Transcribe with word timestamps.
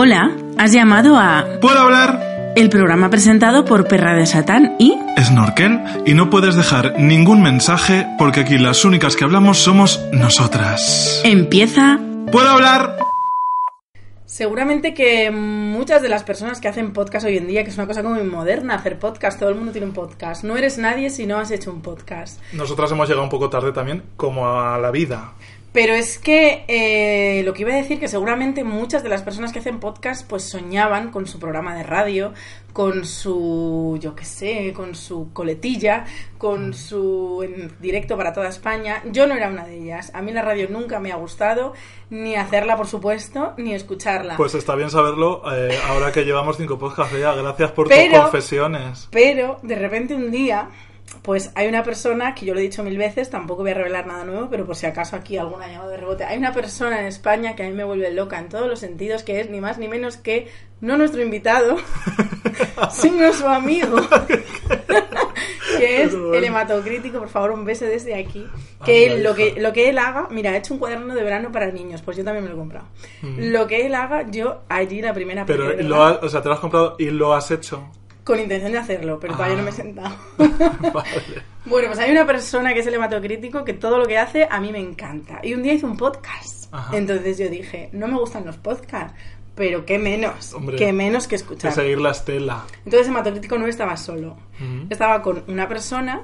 Hola, 0.00 0.30
has 0.56 0.72
llamado 0.72 1.18
a 1.18 1.44
¿Puedo 1.60 1.76
hablar? 1.76 2.52
el 2.54 2.70
programa 2.70 3.10
presentado 3.10 3.64
por 3.64 3.88
Perra 3.88 4.14
de 4.14 4.26
Satán 4.26 4.76
y 4.78 4.96
Snorkel 5.20 5.80
y 6.06 6.14
no 6.14 6.30
puedes 6.30 6.54
dejar 6.54 7.00
ningún 7.00 7.42
mensaje 7.42 8.06
porque 8.16 8.42
aquí 8.42 8.58
las 8.58 8.84
únicas 8.84 9.16
que 9.16 9.24
hablamos 9.24 9.58
somos 9.58 10.00
nosotras. 10.12 11.20
empieza 11.24 11.98
¿Puedo 12.30 12.48
hablar? 12.48 12.96
Seguramente 14.24 14.94
que 14.94 15.32
muchas 15.32 16.00
de 16.00 16.08
las 16.08 16.22
personas 16.22 16.60
que 16.60 16.68
hacen 16.68 16.92
podcast 16.92 17.26
hoy 17.26 17.38
en 17.38 17.48
día, 17.48 17.64
que 17.64 17.70
es 17.70 17.76
una 17.76 17.88
cosa 17.88 18.04
como 18.04 18.14
muy 18.14 18.24
moderna 18.24 18.74
hacer 18.74 19.00
podcast, 19.00 19.40
todo 19.40 19.48
el 19.48 19.56
mundo 19.56 19.72
tiene 19.72 19.88
un 19.88 19.94
podcast. 19.94 20.44
No 20.44 20.56
eres 20.56 20.78
nadie 20.78 21.10
si 21.10 21.26
no 21.26 21.38
has 21.38 21.50
hecho 21.50 21.72
un 21.72 21.82
podcast. 21.82 22.40
Nosotras 22.52 22.92
hemos 22.92 23.08
llegado 23.08 23.24
un 23.24 23.30
poco 23.30 23.50
tarde 23.50 23.72
también, 23.72 24.04
como 24.16 24.46
a 24.46 24.78
la 24.78 24.92
vida. 24.92 25.32
Pero 25.72 25.92
es 25.94 26.18
que 26.18 26.64
eh, 26.66 27.42
lo 27.44 27.52
que 27.52 27.62
iba 27.62 27.72
a 27.72 27.76
decir 27.76 28.00
que 28.00 28.08
seguramente 28.08 28.64
muchas 28.64 29.02
de 29.02 29.10
las 29.10 29.22
personas 29.22 29.52
que 29.52 29.58
hacen 29.58 29.80
podcast 29.80 30.26
pues 30.28 30.42
soñaban 30.42 31.10
con 31.10 31.26
su 31.26 31.38
programa 31.38 31.74
de 31.76 31.82
radio, 31.82 32.32
con 32.72 33.04
su, 33.04 33.98
yo 34.00 34.14
qué 34.14 34.24
sé, 34.24 34.72
con 34.72 34.94
su 34.94 35.30
coletilla, 35.32 36.06
con 36.38 36.72
su 36.72 37.42
en 37.44 37.70
directo 37.80 38.16
para 38.16 38.32
toda 38.32 38.48
España. 38.48 39.02
Yo 39.12 39.26
no 39.26 39.34
era 39.34 39.48
una 39.48 39.66
de 39.66 39.76
ellas. 39.76 40.10
A 40.14 40.22
mí 40.22 40.32
la 40.32 40.42
radio 40.42 40.68
nunca 40.70 41.00
me 41.00 41.12
ha 41.12 41.16
gustado, 41.16 41.74
ni 42.08 42.34
hacerla 42.34 42.76
por 42.76 42.86
supuesto, 42.86 43.52
ni 43.58 43.74
escucharla. 43.74 44.36
Pues 44.38 44.54
está 44.54 44.74
bien 44.74 44.88
saberlo 44.90 45.42
eh, 45.54 45.76
ahora 45.88 46.12
que 46.12 46.24
llevamos 46.24 46.56
cinco 46.56 46.78
podcasts 46.78 47.14
ya. 47.18 47.34
Gracias 47.34 47.72
por 47.72 47.88
Pero- 47.88 48.10
tus 48.12 48.20
confesiones. 48.22 49.08
Pero 49.10 49.58
de 49.62 49.74
repente 49.74 50.14
un 50.14 50.30
día, 50.30 50.70
pues 51.22 51.50
hay 51.54 51.68
una 51.68 51.82
persona, 51.82 52.34
que 52.34 52.46
yo 52.46 52.54
lo 52.54 52.60
he 52.60 52.62
dicho 52.62 52.82
mil 52.82 52.96
veces, 52.98 53.30
tampoco 53.30 53.62
voy 53.62 53.72
a 53.72 53.74
revelar 53.74 54.06
nada 54.06 54.24
nuevo, 54.24 54.48
pero 54.50 54.64
por 54.66 54.76
si 54.76 54.86
acaso 54.86 55.16
aquí 55.16 55.36
alguna 55.36 55.66
llamada 55.68 55.90
de 55.90 55.96
rebote, 55.98 56.24
hay 56.24 56.38
una 56.38 56.52
persona 56.52 57.00
en 57.00 57.06
España 57.06 57.54
que 57.56 57.64
a 57.64 57.66
mí 57.68 57.72
me 57.72 57.84
vuelve 57.84 58.10
loca 58.12 58.38
en 58.38 58.48
todos 58.48 58.66
los 58.66 58.78
sentidos, 58.78 59.22
que 59.22 59.40
es 59.40 59.50
ni 59.50 59.60
más 59.60 59.78
ni 59.78 59.88
menos 59.88 60.16
que 60.16 60.48
no 60.80 60.96
nuestro 60.96 61.20
invitado, 61.22 61.76
sino 62.90 63.32
su 63.32 63.46
amigo, 63.46 63.96
que 65.78 66.02
es 66.02 66.12
el 66.14 66.44
hematocrítico, 66.44 67.18
por 67.18 67.28
favor, 67.28 67.50
un 67.52 67.64
beso 67.64 67.84
desde 67.84 68.14
aquí. 68.14 68.46
Que 68.84 69.04
Anda, 69.06 69.16
él, 69.16 69.22
lo, 69.24 69.34
que, 69.34 69.54
lo 69.60 69.72
que 69.72 69.88
él 69.88 69.98
haga, 69.98 70.28
mira, 70.30 70.52
ha 70.52 70.56
hecho 70.56 70.74
un 70.74 70.80
cuaderno 70.80 71.14
de 71.14 71.22
verano 71.22 71.50
para 71.52 71.70
niños, 71.70 72.02
pues 72.02 72.16
yo 72.16 72.24
también 72.24 72.44
me 72.44 72.50
lo 72.50 72.56
he 72.56 72.58
comprado. 72.58 72.86
Lo 73.22 73.66
que 73.66 73.86
él 73.86 73.94
haga, 73.94 74.30
yo 74.30 74.62
allí 74.68 75.00
la 75.02 75.12
primera 75.14 75.44
Pero 75.46 75.72
lo 75.82 76.02
has- 76.04 76.22
o 76.22 76.28
sea, 76.28 76.42
te 76.42 76.48
lo 76.48 76.54
has 76.54 76.60
comprado 76.60 76.96
y 76.98 77.06
lo 77.10 77.34
has 77.34 77.50
hecho. 77.50 77.90
Con 78.28 78.38
intención 78.40 78.70
de 78.72 78.78
hacerlo, 78.78 79.18
pero 79.18 79.34
todavía 79.34 79.56
no 79.56 79.62
me 79.64 79.70
he 79.70 79.72
Ah. 79.72 79.76
sentado. 79.76 80.16
Vale. 80.92 81.42
bueno, 81.66 81.88
pues 81.88 81.98
hay 81.98 82.10
una 82.12 82.26
persona 82.26 82.72
que 82.74 82.80
es 82.80 82.86
el 82.86 82.94
hematocrítico 82.94 83.64
que 83.64 83.72
todo 83.72 83.98
lo 83.98 84.06
que 84.06 84.18
hace 84.18 84.46
a 84.50 84.60
mí 84.60 84.70
me 84.70 84.78
encanta. 84.78 85.40
Y 85.42 85.54
un 85.54 85.62
día 85.62 85.72
hizo 85.72 85.86
un 85.86 85.96
podcast. 85.96 86.72
Ajá. 86.72 86.96
Entonces 86.96 87.38
yo 87.38 87.48
dije, 87.48 87.88
no 87.92 88.06
me 88.06 88.18
gustan 88.18 88.44
los 88.46 88.56
podcasts, 88.58 89.18
pero 89.54 89.84
qué 89.84 89.98
menos, 89.98 90.52
Hombre, 90.54 90.76
qué 90.76 90.92
menos 90.92 91.26
que 91.26 91.34
escuchar. 91.34 91.72
seguir 91.72 91.98
la 92.00 92.10
estela. 92.12 92.64
Entonces 92.84 93.08
hematocrítico 93.08 93.58
no 93.58 93.66
estaba 93.66 93.96
solo. 93.96 94.36
Estaba 94.90 95.22
con 95.22 95.42
una 95.48 95.66
persona 95.66 96.20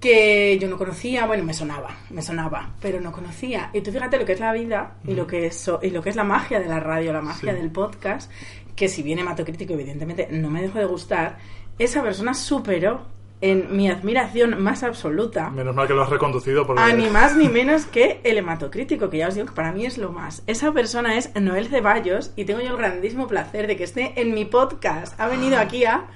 que 0.00 0.58
yo 0.60 0.68
no 0.68 0.76
conocía, 0.76 1.26
bueno, 1.26 1.42
me 1.42 1.54
sonaba, 1.54 1.96
me 2.10 2.20
sonaba, 2.22 2.70
pero 2.80 3.00
no 3.00 3.12
conocía. 3.12 3.70
Y 3.72 3.80
tú 3.80 3.90
fíjate 3.90 4.18
lo 4.18 4.26
que 4.26 4.32
es 4.34 4.40
la 4.40 4.52
vida 4.52 4.96
y 5.04 5.14
lo 5.14 5.26
que 5.26 5.46
es, 5.46 5.70
y 5.82 5.90
lo 5.90 6.02
que 6.02 6.10
es 6.10 6.16
la 6.16 6.24
magia 6.24 6.60
de 6.60 6.66
la 6.68 6.78
radio, 6.80 7.12
la 7.12 7.22
magia 7.22 7.52
Sí. 7.52 7.58
del 7.58 7.70
podcast, 7.70 8.30
que 8.76 8.88
si 8.88 9.02
bien 9.02 9.18
hematocrítico 9.18 9.72
evidentemente 9.72 10.28
no 10.30 10.50
me 10.50 10.62
dejó 10.62 10.78
de 10.78 10.84
gustar, 10.84 11.38
esa 11.78 12.02
persona 12.02 12.34
superó 12.34 13.00
en 13.40 13.76
mi 13.76 13.90
admiración 13.90 14.62
más 14.62 14.82
absoluta 14.82 15.50
Menos 15.50 15.74
mal 15.74 15.86
que 15.86 15.92
lo 15.92 16.02
has 16.02 16.08
reconducido 16.08 16.66
porque... 16.66 16.82
a 16.82 16.92
ni 16.94 17.10
más 17.10 17.36
ni 17.36 17.48
menos 17.48 17.84
que 17.84 18.20
el 18.24 18.38
hematocrítico, 18.38 19.10
que 19.10 19.18
ya 19.18 19.28
os 19.28 19.34
digo 19.34 19.46
que 19.46 19.52
para 19.52 19.72
mí 19.72 19.84
es 19.84 19.98
lo 19.98 20.10
más. 20.10 20.42
Esa 20.46 20.72
persona 20.72 21.18
es 21.18 21.34
Noel 21.34 21.68
Ceballos 21.68 22.32
y 22.36 22.44
tengo 22.44 22.60
yo 22.60 22.70
el 22.70 22.76
grandísimo 22.76 23.26
placer 23.26 23.66
de 23.66 23.76
que 23.76 23.84
esté 23.84 24.20
en 24.20 24.32
mi 24.32 24.44
podcast. 24.44 25.18
Ha 25.20 25.26
venido 25.26 25.58
aquí 25.58 25.84
a... 25.84 26.06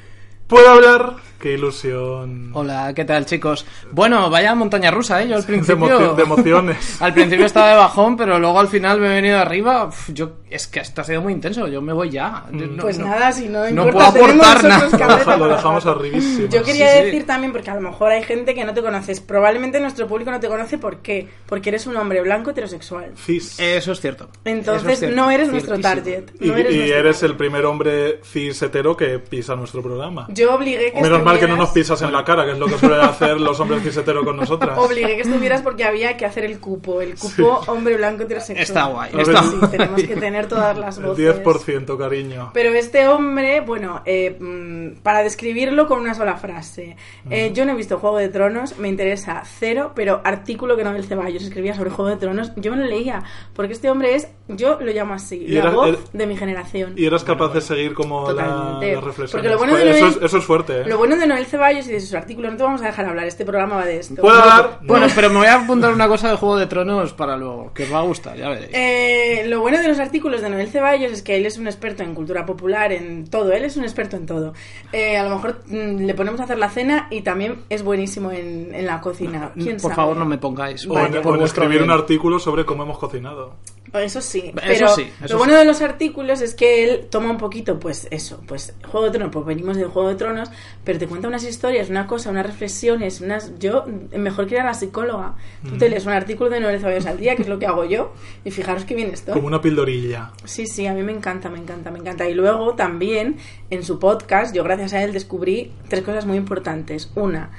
¿Puedo 0.50 0.68
hablar? 0.68 1.14
¡Qué 1.40 1.54
ilusión! 1.54 2.50
Hola, 2.52 2.92
¿qué 2.94 3.06
tal 3.06 3.24
chicos? 3.24 3.64
Bueno, 3.92 4.28
vaya 4.28 4.54
montaña 4.54 4.90
rusa, 4.90 5.22
¿eh? 5.22 5.28
Yo 5.28 5.36
al 5.36 5.40
De, 5.46 5.46
principio... 5.46 5.88
emoci- 5.98 6.14
de 6.16 6.22
emociones. 6.22 6.96
al 7.00 7.14
principio 7.14 7.46
estaba 7.46 7.70
de 7.70 7.76
bajón, 7.76 8.14
pero 8.18 8.38
luego 8.38 8.60
al 8.60 8.68
final 8.68 9.00
me 9.00 9.06
he 9.06 9.14
venido 9.14 9.38
arriba. 9.38 9.86
Uf, 9.86 10.10
yo, 10.12 10.32
es 10.50 10.66
que 10.66 10.80
esto 10.80 11.00
ha 11.00 11.04
sido 11.04 11.22
muy 11.22 11.32
intenso, 11.32 11.66
yo 11.66 11.80
me 11.80 11.94
voy 11.94 12.10
ya. 12.10 12.44
No- 12.50 12.82
Pues 12.82 12.98
no- 12.98 13.06
nada, 13.06 13.32
si 13.32 13.48
no, 13.48 13.60
no 13.60 13.68
importa, 13.86 14.10
puedo 14.10 14.26
tenemos 14.26 14.46
aportar 14.46 14.68
nada. 15.08 15.36
Lo, 15.38 15.48
dejamos 15.48 15.86
arribísimo. 15.86 16.48
Yo 16.48 16.62
quería 16.62 16.88
Sí, 16.92 16.98
sí. 16.98 17.04
decir 17.06 17.26
también, 17.26 17.52
porque 17.52 17.70
a 17.70 17.74
lo 17.74 17.80
mejor 17.80 18.10
hay 18.12 18.22
gente 18.22 18.54
que 18.54 18.62
no 18.66 18.74
te 18.74 18.82
conoces. 18.82 19.20
Probablemente 19.20 19.80
nuestro 19.80 20.06
público 20.08 20.30
no 20.30 20.40
te 20.40 20.48
conoce, 20.48 20.76
¿por 20.76 20.98
qué? 20.98 21.26
Porque 21.46 21.70
eres 21.70 21.86
un 21.86 21.96
hombre 21.96 22.20
blanco 22.20 22.50
heterosexual. 22.50 23.12
Cis. 23.16 23.58
Eso 23.58 23.92
es 23.92 24.00
cierto. 24.02 24.28
Entonces 24.44 24.86
es 24.92 24.98
cierto. 24.98 25.16
no 25.16 25.30
eres 25.30 25.50
nuestro 25.50 25.80
target. 25.80 26.24
Y, 26.38 26.48
No 26.48 26.56
eres, 26.58 26.74
y 26.74 26.76
nuestro 26.80 26.98
eres 26.98 27.16
target. 27.20 27.30
el 27.30 27.36
primer 27.38 27.64
hombre 27.64 28.20
cis 28.24 28.60
hetero 28.60 28.94
que 28.94 29.18
pisa 29.20 29.56
nuestro 29.56 29.80
programa. 29.82 30.26
Yo 30.28 30.39
obligué 30.44 30.92
que 30.92 31.00
Menos 31.00 31.22
mal 31.22 31.38
que 31.38 31.46
no 31.48 31.56
nos 31.56 31.70
pisas 31.70 32.00
en 32.02 32.12
la 32.12 32.24
cara, 32.24 32.44
que 32.44 32.52
es 32.52 32.58
lo 32.58 32.66
que 32.66 32.78
suelen 32.78 33.00
hacer 33.00 33.40
los 33.40 33.58
hombres 33.60 33.82
cis 33.82 33.96
hetero 33.96 34.24
con 34.24 34.36
nosotras. 34.36 34.78
Obligué 34.78 35.16
que 35.16 35.22
estuvieras 35.22 35.62
porque 35.62 35.84
había 35.84 36.16
que 36.16 36.24
hacer 36.26 36.44
el 36.44 36.58
cupo. 36.60 37.00
El 37.00 37.14
cupo 37.16 37.60
hombre 37.66 37.96
blanco 37.96 38.22
heterosexual. 38.24 38.62
Está 38.62 38.84
guay, 38.86 39.10
está. 39.16 39.42
Sí, 39.42 39.56
guay. 39.58 39.70
tenemos 39.70 40.02
que 40.02 40.16
tener 40.16 40.46
todas 40.48 40.76
las 40.78 40.98
El 40.98 41.06
voces. 41.06 41.42
10%, 41.44 41.98
cariño. 41.98 42.50
Pero 42.54 42.70
este 42.74 43.08
hombre, 43.08 43.60
bueno, 43.60 44.02
eh, 44.04 44.36
mm, 44.38 45.00
para 45.02 45.22
describirlo 45.22 45.86
con 45.86 46.00
una 46.00 46.14
sola 46.14 46.36
frase. 46.36 46.96
eh, 47.30 47.50
yo 47.54 47.64
no 47.64 47.72
he 47.72 47.74
visto 47.76 47.98
Juego 47.98 48.18
de 48.18 48.28
Tronos, 48.28 48.78
me 48.78 48.88
interesa 48.88 49.42
cero, 49.44 49.92
pero 49.94 50.20
artículo 50.24 50.76
que 50.76 50.84
Noel 50.84 51.04
Ceballos 51.04 51.42
escribía 51.42 51.74
sobre 51.74 51.90
Juego 51.90 52.10
de 52.10 52.16
Tronos, 52.16 52.52
yo 52.56 52.70
me 52.72 52.78
lo 52.78 52.84
leía, 52.86 53.22
porque 53.54 53.72
este 53.72 53.90
hombre 53.90 54.14
es, 54.14 54.28
yo 54.48 54.78
lo 54.80 54.92
llamo 54.92 55.14
así, 55.14 55.46
la 55.48 55.70
voz 55.70 56.12
de 56.12 56.26
mi 56.26 56.36
generación. 56.36 56.94
Y 56.96 57.06
eres 57.06 57.24
capaz 57.24 57.52
de 57.52 57.60
seguir 57.60 57.94
como 57.94 58.22
la, 58.32 58.44
Totalmente. 58.44 58.94
las 58.94 59.04
reflexiones. 59.04 59.32
Porque 59.32 59.48
lo 59.48 59.58
bueno 59.58 59.76
de 59.76 59.82
Pues 59.84 60.16
Noel- 60.16 60.24
eso 60.30 60.38
es 60.38 60.44
fuerte, 60.44 60.80
¿eh? 60.80 60.84
Lo 60.86 60.96
bueno 60.98 61.16
de 61.16 61.26
Noel 61.26 61.44
Ceballos 61.46 61.88
y 61.88 61.92
de 61.92 62.00
sus 62.00 62.14
artículos, 62.14 62.52
no 62.52 62.56
te 62.56 62.62
vamos 62.62 62.82
a 62.82 62.86
dejar 62.86 63.06
hablar, 63.06 63.26
este 63.26 63.44
programa 63.44 63.76
va 63.76 63.84
de 63.84 63.98
esto. 63.98 64.14
¿Puedo 64.22 64.40
hablar? 64.40 64.78
Bueno, 64.82 65.06
pero 65.14 65.28
me 65.30 65.36
voy 65.38 65.46
a 65.48 65.56
apuntar 65.56 65.92
una 65.92 66.06
cosa 66.08 66.30
de 66.30 66.36
Juego 66.36 66.56
de 66.56 66.66
Tronos 66.66 67.12
para 67.12 67.36
luego, 67.36 67.72
que 67.74 67.84
os 67.84 67.92
va 67.92 67.98
a 67.98 68.02
gustar, 68.02 68.36
ya 68.36 68.48
veréis. 68.48 68.70
Eh, 68.72 69.44
lo 69.46 69.60
bueno 69.60 69.78
de 69.78 69.88
los 69.88 69.98
artículos 69.98 70.40
de 70.40 70.50
Noel 70.50 70.68
Ceballos 70.68 71.12
es 71.12 71.22
que 71.22 71.36
él 71.36 71.46
es 71.46 71.58
un 71.58 71.66
experto 71.66 72.02
en 72.02 72.14
cultura 72.14 72.46
popular, 72.46 72.92
en 72.92 73.28
todo, 73.28 73.52
él 73.52 73.64
es 73.64 73.76
un 73.76 73.82
experto 73.84 74.16
en 74.16 74.26
todo. 74.26 74.54
Eh, 74.92 75.16
a 75.18 75.24
lo 75.24 75.30
mejor 75.36 75.62
mm, 75.66 76.04
le 76.06 76.14
ponemos 76.14 76.40
a 76.40 76.44
hacer 76.44 76.58
la 76.58 76.70
cena 76.70 77.08
y 77.10 77.22
también 77.22 77.64
es 77.68 77.82
buenísimo 77.82 78.30
en, 78.30 78.74
en 78.74 78.86
la 78.86 79.00
cocina. 79.00 79.50
¿Quién 79.54 79.76
Por 79.76 79.90
sabe? 79.90 79.94
favor, 79.96 80.16
no 80.16 80.24
me 80.24 80.38
pongáis. 80.38 80.86
O 80.86 80.98
en, 80.98 81.12
por 81.22 81.32
o 81.32 81.34
en 81.34 81.40
vuestro 81.40 81.64
escribir 81.64 81.82
un 81.82 81.90
artículo 81.90 82.38
sobre 82.38 82.64
cómo 82.64 82.84
hemos 82.84 82.98
cocinado. 82.98 83.54
Eso 83.92 84.20
sí, 84.20 84.44
Eso 84.46 84.54
pero 84.54 84.88
sí, 84.94 85.10
eso 85.22 85.34
lo 85.34 85.38
bueno 85.38 85.54
sí. 85.54 85.58
de 85.58 85.64
los 85.64 85.80
artículos 85.82 86.40
es 86.40 86.54
que 86.54 86.84
él 86.84 87.06
toma 87.10 87.30
un 87.30 87.38
poquito, 87.38 87.78
pues 87.78 88.06
eso, 88.10 88.42
pues 88.46 88.74
Juego 88.90 89.06
de 89.06 89.12
Tronos, 89.12 89.32
pues 89.32 89.46
venimos 89.46 89.76
del 89.76 89.88
Juego 89.88 90.08
de 90.08 90.14
Tronos, 90.14 90.50
pero 90.84 90.98
te 90.98 91.06
cuenta 91.06 91.28
unas 91.28 91.44
historias, 91.44 91.90
una 91.90 92.06
cosa, 92.06 92.30
unas 92.30 92.46
reflexiones, 92.46 93.20
unas... 93.20 93.58
Yo, 93.58 93.86
mejor 94.16 94.46
que 94.46 94.54
ir 94.54 94.60
a 94.60 94.64
la 94.64 94.74
psicóloga, 94.74 95.34
tú 95.68 95.76
te 95.76 95.88
lees 95.88 96.06
un 96.06 96.12
artículo 96.12 96.50
de 96.50 96.60
Noel 96.60 96.78
Ceballos 96.80 97.06
al 97.06 97.18
día, 97.18 97.36
que 97.36 97.42
es 97.42 97.48
lo 97.48 97.58
que 97.58 97.66
hago 97.66 97.84
yo, 97.84 98.12
y 98.44 98.50
fijaros 98.50 98.84
que 98.84 98.94
bien 98.94 99.10
estoy. 99.10 99.34
Como 99.34 99.46
una 99.46 99.60
pildorilla. 99.60 100.32
Sí, 100.44 100.66
sí, 100.66 100.86
a 100.86 100.94
mí 100.94 101.02
me 101.02 101.12
encanta, 101.12 101.50
me 101.50 101.58
encanta, 101.58 101.90
me 101.90 101.98
encanta. 101.98 102.28
Y 102.28 102.34
luego 102.34 102.74
también 102.74 103.36
en 103.70 103.82
su 103.82 103.98
podcast, 103.98 104.54
yo 104.54 104.64
gracias 104.64 104.92
a 104.92 105.02
él 105.02 105.12
descubrí 105.12 105.72
tres 105.88 106.02
cosas 106.02 106.26
muy 106.26 106.36
importantes. 106.36 107.10
Una, 107.14 107.50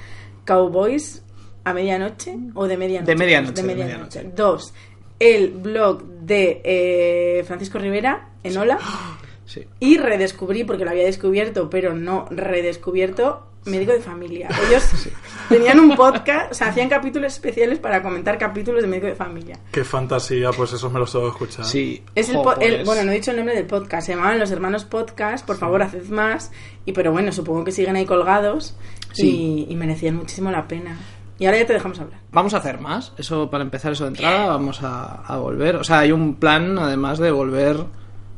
Cowboys 0.46 1.24
a 1.64 1.74
medianoche 1.74 2.38
o 2.56 2.68
de 2.68 2.78
medianoche. 2.78 3.12
De 3.12 3.18
medianoche, 3.18 3.62
De 3.62 3.64
medianoche. 3.64 4.32
Dos, 4.36 4.74
el 5.22 5.50
blog 5.52 6.04
de 6.04 6.62
eh, 6.64 7.44
Francisco 7.46 7.78
Rivera 7.80 8.30
en 8.44 8.58
Hola. 8.58 8.78
Sí. 9.44 9.66
Y 9.82 9.98
redescubrí, 9.98 10.64
porque 10.64 10.86
lo 10.86 10.92
había 10.92 11.04
descubierto, 11.04 11.70
pero 11.70 11.94
no 11.94 12.26
redescubierto, 12.32 13.46
Médico 13.66 13.92
de 13.92 14.00
Familia. 14.00 14.48
Ellos 14.70 14.82
tenían 15.50 15.78
un 15.78 15.94
podcast, 15.98 16.52
o 16.54 16.56
sea, 16.56 16.68
hacían 16.68 16.88
capítulos 16.88 17.34
especiales 17.34 17.78
para 17.78 18.02
comentar 18.02 18.38
capítulos 18.38 18.82
de 18.82 18.88
Médico 18.88 19.08
de 19.08 19.16
Familia. 19.16 19.60
Qué 19.74 19.84
fantasía, 19.84 20.52
pues 20.52 20.72
eso 20.72 20.90
me 20.90 21.00
lo 21.00 21.06
tengo 21.06 21.26
que 21.26 21.32
escuchar. 21.32 21.66
Sí. 21.66 22.02
Es 22.16 22.30
el, 22.30 22.38
el- 22.38 22.42
pues, 22.44 22.86
bueno, 22.86 23.04
no 23.04 23.12
he 23.12 23.16
dicho 23.16 23.32
el 23.32 23.38
nombre 23.38 23.54
del 23.56 23.66
podcast, 23.66 24.08
se 24.08 24.14
llamaban 24.16 24.40
Los 24.40 24.52
Hermanos 24.52 24.86
Podcast, 24.86 25.46
por 25.46 25.58
favor, 25.58 25.82
haced 25.84 26.08
más. 26.08 26.54
Y 26.86 26.94
pero 26.94 27.12
bueno, 27.12 27.34
supongo 27.34 27.66
que 27.66 27.74
siguen 27.74 27.98
ahí 27.98 28.06
colgados 28.06 28.78
Sí. 29.12 29.66
y, 29.68 29.74
y 29.74 29.76
merecían 29.76 30.16
muchísimo 30.16 30.50
la 30.50 30.66
pena. 30.70 30.98
Y 31.42 31.46
ahora 31.48 31.58
ya 31.58 31.66
te 31.66 31.74
dejamos 31.74 32.00
hablar. 32.00 32.20
Vamos 32.32 32.54
a 32.54 32.58
hacer 32.58 32.80
más. 32.80 33.14
Eso, 33.18 33.50
para 33.50 33.64
empezar 33.64 33.94
eso 33.94 34.04
de 34.04 34.10
entrada, 34.10 34.46
vamos 34.46 34.84
a, 34.84 35.24
a 35.26 35.38
volver. 35.38 35.76
O 35.76 35.84
sea, 35.84 35.98
hay 35.98 36.12
un 36.12 36.36
plan, 36.36 36.78
además, 36.78 37.18
de 37.18 37.32
volver 37.32 37.78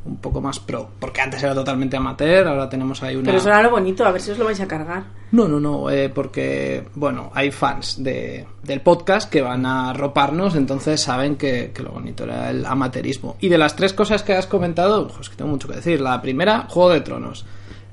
un 0.05 0.17
poco 0.17 0.39
más 0.39 0.61
pro. 0.61 0.89
Porque 1.01 1.19
antes 1.19 1.43
era 1.43 1.53
totalmente 1.53 1.97
amateur, 1.97 2.47
ahora 2.47 2.69
tenemos 2.69 3.03
ahí 3.03 3.17
una... 3.17 3.25
Pero 3.25 3.39
eso 3.39 3.49
era 3.49 3.61
lo 3.61 3.71
bonito, 3.71 4.05
a 4.05 4.11
ver 4.11 4.21
si 4.21 4.31
os 4.31 4.37
lo 4.37 4.45
vais 4.45 4.61
a 4.61 4.69
cargar. 4.69 5.03
No, 5.33 5.49
no, 5.49 5.59
no, 5.59 5.89
eh, 5.89 6.07
porque, 6.07 6.85
bueno, 6.95 7.29
hay 7.33 7.51
fans 7.51 8.01
de, 8.01 8.47
del 8.63 8.79
podcast 8.79 9.29
que 9.29 9.41
van 9.41 9.65
a 9.65 9.91
roparnos, 9.91 10.55
entonces 10.55 11.01
saben 11.01 11.35
que, 11.35 11.71
que 11.73 11.83
lo 11.83 11.91
bonito 11.91 12.23
era 12.23 12.51
el 12.51 12.65
amateurismo. 12.65 13.35
Y 13.41 13.49
de 13.49 13.57
las 13.57 13.75
tres 13.75 13.91
cosas 13.91 14.23
que 14.23 14.31
has 14.31 14.47
comentado, 14.47 15.09
pues 15.09 15.29
que 15.29 15.35
tengo 15.35 15.51
mucho 15.51 15.67
que 15.67 15.75
decir. 15.75 15.99
La 15.99 16.21
primera, 16.21 16.67
Juego 16.69 16.91
de 16.91 17.01
Tronos. 17.01 17.45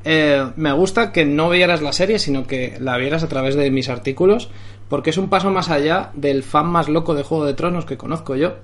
Eh, 0.05 0.51
me 0.57 0.73
gusta 0.73 1.13
que 1.13 1.25
no 1.25 1.51
vieras 1.51 1.83
la 1.83 1.93
serie, 1.93 2.19
sino 2.19 2.47
que 2.47 2.77
la 2.81 2.97
vieras 2.97 3.23
a 3.23 3.29
través 3.29 3.55
de 3.55 3.71
mis 3.71 3.89
artículos, 3.89 4.49
porque 4.91 5.09
es 5.09 5.17
un 5.17 5.31
paso 5.31 5.51
más 5.51 5.71
allá 5.71 6.11
del 6.13 6.43
fan 6.43 6.67
más 6.67 6.91
loco 6.91 7.15
de 7.15 7.23
Juego 7.23 7.47
de 7.47 7.55
Tronos 7.55 7.87
que 7.87 7.97
conozco 7.97 8.37
yo. 8.37 8.57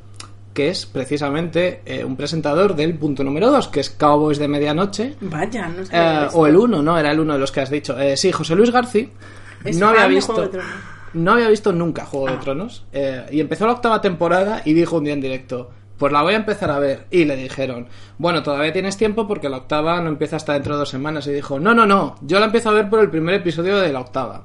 que 0.52 0.68
es 0.70 0.86
precisamente 0.86 1.82
eh, 1.84 2.02
un 2.04 2.16
presentador 2.16 2.74
del 2.76 2.94
punto 2.96 3.22
número 3.22 3.50
2, 3.50 3.68
que 3.68 3.80
es 3.80 3.90
Cowboys 3.90 4.38
de 4.38 4.48
Medianoche. 4.48 5.14
Vaya, 5.20 5.68
no. 5.68 5.82
Eh, 5.92 6.28
o 6.32 6.46
el 6.46 6.56
1, 6.56 6.82
¿no? 6.82 6.98
Era 6.98 7.12
el 7.12 7.20
uno 7.20 7.34
de 7.34 7.38
los 7.38 7.52
que 7.52 7.60
has 7.60 7.68
dicho. 7.70 7.98
Eh, 8.00 8.16
sí, 8.16 8.32
José 8.32 8.54
Luis 8.56 8.70
García. 8.70 9.06
No 9.74 9.88
había 9.88 10.06
visto. 10.06 10.50
No 11.12 11.32
había 11.32 11.48
visto 11.48 11.72
nunca 11.72 12.06
Juego 12.06 12.26
de 12.28 12.32
Ah. 12.34 12.40
Tronos. 12.40 12.84
eh, 12.92 13.26
y 13.30 13.40
empezó 13.40 13.66
la 13.66 13.72
octava 13.74 14.00
temporada 14.00 14.62
y 14.64 14.72
dijo 14.72 14.96
un 14.96 15.04
día 15.04 15.12
en 15.12 15.20
directo. 15.20 15.70
Pues 15.98 16.10
la 16.12 16.22
voy 16.22 16.32
a 16.32 16.38
empezar 16.38 16.70
a 16.70 16.78
ver. 16.78 17.06
Y 17.10 17.24
le 17.26 17.36
dijeron, 17.36 17.88
bueno, 18.18 18.42
todavía 18.42 18.72
tienes 18.72 18.96
tiempo 18.96 19.26
porque 19.28 19.48
la 19.50 19.58
octava 19.58 20.00
no 20.00 20.08
empieza 20.08 20.36
hasta 20.36 20.54
dentro 20.54 20.72
de 20.74 20.78
dos 20.80 20.88
semanas. 20.88 21.26
Y 21.26 21.32
dijo, 21.32 21.58
no, 21.60 21.74
no, 21.74 21.84
no, 21.86 22.16
yo 22.22 22.38
la 22.40 22.46
empiezo 22.46 22.70
a 22.70 22.72
ver 22.74 22.88
por 22.88 23.00
el 23.00 23.10
primer 23.10 23.34
episodio 23.34 23.78
de 23.78 23.92
la 23.92 24.00
octava. 24.00 24.44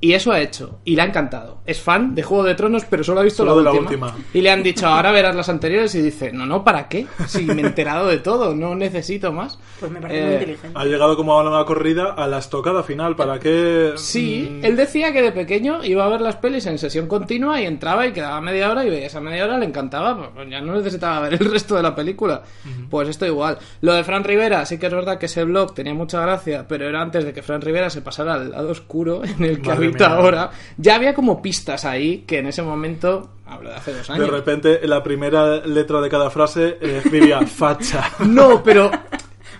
Y 0.00 0.12
eso 0.12 0.30
ha 0.30 0.40
hecho. 0.40 0.78
Y 0.84 0.94
le 0.94 1.02
ha 1.02 1.06
encantado. 1.06 1.58
Es 1.66 1.80
fan 1.80 2.14
de 2.14 2.22
Juego 2.22 2.44
de 2.44 2.54
Tronos, 2.54 2.84
pero 2.88 3.02
solo 3.02 3.20
ha 3.20 3.24
visto 3.24 3.38
Solo 3.44 3.50
la, 3.52 3.56
de 3.58 3.64
la 3.76 3.80
última. 3.82 4.06
última. 4.08 4.24
Y 4.32 4.40
le 4.42 4.50
han 4.50 4.62
dicho, 4.62 4.86
ahora 4.86 5.10
verás 5.10 5.34
las 5.34 5.48
anteriores. 5.48 5.92
Y 5.96 6.02
dice, 6.02 6.30
no, 6.32 6.46
no, 6.46 6.62
¿para 6.62 6.88
qué? 6.88 7.06
Si 7.26 7.44
me 7.44 7.62
he 7.62 7.66
enterado 7.66 8.06
de 8.06 8.18
todo, 8.18 8.54
no 8.54 8.76
necesito 8.76 9.32
más. 9.32 9.58
Pues 9.80 9.90
me 9.90 10.00
parece 10.00 10.20
Eh, 10.20 10.24
muy 10.24 10.32
inteligente. 10.34 10.78
Ha 10.78 10.84
llegado 10.84 11.16
como 11.16 11.32
a 11.32 11.42
una 11.48 11.64
corrida 11.64 12.12
a 12.12 12.26
la 12.28 12.38
estocada 12.38 12.82
final. 12.84 13.16
¿Para 13.16 13.40
qué? 13.40 13.92
Sí, 13.96 14.48
Mm, 14.48 14.64
él 14.64 14.76
decía 14.76 15.12
que 15.12 15.20
de 15.22 15.32
pequeño 15.32 15.82
iba 15.84 16.04
a 16.04 16.08
ver 16.08 16.20
las 16.20 16.36
pelis 16.36 16.66
en 16.66 16.78
sesión 16.78 17.08
continua 17.08 17.60
y 17.60 17.66
entraba 17.66 18.06
y 18.06 18.12
quedaba 18.12 18.40
media 18.40 18.70
hora 18.70 18.84
y 18.84 18.90
veía 18.90 19.06
esa 19.06 19.20
media 19.20 19.44
hora, 19.46 19.58
le 19.58 19.66
encantaba, 19.66 20.30
pues 20.32 20.48
ya 20.48 20.60
no 20.60 20.74
necesitaba 20.74 21.20
ver 21.20 21.34
el 21.34 21.50
resto 21.50 21.74
de 21.74 21.82
la 21.82 21.94
película. 21.96 22.42
Pues 22.88 23.08
esto 23.08 23.26
igual. 23.26 23.58
Lo 23.80 23.94
de 23.94 24.04
Fran 24.04 24.22
Rivera, 24.22 24.64
sí 24.64 24.78
que 24.78 24.86
es 24.86 24.92
verdad 24.94 25.18
que 25.18 25.26
ese 25.26 25.42
blog 25.44 25.74
tenía 25.74 25.94
mucha 25.94 26.20
gracia, 26.22 26.66
pero 26.68 26.88
era 26.88 27.02
antes 27.02 27.24
de 27.24 27.32
que 27.32 27.42
Fran 27.42 27.60
Rivera 27.62 27.90
se 27.90 28.00
pasara 28.00 28.34
al 28.34 28.50
lado 28.52 28.70
oscuro 28.70 29.22
en 29.24 29.44
el 29.44 29.60
que 29.60 29.68
Madre 29.68 29.87
ahora. 30.04 30.50
Ya 30.76 30.94
había 30.96 31.14
como 31.14 31.40
pistas 31.42 31.84
ahí 31.84 32.24
que 32.26 32.38
en 32.38 32.46
ese 32.46 32.62
momento, 32.62 33.30
hablo 33.46 33.70
de 33.70 33.76
hace 33.76 33.92
dos 33.94 34.06
De 34.08 34.12
años. 34.14 34.30
repente, 34.30 34.80
la 34.86 35.02
primera 35.02 35.56
letra 35.66 36.00
de 36.00 36.08
cada 36.08 36.30
frase 36.30 36.76
eh, 36.80 37.00
escribía 37.04 37.40
facha. 37.46 38.10
No, 38.26 38.62
pero 38.62 38.90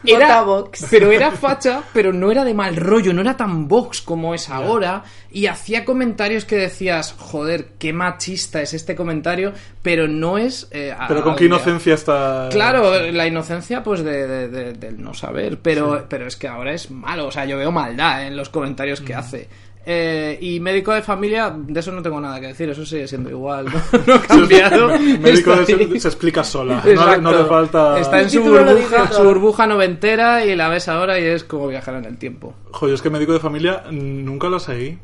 era 0.05 0.43
Vox. 0.43 0.87
pero 0.91 1.11
era 1.11 1.33
facha, 1.33 1.83
pero 1.93 2.13
no 2.13 2.31
era 2.31 2.45
de 2.45 2.55
mal 2.55 2.77
rollo, 2.77 3.13
no 3.13 3.21
era 3.21 3.37
tan 3.37 3.67
Vox 3.67 4.01
como 4.01 4.33
es 4.33 4.49
ahora 4.49 5.03
y 5.31 5.47
hacía 5.47 5.85
comentarios 5.85 6.45
que 6.45 6.55
decías, 6.57 7.15
joder, 7.19 7.71
qué 7.79 7.93
machista 7.93 8.63
es 8.63 8.75
este 8.75 8.95
comentario, 8.95 9.53
pero 9.83 10.07
no 10.07 10.39
es 10.39 10.69
eh, 10.71 10.95
a- 10.97 11.09
Pero 11.09 11.23
con 11.25 11.35
qué 11.35 11.41
de- 11.41 11.47
inocencia 11.47 11.95
está. 11.95 12.49
Claro, 12.53 13.11
la 13.11 13.27
inocencia 13.27 13.83
pues 13.83 14.05
de, 14.05 14.27
de- 14.29 14.49
de- 14.49 14.73
del 14.75 15.03
no 15.03 15.15
saber, 15.15 15.59
pero, 15.61 16.07
pero 16.09 16.29
es 16.29 16.37
que 16.37 16.47
ahora 16.47 16.73
es 16.73 16.91
malo, 16.93 17.27
o 17.27 17.31
sea, 17.33 17.45
yo 17.45 17.59
veo 17.59 17.73
maldad 17.73 18.25
en 18.25 18.37
los 18.37 18.51
comentarios 18.51 19.01
Mm. 19.01 19.05
que 19.05 19.15
hace. 19.15 19.49
Eh, 19.90 20.37
y 20.43 20.61
médico 20.61 20.93
de 20.93 21.00
familia, 21.00 21.50
de 21.56 21.81
eso 21.81 21.90
no 21.93 22.02
tengo 22.02 22.20
nada 22.20 22.38
que 22.38 22.49
decir, 22.49 22.69
eso 22.69 22.85
sigue 22.85 23.08
siendo 23.08 23.31
igual, 23.31 23.64
no, 23.64 23.99
no 24.06 24.14
ha 24.17 24.20
cambiado. 24.23 24.88
Médico 24.99 25.56
se, 25.64 25.75
ahí. 25.75 25.99
se 25.99 26.08
explica 26.08 26.44
sola. 26.44 26.82
No, 26.94 27.17
no 27.23 27.32
le 27.32 27.44
falta. 27.46 27.99
Está 27.99 28.20
en 28.20 28.29
su 28.29 28.43
burbuja, 28.43 29.11
su 29.11 29.23
burbuja 29.25 29.67
noventera 29.67 30.44
y 30.44 30.55
la 30.55 30.69
ves 30.69 30.88
ahora 30.88 31.19
y 31.19 31.25
es 31.25 31.43
como 31.43 31.69
viajar 31.69 31.94
en 31.94 32.05
el 32.05 32.19
tiempo. 32.19 32.52
Joder, 32.70 32.94
es 32.96 33.00
que 33.00 33.08
médico 33.08 33.32
de 33.32 33.40
familia 33.40 33.85
mm, 33.90 34.25
nunca 34.26 34.49
lo 34.49 34.58
seguí. 34.61 34.99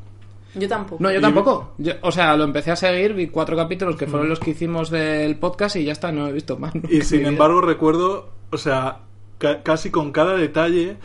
Yo 0.54 0.69
tampoco. 0.69 1.02
No, 1.02 1.10
yo 1.10 1.19
Y- 1.19 1.22
tampoco. 1.22 1.72
Yo- 1.78 1.94
o 2.02 2.12
sea, 2.12 2.37
lo 2.37 2.44
empecé 2.44 2.70
a 2.70 2.76
seguir, 2.76 3.14
vi 3.14 3.28
cuatro 3.28 3.56
capítulos 3.56 3.96
que 3.96 4.06
fueron 4.06 4.28
los 4.28 4.38
que 4.38 4.50
hicimos 4.50 4.90
del 4.90 5.37
podcast 5.37 5.76
y 5.76 5.84
ya 5.84 5.92
está, 5.92 6.12
no 6.12 6.28
he 6.28 6.32
visto 6.32 6.58
más. 6.58 6.75
Y 6.90 7.00
sin 7.04 7.25
embargo 7.25 7.62
recuerdo, 7.62 8.28
o 8.50 8.58
sea, 8.58 8.98
ca- 9.38 9.62
casi 9.62 9.90
con 9.90 10.12
cada 10.12 10.37
detalle, 10.37 10.98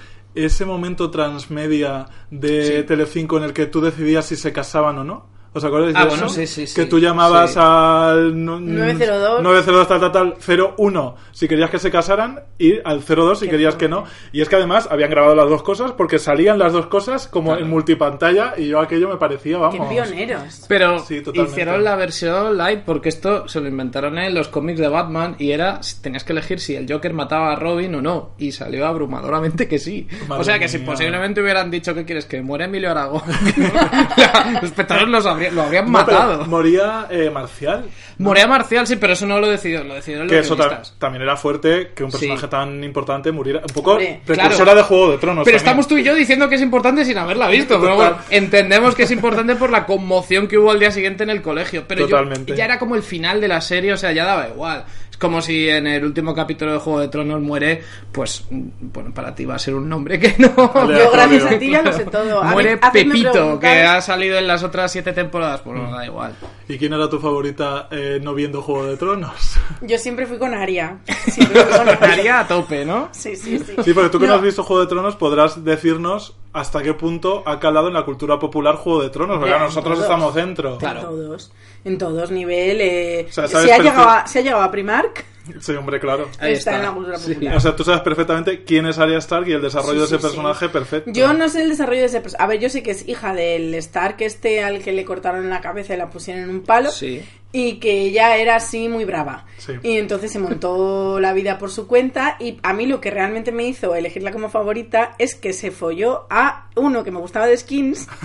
ese 0.45 0.65
momento 0.65 1.09
transmedia 1.11 2.05
de 2.31 2.77
Sí. 2.79 2.83
Telecinco 2.83 3.37
en 3.37 3.43
el 3.43 3.53
que 3.53 3.65
tú 3.65 3.81
decidías 3.81 4.25
si 4.25 4.35
se 4.35 4.53
casaban 4.53 4.97
o 4.99 5.03
no. 5.03 5.38
¿Os 5.51 5.63
acordáis 5.63 5.95
Ah, 5.95 6.03
de 6.03 6.09
bueno, 6.09 6.25
eso? 6.27 6.35
sí, 6.35 6.45
sí, 6.47 6.67
sí. 6.67 6.75
Que 6.75 6.85
tú 6.85 6.99
llamabas 6.99 7.53
Sí. 7.53 7.59
al... 7.59 8.45
no- 8.45 8.59
902. 8.59 9.41
902 9.41 9.87
tal, 9.87 9.99
tal, 9.99 10.11
tal, 10.11 10.33
01 10.77 11.15
si 11.31 11.47
querías 11.47 11.69
que 11.71 11.79
se 11.79 11.89
casaran 11.89 12.39
y 12.59 12.75
al 12.85 13.01
02 13.03 13.39
si 13.39 13.45
Qué 13.45 13.51
querías 13.51 13.75
que 13.75 13.87
no. 13.89 14.03
Y 14.31 14.41
es 14.41 14.49
que 14.49 14.57
además 14.57 14.87
habían 14.91 15.09
grabado 15.09 15.33
las 15.35 15.49
dos 15.49 15.63
cosas 15.63 15.91
porque 15.93 16.19
salían 16.19 16.59
las 16.59 16.71
dos 16.73 16.85
cosas 16.85 17.27
como 17.27 17.49
Claro. 17.51 17.63
en 17.65 17.69
multipantalla 17.71 18.53
y 18.57 18.67
yo 18.67 18.79
aquello 18.79 19.09
me 19.09 19.17
parecía, 19.17 19.55
Qué 19.57 19.61
vamos... 19.79 19.87
pioneros. 19.89 20.65
Pero 20.67 20.97
hicieron 21.33 21.83
la 21.83 21.95
versión 21.95 22.55
live 22.57 22.83
porque 22.85 23.09
esto 23.09 23.47
se 23.47 23.59
lo 23.59 23.67
inventaron 23.67 24.19
en 24.19 24.35
los 24.35 24.49
cómics 24.49 24.79
de 24.79 24.87
Batman 24.87 25.35
y 25.39 25.51
era 25.51 25.79
tenías 26.01 26.23
que 26.23 26.33
elegir 26.33 26.59
si 26.59 26.75
el 26.75 26.85
Joker 26.91 27.13
mataba 27.13 27.53
a 27.53 27.55
Robin 27.55 27.95
o 27.95 28.01
no 28.03 28.31
y 28.37 28.51
salió 28.51 28.85
abrumadoramente 28.85 29.67
que 29.67 29.79
sí. 29.79 30.07
Madre 30.27 30.41
o 30.41 30.43
sea 30.43 30.59
que 30.59 30.67
si 30.67 30.77
posiblemente 30.79 31.41
hubieran 31.41 31.71
dicho 31.71 31.95
que 31.95 32.05
quieres 32.05 32.25
que 32.25 32.41
muera 32.43 32.65
Emilio 32.65 32.91
Aragón, 32.91 33.23
los 34.53 34.63
espectadores 34.63 35.09
los 35.09 35.25
habría- 35.47 35.51
lo 35.51 35.61
habrían 35.63 35.85
No, 35.85 35.91
matado. 35.91 36.45
moría 36.45 37.07
eh, 37.09 37.29
Marcial. 37.29 37.85
Morea 38.17 38.47
Marcial 38.47 38.85
sí, 38.85 38.97
pero 38.97 39.13
eso 39.13 39.25
no 39.25 39.39
lo 39.39 39.47
decidió, 39.47 39.83
lo 39.83 39.93
decidieron 39.95 40.27
Que 40.27 40.35
los 40.37 40.45
eso 40.45 40.55
ta- 40.57 40.67
guionistas. 40.67 40.99
también 40.99 41.21
era 41.23 41.37
fuerte 41.37 41.91
que 41.95 42.03
un 42.03 42.11
Sí. 42.11 42.17
personaje 42.19 42.47
tan 42.49 42.83
importante 42.83 43.31
muriera. 43.31 43.59
Un 43.61 43.73
poco 43.73 43.91
Hombre, 43.91 44.21
precursora 44.25 44.63
claro. 44.65 44.75
de 44.77 44.83
Juego 44.83 45.11
de 45.11 45.17
Tronos. 45.19 45.45
Pero 45.45 45.55
también. 45.55 45.55
estamos 45.57 45.87
tú 45.87 45.97
y 45.97 46.03
yo 46.03 46.13
diciendo 46.13 46.49
que 46.49 46.55
es 46.55 46.61
importante 46.61 47.05
sin 47.05 47.17
haberla 47.17 47.47
visto. 47.47 47.79
Pero 47.79 47.93
Total. 47.95 48.09
bueno, 48.13 48.23
entendemos 48.29 48.95
que 48.95 49.03
es 49.03 49.11
importante 49.11 49.55
por 49.55 49.69
la 49.69 49.85
conmoción 49.85 50.47
que 50.47 50.57
hubo 50.57 50.71
al 50.71 50.79
día 50.79 50.91
siguiente 50.91 51.23
en 51.23 51.29
el 51.29 51.41
colegio. 51.41 51.85
Pero 51.87 52.01
yo- 52.01 52.07
Totalmente. 52.07 52.55
ya 52.55 52.65
era 52.65 52.77
como 52.77 52.95
el 52.95 53.03
final 53.03 53.39
de 53.39 53.47
la 53.47 53.61
serie, 53.61 53.93
o 53.93 53.97
sea, 53.97 54.11
ya 54.11 54.25
daba 54.25 54.47
igual. 54.49 54.83
Como 55.19 55.41
si 55.41 55.67
en 55.67 55.85
el 55.85 56.05
último 56.05 56.33
capítulo 56.33 56.71
de 56.71 56.79
Juego 56.79 57.01
de 57.01 57.09
Tronos 57.09 57.41
muere, 57.41 57.83
pues, 58.11 58.45
mm, 58.49 58.61
bueno, 58.93 59.13
para 59.13 59.35
ti 59.35 59.43
va 59.45 59.55
a 59.55 59.59
ser 59.59 59.75
un 59.75 59.89
nombre 59.89 60.17
que 60.17 60.33
no. 60.37 60.49
Vale. 60.73 60.97
Yo 60.97 61.11
gracias 61.11 61.45
a 61.45 61.59
ti 61.59 61.69
ya 61.71 61.81
lo 61.81 61.91
sé 61.91 62.05
todo. 62.05 62.41
Mí- 62.43 62.49
Muere 62.51 62.77
Pepito, 62.77 63.59
que 63.59 63.67
ha 63.83 63.99
salido 64.01 64.37
en 64.37 64.47
las 64.47 64.63
otras 64.63 64.91
siete 64.91 65.11
temporadas, 65.11 65.59
pues 65.61 65.77
no 65.77 65.91
da 65.91 66.05
igual. 66.05 66.33
¿Y 66.69 66.77
quién 66.77 66.93
era 66.93 67.09
tu 67.09 67.19
favorita 67.19 67.87
eh, 67.91 68.19
no 68.23 68.33
viendo 68.33 68.61
Juego 68.61 68.85
de 68.85 68.95
Tronos? 68.95 69.57
Yo 69.81 69.97
siempre 69.97 70.25
fui 70.25 70.37
con 70.37 70.53
Aria. 70.53 70.99
Siempre 71.27 71.63
fui 71.65 71.77
con 71.77 71.89
Aria. 71.89 72.39
A 72.39 72.47
tope, 72.47 72.85
¿no? 72.85 73.09
Sí, 73.11 73.35
sí, 73.35 73.59
sí. 73.59 73.73
Sí, 73.83 73.93
porque 73.93 74.09
tú 74.09 74.19
que 74.19 74.25
no, 74.25 74.31
No. 74.33 74.37
has 74.37 74.41
visto 74.43 74.63
Juego 74.63 74.83
de 74.83 74.87
Tronos 74.87 75.15
podrás 75.17 75.63
decirnos 75.65 76.35
hasta 76.53 76.81
qué 76.81 76.93
punto 76.93 77.43
ha 77.45 77.59
calado 77.59 77.87
en 77.87 77.93
la 77.93 78.03
cultura 78.03 78.39
popular 78.39 78.75
Juego 78.75 79.01
de 79.03 79.09
Tronos. 79.09 79.39
Porque 79.39 79.57
nosotros 79.57 79.95
todos. 79.95 80.05
estamos 80.05 80.33
dentro. 80.33 80.77
Claro. 80.77 80.99
En 80.99 81.05
todos. 81.05 81.51
En 81.85 81.97
todos 81.97 82.31
nivel. 82.31 82.81
Eh, 82.81 83.25
O 83.29 83.31
sea, 83.31 83.47
si, 83.47 83.53
sabes 83.53 83.71
ha 83.71 83.77
llegado 83.77 84.09
a, 84.09 84.27
si 84.27 84.39
ha 84.39 84.41
llegado 84.41 84.63
a 84.63 84.71
Primark, 84.71 85.25
Sí, 85.61 85.71
hombre, 85.73 85.99
claro. 85.99 86.29
Ahí 86.39 86.53
está, 86.53 86.71
está. 86.71 86.75
en 86.77 86.81
la 86.83 86.91
cultura 86.93 87.17
Sí. 87.17 87.33
popular. 87.33 87.55
O 87.57 87.59
sea, 87.59 87.75
tú 87.75 87.83
sabes 87.83 88.01
perfectamente 88.01 88.63
quién 88.63 88.85
es 88.85 88.97
Arya 88.99 89.17
Stark 89.17 89.47
y 89.47 89.53
el 89.53 89.61
desarrollo 89.61 89.93
Sí, 89.93 89.99
de 89.99 90.05
ese 90.05 90.15
sí, 90.15 90.21
sí. 90.21 90.27
personaje 90.27 90.69
perfecto. 90.69 91.11
Yo 91.13 91.33
no 91.33 91.49
sé 91.49 91.61
el 91.63 91.69
desarrollo 91.69 92.01
de 92.01 92.05
ese 92.07 92.21
personaje. 92.21 92.43
A 92.43 92.47
ver, 92.47 92.59
yo 92.59 92.69
sé 92.69 92.83
que 92.83 92.91
es 92.91 93.07
hija 93.07 93.33
del 93.33 93.73
Stark 93.75 94.15
este 94.19 94.63
al 94.63 94.79
que 94.83 94.91
le 94.91 95.05
cortaron 95.05 95.49
la 95.49 95.61
cabeza 95.61 95.93
y 95.93 95.97
la 95.97 96.09
pusieron 96.09 96.43
en 96.43 96.49
un 96.49 96.61
palo. 96.61 96.91
Sí. 96.91 97.21
Y 97.51 97.79
que 97.79 98.01
ella 98.03 98.37
era 98.37 98.57
así 98.57 98.87
muy 98.89 99.05
brava. 99.05 99.47
Sí. 99.57 99.73
Y 99.81 99.97
entonces 99.97 100.31
se 100.31 100.37
montó 100.37 101.19
la 101.21 101.33
vida 101.33 101.57
por 101.57 101.71
su 101.71 101.87
cuenta. 101.87 102.35
Y 102.39 102.59
a 102.61 102.73
mí 102.73 102.85
lo 102.85 103.01
que 103.01 103.09
realmente 103.09 103.51
me 103.51 103.63
hizo 103.65 103.95
elegirla 103.95 104.31
como 104.31 104.49
favorita 104.49 105.15
es 105.17 105.33
que 105.33 105.51
se 105.53 105.71
folló 105.71 106.27
a 106.29 106.67
uno 106.75 107.03
que 107.03 107.09
me 107.09 107.17
gustaba 107.19 107.47
de 107.47 107.57
skins. 107.57 108.07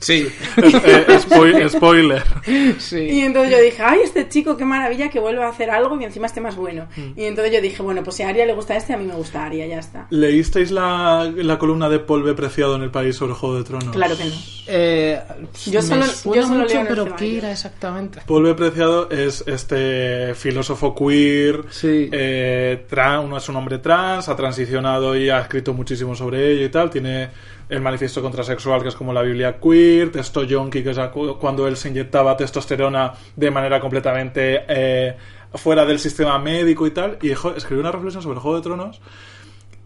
Sí. 0.00 0.26
Eh, 0.56 1.06
spoil- 1.20 1.68
spoiler. 1.68 2.22
sí. 2.78 2.98
Y 3.00 3.20
entonces 3.20 3.52
yo 3.52 3.60
dije, 3.62 3.82
ay, 3.82 4.00
este 4.02 4.28
chico, 4.28 4.56
qué 4.56 4.64
maravilla 4.64 5.10
que 5.10 5.20
vuelva 5.20 5.46
a 5.46 5.50
hacer 5.50 5.70
algo 5.70 6.00
y 6.00 6.04
encima 6.04 6.26
esté 6.26 6.40
más 6.40 6.56
bueno. 6.64 6.88
Mm. 6.96 7.18
Y 7.20 7.24
entonces 7.24 7.52
yo 7.54 7.60
dije, 7.60 7.82
bueno, 7.82 8.02
pues 8.02 8.16
si 8.16 8.22
a 8.22 8.28
Aria 8.28 8.46
le 8.46 8.54
gusta 8.54 8.76
este, 8.76 8.94
a 8.94 8.96
mí 8.96 9.04
me 9.04 9.14
gusta 9.14 9.44
Aria, 9.44 9.66
ya 9.66 9.78
está. 9.78 10.06
¿Leísteis 10.10 10.70
la, 10.70 11.30
la 11.36 11.58
columna 11.58 11.88
de 11.88 11.98
B. 11.98 12.34
Preciado 12.34 12.74
en 12.76 12.82
el 12.82 12.90
país 12.90 13.16
sobre 13.16 13.34
Juego 13.34 13.56
de 13.58 13.64
Tronos? 13.64 13.90
Claro 13.94 14.16
que 14.16 14.24
no. 14.24 14.30
Eh, 14.66 15.20
Yo 15.66 15.82
solo- 15.82 16.06
yo 16.06 16.42
solo 16.42 16.48
mucho, 16.60 16.66
leo 16.74 16.80
en 16.80 16.86
pero. 16.86 17.16
¿qué 17.16 17.38
era 17.38 17.52
exactamente? 17.52 18.20
B. 18.26 18.54
Preciado 18.54 19.10
es 19.10 19.44
este 19.46 20.34
filósofo 20.34 20.94
queer, 20.94 21.64
Sí. 21.70 22.08
eh, 22.12 22.86
tran- 22.88 23.24
uno 23.24 23.36
es 23.36 23.48
un 23.48 23.56
hombre 23.56 23.78
trans, 23.78 24.28
ha 24.28 24.36
transicionado 24.36 25.16
y 25.16 25.28
ha 25.30 25.40
escrito 25.40 25.74
muchísimo 25.74 26.14
sobre 26.14 26.50
ello 26.52 26.64
y 26.64 26.68
tal. 26.70 26.88
Tiene 26.90 27.28
el 27.68 27.80
manifiesto 27.80 28.20
contrasexual, 28.22 28.82
que 28.82 28.88
es 28.88 28.94
como 28.94 29.12
la 29.12 29.22
Biblia 29.22 29.56
queer, 29.58 30.10
Testo 30.12 30.42
Yonki, 30.44 30.82
que 30.82 30.90
es 30.90 30.98
cuando 31.40 31.66
él 31.66 31.76
se 31.76 31.88
inyectaba 31.88 32.36
testosterona 32.36 33.12
de 33.36 33.50
manera 33.50 33.80
completamente 33.80 34.64
eh, 34.68 35.16
fuera 35.54 35.84
del 35.84 35.98
sistema 35.98 36.38
médico 36.38 36.86
y 36.86 36.90
tal. 36.90 37.18
Y 37.22 37.30
escribió 37.30 37.80
una 37.80 37.92
reflexión 37.92 38.22
sobre 38.22 38.34
el 38.36 38.40
Juego 38.40 38.56
de 38.58 38.62
Tronos 38.62 39.00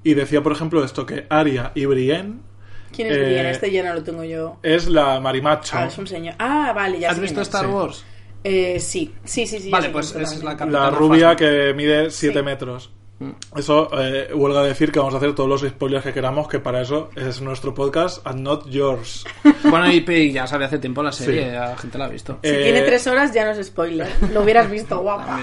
y 0.04 0.14
decía, 0.14 0.42
por 0.42 0.52
ejemplo, 0.52 0.84
esto 0.84 1.04
que 1.06 1.26
Aria 1.28 1.72
y 1.74 1.84
Brienne 1.86 2.40
¿Quién 2.94 3.08
es 3.08 3.16
Eh, 3.16 3.20
Brienne? 3.20 3.50
Este 3.50 3.70
ya 3.70 3.82
no 3.82 3.94
lo 3.94 4.02
tengo 4.02 4.24
yo. 4.24 4.58
es 4.62 4.88
la 4.88 5.20
marimacho. 5.20 5.76
Ah, 5.76 5.86
es 5.86 5.98
un 5.98 6.06
señor. 6.06 6.34
Ah, 6.38 6.72
vale, 6.74 6.98
ya 7.00 7.10
¿Has 7.10 7.16
sé 7.16 7.22
visto. 7.22 7.40
Star 7.42 7.66
Sí. 7.66 7.70
Wars? 7.70 8.04
Eh, 8.44 8.80
sí, 8.80 9.12
sí, 9.24 9.46
sí, 9.46 9.58
sí. 9.60 9.70
Vale, 9.70 9.90
pues 9.90 10.14
esa 10.14 10.34
es 10.34 10.42
la. 10.42 10.54
La 10.54 10.88
rubia 10.90 11.36
que 11.36 11.74
mide 11.74 12.10
7 12.10 12.38
Sí. 12.38 12.44
metros. 12.44 12.90
Eso, 13.56 13.90
eh, 14.00 14.28
huelga 14.32 14.62
decir 14.62 14.92
que 14.92 15.00
vamos 15.00 15.14
a 15.14 15.16
hacer 15.16 15.34
todos 15.34 15.48
los 15.48 15.62
spoilers 15.68 16.04
que 16.04 16.12
queramos, 16.12 16.46
que 16.48 16.60
para 16.60 16.80
eso 16.82 17.10
es 17.16 17.40
nuestro 17.40 17.74
podcast 17.74 18.24
and 18.26 18.40
not 18.40 18.68
yours. 18.68 19.24
Bueno, 19.64 19.90
y 19.90 20.32
ya 20.32 20.46
sale 20.46 20.66
hace 20.66 20.78
tiempo 20.78 21.02
la 21.02 21.10
serie, 21.12 21.46
Sí. 21.46 21.50
ya 21.52 21.60
la 21.70 21.76
gente 21.76 21.98
la 21.98 22.04
ha 22.04 22.08
visto. 22.08 22.38
Si 22.42 22.48
Eh, 22.50 22.60
tiene 22.62 22.82
tres 22.82 23.06
horas 23.08 23.34
ya 23.34 23.44
no 23.44 23.50
es 23.50 23.66
spoiler. 23.66 24.08
Lo 24.32 24.42
hubieras 24.42 24.70
visto, 24.70 24.98
guapa. 25.00 25.40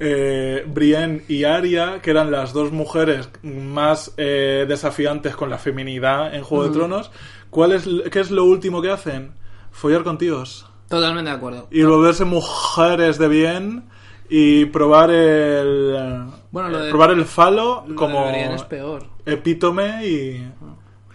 Eh, 0.00 0.64
Brienne 0.66 1.24
y 1.28 1.44
Arya, 1.44 2.00
que 2.00 2.10
eran 2.12 2.30
las 2.30 2.52
dos 2.52 2.72
mujeres 2.72 3.28
más 3.42 4.14
eh, 4.16 4.64
desafiantes 4.68 5.34
con 5.36 5.50
la 5.50 5.58
feminidad 5.58 6.34
en 6.34 6.42
Juego 6.44 6.64
de 6.68 6.70
Tronos, 6.70 7.10
¿cuál 7.50 7.72
es, 7.72 7.86
¿qué 8.10 8.20
es 8.20 8.30
lo 8.30 8.44
último 8.44 8.80
que 8.80 8.90
hacen? 8.90 9.32
Follar 9.70 10.02
con 10.04 10.16
tíos. 10.16 10.66
Totalmente 10.88 11.30
de 11.30 11.36
acuerdo. 11.36 11.66
Y 11.70 11.82
volverse 11.82 12.24
mujeres 12.24 13.18
de 13.18 13.28
bien 13.28 13.84
y 14.30 14.64
probar 14.66 15.10
el 15.10 16.26
Bueno, 16.50 16.68
lo 16.70 16.78
de- 16.80 16.90
probar 16.90 17.10
el 17.10 17.24
falo 17.24 17.84
Lo 17.86 17.94
como 17.94 18.24
de 18.24 18.30
Brienne 18.32 18.54
es 18.54 18.62
peor. 18.64 19.04
epítome 19.26 20.06
y 20.06 20.50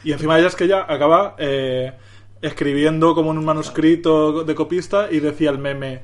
y 0.04 0.12
encima 0.12 0.38
ella 0.38 0.48
es 0.48 0.56
que 0.56 0.66
ella 0.66 0.86
acaba 0.88 1.36
eh, 1.38 1.94
escribiendo 2.42 3.16
como 3.16 3.32
en 3.32 3.38
un 3.38 3.46
manuscrito 3.46 4.44
de 4.44 4.54
copista 4.56 5.08
y 5.10 5.20
decía 5.22 5.50
el 5.50 5.58
meme 5.60 6.02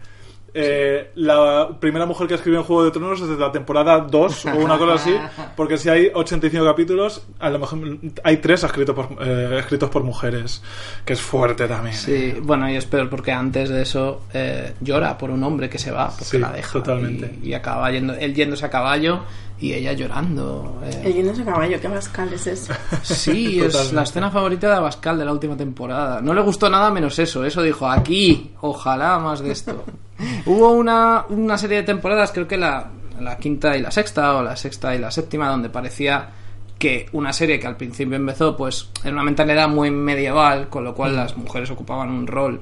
eh, 0.53 1.12
la 1.15 1.70
primera 1.79 2.06
mujer 2.06 2.27
que 2.27 2.34
escribió 2.36 2.60
en 2.60 2.65
Juego 2.65 2.84
de 2.86 2.91
Tronos 2.91 3.22
desde 3.22 3.39
la 3.39 3.51
temporada 3.51 4.00
2 4.00 4.46
o 4.46 4.50
una 4.58 4.77
cosa 4.77 4.94
así 4.96 5.15
porque 5.56 5.77
si 5.77 5.89
hay 5.89 6.10
85 6.13 6.63
capítulos 6.65 7.25
a 7.39 7.50
lo 7.50 7.60
mejor 7.60 7.79
hay 8.24 8.38
tres 8.38 8.63
escritos 8.63 8.96
por, 8.96 9.08
eh, 9.25 9.58
escritos 9.60 9.89
por 9.89 10.03
mujeres 10.03 10.62
que 11.06 11.13
es 11.13 11.22
fuerte 11.22 11.68
también 11.68 11.96
Sí, 11.96 12.36
bueno, 12.41 12.70
y 12.70 12.75
es 12.75 12.86
peor 12.86 13.10
porque 13.10 13.32
antes 13.32 13.70
de 13.70 13.82
eso 13.82 14.24
eh, 14.34 14.74
llora 14.82 15.18
por 15.18 15.29
un 15.32 15.44
hombre 15.44 15.70
que 15.70 15.77
se 15.77 15.91
va, 15.91 16.10
porque 16.10 16.25
Sí, 16.25 16.38
la 16.39 16.51
deja. 16.51 16.72
totalmente. 16.74 17.38
Y, 17.44 17.50
y 17.50 17.53
acaba 17.53 17.89
yendo, 17.91 18.13
él 18.13 18.34
yéndose 18.34 18.65
a 18.65 18.70
caballo 18.70 19.22
y 19.62 19.74
ella 19.74 19.94
llorando. 19.94 20.82
eh. 20.84 21.13
El 21.18 21.30
a 21.30 21.46
caballo, 21.46 21.80
qué 21.82 21.88
Abascal 21.88 22.34
es 22.34 22.48
eso. 22.48 22.74
Sí, 23.01 23.60
es 23.63 23.92
la 23.92 24.04
escena 24.04 24.32
favorita 24.32 24.70
de 24.70 24.75
Abascal 24.75 25.18
de 25.18 25.25
la 25.25 25.34
última 25.34 25.58
temporada. 25.58 26.22
No 26.22 26.34
le 26.34 26.42
gustó 26.42 26.70
nada 26.70 26.89
menos 26.92 27.20
eso. 27.20 27.44
Eso 27.44 27.62
dijo, 27.62 27.88
aquí, 27.89 28.51
ojalá 28.62 29.20
más 29.20 29.42
de 29.42 29.51
esto. 29.51 29.84
Hubo 30.46 30.72
una, 30.72 31.25
una 31.30 31.58
serie 31.58 31.78
de 31.78 31.84
temporadas, 31.84 32.32
creo 32.32 32.48
que 32.48 32.58
la, 32.58 32.89
la 33.20 33.38
quinta 33.38 33.75
y 33.75 33.82
la 33.82 33.92
sexta, 33.92 34.36
o 34.36 34.44
la 34.44 34.56
sexta 34.56 34.96
y 34.96 35.00
la 35.00 35.12
séptima, 35.12 35.50
donde 35.50 35.70
parecía 35.70 36.30
que 36.78 37.08
una 37.12 37.34
serie 37.34 37.60
que 37.60 37.68
al 37.68 37.75
principio 37.75 38.16
empezó 38.16 38.56
pues 38.56 38.89
en 39.04 39.13
una 39.13 39.24
mentalidad 39.24 39.68
muy 39.68 39.92
medieval, 39.92 40.70
con 40.70 40.86
lo 40.86 40.96
cual 40.96 41.16
las 41.16 41.36
mujeres 41.36 41.70
ocupaban 41.72 42.10
un 42.10 42.25
rol. 42.25 42.62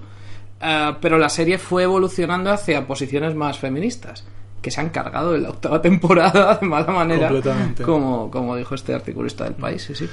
Eh, 0.59 0.95
pero 0.99 1.19
la 1.19 1.29
serie 1.29 1.59
fue 1.59 1.83
evolucionando 1.83 2.51
hacia 2.51 2.87
posiciones 2.87 3.35
más 3.35 3.59
feministas, 3.59 4.25
que 4.61 4.71
se 4.71 4.81
han 4.81 4.89
cargado 4.89 5.35
en 5.35 5.43
la 5.43 5.49
octava 5.49 5.81
temporada 5.89 6.55
de 6.55 6.65
mala 6.67 6.91
manera, 6.91 7.27
Completamente. 7.29 7.83
como, 7.83 8.29
como 8.31 8.55
dijo 8.55 8.75
este 8.75 8.93
articulista 8.93 9.43
del 9.45 9.53
país, 9.53 9.81
sí, 9.83 9.95
sí. 9.95 10.09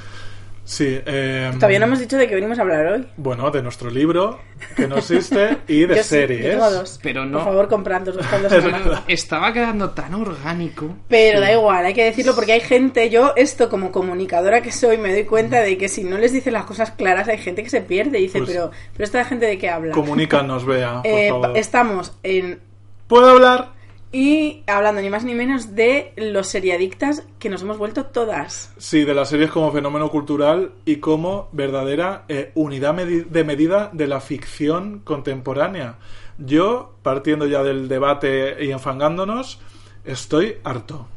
sí 0.64 0.98
eh, 1.06 1.50
Todavía 1.54 1.78
no 1.78 1.86
hemos 1.86 1.98
dicho 1.98 2.16
de 2.16 2.26
qué 2.28 2.34
venimos 2.34 2.58
a 2.58 2.62
hablar 2.62 2.86
hoy. 2.86 3.06
bueno 3.16 3.50
de 3.50 3.62
nuestro 3.62 3.90
libro 3.90 4.38
que 4.76 4.86
no 4.88 4.96
existe 4.98 5.58
y 5.68 5.80
de 5.86 5.96
Yo 5.96 6.02
sí, 6.02 6.08
series 6.08 6.44
yo 6.44 6.50
tengo 6.52 6.70
dos. 6.70 7.00
Pero 7.02 7.24
no- 7.26 7.38
Por 7.38 7.46
favor, 7.46 7.68
comprándolos 7.68 8.26
cuando 8.30 8.48
Es 8.48 8.54
se 8.54 8.60
verdad. 8.60 9.02
Estaba 9.08 9.52
quedando 9.52 9.90
tan 9.90 10.14
orgánico. 10.14 10.94
Pero 11.08 11.40
da 11.40 11.52
igual, 11.52 11.84
hay 11.86 11.94
que 11.94 12.04
decirlo 12.04 12.34
porque 12.34 12.52
hay 12.52 12.60
gente, 12.60 13.10
yo 13.10 13.32
esto 13.36 13.68
como 13.68 13.90
comunicadora 13.92 14.62
que 14.62 14.72
soy, 14.72 14.96
me 14.98 15.12
doy 15.12 15.24
cuenta 15.24 15.60
de 15.60 15.76
que 15.76 15.88
si 15.88 16.04
no 16.04 16.16
les 16.18 16.32
dices 16.32 16.52
las 16.52 16.64
cosas 16.64 16.92
claras 16.92 17.28
hay 17.28 17.38
gente 17.38 17.62
que 17.62 17.70
se 17.70 17.80
pierde 17.82 18.18
y 18.18 18.22
dice, 18.22 18.38
Pues- 18.38 18.50
pero, 18.50 18.70
pero 18.92 19.04
esta 19.04 19.24
gente 19.24 19.46
de 19.46 19.58
qué 19.58 19.68
habla. 19.68 19.92
comunícanos 19.92 20.64
Bea 20.64 21.02
por 21.02 21.06
Eh, 21.10 21.28
favor 21.30 21.56
estamos 21.58 22.16
en 22.22 22.60
¿puedo 23.06 23.28
hablar? 23.30 23.73
Y 24.14 24.62
hablando 24.68 25.00
ni 25.02 25.10
más 25.10 25.24
ni 25.24 25.34
menos 25.34 25.74
de 25.74 26.12
los 26.16 26.46
seriadictas 26.46 27.24
que 27.40 27.50
nos 27.50 27.62
hemos 27.62 27.78
vuelto 27.78 28.06
todas. 28.06 28.72
Sí, 28.78 29.04
de 29.04 29.12
las 29.12 29.28
series 29.28 29.50
como 29.50 29.72
fenómeno 29.72 30.08
cultural 30.08 30.72
y 30.84 30.96
como 30.96 31.48
verdadera 31.50 32.24
eh, 32.28 32.52
unidad 32.54 32.94
medi- 32.94 33.26
de 33.26 33.42
medida 33.42 33.90
de 33.92 34.06
la 34.06 34.20
ficción 34.20 35.00
contemporánea. 35.00 35.96
Yo, 36.38 36.94
partiendo 37.02 37.46
ya 37.46 37.62
del 37.64 37.88
debate 37.88 38.64
y 38.64 38.70
enfangándonos, 38.70 39.60
estoy 40.04 40.58
harto. 40.62 41.08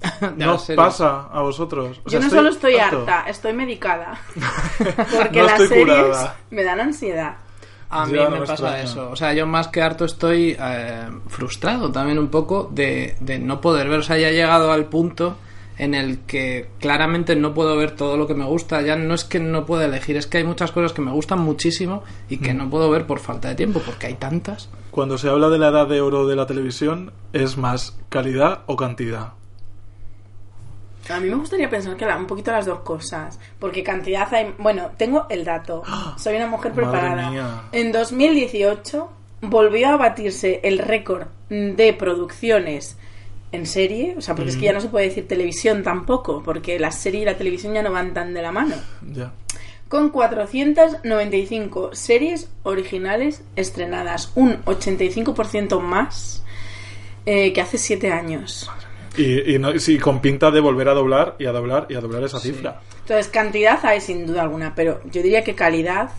¿No 0.36 0.56
pasa 0.76 1.22
a 1.32 1.40
vosotros? 1.42 2.00
O 2.04 2.10
sea, 2.10 2.20
yo 2.20 2.24
no 2.26 2.30
solo 2.30 2.50
estoy 2.50 2.76
harto. 2.76 3.00
harta, 3.00 3.28
estoy 3.28 3.54
medicada. 3.54 4.20
Porque 5.16 5.40
No 5.40 5.46
las 5.46 5.58
series 5.62 5.80
curada. 5.84 6.36
me 6.50 6.62
dan 6.62 6.80
ansiedad. 6.80 7.36
A 7.90 8.06
mí 8.06 8.12
no 8.14 8.30
me 8.30 8.40
me 8.40 8.46
pasa 8.46 8.80
eso. 8.80 9.10
O 9.10 9.16
sea, 9.16 9.32
yo 9.34 9.46
más 9.46 9.68
que 9.68 9.82
harto 9.82 10.04
estoy 10.04 10.56
eh, 10.58 11.08
frustrado 11.28 11.90
también 11.92 12.18
un 12.18 12.28
poco 12.28 12.68
de, 12.72 13.16
de 13.20 13.38
no 13.38 13.60
poder 13.60 13.88
ver. 13.88 14.00
O 14.00 14.02
sea, 14.02 14.18
ya 14.18 14.28
he 14.28 14.34
llegado 14.34 14.72
al 14.72 14.86
punto 14.86 15.36
en 15.78 15.94
el 15.94 16.20
que 16.20 16.70
claramente 16.80 17.36
no 17.36 17.52
puedo 17.52 17.76
ver 17.76 17.90
todo 17.92 18.16
lo 18.16 18.26
que 18.26 18.34
me 18.34 18.44
gusta. 18.46 18.80
Ya 18.82 18.96
no 18.96 19.14
es 19.14 19.24
que 19.24 19.38
no 19.40 19.66
pueda 19.66 19.84
elegir, 19.84 20.16
es 20.16 20.26
que 20.26 20.38
hay 20.38 20.44
muchas 20.44 20.72
cosas 20.72 20.92
que 20.92 21.02
me 21.02 21.12
gustan 21.12 21.38
muchísimo 21.40 22.02
y 22.28 22.38
Mm. 22.38 22.40
que 22.40 22.54
no 22.54 22.70
puedo 22.70 22.90
ver 22.90 23.06
por 23.06 23.20
falta 23.20 23.48
de 23.48 23.54
tiempo, 23.54 23.80
porque 23.84 24.06
hay 24.06 24.14
tantas. 24.14 24.68
Cuando 24.90 25.18
se 25.18 25.28
habla 25.28 25.50
de 25.50 25.58
la 25.58 25.68
edad 25.68 25.86
de 25.86 26.00
oro 26.00 26.26
de 26.26 26.34
la 26.36 26.46
televisión, 26.46 27.12
es 27.34 27.58
más 27.58 27.98
calidad 28.08 28.60
o 28.66 28.76
cantidad. 28.76 29.34
A 31.10 31.20
mí 31.20 31.28
me 31.28 31.36
gustaría 31.36 31.68
pensar 31.70 31.96
que 31.96 32.04
la- 32.06 32.16
un 32.16 32.26
poquito 32.26 32.50
las 32.52 32.66
dos 32.66 32.80
cosas, 32.80 33.38
porque 33.58 33.82
cantidad 33.82 34.32
hay... 34.34 34.54
Bueno, 34.58 34.90
tengo 34.96 35.26
el 35.30 35.44
dato. 35.44 35.82
Soy 36.18 36.36
una 36.36 36.46
mujer 36.46 36.72
preparada. 36.72 37.30
En 37.72 37.92
2018 37.92 39.10
volvió 39.42 39.88
a 39.90 39.96
batirse 39.96 40.60
el 40.64 40.78
récord 40.78 41.26
de 41.48 41.92
producciones 41.92 42.96
en 43.52 43.66
serie, 43.66 44.14
o 44.18 44.20
sea, 44.20 44.34
porque 44.34 44.50
es 44.50 44.56
que 44.56 44.64
ya 44.66 44.72
no 44.72 44.80
se 44.80 44.88
puede 44.88 45.06
decir 45.08 45.28
televisión 45.28 45.82
tampoco, 45.84 46.42
porque 46.42 46.78
la 46.80 46.90
serie 46.90 47.22
y 47.22 47.24
la 47.24 47.36
televisión 47.36 47.74
ya 47.74 47.82
no 47.82 47.92
van 47.92 48.12
tan 48.12 48.34
de 48.34 48.42
la 48.42 48.50
mano. 48.50 48.74
Ya. 49.12 49.32
Con 49.88 50.10
495 50.10 51.90
series 51.94 52.48
originales 52.64 53.42
estrenadas, 53.54 54.32
un 54.34 54.62
85% 54.64 55.80
más 55.80 56.42
eh, 57.24 57.52
que 57.52 57.60
hace 57.60 57.78
7 57.78 58.10
años. 58.10 58.68
Y, 59.16 59.54
y 59.54 59.58
no- 59.58 59.72
y 59.74 59.80
sí, 59.80 59.98
con 59.98 60.20
pinta 60.20 60.50
de 60.50 60.60
volver 60.60 60.88
a 60.88 60.94
doblar 60.94 61.36
y 61.38 61.46
a 61.46 61.52
doblar 61.52 61.86
y 61.88 61.94
a 61.94 62.00
doblar 62.00 62.22
esa 62.24 62.38
cifra. 62.40 62.80
Entonces, 63.00 63.28
cantidad 63.28 63.78
hay 63.84 64.00
sin 64.00 64.26
duda 64.26 64.42
alguna, 64.42 64.74
pero 64.74 65.00
yo 65.10 65.22
diría 65.22 65.42
que 65.44 65.54
calidad 65.54 66.10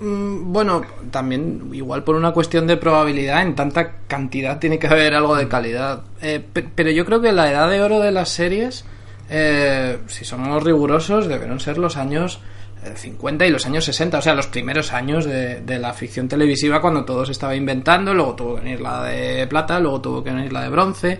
Mm, 0.00 0.52
Bueno, 0.52 0.82
también 1.10 1.70
igual 1.72 2.04
por 2.04 2.14
una 2.14 2.30
cuestión 2.32 2.68
de 2.68 2.76
probabilidad, 2.76 3.42
en 3.42 3.54
tanta 3.56 3.94
cantidad 4.06 4.58
tiene 4.60 4.78
que 4.78 4.86
haber 4.86 5.12
algo 5.14 5.34
de 5.34 5.48
calidad. 5.48 6.02
Eh, 6.22 6.40
pe- 6.52 6.68
pero 6.72 6.90
yo 6.92 7.04
creo 7.04 7.20
que 7.20 7.32
la 7.32 7.50
edad 7.50 7.68
de 7.68 7.80
oro 7.82 7.98
de 7.98 8.12
las 8.12 8.28
series, 8.28 8.84
eh, 9.28 9.98
si 10.06 10.24
somos 10.24 10.62
rigurosos, 10.62 11.26
debieron 11.26 11.58
ser 11.58 11.78
los 11.78 11.96
años 11.96 12.40
eh, 12.84 12.92
50 12.94 13.44
y 13.44 13.50
los 13.50 13.66
años 13.66 13.84
60, 13.86 14.18
o 14.18 14.22
sea, 14.22 14.34
los 14.34 14.46
primeros 14.46 14.92
años 14.92 15.24
de, 15.24 15.62
de 15.62 15.78
la 15.80 15.92
ficción 15.94 16.28
televisiva 16.28 16.80
cuando 16.80 17.04
todo 17.04 17.26
se 17.26 17.32
estaba 17.32 17.56
inventando, 17.56 18.14
luego 18.14 18.36
tuvo 18.36 18.54
que 18.54 18.60
venir 18.60 18.80
la 18.80 19.02
de 19.02 19.48
plata, 19.48 19.80
luego 19.80 20.00
tuvo 20.00 20.22
que 20.22 20.30
venir 20.30 20.52
la 20.52 20.62
de 20.62 20.68
bronce, 20.68 21.18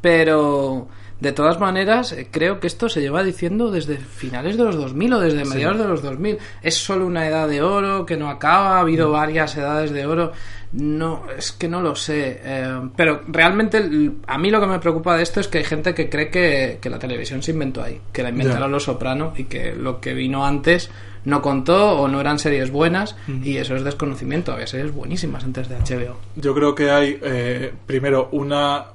pero 0.00 0.88
de 1.20 1.32
todas 1.32 1.60
maneras 1.60 2.12
eh, 2.12 2.28
creo 2.30 2.60
que 2.60 2.66
esto 2.66 2.88
se 2.88 3.00
lleva 3.00 3.22
diciendo 3.22 3.70
desde 3.70 3.98
finales 3.98 4.56
de 4.56 4.64
los 4.64 4.76
2000 4.76 5.12
o 5.12 5.20
desde 5.20 5.44
mediados 5.44 5.78
de 5.78 5.86
los 5.86 6.02
2000. 6.02 6.38
Es 6.62 6.76
solo 6.76 7.06
una 7.06 7.26
edad 7.26 7.46
de 7.48 7.62
oro 7.62 8.06
que 8.06 8.16
no 8.16 8.30
acaba, 8.30 8.78
ha 8.78 8.80
habido 8.80 9.10
varias 9.10 9.56
edades 9.56 9.90
de 9.90 10.06
oro. 10.06 10.32
No, 10.72 11.24
es 11.36 11.52
que 11.52 11.68
no 11.68 11.82
lo 11.82 11.94
sé. 11.94 12.40
eh, 12.42 12.80
pero 12.96 13.22
realmente 13.26 14.12
a 14.26 14.38
mí 14.38 14.50
lo 14.50 14.60
que 14.60 14.66
me 14.66 14.78
preocupa 14.78 15.16
de 15.16 15.22
esto 15.22 15.40
es 15.40 15.48
que 15.48 15.58
hay 15.58 15.64
gente 15.64 15.94
que 15.94 16.08
cree 16.08 16.30
que, 16.30 16.78
que 16.80 16.88
la 16.88 16.98
televisión 16.98 17.42
se 17.42 17.50
inventó 17.50 17.82
ahí, 17.82 18.00
que 18.12 18.22
la 18.22 18.30
inventaron 18.30 18.70
los 18.70 18.84
soprano 18.84 19.34
y 19.36 19.44
que 19.44 19.74
lo 19.74 20.00
que 20.00 20.14
vino 20.14 20.46
antes 20.46 20.90
no 21.24 21.42
contó 21.42 22.00
o 22.00 22.08
no 22.08 22.20
eran 22.20 22.38
series 22.38 22.70
buenas 22.70 23.16
y 23.42 23.56
eso 23.58 23.76
es 23.76 23.84
desconocimiento. 23.84 24.52
Había 24.52 24.66
series 24.66 24.94
buenísimas 24.94 25.44
antes 25.44 25.68
de 25.68 25.76
HBO. 25.76 26.16
Yo 26.36 26.54
creo 26.54 26.74
que 26.74 26.90
hay, 26.90 27.18
eh, 27.22 27.72
primero, 27.86 28.28
una, 28.32 28.86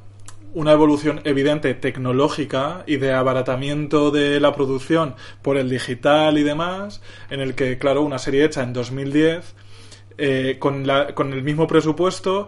una 0.55 0.71
evolución 0.71 1.21
evidente 1.25 1.73
tecnológica 1.75 2.83
y 2.87 2.97
de 2.97 3.13
abaratamiento 3.13 4.09
de 4.09 4.39
la 4.39 4.53
producción 4.53 5.15
por 5.41 5.57
el 5.57 5.69
digital 5.69 6.37
y 6.37 6.43
demás, 6.43 7.01
en 7.29 7.41
el 7.41 7.53
que, 7.55 7.77
claro, 7.77 8.01
una 8.01 8.17
serie 8.17 8.43
hecha 8.45 8.63
en 8.63 8.73
2010, 8.73 9.53
eh, 10.17 10.55
con, 10.59 10.87
la, 10.87 11.13
con 11.13 11.33
el 11.33 11.43
mismo 11.43 11.67
presupuesto, 11.67 12.47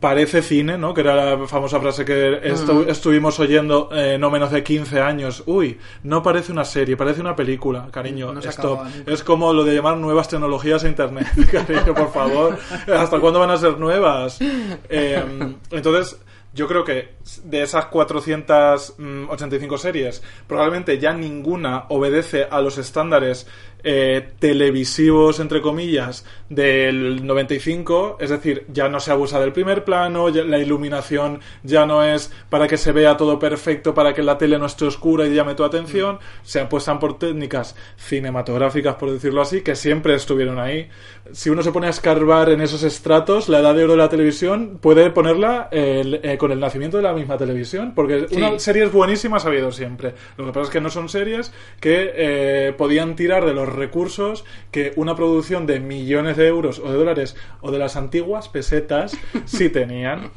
parece 0.00 0.42
cine, 0.42 0.78
¿no? 0.78 0.94
Que 0.94 1.02
era 1.02 1.36
la 1.36 1.46
famosa 1.46 1.78
frase 1.78 2.04
que 2.04 2.40
estu- 2.42 2.88
estuvimos 2.88 3.38
oyendo 3.38 3.88
eh, 3.92 4.16
no 4.18 4.30
menos 4.30 4.50
de 4.50 4.64
15 4.64 5.00
años. 5.00 5.44
Uy, 5.46 5.78
no 6.02 6.22
parece 6.24 6.50
una 6.50 6.64
serie, 6.64 6.96
parece 6.96 7.20
una 7.20 7.36
película, 7.36 7.86
cariño. 7.92 8.32
No 8.32 8.40
stop. 8.50 8.80
Es 9.06 9.22
como 9.22 9.52
lo 9.52 9.62
de 9.62 9.74
llamar 9.76 9.98
nuevas 9.98 10.26
tecnologías 10.28 10.82
a 10.82 10.88
Internet, 10.88 11.28
cariño, 11.52 11.94
por 11.94 12.10
favor. 12.12 12.58
¿Hasta 12.92 13.20
cuándo 13.20 13.38
van 13.38 13.50
a 13.50 13.56
ser 13.58 13.78
nuevas? 13.78 14.40
Eh, 14.88 15.22
entonces, 15.70 16.18
yo 16.54 16.68
creo 16.68 16.84
que 16.84 17.14
de 17.44 17.62
esas 17.62 17.86
485 17.86 19.78
series, 19.78 20.22
probablemente 20.46 20.98
ya 20.98 21.12
ninguna 21.12 21.86
obedece 21.88 22.46
a 22.50 22.60
los 22.60 22.76
estándares 22.78 23.46
eh, 23.84 24.28
televisivos, 24.38 25.40
entre 25.40 25.60
comillas, 25.60 26.24
del 26.48 27.26
95. 27.26 28.18
Es 28.20 28.30
decir, 28.30 28.64
ya 28.72 28.88
no 28.88 29.00
se 29.00 29.10
abusa 29.10 29.40
del 29.40 29.52
primer 29.52 29.84
plano, 29.84 30.28
ya- 30.28 30.44
la 30.44 30.58
iluminación 30.58 31.40
ya 31.62 31.86
no 31.86 32.02
es 32.04 32.32
para 32.50 32.68
que 32.68 32.76
se 32.76 32.92
vea 32.92 33.16
todo 33.16 33.38
perfecto, 33.38 33.94
para 33.94 34.14
que 34.14 34.22
la 34.22 34.38
tele 34.38 34.58
no 34.58 34.66
esté 34.66 34.84
oscura 34.84 35.26
y 35.26 35.34
llame 35.34 35.54
tu 35.54 35.64
atención. 35.64 36.18
Se 36.42 36.60
apuestan 36.60 36.98
por 36.98 37.18
técnicas 37.18 37.74
cinematográficas, 37.96 38.94
por 38.96 39.10
decirlo 39.10 39.40
así, 39.42 39.62
que 39.62 39.74
siempre 39.74 40.14
estuvieron 40.14 40.58
ahí. 40.58 40.88
Si 41.32 41.50
uno 41.50 41.62
se 41.62 41.72
pone 41.72 41.86
a 41.86 41.90
escarbar 41.90 42.50
en 42.50 42.60
esos 42.60 42.82
estratos, 42.82 43.48
la 43.48 43.60
edad 43.60 43.74
de 43.74 43.84
oro 43.84 43.92
de 43.92 43.98
la 43.98 44.08
televisión 44.08 44.78
puede 44.80 45.10
ponerla 45.10 45.68
eh, 45.72 46.36
con 46.38 46.52
el 46.52 46.60
nacimiento 46.60 46.96
de 46.98 47.02
la 47.04 47.12
misma 47.12 47.36
televisión, 47.38 47.92
porque 47.94 48.26
Sí. 48.28 48.36
una 48.36 48.58
series 48.58 48.92
buenísimas 48.92 49.44
ha 49.44 49.48
habido 49.48 49.72
siempre. 49.72 50.14
Lo 50.36 50.46
que 50.46 50.52
pasa 50.52 50.64
es 50.64 50.70
que 50.70 50.80
no 50.80 50.90
son 50.90 51.08
series 51.08 51.52
que 51.80 52.12
eh, 52.14 52.74
podían 52.76 53.16
tirar 53.16 53.44
de 53.46 53.54
los 53.54 53.71
recursos 53.74 54.44
que 54.70 54.92
una 54.96 55.16
producción 55.16 55.66
de 55.66 55.80
millones 55.80 56.36
de 56.36 56.46
euros 56.46 56.78
o 56.78 56.90
de 56.90 56.96
dólares 56.96 57.36
o 57.60 57.70
de 57.70 57.78
las 57.78 57.96
antiguas 57.96 58.48
pesetas 58.48 59.16
sí 59.44 59.68
tenían. 59.68 60.30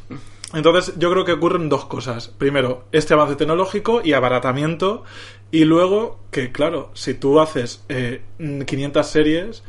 Entonces, 0.53 0.93
yo 0.97 1.11
creo 1.11 1.25
que 1.25 1.33
ocurren 1.33 1.69
dos 1.69 1.85
cosas. 1.85 2.29
Primero, 2.29 2.85
este 2.91 3.13
avance 3.13 3.35
tecnológico 3.35 4.01
y 4.03 4.13
abaratamiento. 4.13 5.03
Y 5.51 5.65
luego, 5.65 6.19
que 6.31 6.51
claro, 6.51 6.91
si 6.93 7.13
tú 7.13 7.39
haces 7.39 7.83
eh, 7.89 8.21
500 8.39 9.05
series, 9.05 9.63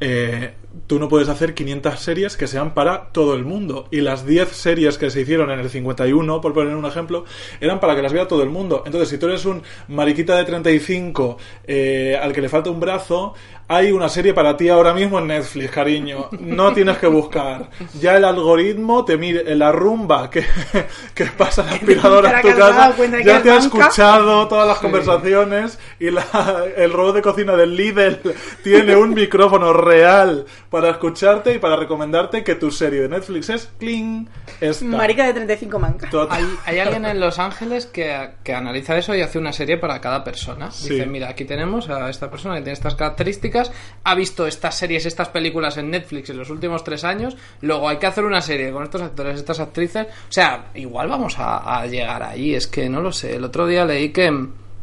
eh, 0.00 0.54
tú 0.86 0.98
no 0.98 1.08
puedes 1.08 1.28
hacer 1.28 1.54
500 1.54 1.98
series 1.98 2.36
que 2.36 2.46
sean 2.46 2.74
para 2.74 3.06
todo 3.12 3.34
el 3.34 3.44
mundo. 3.44 3.88
Y 3.90 4.00
las 4.02 4.26
10 4.26 4.48
series 4.50 4.98
que 4.98 5.10
se 5.10 5.22
hicieron 5.22 5.50
en 5.50 5.60
el 5.60 5.70
51, 5.70 6.40
por 6.40 6.52
poner 6.52 6.74
un 6.76 6.84
ejemplo, 6.84 7.24
eran 7.60 7.80
para 7.80 7.96
que 7.96 8.02
las 8.02 8.12
vea 8.12 8.28
todo 8.28 8.42
el 8.42 8.50
mundo. 8.50 8.82
Entonces, 8.84 9.08
si 9.08 9.18
tú 9.18 9.26
eres 9.26 9.44
un 9.46 9.62
mariquita 9.88 10.36
de 10.36 10.44
35 10.44 11.38
eh, 11.66 12.18
al 12.20 12.32
que 12.32 12.40
le 12.42 12.48
falta 12.48 12.70
un 12.70 12.78
brazo, 12.80 13.34
hay 13.68 13.90
una 13.90 14.08
serie 14.08 14.32
para 14.32 14.56
ti 14.56 14.68
ahora 14.68 14.94
mismo 14.94 15.18
en 15.18 15.26
Netflix, 15.26 15.70
cariño. 15.72 16.28
No 16.38 16.72
tienes 16.72 16.98
que 16.98 17.08
buscar. 17.08 17.68
Ya 18.00 18.16
el 18.16 18.24
algoritmo 18.24 19.04
te 19.04 19.16
mire, 19.16 19.56
la 19.56 19.72
rumba 19.72 20.30
que, 20.30 20.44
que 21.14 21.24
pasa 21.26 21.64
la 21.64 21.72
aspiradora 21.72 22.30
en 22.30 22.42
tu 22.42 22.48
casa, 22.58 22.94
ya 23.24 23.42
te 23.42 23.50
ha 23.50 23.56
escuchado 23.58 24.46
todas 24.46 24.68
las 24.68 24.78
conversaciones 24.78 25.78
y 25.98 26.10
la- 26.10 26.64
el 26.76 26.92
robot 26.92 27.16
de 27.16 27.22
cocina 27.22 27.56
del 27.56 27.74
Lidl 27.76 28.20
tiene 28.62 28.94
un 28.94 29.14
micrófono 29.14 29.72
real 29.86 30.44
para 30.70 30.90
escucharte 30.90 31.54
y 31.54 31.58
para 31.58 31.76
recomendarte 31.76 32.44
que 32.44 32.54
tu 32.56 32.70
serie 32.70 33.02
de 33.02 33.08
Netflix 33.08 33.48
es 33.50 33.70
clean. 33.78 34.28
Esta. 34.60 34.84
Marica 34.84 35.24
de 35.26 35.32
35 35.34 35.78
manca. 35.78 36.10
Tot- 36.10 36.28
Hay, 36.30 36.44
hay 36.64 36.78
alguien 36.78 37.04
en 37.06 37.20
Los 37.20 37.38
Ángeles 37.38 37.86
que, 37.86 38.30
que 38.42 38.54
analiza 38.54 38.96
eso 38.98 39.14
y 39.14 39.22
hace 39.22 39.38
una 39.38 39.52
serie 39.52 39.78
para 39.78 40.00
cada 40.00 40.24
persona. 40.24 40.66
Dice, 40.66 41.02
Sí. 41.04 41.06
mira, 41.06 41.28
aquí 41.30 41.44
tenemos 41.44 41.88
a 41.88 42.10
esta 42.10 42.30
persona 42.30 42.54
que 42.56 42.60
tiene 42.62 42.72
estas 42.74 42.94
características, 42.94 43.72
ha 44.04 44.14
visto 44.14 44.46
estas 44.46 44.74
series, 44.76 45.06
estas 45.06 45.28
películas 45.28 45.76
en 45.76 45.90
Netflix 45.90 46.30
en 46.30 46.38
los 46.38 46.50
últimos 46.50 46.84
tres 46.84 47.04
años, 47.04 47.36
luego 47.60 47.88
hay 47.88 47.98
que 47.98 48.06
hacer 48.06 48.24
una 48.24 48.40
serie 48.42 48.70
con 48.72 48.82
estos 48.82 49.02
actores, 49.02 49.36
estas 49.38 49.60
actrices. 49.60 50.06
O 50.06 50.32
sea, 50.32 50.66
igual 50.74 51.08
vamos 51.08 51.38
a, 51.38 51.78
a 51.80 51.86
llegar 51.86 52.22
ahí, 52.22 52.54
es 52.54 52.66
que 52.66 52.88
no 52.88 53.00
lo 53.00 53.12
sé. 53.12 53.36
El 53.36 53.44
otro 53.44 53.66
día 53.66 53.84
leí 53.84 54.10
que, 54.10 54.30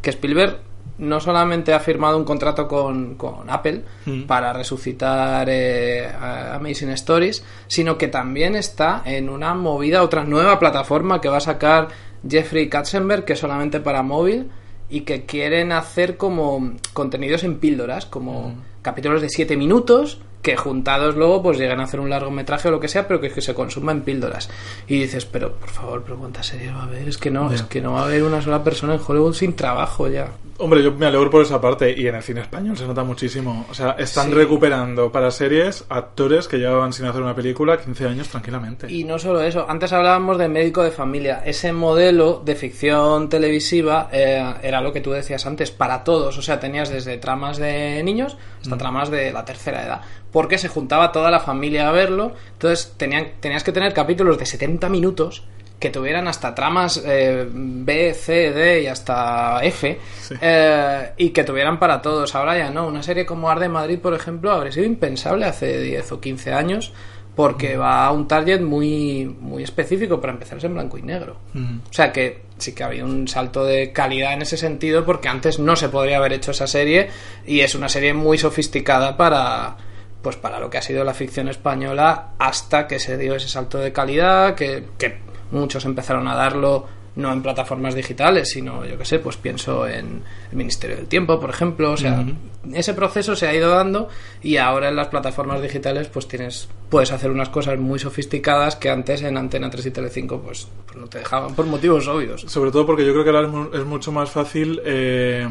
que 0.02 0.10
Spielberg 0.10 0.58
no 0.98 1.18
solamente 1.20 1.72
ha 1.72 1.80
firmado 1.80 2.16
un 2.16 2.24
contrato 2.24 2.68
con, 2.68 3.16
con 3.16 3.50
Apple 3.50 3.82
Mm. 4.06 4.22
para 4.24 4.52
resucitar 4.52 5.48
eh, 5.50 6.08
Amazing 6.52 6.90
Stories, 6.90 7.42
sino 7.66 7.96
que 7.98 8.08
también 8.08 8.54
está 8.54 9.02
en 9.04 9.28
una 9.28 9.54
movida, 9.54 10.02
otra 10.02 10.24
nueva 10.24 10.58
plataforma 10.58 11.20
que 11.20 11.28
va 11.28 11.38
a 11.38 11.40
sacar 11.40 11.88
Jeffrey 12.28 12.68
Katzenberg, 12.68 13.24
que 13.24 13.32
es 13.34 13.38
solamente 13.38 13.80
para 13.80 14.02
móvil, 14.02 14.50
y 14.90 15.00
que 15.00 15.24
quieren 15.24 15.72
hacer 15.72 16.16
como 16.16 16.74
contenidos 16.92 17.42
en 17.44 17.58
píldoras, 17.58 18.06
como 18.06 18.54
capítulos 18.82 19.22
de 19.22 19.30
7 19.30 19.56
minutos, 19.56 20.20
que 20.42 20.56
juntados 20.56 21.16
luego 21.16 21.42
pues 21.42 21.56
llegan 21.58 21.80
a 21.80 21.84
hacer 21.84 22.00
un 22.00 22.10
largometraje 22.10 22.68
o 22.68 22.70
lo 22.70 22.78
que 22.78 22.88
sea, 22.88 23.08
pero 23.08 23.18
que, 23.18 23.30
que 23.30 23.40
se 23.40 23.54
consuma 23.54 23.92
en 23.92 24.02
píldoras. 24.02 24.50
Y 24.86 25.00
dices, 25.00 25.24
pero 25.24 25.54
por 25.54 25.70
favor, 25.70 26.02
pero 26.04 26.18
¿cuántas 26.18 26.46
series 26.48 26.74
va 26.74 26.80
a 26.80 26.84
haber? 26.84 27.08
Es 27.08 27.16
que 27.16 27.30
no, 27.30 27.50
es 27.50 27.62
que 27.62 27.80
no 27.80 27.94
va 27.94 28.02
a 28.02 28.04
haber 28.04 28.22
una 28.22 28.42
sola 28.42 28.62
persona 28.62 28.94
en 28.94 29.00
Hollywood 29.04 29.32
sin 29.32 29.56
trabajo 29.56 30.06
ya. 30.08 30.32
Hombre, 30.56 30.84
yo 30.84 30.92
me 30.92 31.06
alegro 31.06 31.30
por 31.30 31.42
esa 31.42 31.60
parte 31.60 31.92
y 31.98 32.06
en 32.06 32.14
el 32.14 32.22
cine 32.22 32.40
español 32.40 32.76
se 32.78 32.86
nota 32.86 33.02
muchísimo. 33.02 33.66
O 33.68 33.74
sea, 33.74 33.96
están 33.98 34.28
Sí. 34.28 34.34
recuperando 34.34 35.10
para 35.10 35.32
series 35.32 35.84
actores 35.88 36.46
que 36.46 36.58
llevaban 36.58 36.92
sin 36.92 37.06
hacer 37.06 37.22
una 37.22 37.34
película 37.34 37.76
15 37.80 38.06
años 38.06 38.28
tranquilamente. 38.28 38.86
Y 38.92 39.02
no 39.02 39.18
solo 39.18 39.40
eso, 39.42 39.66
antes 39.68 39.92
hablábamos 39.92 40.38
de 40.38 40.48
médico 40.48 40.84
de 40.84 40.92
familia. 40.92 41.42
Ese 41.44 41.72
modelo 41.72 42.40
de 42.44 42.54
ficción 42.54 43.28
televisiva 43.28 44.08
eh, 44.12 44.54
era 44.62 44.80
lo 44.80 44.92
que 44.92 45.00
tú 45.00 45.10
decías 45.10 45.44
antes, 45.44 45.72
para 45.72 46.04
todos. 46.04 46.38
O 46.38 46.42
sea, 46.42 46.60
tenías 46.60 46.88
desde 46.88 47.18
tramas 47.18 47.56
de 47.56 48.00
niños 48.04 48.36
hasta 48.62 48.78
tramas 48.78 49.10
de 49.10 49.32
la 49.32 49.44
tercera 49.44 49.84
edad. 49.84 50.02
Porque 50.30 50.58
se 50.58 50.68
juntaba 50.68 51.10
toda 51.10 51.32
la 51.32 51.40
familia 51.40 51.88
a 51.88 51.92
verlo. 51.92 52.32
Entonces 52.52 52.94
tenían, 52.96 53.32
tenías 53.40 53.64
que 53.64 53.72
tener 53.72 53.92
capítulos 53.92 54.38
de 54.38 54.46
70 54.46 54.88
minutos 54.88 55.44
que 55.84 55.90
tuvieran 55.90 56.26
hasta 56.28 56.54
tramas 56.54 57.02
eh, 57.04 57.46
B, 57.46 58.14
C, 58.14 58.52
D 58.52 58.84
y 58.84 58.86
hasta 58.86 59.62
F 59.62 60.00
Sí. 60.22 60.34
eh, 60.40 61.10
y 61.18 61.28
que 61.28 61.44
tuvieran 61.44 61.78
para 61.78 62.00
todos. 62.00 62.34
Ahora 62.34 62.56
ya 62.56 62.70
no. 62.70 62.86
Una 62.86 63.02
serie 63.02 63.26
como 63.26 63.50
Arde 63.50 63.68
Madrid, 63.68 63.98
por 63.98 64.14
ejemplo, 64.14 64.50
habría 64.50 64.72
sido 64.72 64.86
impensable 64.86 65.44
hace 65.44 65.82
10 65.82 66.12
o 66.12 66.20
15 66.22 66.54
años 66.54 66.94
porque 67.36 67.76
va 67.76 68.06
a 68.06 68.12
un 68.12 68.26
target 68.26 68.62
muy, 68.62 69.26
muy 69.26 69.62
específico 69.62 70.22
para 70.22 70.32
empezar 70.32 70.56
es 70.56 70.64
en 70.64 70.72
blanco 70.72 70.96
y 70.96 71.02
negro. 71.02 71.36
Mm. 71.52 71.80
O 71.90 71.92
sea 71.92 72.10
que 72.10 72.44
sí 72.56 72.74
que 72.74 72.82
había 72.82 73.04
un 73.04 73.28
salto 73.28 73.66
de 73.66 73.92
calidad 73.92 74.32
en 74.32 74.40
ese 74.40 74.56
sentido 74.56 75.04
porque 75.04 75.28
antes 75.28 75.58
no 75.58 75.76
se 75.76 75.90
podría 75.90 76.16
haber 76.16 76.32
hecho 76.32 76.52
esa 76.52 76.66
serie 76.66 77.10
y 77.46 77.60
es 77.60 77.74
una 77.74 77.90
serie 77.90 78.14
muy 78.14 78.38
sofisticada 78.38 79.18
para 79.18 79.76
pues 80.22 80.36
para 80.36 80.58
lo 80.58 80.70
que 80.70 80.78
ha 80.78 80.82
sido 80.82 81.04
la 81.04 81.12
ficción 81.12 81.48
española 81.48 82.30
hasta 82.38 82.86
que 82.88 82.98
se 82.98 83.18
dio 83.18 83.34
ese 83.34 83.48
salto 83.48 83.76
de 83.76 83.92
calidad 83.92 84.54
que, 84.54 84.84
que 84.96 85.34
muchos 85.54 85.84
empezaron 85.84 86.28
a 86.28 86.34
darlo 86.34 86.86
no 87.16 87.32
en 87.32 87.42
plataformas 87.42 87.94
digitales 87.94 88.50
sino 88.50 88.84
yo 88.84 88.98
que 88.98 89.04
sé 89.04 89.20
pues 89.20 89.36
pienso 89.36 89.86
en 89.86 90.22
el 90.50 90.56
Ministerio 90.56 90.96
del 90.96 91.06
Tiempo 91.06 91.38
por 91.38 91.48
ejemplo 91.50 91.92
o 91.92 91.96
sea 91.96 92.24
ese 92.72 92.92
proceso 92.92 93.36
se 93.36 93.46
ha 93.46 93.54
ido 93.54 93.70
dando 93.70 94.08
y 94.42 94.56
ahora 94.56 94.88
en 94.88 94.96
las 94.96 95.06
plataformas 95.08 95.62
digitales 95.62 96.08
pues 96.08 96.26
tienes 96.26 96.68
puedes 96.90 97.12
hacer 97.12 97.30
unas 97.30 97.50
cosas 97.50 97.78
muy 97.78 98.00
sofisticadas 98.00 98.74
que 98.74 98.90
antes 98.90 99.22
en 99.22 99.36
Antena 99.36 99.70
3 99.70 99.86
y 99.86 99.90
Telecinco 99.92 100.40
pues, 100.40 100.66
pues 100.86 100.96
no 100.98 101.06
te 101.06 101.18
dejaban 101.18 101.54
por 101.54 101.66
motivos 101.66 102.08
obvios. 102.08 102.42
Sobre 102.48 102.72
todo 102.72 102.84
porque 102.84 103.06
yo 103.06 103.12
creo 103.12 103.22
que 103.24 103.30
ahora 103.30 103.46
es, 103.46 103.52
mu- 103.52 103.70
es 103.72 103.84
mucho 103.84 104.10
más 104.10 104.30
fácil 104.30 104.80
eh, 104.84 105.46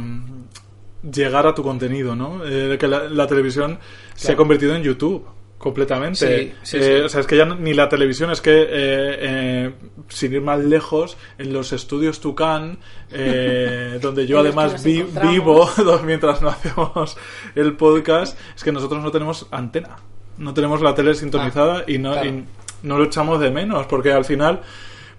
llegar 1.10 1.48
a 1.48 1.54
tu 1.54 1.64
contenido, 1.64 2.16
¿no? 2.16 2.42
Eh, 2.46 2.78
que 2.80 2.88
la, 2.88 3.04
la 3.10 3.28
televisión 3.28 3.80
se 4.16 4.32
ha 4.32 4.36
convertido 4.36 4.76
en 4.76 4.84
YouTube 4.84 5.26
completamente. 5.64 6.18
Sí, 6.18 6.54
sí, 6.62 6.78
Eh, 6.78 6.98
sí. 7.00 7.06
O 7.06 7.10
sea, 7.10 7.22
es 7.22 7.28
que 7.28 7.38
ya 7.38 7.46
ni 7.46 7.74
la 7.74 7.88
televisión, 7.88 8.30
es 8.32 8.42
que, 8.42 8.52
eh, 8.64 8.68
eh, 8.70 9.72
sin 10.10 10.34
ir 10.34 10.42
más 10.42 10.60
lejos, 10.60 11.16
en 11.38 11.54
los 11.54 11.72
estudios 11.72 12.20
Tucán, 12.20 12.78
eh, 13.12 13.98
donde 14.02 14.28
yo 14.28 14.40
además 14.40 14.84
vi- 14.84 15.06
vivo 15.32 15.70
mientras 16.06 16.42
no 16.42 16.50
hacemos 16.50 17.16
el 17.56 17.78
podcast, 17.78 18.38
es 18.56 18.64
que 18.64 18.74
nosotros 18.74 19.02
no 19.02 19.10
tenemos 19.10 19.48
antena. 19.52 19.96
No 20.38 20.54
tenemos 20.54 20.82
la 20.82 20.94
tele 20.94 21.14
sintonizada 21.16 21.86
y, 21.88 21.98
no, 21.98 22.12
claro. 22.12 22.28
y 22.28 22.44
no 22.84 22.98
lo 22.98 23.06
echamos 23.06 23.40
de 23.40 23.50
menos, 23.50 23.86
porque 23.88 24.12
al 24.12 24.26
final 24.26 24.62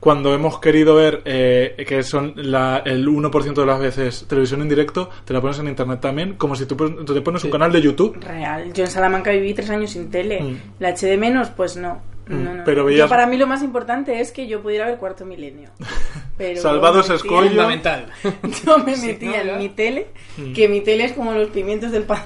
cuando 0.05 0.35
hemos 0.35 0.59
querido 0.61 0.95
ver 0.97 1.23
eh, 1.25 1.83
que 1.89 2.03
son 2.03 2.35
la, 2.37 2.83
el 2.85 3.09
1% 3.09 3.55
de 3.55 3.65
las 3.67 3.81
veces 3.81 4.27
televisión 4.29 4.61
en 4.61 4.69
directo, 4.69 5.09
te 5.25 5.33
la 5.33 5.41
pones 5.41 5.59
en 5.61 5.67
internet 5.69 5.99
también, 6.03 6.35
como 6.35 6.55
si 6.55 6.67
tú, 6.67 6.77
te 7.05 7.21
pones 7.23 7.43
un 7.43 7.51
canal 7.51 7.73
de 7.73 7.81
YouTube. 7.81 8.19
Real. 8.21 8.71
Yo 8.75 8.85
en 8.85 8.91
Salamanca 8.91 9.31
viví 9.31 9.55
tres 9.55 9.71
años 9.71 9.93
sin 9.93 10.11
tele. 10.11 10.43
Mm. 10.43 10.57
¿La 10.79 10.91
eché 10.91 11.07
de 11.07 11.17
menos? 11.17 11.49
Pues 11.49 11.79
no. 11.79 12.03
Mm, 12.29 12.45
No, 12.45 12.55
no. 12.55 12.65
pero 12.65 12.83
Yo, 12.83 12.87
veías- 12.87 13.09
para 13.09 13.27
mí 13.27 13.39
lo 13.39 13.47
más 13.47 13.63
importante 13.63 14.21
es 14.21 14.31
que 14.31 14.47
yo 14.47 14.61
pudiera 14.63 14.87
ver 14.87 14.99
Cuarto 14.99 15.25
Milenio. 15.25 15.71
Pero 16.37 16.61
Salvado 16.61 17.01
ese 17.01 17.11
me 17.11 17.15
metía- 17.15 17.27
escollo. 17.31 17.49
fundamental 17.49 18.07
Yo 18.67 18.79
me 18.79 18.97
metía 18.97 19.45
no, 19.45 19.53
en 19.53 19.59
mi 19.59 19.69
tele, 19.71 20.09
Mm. 20.37 20.53
que 20.53 20.69
mi 20.69 20.81
tele 20.83 21.05
es 21.05 21.13
como 21.13 21.33
los 21.33 21.49
pimientos 21.51 21.93
del 21.93 22.03
pan. 22.03 22.23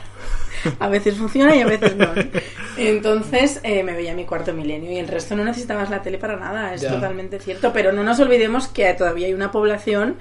A 0.78 0.88
veces 0.88 1.16
funciona 1.16 1.54
y 1.56 1.60
a 1.60 1.66
veces 1.66 1.96
no. 1.96 2.14
¿no? 2.14 2.22
Entonces 2.76 3.60
eh, 3.62 3.82
me 3.82 3.92
veía 3.94 4.14
mi 4.14 4.24
cuarto 4.24 4.52
milenio 4.52 4.90
y 4.92 4.98
el 4.98 5.08
resto 5.08 5.34
no 5.36 5.44
necesitabas 5.44 5.90
la 5.90 6.02
tele 6.02 6.18
para 6.18 6.36
nada, 6.36 6.74
es 6.74 6.82
Ya. 6.82 6.90
totalmente 6.94 7.38
cierto. 7.40 7.72
Pero 7.72 7.92
no 7.92 8.02
nos 8.04 8.20
olvidemos 8.20 8.68
que 8.68 8.92
todavía 8.94 9.26
hay 9.26 9.34
una 9.34 9.50
población 9.50 10.16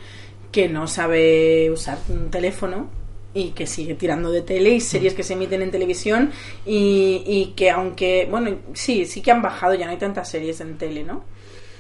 que 0.51 0.67
no 0.69 0.87
sabe 0.87 1.69
usar 1.71 1.97
un 2.09 2.29
teléfono 2.31 2.89
y 3.33 3.49
que 3.51 3.67
sigue 3.67 3.93
tirando 3.93 4.31
de 4.31 4.41
tele 4.41 4.71
y 4.71 4.79
series 4.81 5.13
que 5.13 5.21
se 5.21 5.33
emiten 5.33 5.61
en 5.61 5.69
televisión 5.69 6.31
y, 6.65 7.21
y 7.27 7.53
que 7.55 7.69
aunque, 7.69 8.27
bueno, 8.31 8.57
sí, 8.73 9.05
sí 9.05 9.21
que 9.21 9.29
han 9.31 9.41
bajado, 9.43 9.75
ya 9.75 9.85
no 9.85 9.91
hay 9.91 9.97
tantas 9.97 10.29
series 10.29 10.59
en 10.61 10.77
tele, 10.77 11.03
¿no? 11.03 11.23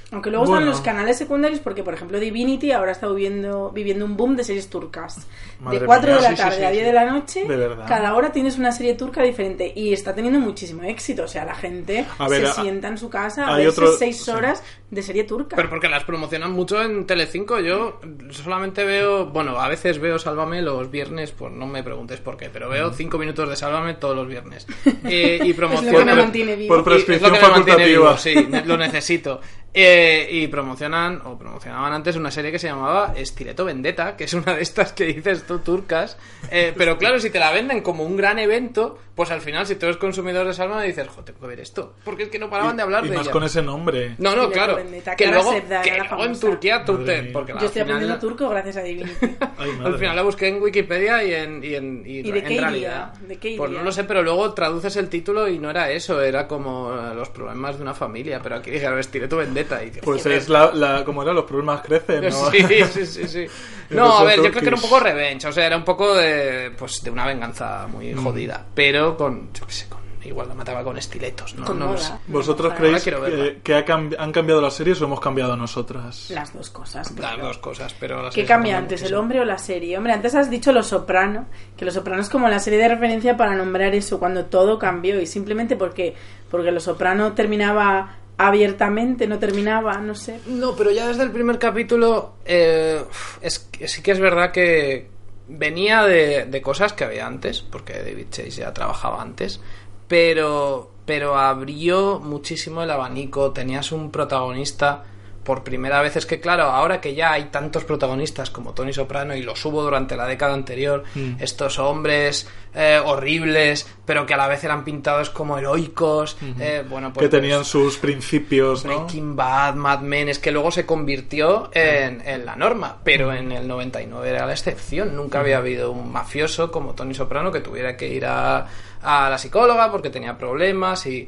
Aunque 0.09 0.29
luego 0.29 0.45
Bueno. 0.45 0.59
están 0.61 0.69
los 0.69 0.81
canales 0.81 1.17
secundarios 1.17 1.59
porque, 1.59 1.83
por 1.83 1.93
ejemplo, 1.93 2.17
Divinity 2.17 2.71
ahora 2.71 2.93
está 2.93 3.07
viviendo, 3.09 3.71
viviendo 3.71 4.05
un 4.05 4.15
boom 4.15 4.37
de 4.37 4.45
series 4.45 4.69
turcas. 4.69 5.27
Madre 5.59 5.79
de 5.81 5.85
4 5.85 6.07
mía, 6.07 6.15
de 6.15 6.21
la 6.21 6.29
sí, 6.29 6.35
tarde 6.37 6.57
sí, 6.57 6.63
a 6.63 6.67
sí. 6.69 6.73
10 6.75 6.85
de 6.85 6.93
la 6.93 7.05
noche, 7.11 7.43
De 7.45 7.75
cada 7.87 8.15
hora 8.15 8.31
tienes 8.31 8.57
una 8.57 8.71
serie 8.71 8.93
turca 8.93 9.21
diferente 9.21 9.69
y 9.75 9.91
está 9.91 10.15
teniendo 10.15 10.39
muchísimo 10.39 10.83
éxito. 10.83 11.23
O 11.23 11.27
sea, 11.27 11.43
la 11.43 11.55
gente 11.55 12.05
ver, 12.29 12.41
se 12.41 12.47
a- 12.47 12.53
sienta 12.53 12.87
en 12.87 12.97
su 12.97 13.09
casa 13.09 13.47
a 13.47 13.57
verse 13.57 13.67
otro- 13.81 13.97
6 13.97 14.23
sí. 14.23 14.31
horas 14.31 14.63
de 14.89 15.01
serie 15.01 15.25
turca. 15.25 15.55
Pero 15.55 15.69
porque 15.69 15.89
las 15.89 16.03
promocionan 16.05 16.51
mucho 16.53 16.81
en 16.81 17.05
Telecinco. 17.05 17.59
Yo 17.59 17.99
solamente 18.29 18.85
veo, 18.85 19.25
bueno, 19.25 19.59
a 19.59 19.67
veces 19.67 19.99
veo 19.99 20.17
Sálvame 20.17 20.61
los 20.61 20.89
viernes, 20.89 21.31
pues 21.31 21.51
no 21.51 21.67
me 21.67 21.83
preguntes 21.83 22.19
por 22.21 22.37
qué, 22.37 22.49
pero 22.49 22.69
veo 22.69 22.93
cinco 22.93 23.17
minutos 23.17 23.49
de 23.49 23.55
Sálvame 23.55 23.95
todos 23.95 24.15
los 24.15 24.27
viernes. 24.27 24.65
Eh, 25.09 25.39
y 25.43 25.51
Es 25.51 25.57
lo 25.57 25.67
que 25.69 25.71
me 25.71 25.79
promocionan. 25.79 26.17
mantiene 26.17 26.55
vivo. 26.55 26.75
por 26.83 26.93
Y 26.93 26.97
es 26.97 27.03
prescripción 27.05 27.31
lo 27.31 27.37
que 27.39 27.45
me 27.45 27.51
mantiene 27.51 27.85
vivo, 27.85 28.17
sí, 28.17 28.47
lo 28.65 28.77
necesito. 28.77 29.39
Eh, 29.73 30.27
y 30.31 30.47
promocionan, 30.47 31.21
o 31.23 31.37
promocionaban 31.37 31.93
antes 31.93 32.15
una 32.15 32.31
serie 32.31 32.51
que 32.51 32.57
se 32.57 32.67
llamaba 32.67 33.13
Estileto 33.15 33.63
Vendetta, 33.63 34.15
que 34.17 34.23
es 34.23 34.33
una 34.33 34.55
de 34.55 34.61
estas 34.63 34.91
que 34.93 35.05
dices 35.05 35.45
tú 35.45 35.59
turcas. 35.59 36.17
Eh, 36.49 36.73
pero 36.75 36.97
claro, 36.97 37.19
si 37.19 37.29
te 37.29 37.39
la 37.39 37.51
venden 37.51 37.81
como 37.81 38.03
un 38.03 38.17
gran 38.17 38.39
evento, 38.39 38.97
pues 39.13 39.29
al 39.29 39.41
final, 39.41 39.67
si 39.67 39.75
tú 39.75 39.85
eres 39.85 39.97
consumidor 39.97 40.47
de 40.47 40.53
Salma, 40.53 40.81
dices, 40.81 41.07
jo, 41.09 41.23
tengo 41.23 41.39
que 41.39 41.47
ver 41.47 41.59
esto. 41.59 41.93
Porque 42.03 42.23
es 42.23 42.29
que 42.29 42.39
no 42.39 42.49
paraban 42.49 42.75
de 42.75 42.83
hablar 42.83 43.05
y 43.05 43.09
de 43.09 43.15
más 43.17 43.25
ella. 43.25 43.31
con 43.33 43.43
ese 43.43 43.61
nombre. 43.61 44.15
No, 44.17 44.35
no, 44.35 44.49
claro. 44.49 44.76
Vendetta, 44.77 45.15
que 45.15 45.27
luego, 45.27 45.51
que 45.83 45.97
luego 45.97 46.23
en. 46.25 46.39
Turquía 46.39 46.83
tú 46.85 47.03
te- 47.03 47.23
porque 47.25 47.51
Yo 47.53 47.57
estoy 47.65 47.69
final- 47.83 47.87
aprendiendo 47.97 48.19
turco 48.19 48.49
gracias 48.49 48.77
a 48.77 48.81
Divinity. 48.83 49.13
Ay, 49.57 49.71
al 49.83 49.97
final 49.97 50.15
la 50.15 50.21
busqué 50.21 50.47
en 50.47 50.61
Wikipedia 50.61 51.23
y 51.23 51.33
en, 51.33 51.63
y 51.63 51.75
en, 51.75 52.03
y 52.05 52.19
¿Y 52.19 52.31
de 52.31 52.39
en 52.39 52.45
qué 52.45 52.53
iría? 52.53 52.61
realidad. 52.61 53.13
¿De 53.15 53.35
qué 53.37 53.55
Pues 53.57 53.71
no 53.71 53.83
lo 53.83 53.91
sé, 53.91 54.03
pero 54.05 54.23
luego 54.23 54.53
traduces 54.53 54.95
el 54.97 55.09
título 55.09 55.47
y 55.47 55.59
no 55.59 55.69
era 55.69 55.91
eso, 55.91 56.21
era 56.21 56.47
como 56.47 56.91
eh, 56.93 57.13
los 57.15 57.29
problemas 57.29 57.75
de 57.77 57.81
una 57.83 57.93
familia. 57.93 58.39
Pero 58.41 58.55
aquí 58.55 58.71
dije, 58.71 58.87
Estileto 58.99 59.37
Vendetta. 59.37 59.77
camiseta. 59.77 59.99
Y, 59.99 60.01
Pues 60.03 60.25
es 60.25 60.49
la, 60.49 60.71
la, 60.73 61.03
como 61.05 61.23
era, 61.23 61.33
los 61.33 61.45
problemas 61.45 61.81
crecen, 61.81 62.23
¿no? 62.29 62.29
Sí, 62.51 62.63
sí, 62.63 63.05
sí, 63.05 63.27
sí. 63.27 63.45
No, 63.89 64.17
a 64.19 64.23
ver, 64.23 64.37
yo 64.37 64.49
creo 64.51 64.61
que 64.61 64.67
era 64.67 64.75
un 64.75 64.81
poco 64.81 64.99
revenge, 64.99 65.47
o 65.47 65.51
sea, 65.51 65.65
era 65.65 65.77
un 65.77 65.83
poco 65.85 66.13
de, 66.15 66.71
pues, 66.77 67.01
de 67.03 67.09
una 67.09 67.25
venganza 67.25 67.87
muy 67.87 68.13
Mm. 68.13 68.23
jodida, 68.23 68.65
pero 68.73 69.15
con, 69.17 69.51
yo 69.53 69.65
qué 69.65 69.73
sé, 69.73 69.87
con, 69.89 69.96
igual 70.27 70.47
la 70.47 70.53
mataba 70.53 70.83
con 70.83 70.97
estiletos, 70.97 71.55
¿no? 71.55 71.65
Con 71.65 71.79
no 71.79 71.85
lo 71.85 71.91
moda. 71.93 72.01
sé. 72.03 72.13
¿Vosotros 72.27 72.71
Ahora 72.71 72.77
creéis 72.77 73.03
que, 73.03 73.59
que 73.63 73.75
ha 73.75 73.85
cambi- 73.85 74.15
han 74.17 74.31
cambiado 74.31 74.61
las 74.61 74.73
series 74.73 75.01
o 75.01 75.05
hemos 75.05 75.19
cambiado 75.19 75.55
nosotras? 75.55 76.29
Las 76.29 76.53
dos 76.53 76.69
cosas. 76.69 77.11
Las 77.19 77.37
dos 77.39 77.57
cosas, 77.57 77.93
pero... 77.99 78.21
las 78.23 78.33
¿Qué 78.35 78.45
cambia 78.45 78.77
antes, 78.77 79.01
el 79.03 79.13
hombre 79.15 79.39
o 79.39 79.45
la 79.45 79.57
serie? 79.57 79.97
Hombre, 79.97 80.13
antes 80.13 80.35
has 80.35 80.49
dicho 80.49 80.71
Los 80.71 80.87
Soprano, 80.87 81.47
que 81.75 81.85
Los 81.85 81.93
Soprano 81.93 82.21
es 82.21 82.29
como 82.29 82.47
la 82.49 82.59
serie 82.59 82.79
de 82.79 82.87
referencia 82.89 83.35
para 83.37 83.55
nombrar 83.55 83.95
eso, 83.95 84.19
cuando 84.19 84.45
todo 84.45 84.77
cambió 84.77 85.19
y 85.21 85.25
simplemente 85.25 85.75
porque, 85.75 86.13
porque 86.51 86.71
Los 86.71 86.83
Soprano 86.83 87.33
terminaba 87.33 88.15
abiertamente, 88.39 89.27
no 89.27 89.39
terminaba, 89.39 89.97
no 89.97 90.13
sé. 90.15 90.39
No, 90.47 90.75
pero 90.75 90.91
ya 90.91 91.07
desde 91.07 91.23
el 91.23 91.31
primer 91.31 91.57
capítulo 91.57 92.35
eh, 92.45 93.03
es, 93.41 93.67
sí 93.87 94.01
que 94.01 94.11
es 94.11 94.19
verdad 94.19 94.51
que 94.51 95.09
venía 95.47 96.03
de, 96.03 96.45
de 96.45 96.61
cosas 96.61 96.93
que 96.93 97.03
había 97.03 97.25
antes, 97.25 97.61
porque 97.61 97.93
David 97.93 98.27
Chase 98.29 98.51
ya 98.51 98.73
trabajaba 98.73 99.21
antes, 99.21 99.59
pero, 100.07 100.91
pero 101.05 101.37
abrió 101.37 102.19
muchísimo 102.19 102.83
el 102.83 102.91
abanico, 102.91 103.51
tenías 103.51 103.91
un 103.91 104.11
protagonista 104.11 105.03
por 105.43 105.63
primera 105.63 106.01
vez. 106.01 106.17
Es 106.17 106.25
que 106.25 106.41
claro, 106.41 106.63
ahora 106.63 106.99
que 106.99 107.15
ya 107.15 107.31
hay 107.31 107.45
tantos 107.45 107.85
protagonistas 107.85 108.49
como 108.49 108.73
Tony 108.73 108.91
Soprano 108.91 109.33
y 109.33 109.41
los 109.43 109.63
hubo 109.63 109.81
durante 109.81 110.17
la 110.17 110.27
década 110.27 110.53
anterior, 110.53 111.05
Mm. 111.15 111.35
estos 111.39 111.79
hombres 111.79 112.49
eh, 112.75 112.99
horribles, 113.03 113.87
pero 114.05 114.25
que 114.25 114.33
a 114.33 114.37
la 114.37 114.47
vez 114.49 114.63
eran 114.65 114.83
pintados 114.83 115.29
como 115.29 115.57
heroicos, 115.57 116.37
eh, 116.59 116.83
bueno, 116.87 117.13
pues 117.13 117.25
que 117.25 117.29
tenían 117.29 117.59
pues, 117.59 117.69
sus 117.69 117.97
principios, 117.97 118.83
¿no? 118.83 119.05
Breaking 119.05 119.37
Bad, 119.37 119.75
Mad 119.75 120.01
Men, 120.01 120.27
es 120.29 120.37
que 120.37 120.51
luego 120.51 120.69
se 120.69 120.85
convirtió 120.85 121.69
en, 121.73 122.21
en 122.27 122.45
la 122.45 122.57
norma, 122.57 122.97
pero 123.05 123.33
en 123.33 123.51
el 123.53 123.67
99 123.69 124.29
era 124.29 124.45
la 124.45 124.51
excepción. 124.51 125.15
Nunca 125.15 125.39
había 125.39 125.57
habido 125.59 125.91
un 125.91 126.11
mafioso 126.11 126.71
como 126.71 126.93
Tony 126.93 127.13
Soprano 127.13 127.51
que 127.53 127.61
tuviera 127.61 127.95
que 127.95 128.09
ir 128.13 128.25
a, 128.25 128.67
a 129.01 129.29
la 129.29 129.37
psicóloga 129.37 129.91
porque 129.91 130.09
tenía 130.09 130.37
problemas 130.37 131.05
y 131.05 131.27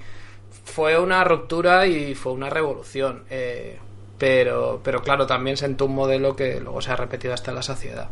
fue 0.65 0.99
una 0.99 1.23
ruptura 1.23 1.87
y 1.87 2.15
fue 2.15 2.33
una 2.33 2.49
revolución. 2.49 3.23
eh, 3.29 3.79
pero, 4.19 4.81
pero 4.83 5.01
claro, 5.01 5.25
también 5.25 5.55
sentó 5.55 5.85
un 5.85 5.95
modelo 5.95 6.35
que 6.35 6.59
luego 6.59 6.81
se 6.81 6.91
ha 6.91 6.95
repetido 6.97 7.33
hasta 7.33 7.53
la 7.53 7.63
saciedad. 7.63 8.09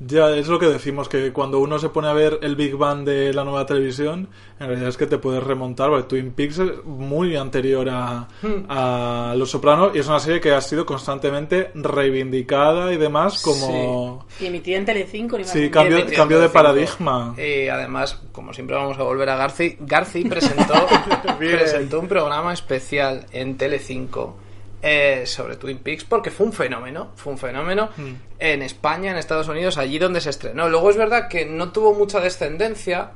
Ya, 0.00 0.30
es 0.36 0.48
lo 0.48 0.58
que 0.58 0.66
decimos, 0.66 1.08
que 1.08 1.32
cuando 1.32 1.58
uno 1.58 1.78
se 1.78 1.88
pone 1.90 2.08
a 2.08 2.12
ver 2.12 2.38
el 2.42 2.56
Big 2.56 2.74
Bang 2.76 3.04
de 3.04 3.32
la 3.34 3.44
nueva 3.44 3.66
televisión, 3.66 4.28
en 4.58 4.66
realidad 4.66 4.88
es 4.88 4.96
que 4.96 5.06
te 5.06 5.18
puedes 5.18 5.42
remontar, 5.42 5.90
porque 5.90 6.04
Twin 6.08 6.32
Peaks 6.32 6.58
es 6.58 6.84
muy 6.84 7.36
anterior 7.36 7.88
a, 7.90 8.28
Hmm. 8.42 8.64
a 8.68 9.34
Los 9.36 9.50
Sopranos 9.50 9.94
y 9.94 9.98
es 9.98 10.06
una 10.08 10.18
serie 10.20 10.40
que 10.40 10.52
ha 10.52 10.60
sido 10.60 10.86
constantemente 10.86 11.70
reivindicada 11.74 12.92
y 12.92 12.96
demás 12.96 13.42
como... 13.42 14.26
Y 14.40 14.46
emitida 14.46 14.78
en 14.78 14.84
Telecinco, 14.86 15.36
Sí, 15.44 15.70
cambio- 15.70 16.40
de 16.40 16.48
paradigma. 16.48 17.34
Y 17.36 17.68
además, 17.68 18.20
como 18.32 18.52
siempre 18.54 18.76
vamos 18.76 18.98
a 18.98 19.02
volver 19.02 19.28
a 19.28 19.36
Garci, 19.36 19.76
Garci 19.80 20.24
presentó, 20.24 20.74
presentó 21.38 22.00
un 22.00 22.08
programa 22.08 22.52
especial 22.52 23.26
en 23.32 23.56
Telecinco 23.56 24.36
eh, 24.82 25.24
sobre 25.26 25.56
Twin 25.56 25.78
Peaks 25.78 26.04
porque 26.04 26.30
fue 26.30 26.46
un 26.46 26.52
fenómeno, 26.52 27.12
fue 27.16 27.32
un 27.32 27.38
fenómeno 27.38 27.90
Mm. 27.96 28.12
en 28.38 28.62
España, 28.62 29.10
en 29.10 29.16
Estados 29.18 29.48
Unidos, 29.48 29.76
allí 29.78 29.98
donde 29.98 30.20
se 30.20 30.30
estrenó. 30.30 30.68
Luego 30.68 30.90
es 30.90 30.96
verdad 30.96 31.28
que 31.28 31.44
no 31.46 31.70
tuvo 31.72 31.92
mucha 31.94 32.20
descendencia, 32.20 33.10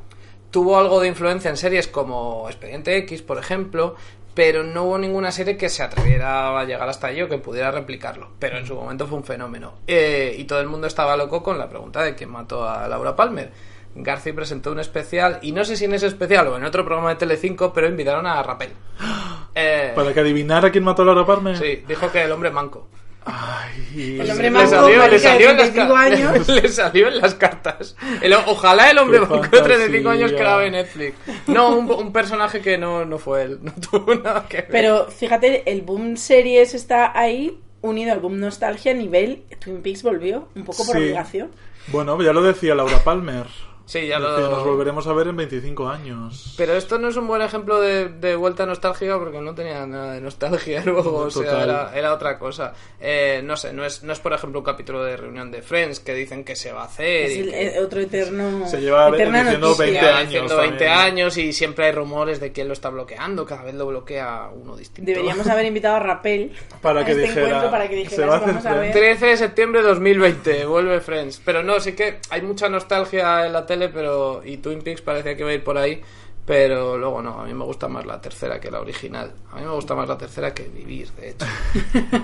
tuvo 0.50 0.78
algo 0.78 1.00
de 1.00 1.08
influencia 1.08 1.50
en 1.50 1.56
series 1.56 1.88
como 1.88 2.46
Expediente 2.48 2.96
X, 2.98 3.22
por 3.22 3.38
ejemplo, 3.38 3.96
pero 4.34 4.64
no 4.64 4.84
hubo 4.84 4.98
ninguna 4.98 5.30
serie 5.30 5.56
que 5.56 5.68
se 5.68 5.82
atreviera 5.82 6.58
a 6.58 6.64
llegar 6.64 6.88
hasta 6.88 7.06
allí 7.06 7.22
o 7.22 7.28
que 7.28 7.38
pudiera 7.38 7.70
replicarlo. 7.70 8.30
Pero 8.38 8.58
en 8.58 8.66
su 8.66 8.74
momento 8.74 9.06
fue 9.06 9.18
un 9.18 9.24
fenómeno. 9.24 9.74
Eh, 9.86 10.34
y 10.36 10.44
todo 10.44 10.60
el 10.60 10.66
mundo 10.66 10.86
estaba 10.88 11.16
loco 11.16 11.42
con 11.42 11.56
la 11.56 11.68
pregunta 11.68 12.02
de 12.02 12.14
quién 12.16 12.30
mató 12.30 12.68
a 12.68 12.86
Laura 12.88 13.14
Palmer. 13.14 13.52
Garci 13.96 14.32
presentó 14.32 14.72
un 14.72 14.80
especial, 14.80 15.38
y 15.40 15.52
no 15.52 15.64
sé 15.64 15.76
si 15.76 15.84
en 15.84 15.94
ese 15.94 16.08
especial 16.08 16.48
o 16.48 16.56
en 16.56 16.64
otro 16.64 16.84
programa 16.84 17.10
de 17.10 17.14
Telecinco, 17.16 17.72
pero 17.72 17.88
invitaron 17.88 18.26
a 18.26 18.42
Rapel. 18.42 18.72
Eh, 19.54 19.92
Para 19.94 20.12
que 20.12 20.20
adivinara 20.20 20.70
quién 20.70 20.84
mató 20.84 21.02
a 21.02 21.04
Laura 21.06 21.24
Palmer. 21.26 21.56
sí, 21.56 21.82
dijo 21.86 22.10
que 22.10 22.22
el 22.22 22.32
hombre 22.32 22.50
manco. 22.50 22.88
Ay, 23.26 24.18
El 24.20 24.30
hombre 24.30 24.44
Le 24.44 24.50
manco, 24.50 24.68
salió, 24.70 25.08
le 25.08 25.18
salió 25.18 25.50
en 25.50 25.56
las 25.56 25.72
35 25.72 25.94
ca- 25.94 26.00
años. 26.02 26.48
le 26.62 26.68
salió 26.68 27.08
en 27.08 27.18
las 27.22 27.34
cartas. 27.34 27.96
El- 28.20 28.34
ojalá 28.34 28.90
el 28.90 28.98
hombre 28.98 29.20
Qué 29.20 29.26
manco 29.26 29.56
de 29.56 29.62
35 29.62 30.10
años 30.10 30.32
grabe 30.32 30.70
Netflix. 30.70 31.14
No, 31.46 31.70
un, 31.74 31.90
un 31.90 32.12
personaje 32.12 32.60
que 32.60 32.76
no, 32.76 33.04
no 33.06 33.16
fue 33.18 33.42
él. 33.44 33.60
No 33.62 33.72
tuvo 33.72 34.14
nada 34.22 34.46
que 34.46 34.58
ver. 34.58 34.68
Pero 34.70 35.06
fíjate, 35.08 35.70
el 35.70 35.80
boom 35.82 36.16
series 36.18 36.74
está 36.74 37.18
ahí 37.18 37.58
unido 37.80 38.12
al 38.12 38.20
boom 38.20 38.38
nostalgia 38.40 38.92
a 38.92 38.94
nivel 38.94 39.44
Twin 39.58 39.80
Peaks 39.82 40.02
volvió, 40.02 40.48
un 40.54 40.64
poco 40.64 40.84
por 40.84 40.94
Sí. 40.96 41.00
obligación. 41.02 41.50
Bueno, 41.88 42.20
ya 42.22 42.32
lo 42.34 42.42
decía 42.42 42.74
Laura 42.74 42.98
Palmer. 43.04 43.46
Sí, 43.86 44.06
ya 44.06 44.18
lo... 44.18 44.38
Nos 44.50 44.64
volveremos 44.64 45.06
a 45.06 45.12
ver 45.12 45.28
en 45.28 45.36
25 45.36 45.88
años. 45.88 46.54
Pero 46.56 46.72
esto 46.72 46.98
no 46.98 47.08
es 47.08 47.16
un 47.16 47.26
buen 47.26 47.42
ejemplo 47.42 47.80
de, 47.80 48.08
de 48.08 48.34
vuelta 48.34 48.64
nostálgica 48.64 49.18
porque 49.18 49.40
no 49.42 49.54
tenía 49.54 49.84
nada 49.86 50.14
de 50.14 50.22
nostalgia 50.22 50.82
luego, 50.86 51.18
o 51.18 51.30
sea, 51.30 51.62
era, 51.64 51.92
era 51.94 52.14
otra 52.14 52.38
cosa. 52.38 52.72
Eh, 52.98 53.42
no 53.44 53.56
sé, 53.58 53.74
no 53.74 53.84
es, 53.84 54.02
no 54.02 54.14
es 54.14 54.20
por 54.20 54.32
ejemplo 54.32 54.60
un 54.60 54.64
capítulo 54.64 55.04
de 55.04 55.18
reunión 55.18 55.50
de 55.50 55.60
Friends 55.60 56.00
que 56.00 56.14
dicen 56.14 56.44
que 56.44 56.56
se 56.56 56.72
va 56.72 56.82
a 56.82 56.86
hacer. 56.86 57.26
Es 57.26 57.36
y 57.36 57.40
el- 57.40 57.50
que- 57.50 57.76
el 57.76 57.84
otro 57.84 58.00
eterno. 58.00 58.66
Se 58.66 58.80
lleva 58.80 59.08
eterna 59.10 59.42
diciendo 59.42 59.68
noticia. 59.68 59.84
20 59.84 60.00
lleva 60.00 60.16
años 60.18 60.28
diciendo 60.30 60.56
20 60.56 60.84
también. 60.86 60.98
años 61.06 61.36
y 61.36 61.52
siempre 61.52 61.84
hay 61.86 61.92
rumores 61.92 62.40
de 62.40 62.52
quién 62.52 62.68
lo 62.68 62.72
está 62.72 62.88
bloqueando, 62.88 63.44
cada 63.44 63.64
vez 63.64 63.74
lo 63.74 63.86
bloquea 63.86 64.48
uno 64.54 64.76
distinto. 64.76 65.10
Deberíamos 65.10 65.46
haber 65.46 65.66
invitado 65.66 65.96
a 65.96 66.00
Rapel 66.00 66.52
Para 66.80 67.02
a 67.02 67.04
que 67.04 67.10
este 67.12 67.22
dijera, 67.26 67.70
para 67.70 67.86
que 67.88 67.96
"Se 67.96 68.00
dijeras, 68.02 68.30
va 68.30 68.34
a 68.34 68.36
hacer 68.38 68.48
vamos 68.48 68.64
a 68.66 68.70
ver. 68.72 68.92
Friends". 68.92 69.18
13 69.18 69.26
de 69.26 69.36
septiembre 69.36 69.82
de 69.82 69.88
2020, 69.88 70.64
vuelve 70.64 71.00
Friends. 71.00 71.42
Pero 71.44 71.62
no, 71.62 71.78
sí 71.80 71.92
que 71.92 72.18
hay 72.30 72.40
mucha 72.40 72.70
nostalgia 72.70 73.44
en 73.44 73.52
la 73.52 73.66
tele, 73.66 73.73
pero 73.88 74.42
y 74.44 74.56
Twin 74.58 74.82
Peaks 74.82 75.00
parecía 75.02 75.34
que 75.36 75.42
iba 75.42 75.50
a 75.50 75.54
ir 75.54 75.64
por 75.64 75.76
ahí, 75.78 76.00
pero 76.46 76.96
luego 76.98 77.22
no, 77.22 77.40
a 77.40 77.44
mí 77.44 77.54
me 77.54 77.64
gusta 77.64 77.88
más 77.88 78.04
la 78.06 78.20
tercera 78.20 78.60
que 78.60 78.70
la 78.70 78.80
original. 78.80 79.32
A 79.52 79.56
mí 79.56 79.62
me 79.62 79.72
gusta 79.72 79.94
más 79.94 80.08
la 80.08 80.18
tercera 80.18 80.52
que 80.52 80.64
vivir, 80.64 81.08
de 81.12 81.30
hecho. 81.30 81.46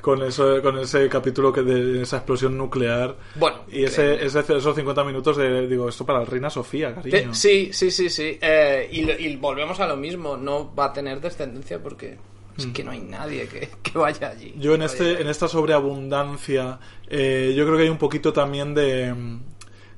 Con, 0.00 0.20
eso, 0.24 0.60
con 0.62 0.76
ese 0.80 1.08
capítulo 1.08 1.52
que 1.52 1.62
de 1.62 2.02
esa 2.02 2.16
explosión 2.16 2.58
nuclear. 2.58 3.14
Bueno, 3.36 3.58
Y 3.70 3.84
ese, 3.84 4.24
ese- 4.26 4.40
esos 4.40 4.74
50 4.74 5.04
minutos 5.04 5.36
de, 5.36 5.68
digo, 5.68 5.88
esto 5.88 6.04
para 6.04 6.18
la 6.18 6.24
reina 6.24 6.50
Sofía, 6.50 6.92
Te- 7.00 7.08
cariño. 7.08 7.32
sí, 7.34 7.70
sí, 7.72 7.92
sí, 7.92 8.10
sí. 8.10 8.36
Eh, 8.42 8.88
y, 8.90 9.08
y 9.08 9.36
volvemos 9.36 9.78
a 9.78 9.86
lo 9.86 9.96
mismo, 9.96 10.36
no 10.36 10.74
va 10.74 10.86
a 10.86 10.92
tener 10.92 11.20
descendencia 11.20 11.78
porque 11.80 12.18
es 12.58 12.66
que 12.66 12.82
no 12.82 12.90
hay 12.90 12.98
nadie 13.00 13.46
que, 13.46 13.68
que 13.80 13.96
vaya 13.96 14.30
allí. 14.30 14.52
Mm. 14.56 14.60
Yo 14.60 14.74
en 14.74 14.82
este 14.82 15.22
en 15.22 15.28
esta 15.28 15.46
sobreabundancia, 15.46 16.80
eh, 17.08 17.54
yo 17.56 17.64
creo 17.64 17.76
que 17.76 17.84
hay 17.84 17.88
un 17.88 17.98
poquito 17.98 18.32
también 18.32 18.74
de, 18.74 19.14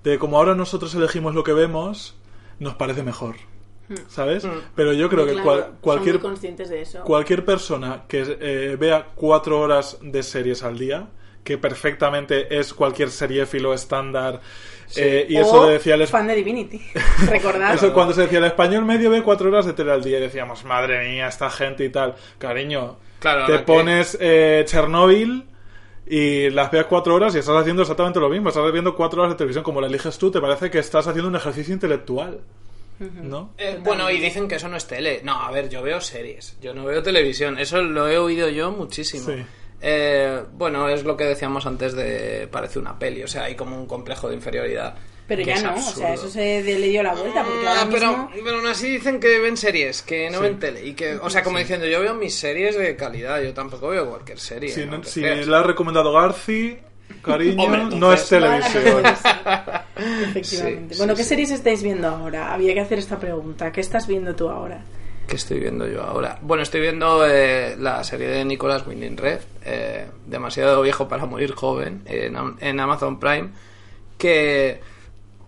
de 0.05 0.19
como 0.19 0.39
ahora 0.39 0.55
nosotros 0.55 0.95
elegimos 0.95 1.35
lo 1.35 1.43
que 1.43 1.53
vemos, 1.53 2.15
nos 2.61 2.75
parece 2.77 3.03
mejor. 3.03 3.35
¿Sabes? 4.09 4.47
Pero 4.75 4.93
yo 4.95 5.11
creo 5.11 5.27
que 5.27 5.33
Claro, 5.33 5.45
cual- 5.45 5.61
son 5.65 5.77
cualquier 5.83 6.15
muy 6.15 6.23
conscientes 6.23 6.71
de 6.71 6.81
eso. 6.81 7.03
cualquier 7.05 7.45
persona 7.45 8.05
que 8.09 8.23
eh, 8.41 8.77
vea 8.81 9.09
cuatro 9.15 9.61
horas 9.61 9.99
de 10.01 10.23
series 10.23 10.63
al 10.63 10.79
día, 10.79 11.09
que 11.43 11.59
perfectamente 11.59 12.59
es 12.59 12.73
cualquier 12.73 13.11
seriéfilo 13.11 13.75
estándar, 13.75 14.41
eh, 14.97 15.27
y 15.29 15.37
eso 15.37 15.61
O 15.63 15.67
decía 15.67 15.97
el, 15.97 16.07
fan 16.07 16.27
de 16.27 16.35
Divinity. 16.35 16.81
Recordad. 17.29 17.75
eso 17.75 17.93
cuando 17.93 18.15
se 18.15 18.23
decía 18.23 18.39
el 18.39 18.45
español 18.47 18.87
medio 18.87 19.11
ve 19.11 19.23
cuatro 19.23 19.49
horas 19.51 19.67
de 19.67 19.75
tele 19.75 19.93
al 19.93 20.03
día 20.03 20.17
y 20.17 20.23
decíamos, 20.23 20.65
madre 20.65 21.07
mía, 21.07 21.29
esta 21.29 21.51
gente 21.51 21.85
y 21.85 21.91
tal. 21.91 22.15
Cariño, 22.39 22.97
Claro, 23.19 23.45
te 23.45 23.53
que- 23.53 23.59
pones 23.65 24.17
eh, 24.19 24.65
Chernobyl 24.67 25.45
y 26.07 26.51
las 26.51 26.71
veas 26.71 26.87
cuatro 26.87 27.15
horas 27.15 27.35
y 27.35 27.39
estás 27.39 27.57
haciendo 27.57 27.83
exactamente 27.83 28.21
lo 28.21 28.29
mismo. 28.29 28.49
Estás 28.49 28.71
viendo 28.73 28.95
cuatro 28.95 29.23
horas 29.23 29.35
de 29.35 29.39
televisión 29.39 29.65
como 29.65 29.81
la 29.81 29.87
eliges 29.87 30.19
tú, 30.19 30.31
te 30.31 30.41
parece 30.41 30.71
que 30.71 30.79
estás 30.79 31.07
haciendo 31.07 31.29
un 31.29 31.37
ejercicio 31.37 31.75
intelectual. 31.75 32.41
¿No? 32.99 33.55
Eh, 33.59 33.79
bueno, 33.83 34.09
y 34.09 34.21
dicen 34.21 34.47
que 34.47 34.55
eso 34.55 34.69
no 34.69 34.77
es 34.77 34.87
tele. 34.87 35.21
No, 35.25 35.41
a 35.41 35.51
ver, 35.51 35.69
yo 35.69 35.83
veo 35.83 36.01
series, 36.01 36.57
yo 36.61 36.75
no 36.75 36.85
veo 36.85 37.03
televisión. 37.03 37.59
Eso 37.59 37.83
lo 37.83 38.09
he 38.09 38.19
oído 38.19 38.49
yo 38.49 38.71
muchísimo. 38.71 39.27
Sí. 39.27 39.45
Eh, 39.81 40.43
bueno, 40.53 40.89
es 40.89 41.05
lo 41.05 41.17
que 41.17 41.25
decíamos 41.25 41.67
antes 41.67 41.95
de 41.95 42.49
parece 42.51 42.79
una 42.79 42.99
peli, 42.99 43.23
o 43.23 43.29
sea, 43.29 43.45
hay 43.45 43.55
como 43.55 43.77
un 43.77 43.87
complejo 43.87 44.29
de 44.29 44.37
inferioridad. 44.37 44.95
Pero 45.27 45.43
ya 45.43 45.63
no, 45.63 45.75
o 45.75 45.81
sea, 45.81 46.13
eso 46.15 46.29
se 46.29 46.63
le 46.63 46.89
dio 46.89 47.03
la 47.03 47.15
vuelta 47.15 47.43
porque 47.43 47.67
ahora 47.67 47.81
Ah, 47.83 47.89
pero, 47.91 48.09
mismo... 48.09 48.31
pero 48.45 48.57
aún 48.59 48.67
así 48.67 48.91
dicen 48.91 49.19
que 49.21 49.39
ven 49.39 49.57
series, 49.57 50.03
que 50.03 50.29
no 50.31 50.41
ven 50.41 50.59
tele. 50.59 50.85
Y 50.85 50.93
que, 50.93 51.15
o 51.17 51.31
sea, 51.31 51.43
como 51.43 51.59
diciendo, 51.59 51.87
yo 51.87 52.01
veo 52.01 52.15
mis 52.15 52.35
series 52.35 52.77
de 52.77 52.95
calidad, 52.95 53.41
yo 53.43 53.55
tampoco 53.55 53.89
veo 53.89 54.09
cualquier 54.09 54.39
serie. 54.39 54.69
Si, 54.71 54.85
¿no? 54.85 55.03
si 55.03 55.23
la 55.23 55.61
ha 55.61 55.63
recomendado 55.63 56.13
Garci, 56.13 56.77
cariño, 57.23 57.63
Hombre, 57.63 57.97
no 57.97 58.13
es 58.13 58.29
televisión. 58.29 58.85
Efectivamente. 59.97 60.95
Sí, 60.95 60.99
bueno, 60.99 61.15
sí, 61.15 61.17
¿qué 61.17 61.23
sí. 61.23 61.29
series 61.29 61.51
estáis 61.53 61.83
viendo 61.83 62.09
ahora? 62.09 62.53
Había 62.53 62.75
que 62.75 62.81
hacer 62.81 62.99
esta 62.99 63.19
pregunta. 63.19 63.73
¿Qué 63.73 63.81
estás 63.81 64.07
viendo 64.07 64.35
tú 64.35 64.49
ahora? 64.51 64.85
¿Qué 65.27 65.37
estoy 65.37 65.59
viendo 65.59 65.87
yo 65.89 66.03
ahora? 66.03 66.39
Bueno, 66.43 66.63
estoy 66.63 66.83
viendo 66.83 67.27
eh, 67.27 67.77
la 67.79 68.05
serie 68.05 68.29
de 68.29 68.45
Nicolas 68.45 68.87
Winding 68.87 69.17
Red, 69.17 69.41
eh, 69.65 70.07
demasiado 70.27 70.83
viejo 70.83 71.09
para 71.09 71.25
morir 71.25 71.53
joven, 71.53 72.03
en, 72.05 72.37
en 72.61 72.81
Amazon 72.81 73.19
Prime, 73.19 73.49
que, 74.19 74.81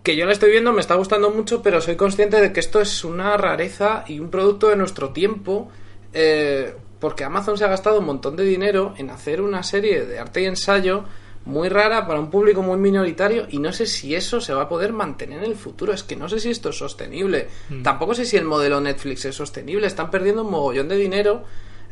que 0.07 0.15
yo 0.15 0.25
la 0.25 0.31
estoy 0.31 0.51
viendo, 0.51 0.71
me 0.71 0.79
está 0.79 0.95
gustando 0.95 1.31
mucho, 1.31 1.61
pero 1.61 1.81
soy 1.81 1.97
consciente 1.97 2.39
de 2.39 2.53
que 2.53 2.61
esto 2.61 2.79
es 2.79 3.03
una 3.03 3.35
rareza 3.35 4.05
y 4.07 4.21
un 4.21 4.29
producto 4.29 4.69
de 4.69 4.77
nuestro 4.77 5.09
tiempo, 5.09 5.69
eh, 6.13 6.73
porque 7.01 7.25
Amazon 7.25 7.57
se 7.57 7.65
ha 7.65 7.67
gastado 7.67 7.99
un 7.99 8.05
montón 8.05 8.37
de 8.37 8.45
dinero 8.45 8.93
en 8.95 9.09
hacer 9.09 9.41
una 9.41 9.63
serie 9.63 10.05
de 10.05 10.17
arte 10.17 10.43
y 10.43 10.45
ensayo 10.45 11.03
muy 11.43 11.67
rara 11.67 12.07
para 12.07 12.21
un 12.21 12.29
público 12.29 12.61
muy 12.61 12.77
minoritario 12.77 13.47
y 13.49 13.59
no 13.59 13.73
sé 13.73 13.85
si 13.85 14.15
eso 14.15 14.39
se 14.39 14.53
va 14.53 14.61
a 14.61 14.69
poder 14.69 14.93
mantener 14.93 15.39
en 15.39 15.51
el 15.51 15.57
futuro. 15.57 15.91
Es 15.91 16.03
que 16.03 16.15
no 16.15 16.29
sé 16.29 16.39
si 16.39 16.51
esto 16.51 16.69
es 16.69 16.77
sostenible. 16.77 17.49
Mm. 17.67 17.83
Tampoco 17.83 18.15
sé 18.15 18.23
si 18.23 18.37
el 18.37 18.45
modelo 18.45 18.79
Netflix 18.79 19.25
es 19.25 19.35
sostenible. 19.35 19.87
Están 19.87 20.09
perdiendo 20.09 20.43
un 20.43 20.51
mogollón 20.51 20.87
de 20.87 20.95
dinero 20.95 21.43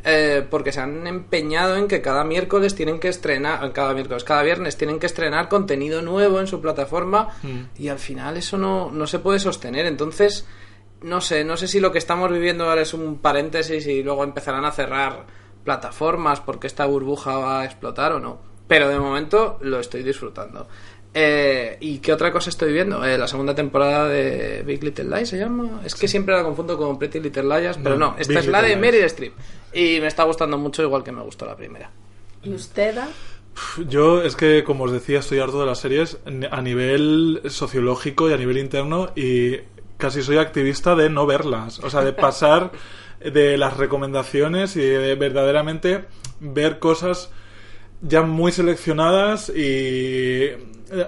eh, 0.08 0.46
porque 0.50 0.72
se 0.72 0.80
han 0.82 1.08
empeñado 1.08 1.76
en 1.78 1.88
que 1.88 2.00
cada 2.02 2.24
miércoles 2.24 2.76
tienen 2.76 3.00
que 3.00 3.08
estrenar, 3.08 3.74
cada 3.74 3.94
miércoles, 3.96 4.24
cada 4.24 4.44
viernes 4.44 4.78
tienen 4.78 5.00
que 5.00 5.08
estrenar 5.08 5.50
contenido 5.50 6.02
nuevo 6.04 6.40
en 6.40 6.46
su 6.48 6.62
plataforma 6.62 7.30
Mm. 7.42 7.62
y 7.82 7.88
al 7.90 7.98
final 8.00 8.38
eso 8.38 8.58
no, 8.58 8.92
no 8.92 9.08
se 9.08 9.18
puede 9.20 9.40
sostener. 9.40 9.86
Entonces, 9.88 10.46
no 11.02 11.22
sé, 11.22 11.44
no 11.44 11.58
sé 11.58 11.68
si 11.68 11.80
lo 11.80 11.92
que 11.92 11.98
estamos 11.98 12.32
viviendo 12.32 12.70
ahora 12.70 12.82
es 12.84 12.94
un 12.94 13.18
paréntesis 13.18 13.86
y 13.88 14.04
luego 14.04 14.24
empezarán 14.24 14.64
a 14.66 14.72
cerrar 14.72 15.26
plataformas 15.64 16.40
porque 16.40 16.68
esta 16.68 16.86
burbuja 16.86 17.38
va 17.38 17.62
a 17.62 17.66
explotar 17.66 18.14
o 18.14 18.20
no. 18.20 18.40
Pero 18.68 18.88
de 18.90 19.00
momento 19.00 19.58
lo 19.62 19.80
estoy 19.80 20.04
disfrutando. 20.04 20.68
Eh, 21.18 21.78
¿Y 21.80 22.00
qué 22.00 22.12
otra 22.12 22.32
cosa 22.32 22.50
estoy 22.50 22.74
viendo? 22.74 23.04
Eh, 23.06 23.18
la 23.18 23.28
segunda 23.28 23.56
temporada 23.56 24.08
de 24.10 24.64
Big 24.66 24.84
Little 24.84 25.06
Lies 25.16 25.30
se 25.30 25.38
llama. 25.38 25.82
Es 25.86 25.96
que 25.96 26.08
siempre 26.10 26.36
la 26.36 26.44
confundo 26.44 26.78
con 26.78 27.00
Pretty 27.00 27.20
Little 27.22 27.44
Liars, 27.44 27.80
pero 27.82 27.96
No, 27.98 28.12
no, 28.12 28.16
esta 28.20 28.34
Big 28.34 28.40
es 28.40 28.48
la 28.48 28.62
de 28.62 28.76
Meryl. 28.76 29.04
Streep. 29.06 29.34
Y 29.76 30.00
me 30.00 30.08
está 30.08 30.24
gustando 30.24 30.58
mucho, 30.58 30.82
igual 30.82 31.04
que 31.04 31.12
me 31.12 31.22
gustó 31.22 31.46
la 31.46 31.58
primera. 31.58 31.92
¿Y 32.44 32.54
usted? 32.54 32.96
Yo 33.90 34.22
es 34.24 34.38
que, 34.38 34.64
como 34.64 34.86
os 34.86 34.92
decía, 34.94 35.20
estoy 35.20 35.40
harto 35.40 35.60
de 35.60 35.66
las 35.66 35.80
series 35.80 36.18
a 36.50 36.62
nivel 36.62 37.42
sociológico 37.48 38.30
y 38.30 38.34
a 38.34 38.38
nivel 38.38 38.58
interno 38.58 39.12
y 39.18 39.58
casi 39.98 40.24
soy 40.24 40.38
activista 40.38 40.96
de 40.96 41.10
no 41.10 41.26
verlas. 41.26 41.80
O 41.80 41.90
sea, 41.90 42.04
de 42.06 42.14
pasar 42.14 42.72
de 43.20 43.58
las 43.58 43.76
recomendaciones 43.76 44.78
y 44.78 44.82
de 44.82 45.16
verdaderamente 45.16 46.06
ver 46.40 46.80
cosas 46.80 47.30
ya 48.02 48.22
muy 48.22 48.54
seleccionadas 48.54 49.50
y 49.50 50.52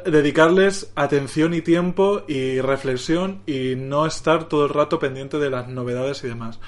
dedicarles 0.06 0.92
atención 0.96 1.54
y 1.54 1.62
tiempo 1.62 2.24
y 2.28 2.60
reflexión 2.60 3.42
y 3.46 3.76
no 3.78 4.06
estar 4.06 4.50
todo 4.50 4.66
el 4.66 4.74
rato 4.74 5.00
pendiente 5.00 5.38
de 5.38 5.50
las 5.50 5.68
novedades 5.68 6.24
y 6.24 6.28
demás. 6.28 6.60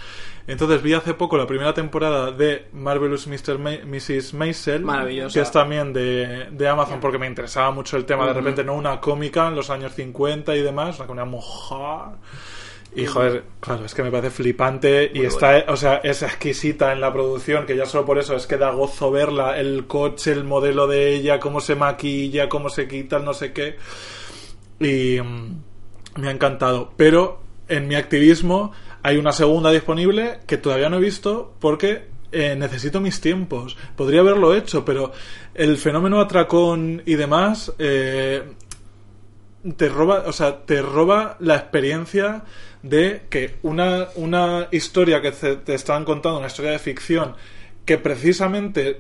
Entonces 0.52 0.82
vi 0.82 0.94
hace 0.94 1.14
poco 1.14 1.38
la 1.38 1.46
primera 1.48 1.74
temporada 1.74 2.32
de 2.32 2.66
Marvelous 2.74 3.28
Mr. 3.28 3.58
Ma- 3.60 3.80
Mrs. 3.86 4.34
Maisel, 4.34 4.84
que 5.34 5.40
es 5.42 5.52
también 5.52 5.94
de, 5.94 6.48
de 6.52 6.68
Amazon 6.68 7.00
porque 7.00 7.18
me 7.20 7.28
interesaba 7.28 7.72
mucho 7.72 7.98
el 7.98 8.06
tema, 8.06 8.24
de 8.26 8.34
repente 8.34 8.64
no 8.64 8.74
una 8.76 9.00
cómica 9.00 9.48
en 9.48 9.56
los 9.56 9.70
años 9.70 9.94
50 9.94 10.56
y 10.56 10.62
demás, 10.62 11.00
una 11.08 11.26
mujer. 11.26 12.16
Y 12.96 13.06
joder, 13.06 13.44
claro, 13.60 13.86
es 13.86 13.94
que 13.94 14.02
me 14.02 14.10
parece 14.10 14.32
flipante 14.32 15.12
y 15.14 15.20
está, 15.24 15.64
o 15.72 15.78
sea, 15.78 15.98
es 15.98 16.24
exquisita 16.24 16.92
en 16.92 17.00
la 17.02 17.14
producción, 17.14 17.68
que 17.68 17.76
ya 17.78 17.86
solo 17.86 18.04
por 18.04 18.18
eso 18.18 18.36
es 18.36 18.48
que 18.48 18.58
da 18.58 18.72
gozo 18.72 19.12
verla, 19.12 19.60
el 19.60 19.86
coche, 19.86 20.32
el 20.32 20.44
modelo 20.44 20.88
de 20.88 21.14
ella, 21.14 21.40
cómo 21.40 21.62
se 21.62 21.76
maquilla, 21.76 22.50
cómo 22.50 22.70
se 22.70 22.88
quita, 22.88 23.18
el 23.18 23.26
no 23.26 23.36
sé 23.36 23.54
qué. 23.54 23.76
Y 24.80 25.22
mm, 25.22 25.62
me 26.22 26.30
ha 26.30 26.32
encantado. 26.32 26.92
Pero 26.98 27.42
en 27.68 27.88
mi 27.88 27.94
activismo 27.94 28.72
hay 29.04 29.18
una 29.18 29.32
segunda 29.32 29.72
disponible 29.72 30.40
que 30.46 30.58
todavía 30.58 30.90
no 30.90 30.98
he 30.98 31.02
visto 31.02 31.54
porque 31.60 32.08
eh, 32.32 32.56
necesito 32.56 33.02
mis 33.02 33.22
tiempos. 33.22 33.76
Podría 33.96 34.22
haberlo 34.22 34.54
hecho, 34.54 34.86
pero 34.86 35.12
el 35.54 35.78
fenómeno 35.78 36.20
atracón 36.20 37.02
y 37.06 37.16
demás 37.16 37.74
eh, 37.80 38.44
te 39.76 39.90
roba, 39.90 40.24
o 40.28 40.34
sea, 40.34 40.60
te 40.66 40.82
roba 40.82 41.38
la 41.40 41.56
experiencia 41.56 42.44
de 42.84 43.24
que 43.30 43.58
una, 43.64 44.08
una 44.16 44.68
historia 44.72 45.22
que 45.22 45.32
te, 45.32 45.56
te 45.58 45.74
están 45.74 46.06
contando, 46.06 46.38
una 46.38 46.48
historia 46.48 46.72
de 46.72 46.80
ficción, 46.80 47.36
que 47.86 47.98
precisamente 47.98 49.00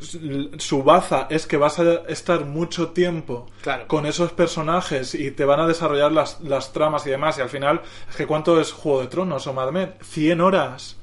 su 0.58 0.84
baza 0.84 1.28
es 1.30 1.46
que 1.46 1.58
vas 1.58 1.78
a 1.80 1.94
estar 2.08 2.46
mucho 2.46 2.89
tiempo 2.89 3.46
Claro. 3.62 3.88
con 3.88 4.06
esos 4.08 4.32
personajes 4.32 5.13
y 5.13 5.30
te 5.32 5.46
van 5.46 5.60
a 5.60 5.68
desarrollar 5.68 6.12
las, 6.12 6.42
las 6.42 6.74
tramas 6.74 7.06
y 7.06 7.12
demás, 7.12 7.38
y 7.38 7.42
al 7.42 7.50
final, 7.50 7.82
es 8.10 8.15
que 8.15 8.26
¿cuánto 8.26 8.60
es 8.60 8.72
Juego 8.72 9.02
de 9.02 9.08
Tronos 9.08 9.46
o 9.46 9.54
Mad 9.54 9.72
Men? 9.72 9.94
100 10.02 10.42
horas. 10.42 10.96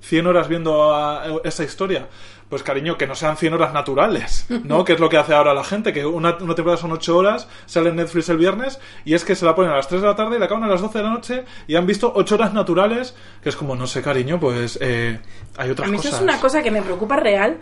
100 0.00 0.26
horas 0.26 0.48
viendo 0.48 0.94
a- 0.94 1.26
esa 1.44 1.64
historia. 1.64 2.08
Pues 2.48 2.62
cariño, 2.62 2.96
que 2.96 3.06
no 3.06 3.14
sean 3.14 3.36
100 3.36 3.54
horas 3.54 3.72
naturales, 3.74 4.46
¿no? 4.64 4.84
que 4.86 4.94
es 4.94 5.00
lo 5.00 5.08
que 5.08 5.18
hace 5.18 5.34
ahora 5.34 5.52
la 5.52 5.64
gente, 5.64 5.92
que 5.92 6.06
una, 6.06 6.36
una 6.40 6.54
temporada 6.54 6.76
son 6.76 6.92
8 6.92 7.16
horas, 7.16 7.48
sale 7.66 7.90
en 7.90 7.96
Netflix 7.96 8.28
el 8.30 8.38
viernes, 8.38 8.80
y 9.04 9.14
es 9.14 9.24
que 9.24 9.34
se 9.34 9.44
la 9.44 9.54
ponen 9.54 9.72
a 9.72 9.76
las 9.76 9.88
3 9.88 10.00
de 10.00 10.06
la 10.06 10.16
tarde 10.16 10.36
y 10.36 10.38
la 10.38 10.46
acaban 10.46 10.64
a 10.64 10.68
las 10.68 10.80
12 10.80 10.98
de 10.98 11.04
la 11.04 11.10
noche, 11.10 11.44
y 11.66 11.76
han 11.76 11.86
visto 11.86 12.10
8 12.14 12.34
horas 12.36 12.54
naturales, 12.54 13.14
que 13.42 13.50
es 13.50 13.56
como, 13.56 13.76
no 13.76 13.86
sé, 13.86 14.02
cariño, 14.02 14.40
pues 14.40 14.78
eh, 14.80 15.20
hay 15.56 15.68
A 15.68 15.72
otras 15.72 15.90
mí 15.90 15.98
eso 15.98 16.08
es 16.08 16.22
una 16.22 16.40
cosa 16.40 16.62
que 16.62 16.70
me 16.70 16.80
preocupa 16.80 17.16
real, 17.16 17.58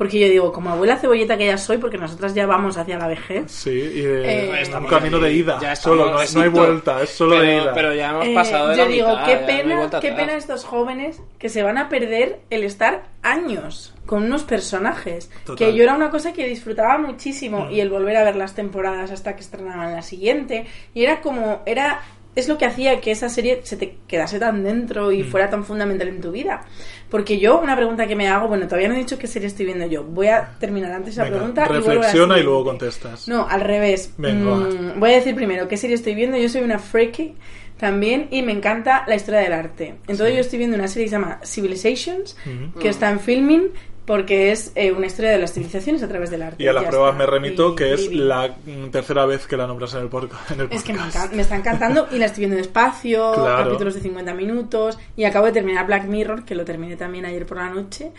porque 0.00 0.18
yo 0.18 0.28
digo, 0.30 0.50
como 0.50 0.70
abuela 0.70 0.96
cebolleta 0.96 1.36
que 1.36 1.44
ya 1.44 1.58
soy, 1.58 1.76
porque 1.76 1.98
nosotras 1.98 2.32
ya 2.34 2.46
vamos 2.46 2.78
hacia 2.78 2.96
la 2.96 3.06
vejez. 3.06 3.52
Sí, 3.52 3.68
y 3.68 4.00
de 4.00 4.46
Eh, 4.46 4.48
un 4.48 4.56
Estamos 4.56 4.90
camino 4.90 5.18
ahí, 5.18 5.22
de 5.24 5.32
ida, 5.34 5.58
ya 5.60 5.76
solo, 5.76 6.10
no, 6.10 6.22
estamos 6.22 6.34
no 6.36 6.40
hay 6.42 6.48
vuelta, 6.48 7.02
es 7.02 7.10
solo 7.10 7.36
pero, 7.36 7.42
de 7.42 7.56
ida. 7.58 7.74
Pero 7.74 7.94
ya 7.94 8.10
hemos 8.12 8.26
Eh, 8.26 8.34
pasado 8.34 8.68
de 8.68 8.76
yo 8.78 8.84
la 8.84 8.88
digo, 8.90 9.08
mitad, 9.10 9.26
qué 9.26 9.34
no 9.34 9.46
pena, 9.46 10.00
qué 10.00 10.12
pena 10.12 10.36
estos 10.38 10.64
jóvenes 10.64 11.20
que 11.38 11.50
se 11.50 11.62
van 11.62 11.76
a 11.76 11.90
perder 11.90 12.40
el 12.48 12.64
estar 12.64 13.02
años 13.22 13.94
con 14.06 14.22
unos 14.24 14.44
personajes. 14.44 15.30
Total. 15.44 15.56
Que 15.68 15.74
yo 15.76 15.82
era 15.82 15.94
una 15.94 16.08
cosa 16.08 16.32
que 16.32 16.46
disfrutaba 16.48 16.96
muchísimo 16.96 17.66
Mm. 17.66 17.72
y 17.72 17.80
el 17.80 17.90
volver 17.90 18.16
a 18.16 18.24
ver 18.24 18.36
las 18.36 18.54
temporadas 18.54 19.10
hasta 19.10 19.34
que 19.36 19.42
estrenaban 19.42 19.92
la 19.92 20.00
siguiente. 20.02 20.64
Y 20.94 21.04
era 21.04 21.20
como, 21.20 21.60
era 21.66 22.00
es 22.36 22.48
lo 22.48 22.58
que 22.58 22.64
hacía 22.64 23.00
que 23.00 23.10
esa 23.10 23.28
serie 23.28 23.60
se 23.64 23.76
te 23.76 23.96
quedase 24.06 24.38
tan 24.38 24.62
dentro 24.62 25.10
y 25.12 25.22
Mm. 25.24 25.26
fuera 25.26 25.50
tan 25.50 25.64
fundamental 25.64 26.08
en 26.08 26.20
tu 26.20 26.30
vida. 26.30 26.62
Porque 27.10 27.38
yo, 27.40 27.60
una 27.60 27.74
pregunta 27.74 28.06
que 28.06 28.14
me 28.14 28.28
hago, 28.28 28.46
bueno, 28.46 28.66
todavía 28.66 28.88
no 28.88 28.94
he 28.94 28.98
dicho 28.98 29.18
qué 29.18 29.26
serie 29.26 29.48
estoy 29.48 29.66
viendo 29.66 29.84
yo. 29.86 30.04
Voy 30.04 30.28
a 30.28 30.56
terminar 30.60 30.92
antes 30.92 31.14
esa 31.14 31.24
Venga, 31.24 31.36
pregunta 31.38 31.64
reflexiona 31.66 32.38
y 32.38 32.42
luego 32.44 32.64
contestas. 32.64 33.26
No, 33.26 33.48
al 33.48 33.60
revés. 33.62 34.14
Venga, 34.16 34.54
Mm, 34.54 35.00
voy 35.00 35.10
a 35.10 35.14
decir 35.16 35.34
primero 35.34 35.66
qué 35.66 35.76
serie 35.76 35.96
estoy 35.96 36.14
viendo. 36.14 36.36
Yo 36.36 36.48
soy 36.48 36.62
una 36.62 36.78
freaky 36.78 37.34
también 37.78 38.28
y 38.30 38.42
me 38.42 38.52
encanta 38.52 39.04
la 39.08 39.16
historia 39.16 39.40
del 39.40 39.52
arte. 39.52 39.94
Entonces 40.06 40.28
Sí. 40.28 40.34
yo 40.34 40.40
estoy 40.40 40.58
viendo 40.60 40.76
una 40.76 40.86
serie 40.86 41.06
que 41.06 41.10
se 41.10 41.16
llama 41.16 41.40
Civilizations, 41.44 42.36
que 42.78 42.88
está 42.88 43.10
en 43.10 43.18
filming 43.20 43.70
porque 44.10 44.50
es 44.50 44.72
eh, 44.74 44.90
una 44.90 45.06
historia 45.06 45.30
de 45.30 45.38
las 45.38 45.52
civilizaciones 45.52 46.02
a 46.02 46.08
través 46.08 46.30
del 46.32 46.42
arte. 46.42 46.60
Y 46.60 46.66
a 46.66 46.72
las 46.72 46.82
Ya 46.82 46.88
pruebas 46.90 47.12
está. 47.12 47.18
me 47.24 47.30
remito, 47.30 47.70
Y- 47.70 47.76
que 47.76 47.94
es 47.94 48.10
y- 48.10 48.14
la 48.16 48.56
mm, 48.66 48.90
tercera 48.90 49.24
vez 49.24 49.46
que 49.46 49.56
la 49.56 49.68
nombras 49.68 49.94
en 49.94 50.00
el, 50.00 50.08
porca- 50.08 50.36
en 50.52 50.60
el 50.62 50.66
podcast. 50.68 50.72
Es 50.72 50.82
que 50.82 50.92
me, 50.92 50.98
encan- 50.98 51.30
me 51.32 51.42
está 51.42 51.54
encantando 51.54 52.08
y 52.10 52.18
la 52.18 52.26
estoy 52.26 52.40
viendo 52.40 52.56
despacio, 52.56 53.32
Claro. 53.34 53.64
capítulos 53.66 53.94
de 53.94 54.00
50 54.00 54.34
minutos 54.34 54.98
y 55.16 55.22
acabo 55.22 55.46
de 55.46 55.52
terminar 55.52 55.86
Black 55.86 56.06
Mirror, 56.06 56.44
que 56.44 56.56
lo 56.56 56.64
terminé 56.64 56.96
también 56.96 57.24
ayer 57.24 57.46
por 57.46 57.58
la 57.58 57.70
noche, 57.70 58.10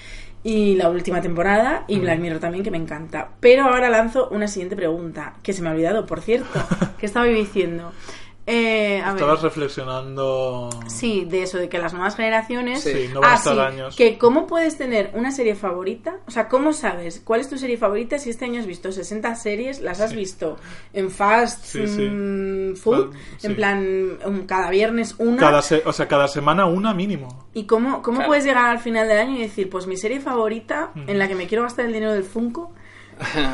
y 0.46 0.76
la 0.76 0.90
última 0.90 1.20
temporada, 1.22 1.84
y 1.90 2.00
Black 2.00 2.20
Mirror 2.20 2.40
también, 2.40 2.64
que 2.64 2.72
me 2.72 2.78
encanta. 2.78 3.28
Pero 3.42 3.64
ahora 3.66 3.90
lanzo 3.90 4.30
una 4.30 4.48
siguiente 4.48 4.78
pregunta, 4.78 5.34
que 5.44 5.52
se 5.52 5.62
me 5.62 5.68
ha 5.68 5.72
olvidado, 5.74 6.06
por 6.06 6.22
cierto, 6.22 6.48
que 7.00 7.06
estaba 7.06 7.28
yo 7.28 7.34
diciendo. 7.34 7.92
Eh, 8.54 9.02
a 9.02 9.14
ver. 9.14 9.22
Estabas 9.22 9.42
reflexionando. 9.42 10.70
Sí, 10.88 11.26
de 11.26 11.44
eso, 11.44 11.58
de 11.58 11.70
que 11.70 11.78
las 11.80 11.94
nuevas 11.94 12.16
generaciones... 12.16 12.82
Sí, 12.84 13.10
no 13.14 13.22
van 13.22 13.30
a 13.30 13.34
Ah, 13.34 13.38
estar 13.38 13.54
sí, 13.56 13.60
años. 13.62 13.96
Que 13.96 14.18
cómo 14.18 14.48
puedes 14.48 14.78
tener 14.78 15.12
una 15.14 15.32
serie 15.32 15.56
favorita, 15.56 16.18
o 16.28 16.32
sea, 16.32 16.48
¿cómo 16.50 16.74
sabes 16.74 17.22
cuál 17.24 17.40
es 17.42 17.50
tu 17.50 17.58
serie 17.58 17.78
favorita 17.78 18.20
si 18.20 18.30
este 18.30 18.46
año 18.46 18.60
has 18.60 18.66
visto 18.68 18.92
60 18.92 19.36
series, 19.36 19.80
las 19.82 20.02
has 20.02 20.12
Sí. 20.12 20.16
visto 20.18 20.58
en 20.94 21.10
fast 21.12 21.64
Sí, 21.66 21.88
sí. 21.88 22.74
food, 22.76 23.14
en 23.44 23.52
sí. 23.52 23.54
plan 23.54 24.18
um, 24.26 24.46
cada 24.46 24.70
viernes 24.70 25.16
una? 25.18 25.38
Cada 25.38 25.62
se- 25.62 25.84
o 25.86 25.94
sea, 25.94 26.08
cada 26.08 26.28
semana 26.28 26.66
una 26.66 26.94
mínimo. 26.94 27.48
¿Y 27.54 27.64
cómo, 27.66 28.02
cómo 28.02 28.18
Claro. 28.18 28.28
puedes 28.30 28.44
llegar 28.46 28.66
al 28.66 28.80
final 28.80 29.08
del 29.08 29.18
año 29.20 29.38
y 29.38 29.42
decir, 29.42 29.70
pues 29.70 29.88
mi 29.88 29.98
serie 29.98 30.20
favorita, 30.20 30.92
Mm. 30.96 31.10
en 31.10 31.20
la 31.20 31.28
que 31.28 31.36
me 31.36 31.48
quiero 31.48 31.64
gastar 31.64 31.86
el 31.86 31.94
dinero 31.94 32.12
del 32.14 32.24
Funko, 32.24 32.74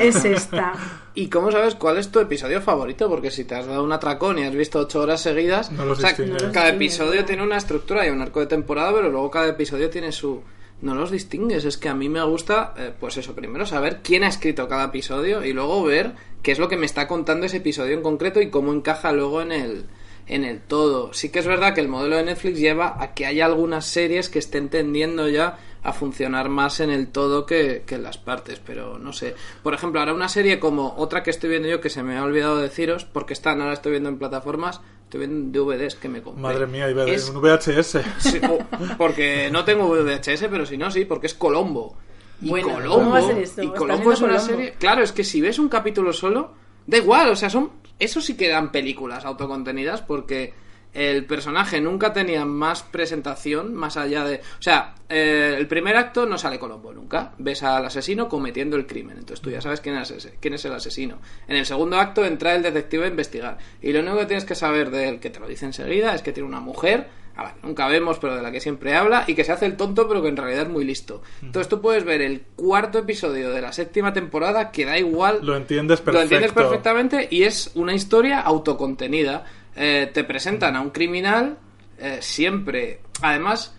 es 0.00 0.24
esta? 0.24 0.72
¿Y 1.14 1.28
cómo 1.28 1.50
sabes 1.50 1.74
cuál 1.74 1.98
es 1.98 2.10
tu 2.10 2.20
episodio 2.20 2.60
favorito? 2.60 3.08
Porque 3.08 3.30
si 3.30 3.44
te 3.44 3.56
has 3.56 3.66
dado 3.66 3.82
un 3.82 3.92
atracón 3.92 4.38
y 4.38 4.44
has 4.44 4.54
visto 4.54 4.78
ocho 4.78 5.00
horas 5.00 5.20
seguidas, 5.20 5.72
No 5.72 5.84
los 5.84 5.98
o 5.98 6.00
sea, 6.00 6.10
distingues. 6.10 6.42
No 6.42 6.46
los 6.46 6.54
cada 6.54 6.68
episodio 6.68 7.24
tiene 7.24 7.42
una 7.42 7.56
estructura 7.56 8.06
y 8.06 8.10
un 8.10 8.20
arco 8.22 8.40
de 8.40 8.46
temporada, 8.46 8.92
pero 8.92 9.08
luego 9.08 9.30
cada 9.30 9.48
episodio 9.48 9.90
tiene 9.90 10.12
su... 10.12 10.42
No 10.80 10.94
los 10.94 11.10
distingues, 11.10 11.64
es 11.64 11.76
que 11.76 11.88
a 11.88 11.94
mí 11.94 12.08
me 12.08 12.22
gusta, 12.22 12.72
eh, 12.78 12.92
pues 12.98 13.16
eso, 13.16 13.34
primero 13.34 13.66
saber 13.66 13.98
quién 14.00 14.22
ha 14.22 14.28
escrito 14.28 14.68
cada 14.68 14.84
episodio 14.84 15.44
y 15.44 15.52
luego 15.52 15.82
ver 15.82 16.12
qué 16.40 16.52
es 16.52 16.60
lo 16.60 16.68
que 16.68 16.76
me 16.76 16.86
está 16.86 17.08
contando 17.08 17.46
ese 17.46 17.56
episodio 17.56 17.94
en 17.94 18.02
concreto 18.02 18.40
y 18.40 18.48
cómo 18.48 18.72
encaja 18.72 19.10
luego 19.10 19.42
en 19.42 19.50
el, 19.50 19.86
en 20.28 20.44
el 20.44 20.60
todo. 20.60 21.12
Sí 21.14 21.30
que 21.30 21.40
es 21.40 21.46
verdad 21.46 21.74
que 21.74 21.80
el 21.80 21.88
modelo 21.88 22.16
de 22.16 22.24
Netflix 22.24 22.60
lleva 22.60 23.02
a 23.02 23.14
que 23.14 23.26
haya 23.26 23.46
algunas 23.46 23.86
series 23.86 24.28
que 24.28 24.38
estén 24.38 24.68
tendiendo 24.68 25.28
ya 25.28 25.58
a 25.82 25.92
funcionar 25.92 26.48
más 26.48 26.80
en 26.80 26.90
el 26.90 27.08
todo 27.08 27.46
que, 27.46 27.84
que 27.86 27.94
en 27.96 28.02
las 28.02 28.18
partes, 28.18 28.60
pero 28.64 28.98
no 28.98 29.12
sé. 29.12 29.34
Por 29.62 29.74
ejemplo, 29.74 30.00
ahora 30.00 30.12
una 30.14 30.28
serie 30.28 30.58
como 30.58 30.94
otra 30.96 31.22
que 31.22 31.30
estoy 31.30 31.50
viendo 31.50 31.68
yo 31.68 31.80
que 31.80 31.90
se 31.90 32.02
me 32.02 32.16
ha 32.16 32.24
olvidado 32.24 32.56
deciros, 32.58 33.04
porque 33.04 33.32
están, 33.32 33.60
ahora 33.60 33.74
estoy 33.74 33.92
viendo 33.92 34.08
en 34.08 34.18
plataformas, 34.18 34.80
estoy 35.04 35.20
viendo 35.20 35.64
DVDs 35.64 35.94
que 35.94 36.08
me 36.08 36.20
compré. 36.22 36.42
Madre 36.42 36.66
mía, 36.66 36.90
iba 36.90 37.04
Es- 37.04 37.28
un 37.30 37.40
VHS. 37.40 38.02
Sí, 38.18 38.40
o- 38.48 38.58
porque 38.96 39.48
no 39.52 39.64
tengo 39.64 39.88
VHS, 39.88 40.48
pero 40.50 40.66
si 40.66 40.76
no, 40.76 40.90
sí, 40.90 41.04
porque 41.04 41.26
es 41.28 41.34
Colombo. 41.34 41.96
Y 42.40 42.50
Bueno, 42.50 42.68
Colombo, 42.74 42.94
¿cómo 42.98 43.10
va 43.12 43.18
a 43.18 43.22
ser 43.22 43.38
esto? 43.38 43.62
y 43.62 43.66
¿Estás 43.66 43.78
Colombo 43.80 44.12
es 44.12 44.20
una 44.20 44.28
Colombo? 44.36 44.52
serie. 44.52 44.74
Claro, 44.78 45.02
es 45.02 45.12
que 45.12 45.24
si 45.24 45.40
ves 45.40 45.58
un 45.58 45.68
capítulo 45.68 46.12
solo, 46.12 46.52
da 46.86 46.96
igual, 46.98 47.30
o 47.30 47.36
sea, 47.36 47.50
son. 47.50 47.70
Eso 47.98 48.20
sí 48.20 48.36
que 48.36 48.48
dan 48.48 48.70
películas 48.70 49.24
autocontenidas 49.24 50.02
porque 50.02 50.54
el 50.98 51.24
personaje 51.26 51.80
nunca 51.80 52.12
tenía 52.12 52.44
más 52.44 52.82
presentación, 52.82 53.74
más 53.74 53.96
allá 53.96 54.24
de... 54.24 54.36
O 54.58 54.62
sea, 54.62 54.94
eh, 55.08 55.54
el 55.56 55.66
primer 55.68 55.96
acto 55.96 56.26
no 56.26 56.36
sale 56.38 56.58
Colombo 56.58 56.92
nunca. 56.92 57.32
Ves 57.38 57.62
al 57.62 57.84
asesino 57.86 58.28
cometiendo 58.28 58.76
el 58.76 58.86
crimen. 58.86 59.16
Entonces 59.18 59.40
tú 59.40 59.50
ya 59.50 59.60
sabes 59.60 59.80
quién 59.80 59.96
es, 59.96 60.10
ese- 60.10 60.34
quién 60.40 60.54
es 60.54 60.64
el 60.64 60.72
asesino. 60.72 61.18
En 61.46 61.56
el 61.56 61.66
segundo 61.66 61.98
acto 61.98 62.24
entra 62.24 62.54
el 62.54 62.62
detective 62.62 63.04
a 63.04 63.08
investigar. 63.08 63.58
Y 63.80 63.92
lo 63.92 64.00
único 64.00 64.18
que 64.18 64.26
tienes 64.26 64.44
que 64.44 64.54
saber 64.54 64.90
de 64.90 65.08
él, 65.08 65.20
que 65.20 65.30
te 65.30 65.40
lo 65.40 65.46
dice 65.46 65.66
enseguida, 65.66 66.14
es 66.14 66.22
que 66.22 66.32
tiene 66.32 66.48
una 66.48 66.60
mujer, 66.60 67.06
a 67.36 67.44
la 67.44 67.54
que 67.54 67.60
nunca 67.66 67.86
vemos, 67.86 68.18
pero 68.18 68.34
de 68.34 68.42
la 68.42 68.50
que 68.50 68.60
siempre 68.60 68.96
habla, 68.96 69.22
y 69.28 69.34
que 69.36 69.44
se 69.44 69.52
hace 69.52 69.66
el 69.66 69.76
tonto, 69.76 70.08
pero 70.08 70.20
que 70.20 70.28
en 70.28 70.36
realidad 70.36 70.62
es 70.62 70.68
muy 70.68 70.84
listo. 70.84 71.22
Entonces 71.40 71.68
tú 71.68 71.80
puedes 71.80 72.02
ver 72.04 72.20
el 72.20 72.42
cuarto 72.56 72.98
episodio 72.98 73.50
de 73.52 73.60
la 73.62 73.72
séptima 73.72 74.12
temporada, 74.12 74.72
que 74.72 74.84
da 74.84 74.98
igual 74.98 75.38
Lo 75.42 75.56
entiendes 75.56 76.00
lo 76.00 76.04
perfecto. 76.06 76.22
entiendes 76.24 76.52
perfectamente 76.52 77.28
y 77.30 77.44
es 77.44 77.70
una 77.76 77.94
historia 77.94 78.40
autocontenida. 78.40 79.44
Eh, 79.80 80.10
te 80.12 80.24
presentan 80.24 80.74
a 80.74 80.80
un 80.80 80.90
criminal 80.90 81.56
eh, 81.98 82.18
siempre. 82.20 83.00
Además, 83.22 83.74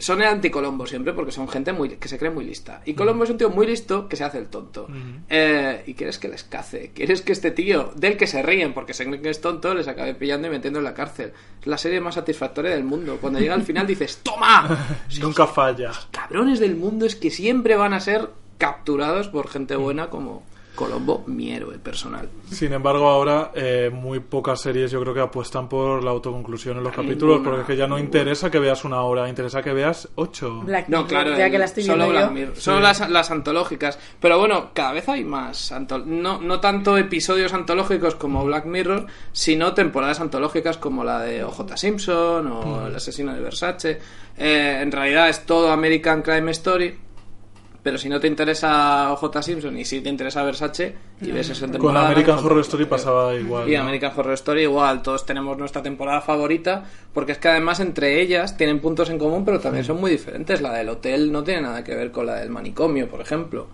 son 0.00 0.22
el 0.22 0.28
anticolombo 0.28 0.86
siempre 0.86 1.12
porque 1.12 1.30
son 1.30 1.48
gente 1.48 1.72
muy 1.72 1.90
que 1.90 2.08
se 2.08 2.18
cree 2.18 2.30
muy 2.30 2.44
lista. 2.44 2.82
Y 2.84 2.94
Colombo 2.94 3.24
es 3.24 3.30
un 3.30 3.38
tío 3.38 3.50
muy 3.50 3.66
listo 3.66 4.08
que 4.08 4.16
se 4.16 4.24
hace 4.24 4.38
el 4.38 4.48
tonto. 4.48 4.88
Eh, 5.28 5.84
y 5.86 5.94
quieres 5.94 6.18
que 6.18 6.28
les 6.28 6.42
cace. 6.42 6.90
Quieres 6.94 7.22
que 7.22 7.32
este 7.32 7.52
tío, 7.52 7.92
del 7.94 8.16
que 8.16 8.26
se 8.26 8.42
ríen 8.42 8.74
porque 8.74 8.92
se 8.92 9.04
creen 9.04 9.22
que 9.22 9.30
es 9.30 9.40
tonto, 9.40 9.74
les 9.74 9.86
acabe 9.86 10.14
pillando 10.14 10.48
y 10.48 10.50
metiendo 10.50 10.80
en 10.80 10.84
la 10.84 10.94
cárcel. 10.94 11.32
Es 11.60 11.66
la 11.66 11.78
serie 11.78 12.00
más 12.00 12.14
satisfactoria 12.16 12.72
del 12.72 12.84
mundo. 12.84 13.18
Cuando 13.20 13.38
llega 13.38 13.54
al 13.54 13.62
final 13.62 13.86
dices, 13.86 14.20
¡Toma! 14.22 14.98
Nunca 15.20 15.46
falla. 15.46 15.92
cabrones 16.10 16.58
del 16.58 16.74
mundo 16.74 17.06
es 17.06 17.14
que 17.14 17.30
siempre 17.30 17.76
van 17.76 17.92
a 17.92 18.00
ser 18.00 18.30
capturados 18.58 19.28
por 19.28 19.48
gente 19.48 19.76
buena 19.76 20.10
como 20.10 20.42
Colombo, 20.80 21.22
mi 21.26 21.52
héroe 21.52 21.78
personal. 21.78 22.28
Sin 22.50 22.72
embargo, 22.72 23.08
ahora 23.08 23.50
eh, 23.54 23.90
muy 23.92 24.20
pocas 24.20 24.60
series 24.60 24.90
yo 24.90 25.00
creo 25.02 25.12
que 25.12 25.20
apuestan 25.20 25.68
por 25.68 26.02
la 26.02 26.10
autoconclusión 26.10 26.78
en 26.78 26.84
los 26.84 26.92
capítulos, 26.94 27.36
Ninguna, 27.36 27.44
porque 27.44 27.60
es 27.60 27.66
que 27.66 27.76
ya 27.76 27.86
no 27.86 27.96
ninguna. 27.96 28.04
interesa 28.18 28.50
que 28.50 28.58
veas 28.58 28.84
una 28.84 29.02
hora, 29.02 29.28
interesa 29.28 29.62
que 29.62 29.72
veas 29.74 30.08
ocho. 30.14 30.62
Black 30.62 30.88
No, 30.88 30.98
Mirror, 31.04 31.08
claro, 31.08 31.36
ya 31.36 31.46
el- 31.46 31.52
que 31.52 31.58
la 31.58 31.64
estoy 31.66 31.82
solo 31.84 32.08
Black. 32.08 32.30
Mirror. 32.32 32.56
Solo 32.56 32.80
las, 32.80 33.10
las 33.10 33.30
antológicas. 33.30 33.98
Pero 34.20 34.38
bueno, 34.38 34.70
cada 34.72 34.92
vez 34.92 35.08
hay 35.08 35.22
más. 35.24 35.72
no, 36.06 36.40
no 36.40 36.60
tanto 36.60 36.96
episodios 36.96 37.52
antológicos 37.52 38.14
como 38.14 38.44
Black 38.44 38.64
Mirror, 38.64 39.06
sino 39.32 39.74
temporadas 39.74 40.20
antológicas 40.20 40.78
como 40.78 41.04
la 41.04 41.20
de 41.20 41.44
OJ 41.44 41.76
Simpson 41.76 42.46
o 42.46 42.86
El 42.86 42.96
asesino 42.96 43.34
de 43.34 43.40
Versace. 43.40 43.98
Eh, 44.38 44.78
en 44.80 44.90
realidad 44.90 45.28
es 45.28 45.44
todo 45.44 45.70
American 45.70 46.22
Crime 46.22 46.50
Story. 46.52 46.98
Pero 47.82 47.98
si 47.98 48.08
no 48.08 48.20
te 48.20 48.26
interesa 48.26 49.12
OJ 49.12 49.42
Simpson 49.42 49.78
y 49.78 49.84
si 49.84 50.00
te 50.00 50.08
interesa 50.08 50.42
Versace 50.42 50.94
y 51.20 51.30
ves 51.30 51.48
esa 51.50 51.62
Con 51.62 51.72
temporada. 51.72 52.06
American 52.06 52.36
pues, 52.36 52.46
Horror 52.46 52.60
Story 52.60 52.84
pasaba 52.84 53.34
igual. 53.34 53.68
y 53.68 53.74
¿no? 53.74 53.82
American 53.82 54.12
Horror 54.16 54.34
Story 54.34 54.62
igual, 54.62 55.02
todos 55.02 55.26
tenemos 55.26 55.56
nuestra 55.58 55.82
temporada 55.82 56.20
favorita, 56.20 56.84
porque 57.12 57.32
es 57.32 57.38
que 57.38 57.48
además 57.48 57.80
entre 57.80 58.20
ellas 58.20 58.56
tienen 58.56 58.80
puntos 58.80 59.10
en 59.10 59.18
común, 59.18 59.44
pero 59.44 59.60
también 59.60 59.84
son 59.84 60.00
muy 60.00 60.10
diferentes. 60.10 60.60
La 60.60 60.72
del 60.74 60.88
hotel 60.88 61.32
no 61.32 61.42
tiene 61.42 61.62
nada 61.62 61.82
que 61.84 61.94
ver 61.94 62.10
con 62.10 62.26
la 62.26 62.36
del 62.36 62.50
manicomio, 62.50 63.08
por 63.08 63.20
ejemplo. 63.20 63.68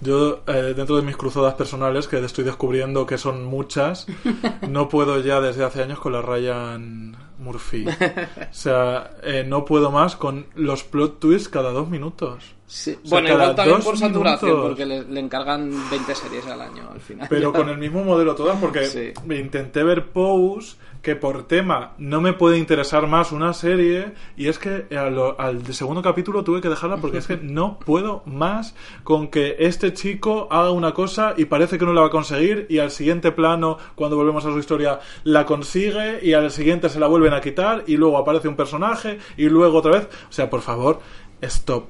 Yo, 0.00 0.42
eh, 0.46 0.74
dentro 0.74 0.96
de 0.96 1.02
mis 1.02 1.16
cruzadas 1.16 1.54
personales, 1.54 2.08
que 2.08 2.24
estoy 2.24 2.44
descubriendo 2.44 3.06
que 3.06 3.18
son 3.18 3.44
muchas, 3.44 4.06
no 4.68 4.88
puedo 4.88 5.20
ya 5.20 5.40
desde 5.40 5.64
hace 5.64 5.82
años 5.82 6.00
con 6.00 6.12
la 6.12 6.22
Ryan 6.22 7.16
Murphy. 7.38 7.86
O 7.86 8.54
sea, 8.54 9.10
eh, 9.22 9.44
no 9.46 9.64
puedo 9.64 9.90
más 9.90 10.16
con 10.16 10.46
los 10.54 10.84
plot 10.84 11.20
twists 11.20 11.48
cada 11.48 11.70
dos 11.70 11.88
minutos. 11.88 12.54
Sí. 12.66 12.92
O 13.04 13.08
sea, 13.08 13.20
bueno, 13.20 13.34
igual 13.34 13.54
también 13.54 13.82
por 13.82 13.98
saturación, 13.98 14.50
minutos. 14.50 14.68
porque 14.70 14.86
le, 14.86 15.02
le 15.04 15.20
encargan 15.20 15.70
20 15.90 16.14
series 16.14 16.46
al 16.46 16.60
año 16.62 16.88
al 16.92 17.00
final. 17.00 17.26
Pero 17.28 17.52
con 17.52 17.68
el 17.68 17.76
mismo 17.78 18.02
modelo 18.04 18.34
todas, 18.34 18.58
porque 18.58 18.86
Sí. 18.86 19.12
me 19.26 19.36
intenté 19.38 19.82
ver 19.84 20.06
Pose, 20.06 20.76
que 21.02 21.14
por 21.14 21.46
tema 21.46 21.92
no 21.98 22.22
me 22.22 22.32
puede 22.32 22.56
interesar 22.56 23.06
más 23.06 23.30
una 23.32 23.52
serie, 23.52 24.14
y 24.38 24.48
es 24.48 24.58
que 24.58 24.86
al, 24.96 25.34
al 25.36 25.74
segundo 25.74 26.00
capítulo 26.00 26.42
tuve 26.42 26.62
que 26.62 26.70
dejarla 26.70 26.96
porque 26.96 27.18
es 27.18 27.26
que 27.26 27.36
no 27.42 27.78
puedo 27.78 28.22
más 28.24 28.74
con 29.04 29.28
que 29.28 29.56
este 29.58 29.92
chico 29.92 30.48
haga 30.50 30.70
una 30.70 30.94
cosa 30.94 31.34
y 31.36 31.44
parece 31.44 31.76
que 31.78 31.84
no 31.84 31.92
la 31.92 32.00
va 32.00 32.06
a 32.06 32.10
conseguir, 32.10 32.66
y 32.70 32.78
al 32.78 32.90
siguiente 32.90 33.30
plano, 33.30 33.76
cuando 33.94 34.16
volvemos 34.16 34.46
a 34.46 34.52
su 34.52 34.58
historia, 34.58 35.00
la 35.24 35.44
consigue, 35.44 36.20
y 36.22 36.32
al 36.32 36.50
siguiente 36.50 36.88
se 36.88 36.98
la 36.98 37.08
vuelven 37.08 37.34
a 37.34 37.42
quitar, 37.42 37.84
y 37.86 37.98
luego 37.98 38.16
aparece 38.16 38.48
un 38.48 38.56
personaje, 38.56 39.18
y 39.36 39.50
luego 39.50 39.78
otra 39.78 39.92
vez. 39.92 40.08
O 40.30 40.32
sea, 40.32 40.48
por 40.48 40.62
favor, 40.62 41.00
stop. 41.42 41.84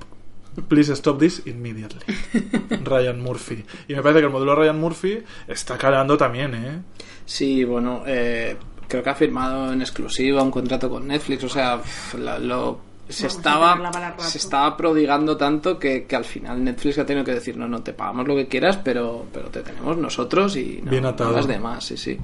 Please 0.69 0.93
stop 0.95 1.19
this 1.19 1.43
immediately. 1.47 2.01
Ryan 2.85 3.21
Murphy. 3.21 3.65
Y 3.89 3.95
me 3.95 4.03
parece 4.03 4.21
que 4.21 4.27
el 4.27 4.33
modelo 4.33 4.55
Ryan 4.55 4.79
Murphy 4.79 5.19
está 5.49 5.77
calando 5.77 6.17
también, 6.17 6.55
¿eh? 6.55 6.83
Sí, 7.27 7.65
bueno, 7.65 8.03
eh, 8.07 8.57
creo 8.89 9.03
que 9.03 9.11
ha 9.11 9.15
firmado 9.15 9.73
en 9.73 9.81
exclusiva 9.81 10.43
un 10.43 10.51
contrato 10.51 10.89
con 10.91 11.07
Netflix, 11.09 11.45
o 11.45 11.49
sea, 11.49 11.81
la- 12.19 12.39
lo, 12.39 12.81
se, 13.09 13.25
Vamos 13.25 13.37
estaba, 13.37 14.19
se 14.19 14.39
estaba 14.39 14.77
prodigando 14.77 15.37
tanto 15.37 15.79
que, 15.79 16.05
que 16.05 16.17
al 16.17 16.25
final 16.25 16.63
Netflix 16.65 16.99
ha 16.99 17.05
tenido 17.07 17.25
que 17.25 17.33
decir, 17.35 17.57
no, 17.57 17.67
no, 17.69 17.83
te 17.83 17.93
pagamos 17.93 18.27
lo 18.29 18.35
que 18.37 18.47
quieras, 18.47 18.79
pero, 18.83 19.27
pero 19.33 19.49
te 19.49 19.61
tenemos 19.63 19.97
nosotros 19.97 20.57
y 20.57 20.81
no, 20.85 20.91
Bien 20.91 21.05
atado. 21.07 21.31
no 21.31 21.37
las 21.37 21.47
demás, 21.49 21.85
sí, 21.85 21.97
sí. 21.97 22.19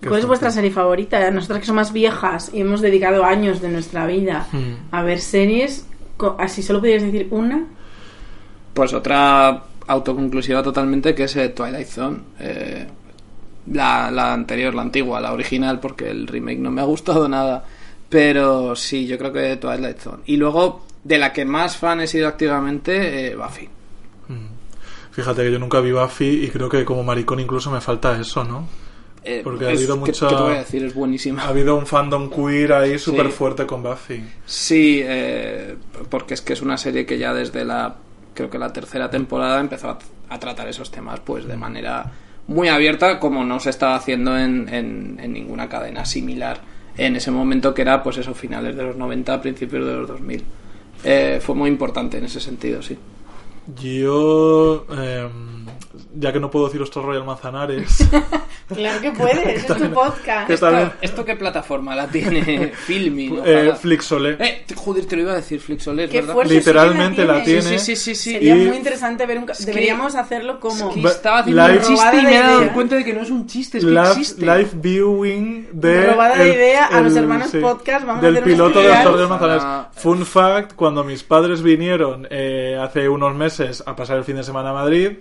Qué 0.00 0.08
¿Cuál 0.08 0.20
es 0.20 0.26
vuestra 0.26 0.50
serie 0.50 0.70
favorita? 0.72 1.30
Nosotras 1.30 1.60
que 1.60 1.66
somos 1.66 1.82
más 1.86 1.92
viejas 1.92 2.50
y 2.52 2.60
hemos 2.60 2.80
dedicado 2.80 3.24
años 3.24 3.60
de 3.60 3.68
nuestra 3.68 4.04
vida 4.06 4.48
Hmm. 4.50 4.74
a 4.90 5.02
ver 5.02 5.20
series, 5.20 5.86
así 6.38 6.62
solo 6.62 6.80
pudieras 6.80 7.04
decir 7.04 7.28
una. 7.30 7.66
Pues 8.74 8.92
otra 8.92 9.64
autoconclusiva 9.86 10.62
totalmente 10.62 11.14
que 11.14 11.24
es 11.24 11.36
eh, 11.36 11.50
Twilight 11.50 11.88
Zone. 11.88 12.18
Eh, 12.40 12.86
la, 13.66 14.10
la 14.10 14.32
anterior, 14.32 14.74
la 14.74 14.82
antigua, 14.82 15.20
la 15.20 15.32
original, 15.32 15.78
porque 15.80 16.10
el 16.10 16.26
remake 16.26 16.58
no 16.58 16.70
me 16.70 16.80
ha 16.80 16.84
gustado 16.84 17.28
nada. 17.28 17.64
Pero 18.08 18.76
sí, 18.76 19.06
yo 19.06 19.18
creo 19.18 19.32
que 19.32 19.56
Twilight 19.56 19.98
Zone. 19.98 20.22
Y 20.26 20.36
luego, 20.36 20.84
de 21.04 21.18
la 21.18 21.32
que 21.32 21.44
más 21.44 21.76
fan 21.76 22.00
he 22.00 22.06
sido 22.06 22.28
activamente, 22.28 23.28
eh, 23.28 23.36
Buffy. 23.36 23.68
Mm. 24.28 24.62
Fíjate 25.12 25.42
que 25.42 25.52
yo 25.52 25.58
nunca 25.58 25.80
vi 25.80 25.92
Buffy 25.92 26.44
y 26.44 26.48
creo 26.48 26.68
que 26.68 26.84
como 26.84 27.02
maricón 27.02 27.40
incluso 27.40 27.70
me 27.70 27.80
falta 27.80 28.18
eso, 28.18 28.44
¿no? 28.44 28.66
Eh, 29.24 29.40
Porque 29.44 29.66
ha 29.66 29.70
es- 29.70 29.78
habido 29.78 29.94
¿qué- 29.94 30.00
mucha- 30.00 30.28
¿Qué 30.28 30.34
te 30.34 30.42
voy 30.42 30.52
a 30.54 30.58
decir? 30.58 30.84
Es 30.84 30.94
buenísima. 30.94 31.42
Ha 31.44 31.48
habido 31.48 31.76
un 31.76 31.86
fandom 31.86 32.28
queer 32.28 32.72
ahí 32.72 32.98
súper 32.98 33.26
Sí. 33.26 33.32
fuerte 33.32 33.66
con 33.66 33.82
Buffy. 33.82 34.24
Sí, 34.46 35.00
eh, 35.04 35.76
porque 36.08 36.34
es 36.34 36.40
que 36.40 36.52
es 36.54 36.62
una 36.62 36.76
serie 36.76 37.06
que 37.06 37.18
ya 37.18 37.32
desde 37.32 37.64
la, 37.64 37.94
creo 38.34 38.50
que 38.50 38.58
la 38.58 38.72
tercera 38.72 39.10
temporada 39.10 39.60
empezó 39.60 39.90
a, 39.90 39.98
a 40.28 40.38
tratar 40.40 40.66
esos 40.68 40.90
temas 40.90 41.20
pues 41.20 41.46
de 41.46 41.56
manera 41.56 42.10
muy 42.48 42.66
abierta 42.68 43.20
como 43.20 43.44
no 43.44 43.60
se 43.60 43.70
estaba 43.70 43.94
haciendo 43.94 44.36
en, 44.36 44.68
en- 44.68 45.18
en 45.22 45.32
ninguna 45.32 45.68
cadena 45.68 46.04
similar 46.04 46.60
en 46.96 47.14
ese 47.16 47.30
momento 47.30 47.72
que 47.74 47.82
era 47.82 48.02
pues 48.02 48.18
eso, 48.18 48.34
finales 48.34 48.74
de 48.76 48.82
los 48.82 48.96
90, 48.96 49.40
principios 49.40 49.86
de 49.86 49.92
los 49.94 50.08
2000. 50.08 50.42
Eh, 51.04 51.38
fue 51.40 51.54
muy 51.54 51.70
importante 51.70 52.18
en 52.18 52.24
ese 52.24 52.40
sentido, 52.40 52.82
sí. 52.82 52.98
Yo, 53.80 54.86
eh, 54.98 55.28
ya 56.14 56.32
que 56.32 56.40
no 56.40 56.50
puedo 56.50 56.66
decir 56.66 56.80
Ostor 56.82 57.04
Royal 57.04 57.24
Manzanares, 57.24 57.98
Claro 58.72 59.00
que 59.02 59.10
puedes, 59.10 59.64
es 59.64 59.66
tu 59.66 59.90
podcast. 59.90 60.48
¿Esto, 60.48 60.92
esto 61.02 61.24
qué 61.24 61.36
plataforma 61.36 61.94
la 61.94 62.06
tiene? 62.08 62.68
Filmin. 62.86 63.40
eh. 63.44 63.72
Flixolé. 63.78 64.36
Eh, 64.38 64.64
joder, 64.74 65.04
te 65.04 65.16
lo 65.16 65.22
iba 65.22 65.32
a 65.32 65.36
decir, 65.36 65.60
Flixolé, 65.60 66.04
es 66.04 66.10
Qué 66.10 66.20
verdad. 66.20 66.32
fuerte 66.34 66.54
Literalmente 66.54 67.22
sí 67.22 67.26
que 67.26 67.32
la 67.32 67.42
tiene. 67.44 67.62
Sí, 67.62 67.78
sí, 67.78 67.96
sí, 67.96 68.14
sí. 68.14 68.32
Sería 68.32 68.56
Y- 68.56 68.66
muy 68.68 68.76
interesante 68.76 69.26
ver 69.26 69.38
un... 69.38 69.46
que- 69.46 69.52
Deberíamos 69.64 70.14
hacerlo 70.14 70.58
como... 70.58 70.88
Es 70.90 70.94
que 70.94 71.06
estaba 71.08 71.38
haciendo 71.40 71.68
live- 71.68 71.78
un 71.80 71.84
chiste 71.84 72.16
y 72.18 72.22
me 72.22 72.30
de 72.30 72.36
he 72.36 72.40
dado 72.40 72.72
cuenta 72.72 72.96
de 72.96 73.04
que 73.04 73.12
no 73.12 73.20
es 73.20 73.30
un 73.30 73.46
chiste, 73.46 73.78
es 73.78 73.84
que 73.84 73.90
Live, 73.90 74.08
existe. 74.08 74.40
live 74.46 74.70
viewing 74.74 75.68
de 75.72 76.06
Robada 76.12 76.36
de 76.36 76.50
el- 76.50 76.56
idea 76.56 76.86
a 76.86 77.00
los 77.02 77.12
el- 77.12 77.18
hermanos 77.24 77.50
podcast, 77.60 78.06
vamos 78.06 78.22
a 78.22 78.26
del 78.26 78.36
hacer 78.36 78.48
un 78.48 78.52
piloto 78.54 78.80
de. 78.80 78.90
Ostor 78.90 79.12
Royal 79.12 79.28
Manzanares. 79.28 79.62
Ah. 79.66 79.90
Fun 79.94 80.24
fact, 80.24 80.72
cuando 80.76 81.04
mis 81.04 81.22
padres 81.22 81.60
vinieron 81.62 82.26
eh, 82.30 82.78
hace 82.80 83.08
unos 83.08 83.34
meses 83.34 83.82
a 83.84 83.94
pasar 83.96 84.16
el 84.16 84.24
fin 84.24 84.36
de 84.36 84.44
semana 84.44 84.70
a 84.70 84.72
Madrid, 84.72 85.18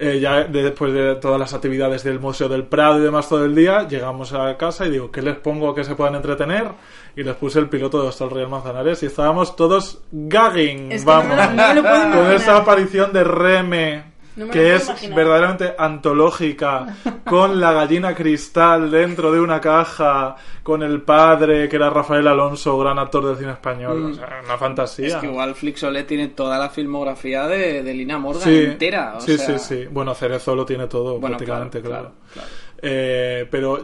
eh, 0.00 0.18
ya 0.20 0.44
de- 0.44 0.62
después 0.62 0.92
de 0.92 1.14
todas 1.16 1.38
las 1.40 1.54
actividades 1.54 2.02
del 2.04 2.18
Museo 2.20 2.48
del 2.48 2.64
Prado 2.64 2.98
y 2.98 3.02
demás 3.02 3.28
todo 3.28 3.44
el 3.44 3.54
día, 3.54 3.86
llegamos 3.88 4.32
a 4.32 4.56
casa 4.56 4.86
y 4.86 4.90
digo, 4.90 5.10
¿qué 5.10 5.22
les 5.22 5.36
pongo 5.36 5.74
que 5.74 5.84
se 5.84 5.94
puedan 5.94 6.14
entretener? 6.14 6.68
Y 7.16 7.22
les 7.22 7.34
puse 7.36 7.58
el 7.58 7.68
piloto 7.68 8.02
de 8.02 8.08
Hostal 8.08 8.30
Real 8.30 8.48
Manzanares 8.48 9.02
y 9.02 9.06
estábamos 9.06 9.56
todos 9.56 10.02
gagging, 10.12 10.92
Es 10.92 11.04
que 11.04 11.10
no 11.10 11.16
vamos, 11.16 11.54
no 11.54 11.74
lo 11.74 11.82
con 11.82 12.32
esa 12.32 12.56
aparición 12.58 13.12
de 13.12 13.24
Reme. 13.24 14.15
No 14.36 14.48
que 14.50 14.74
es 14.74 14.84
imaginar. 14.84 15.16
verdaderamente 15.16 15.74
antológica, 15.78 16.96
con 17.24 17.58
la 17.60 17.72
gallina 17.72 18.14
cristal 18.14 18.90
dentro 18.90 19.32
de 19.32 19.40
una 19.40 19.60
caja, 19.60 20.36
con 20.62 20.82
el 20.82 21.02
padre, 21.02 21.68
que 21.68 21.76
era 21.76 21.90
Rafael 21.90 22.26
Alonso, 22.26 22.76
gran 22.78 22.98
actor 22.98 23.26
del 23.26 23.36
cine 23.36 23.52
español. 23.52 23.98
Mm. 23.98 24.10
O 24.10 24.14
sea, 24.14 24.40
una 24.44 24.58
fantasía. 24.58 25.06
Es 25.06 25.14
que 25.16 25.26
igual 25.26 25.54
Flixolé 25.54 26.04
tiene 26.04 26.28
toda 26.28 26.58
la 26.58 26.68
filmografía 26.68 27.46
de, 27.46 27.82
de 27.82 27.94
Lina 27.94 28.18
Morgan 28.18 28.42
Sí, 28.42 28.64
entera. 28.64 29.14
o 29.16 29.20
sí, 29.20 29.38
sea- 29.38 29.58
sí, 29.58 29.74
sí. 29.76 29.88
Bueno, 29.90 30.14
Cerezo 30.14 30.54
lo 30.54 30.66
tiene 30.66 30.86
todo, 30.86 31.18
Bueno, 31.18 31.36
prácticamente, 31.36 31.80
claro, 31.80 32.02
claro. 32.02 32.14
claro, 32.34 32.48
claro. 32.48 32.65
Eh, 32.82 33.46
pero 33.50 33.82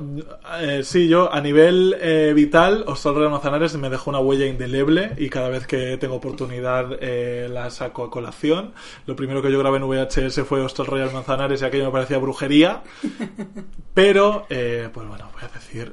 eh, 0.61 0.82
sí, 0.84 1.09
yo 1.09 1.32
a 1.32 1.40
nivel 1.40 1.97
eh, 2.01 2.32
vital, 2.34 2.84
Hostal 2.86 3.14
Real 3.14 3.30
Manzanares 3.30 3.76
me 3.76 3.88
dejó 3.90 4.11
una 4.11 4.20
huella 4.20 4.47
indeleble 4.47 5.12
y 5.18 5.28
cada 5.30 5.49
vez 5.49 5.66
que 5.66 5.97
tengo 5.97 6.16
oportunidad 6.16 6.99
eh, 7.01 7.49
la 7.51 7.70
saco 7.70 8.05
a 8.05 8.11
colación. 8.11 8.72
Lo 9.07 9.16
primero 9.16 9.40
que 9.43 9.51
yo 9.51 9.59
grabé 9.59 9.78
en 9.78 9.88
VHS 9.88 10.43
fue 10.47 10.61
Hostal 10.61 10.86
Royal 10.86 11.12
Manzanares 11.12 11.62
y 11.62 11.64
aquello 11.64 11.86
me 11.86 11.93
parecía 11.93 12.18
brujería. 12.18 12.82
Pero, 13.95 14.47
eh, 14.51 14.88
pues 14.93 15.07
bueno, 15.09 15.30
voy 15.34 15.43
a 15.45 15.49
decir 15.49 15.93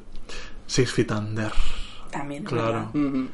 Six 0.67 0.91
Feet 0.91 1.11
Under. 1.11 1.51
También, 2.11 2.43
Claro. 2.43 2.89
Ujú. 2.93 3.27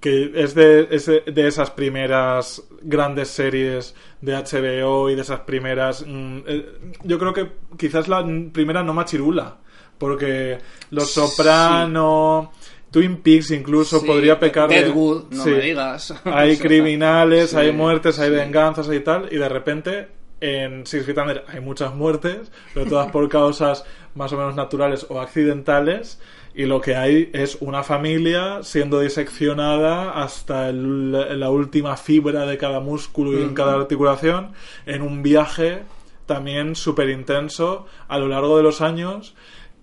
Que 0.00 0.32
es 0.34 0.54
de, 0.54 0.88
es 0.90 1.06
de- 1.06 1.20
de 1.26 1.46
esas 1.46 1.70
primeras 1.70 2.62
grandes 2.80 3.28
series 3.28 3.94
de 4.22 4.32
HBO 4.34 5.10
y 5.10 5.14
de 5.14 5.20
esas 5.22 5.40
primeras... 5.40 6.04
mm, 6.06 6.38
eh, 6.46 6.66
yo 7.04 7.18
creo 7.18 7.34
que 7.34 7.50
quizás 7.76 8.08
la 8.08 8.24
primera 8.52 8.82
no 8.82 8.94
machirula, 8.94 9.58
porque 9.98 10.58
Los 10.90 11.12
Sí. 11.12 11.20
Soprano, 11.20 12.50
Twin 12.90 13.18
Peaks 13.18 13.50
incluso 13.50 14.00
Sí, 14.00 14.06
podría 14.06 14.38
pecar 14.40 14.68
de... 14.70 14.76
Deadwood, 14.84 15.24
no 15.30 15.44
Sí. 15.44 15.50
me 15.50 15.60
digas. 15.60 16.14
Hay 16.24 16.56
criminales, 16.56 17.54
hay 17.54 17.70
muertes, 17.72 18.18
hay 18.18 18.30
venganzas 18.30 18.90
y 18.92 19.00
tal, 19.00 19.28
y 19.30 19.36
de 19.36 19.48
repente 19.48 20.08
en 20.40 20.86
Six 20.86 21.04
Feet 21.04 21.18
Under 21.18 21.44
hay 21.48 21.60
muchas 21.60 21.94
muertes, 21.94 22.50
pero 22.72 22.86
todas 22.86 23.12
por 23.12 23.28
causas 23.28 23.84
más 24.14 24.32
o 24.32 24.38
menos 24.38 24.56
naturales 24.56 25.04
o 25.10 25.20
accidentales, 25.20 26.18
y 26.60 26.66
lo 26.66 26.80
que 26.82 26.94
hay 26.94 27.30
es 27.32 27.56
una 27.60 27.82
familia 27.82 28.62
siendo 28.62 29.00
diseccionada 29.00 30.22
hasta 30.22 30.68
el- 30.68 31.40
la 31.40 31.48
última 31.50 31.96
fibra 31.96 32.44
de 32.44 32.58
cada 32.58 32.80
músculo 32.80 33.32
y 33.38 33.42
en 33.42 33.54
cada 33.54 33.74
articulación, 33.74 34.52
en 34.84 35.00
un 35.00 35.22
viaje 35.22 35.82
también 36.26 36.76
súper 36.76 37.08
intenso 37.08 37.86
a 38.08 38.18
lo 38.18 38.28
largo 38.28 38.58
de 38.58 38.62
los 38.62 38.82
años, 38.82 39.34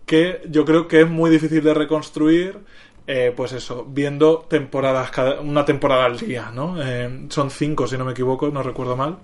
que 0.05 0.41
yo 0.49 0.65
creo 0.65 0.87
que 0.87 1.01
es 1.01 1.09
muy 1.09 1.29
difícil 1.31 1.63
de 1.63 1.73
reconstruir 1.73 2.59
eh, 3.07 3.33
pues 3.35 3.53
eso, 3.53 3.85
viendo 3.87 4.45
temporadas, 4.49 5.09
cada, 5.11 5.39
una 5.41 5.63
temporada 5.65 6.05
al 6.05 6.19
día, 6.19 6.51
¿no? 6.53 6.75
Eh, 6.83 7.25
son 7.29 7.49
cinco, 7.49 7.87
si 7.87 7.97
no 7.97 8.03
me 8.05 8.11
equivoco, 8.11 8.49
no 8.49 8.61
recuerdo 8.61 8.97
mal. 8.97 9.17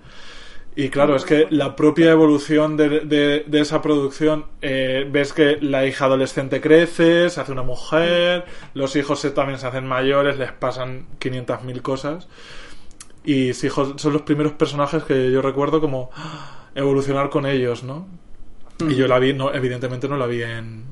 Y 0.75 0.89
claro, 0.89 1.15
es 1.15 1.23
que 1.25 1.45
la 1.51 1.75
propia 1.75 2.11
evolución 2.11 2.77
de, 2.77 3.01
de- 3.01 3.43
de 3.45 3.59
esa 3.61 3.81
producción, 3.81 4.45
eh, 4.61 5.07
ves 5.09 5.31
que 5.33 5.57
la 5.61 5.85
hija 5.85 6.05
adolescente 6.05 6.61
crece, 6.61 7.29
se 7.29 7.41
hace 7.41 7.51
una 7.51 7.61
mujer, 7.61 8.45
los 8.73 8.95
hijos 8.95 9.19
se- 9.19 9.29
también 9.31 9.59
se 9.59 9.67
hacen 9.67 9.85
mayores, 9.85 10.39
les 10.39 10.51
pasan 10.51 11.05
500.000 11.19 11.81
cosas. 11.83 12.27
Y 13.23 13.51
jo- 13.69 13.97
son 13.97 14.13
los 14.13 14.23
primeros 14.23 14.53
personajes 14.53 15.03
que 15.03 15.31
yo 15.31 15.41
recuerdo 15.41 15.79
como 15.79 16.09
¡ah! 16.15 16.69
evolucionar 16.75 17.29
con 17.29 17.45
ellos, 17.45 17.83
¿no? 17.83 18.07
Y 18.89 18.95
yo 18.95 19.07
la 19.07 19.19
vi, 19.19 19.33
no, 19.33 19.53
evidentemente 19.53 20.09
no 20.09 20.17
la 20.17 20.25
vi 20.27 20.43
en 20.43 20.85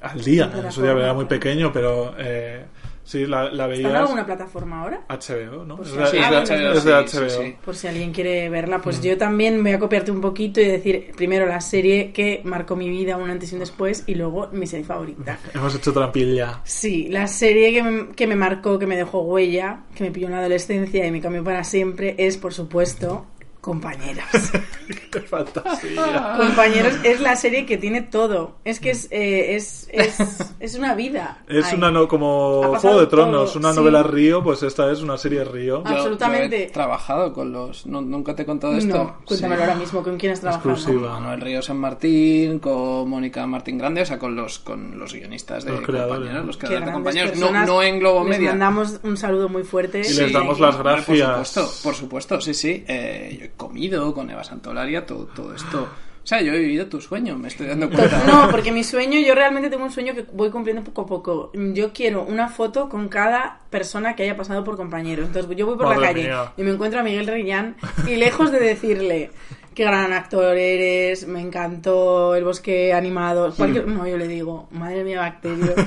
al 0.00 0.22
día, 0.22 0.50
En 0.66 0.72
su 0.72 0.82
día 0.82 0.92
era 0.92 1.14
muy 1.14 1.24
pequeño, 1.26 1.72
pero 1.72 2.14
eh, 2.18 2.66
sí, 3.04 3.26
la, 3.26 3.44
la 3.44 3.50
¿Está 3.50 3.64
en 3.64 3.70
veías 3.70 3.94
alguna 3.94 4.26
plataforma 4.26 4.82
ahora? 4.82 5.02
HBO, 5.08 5.64
¿no? 5.64 5.76
Pues 5.76 5.88
Es 5.90 5.94
sí, 5.94 6.00
de, 6.00 6.06
sí, 6.06 6.16
es 6.18 6.30
de- 6.30 6.36
HBO, 6.36 6.72
es 6.72 6.84
de 6.84 7.08
sí, 7.08 7.16
HBO. 7.18 7.28
sí, 7.30 7.36
sí. 7.44 7.56
Por 7.64 7.76
si 7.76 7.86
alguien 7.86 8.12
quiere 8.12 8.48
verla, 8.48 8.78
Mm. 8.78 8.82
pues 8.82 9.00
yo 9.02 9.16
también 9.18 9.62
voy 9.62 9.72
a 9.72 9.78
copiarte 9.78 10.10
un 10.10 10.20
poquito 10.20 10.60
y 10.60 10.64
decir 10.64 11.12
primero 11.16 11.46
la 11.46 11.60
serie 11.60 12.12
que 12.12 12.40
marcó 12.44 12.74
mi 12.76 12.88
vida, 12.88 13.16
un 13.16 13.30
antes 13.30 13.52
y 13.52 13.54
un 13.54 13.60
después, 13.60 14.04
y 14.06 14.14
luego 14.14 14.48
mi 14.52 14.66
serie 14.66 14.84
favorita. 14.84 15.38
Hemos 15.54 15.74
hecho 15.76 15.92
trampilla. 15.92 16.60
Sí, 16.64 17.08
la 17.10 17.26
serie 17.26 17.72
que 17.72 17.82
me, 17.82 18.08
que 18.14 18.26
me 18.26 18.36
marcó, 18.36 18.78
que 18.78 18.86
me 18.86 18.96
dejó 18.96 19.20
huella, 19.22 19.80
que 19.94 20.04
me 20.04 20.10
pilló 20.10 20.26
en 20.26 20.32
la 20.32 20.38
adolescencia 20.40 21.06
y 21.06 21.10
me 21.10 21.20
cambió 21.20 21.44
para 21.44 21.62
siempre, 21.64 22.14
es, 22.18 22.36
por 22.38 22.52
supuesto, 22.54 23.26
Compañeros. 23.64 24.26
¡Qué 25.10 25.20
fantasía! 25.22 26.34
Compañeros 26.36 26.96
es 27.02 27.20
la 27.20 27.34
serie 27.34 27.64
que 27.64 27.78
tiene 27.78 28.02
todo. 28.02 28.56
Es 28.62 28.78
que 28.78 28.90
es, 28.90 29.08
eh, 29.10 29.54
es, 29.56 29.88
es, 29.90 30.18
es 30.60 30.74
una 30.74 30.94
vida. 30.94 31.42
Es 31.48 31.72
una 31.72 31.90
no, 31.90 32.06
como 32.06 32.74
Juego 32.78 33.00
de 33.00 33.06
Tronos, 33.06 33.50
todo, 33.54 33.60
una 33.60 33.72
sí. 33.72 33.78
novela 33.78 34.02
Río, 34.02 34.42
pues 34.44 34.62
esta 34.62 34.92
es 34.92 35.00
una 35.00 35.16
serie 35.16 35.44
Río. 35.44 35.82
Ah. 35.86 35.92
Absolutamente. 35.92 36.58
Yo 36.58 36.64
he 36.64 36.70
trabajado 36.70 37.32
con 37.32 37.52
los. 37.52 37.86
no- 37.86 38.02
nunca 38.02 38.34
te 38.36 38.42
he 38.42 38.44
contado 38.46 38.74
esto. 38.76 38.94
No, 38.98 39.16
cuéntamelo 39.24 39.62
Sí. 39.62 39.68
ahora 39.68 39.74
mismo, 39.80 40.02
¿con 40.02 40.18
quién 40.18 40.32
has 40.32 40.40
trabajado? 40.40 40.70
Exclusiva. 40.74 41.18
Manuel 41.20 41.40
Río 41.40 41.62
San 41.62 41.78
Martín, 41.78 42.58
con 42.58 43.08
Mónica 43.08 43.46
Martín 43.46 43.78
Grande, 43.78 44.02
o 44.02 44.06
sea, 44.06 44.18
con 44.18 44.36
los, 44.36 44.58
con 44.58 44.98
los 44.98 45.14
guionistas 45.14 45.64
de 45.64 45.70
Los 45.72 45.80
creadores, 45.80 46.18
compañeros, 46.18 46.46
los 46.46 46.56
creadores 46.58 46.86
de 46.86 46.92
compañeros, 46.92 47.30
no, 47.36 47.40
personas. 47.40 47.66
no 47.68 47.82
en 47.82 47.98
Globo 47.98 48.20
Les 48.24 48.36
Media. 48.38 48.50
mandamos 48.50 49.00
un 49.02 49.16
saludo 49.16 49.48
muy 49.48 49.62
fuerte. 49.64 50.02
Y 50.06 50.12
les 50.12 50.32
damos 50.34 50.60
las 50.60 50.76
gracias. 50.76 51.06
Por 51.06 51.46
supuesto, 51.46 51.70
por 51.82 51.94
supuesto, 51.94 52.40
sí, 52.42 52.52
sí. 52.52 52.84
Eh, 52.86 53.38
yo 53.40 53.53
comido 53.56 54.14
con 54.14 54.30
Eva 54.30 54.44
Santolaria 54.44 55.06
todo, 55.06 55.26
todo 55.26 55.54
esto. 55.54 55.88
O 56.24 56.26
sea, 56.26 56.40
yo 56.40 56.54
he 56.54 56.58
vivido 56.58 56.86
tu 56.86 57.02
sueño, 57.02 57.36
me 57.36 57.48
estoy 57.48 57.66
dando 57.66 57.90
cuenta. 57.90 58.24
No, 58.26 58.50
porque 58.50 58.72
mi 58.72 58.82
sueño, 58.82 59.20
yo 59.20 59.34
realmente 59.34 59.68
tengo 59.68 59.84
un 59.84 59.90
sueño 59.90 60.14
que 60.14 60.24
voy 60.32 60.48
cumpliendo 60.48 60.82
poco 60.82 61.02
a 61.02 61.06
poco. 61.06 61.52
Yo 61.52 61.92
quiero 61.92 62.22
una 62.22 62.48
foto 62.48 62.88
con 62.88 63.08
cada 63.08 63.60
persona 63.68 64.16
que 64.16 64.22
haya 64.22 64.34
pasado 64.34 64.64
por 64.64 64.78
compañeros. 64.78 65.26
Entonces 65.26 65.54
yo 65.54 65.66
voy 65.66 65.76
por 65.76 65.94
la 65.94 66.00
calle 66.00 66.22
mía. 66.22 66.52
y 66.56 66.62
me 66.62 66.70
encuentro 66.70 67.00
a 67.00 67.02
Miguel 67.02 67.26
Reguillán 67.26 67.76
y 68.06 68.16
lejos 68.16 68.50
de 68.52 68.60
decirle 68.60 69.32
qué 69.74 69.84
gran 69.84 70.12
actor 70.12 70.56
eres, 70.56 71.26
me 71.26 71.40
encantó 71.40 72.34
el 72.34 72.44
bosque 72.44 72.92
animado, 72.92 73.52
cualquier... 73.54 73.86
no, 73.86 74.06
yo 74.06 74.16
le 74.16 74.28
digo, 74.28 74.68
madre 74.70 75.04
mía, 75.04 75.20
bacterio. 75.20 75.74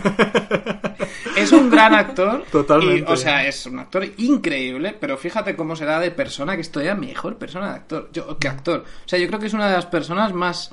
Es 1.38 1.52
un 1.52 1.70
gran 1.70 1.94
actor. 1.94 2.44
Totalmente. 2.52 3.10
y, 3.10 3.14
o 3.14 3.16
sea, 3.16 3.48
es 3.48 3.68
un 3.68 3.78
actor 3.78 4.04
increíble, 4.18 4.96
pero 5.00 5.18
fíjate 5.18 5.56
cómo 5.56 5.76
será 5.76 6.00
de 6.00 6.10
persona 6.10 6.56
que 6.56 6.62
es 6.62 6.72
todavía 6.72 6.96
mejor 6.96 7.38
persona 7.38 7.70
de 7.70 7.76
actor. 7.76 8.10
Yo, 8.12 8.38
que 8.40 8.48
actor. 8.48 8.84
O 9.06 9.08
sea, 9.08 9.20
yo 9.20 9.28
creo 9.28 9.40
que 9.40 9.46
es 9.46 9.54
una 9.54 9.68
de 9.68 9.74
las 9.74 9.86
personas 9.86 10.34
más 10.34 10.72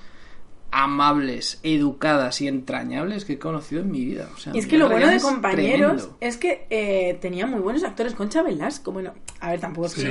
amables, 0.76 1.60
educadas 1.62 2.40
y 2.40 2.48
entrañables 2.48 3.24
que 3.24 3.34
he 3.34 3.38
conocido 3.38 3.80
en 3.82 3.92
mi 3.92 4.04
vida. 4.04 4.28
O 4.34 4.38
sea, 4.38 4.52
Y 4.54 4.58
es 4.58 4.66
que 4.66 4.76
lo 4.76 4.88
bueno 4.90 5.06
de 5.06 5.20
compañeros 5.20 5.92
tremendo. 5.92 6.16
es 6.20 6.36
que 6.36 6.66
eh, 6.68 7.16
tenía 7.20 7.46
muy 7.46 7.60
buenos 7.60 7.84
actores. 7.84 8.12
Concha 8.14 8.42
Velasco, 8.42 8.90
bueno, 8.90 9.12
a 9.40 9.50
ver, 9.50 9.60
tampoco 9.60 9.86
es 9.86 9.94
que 9.94 10.02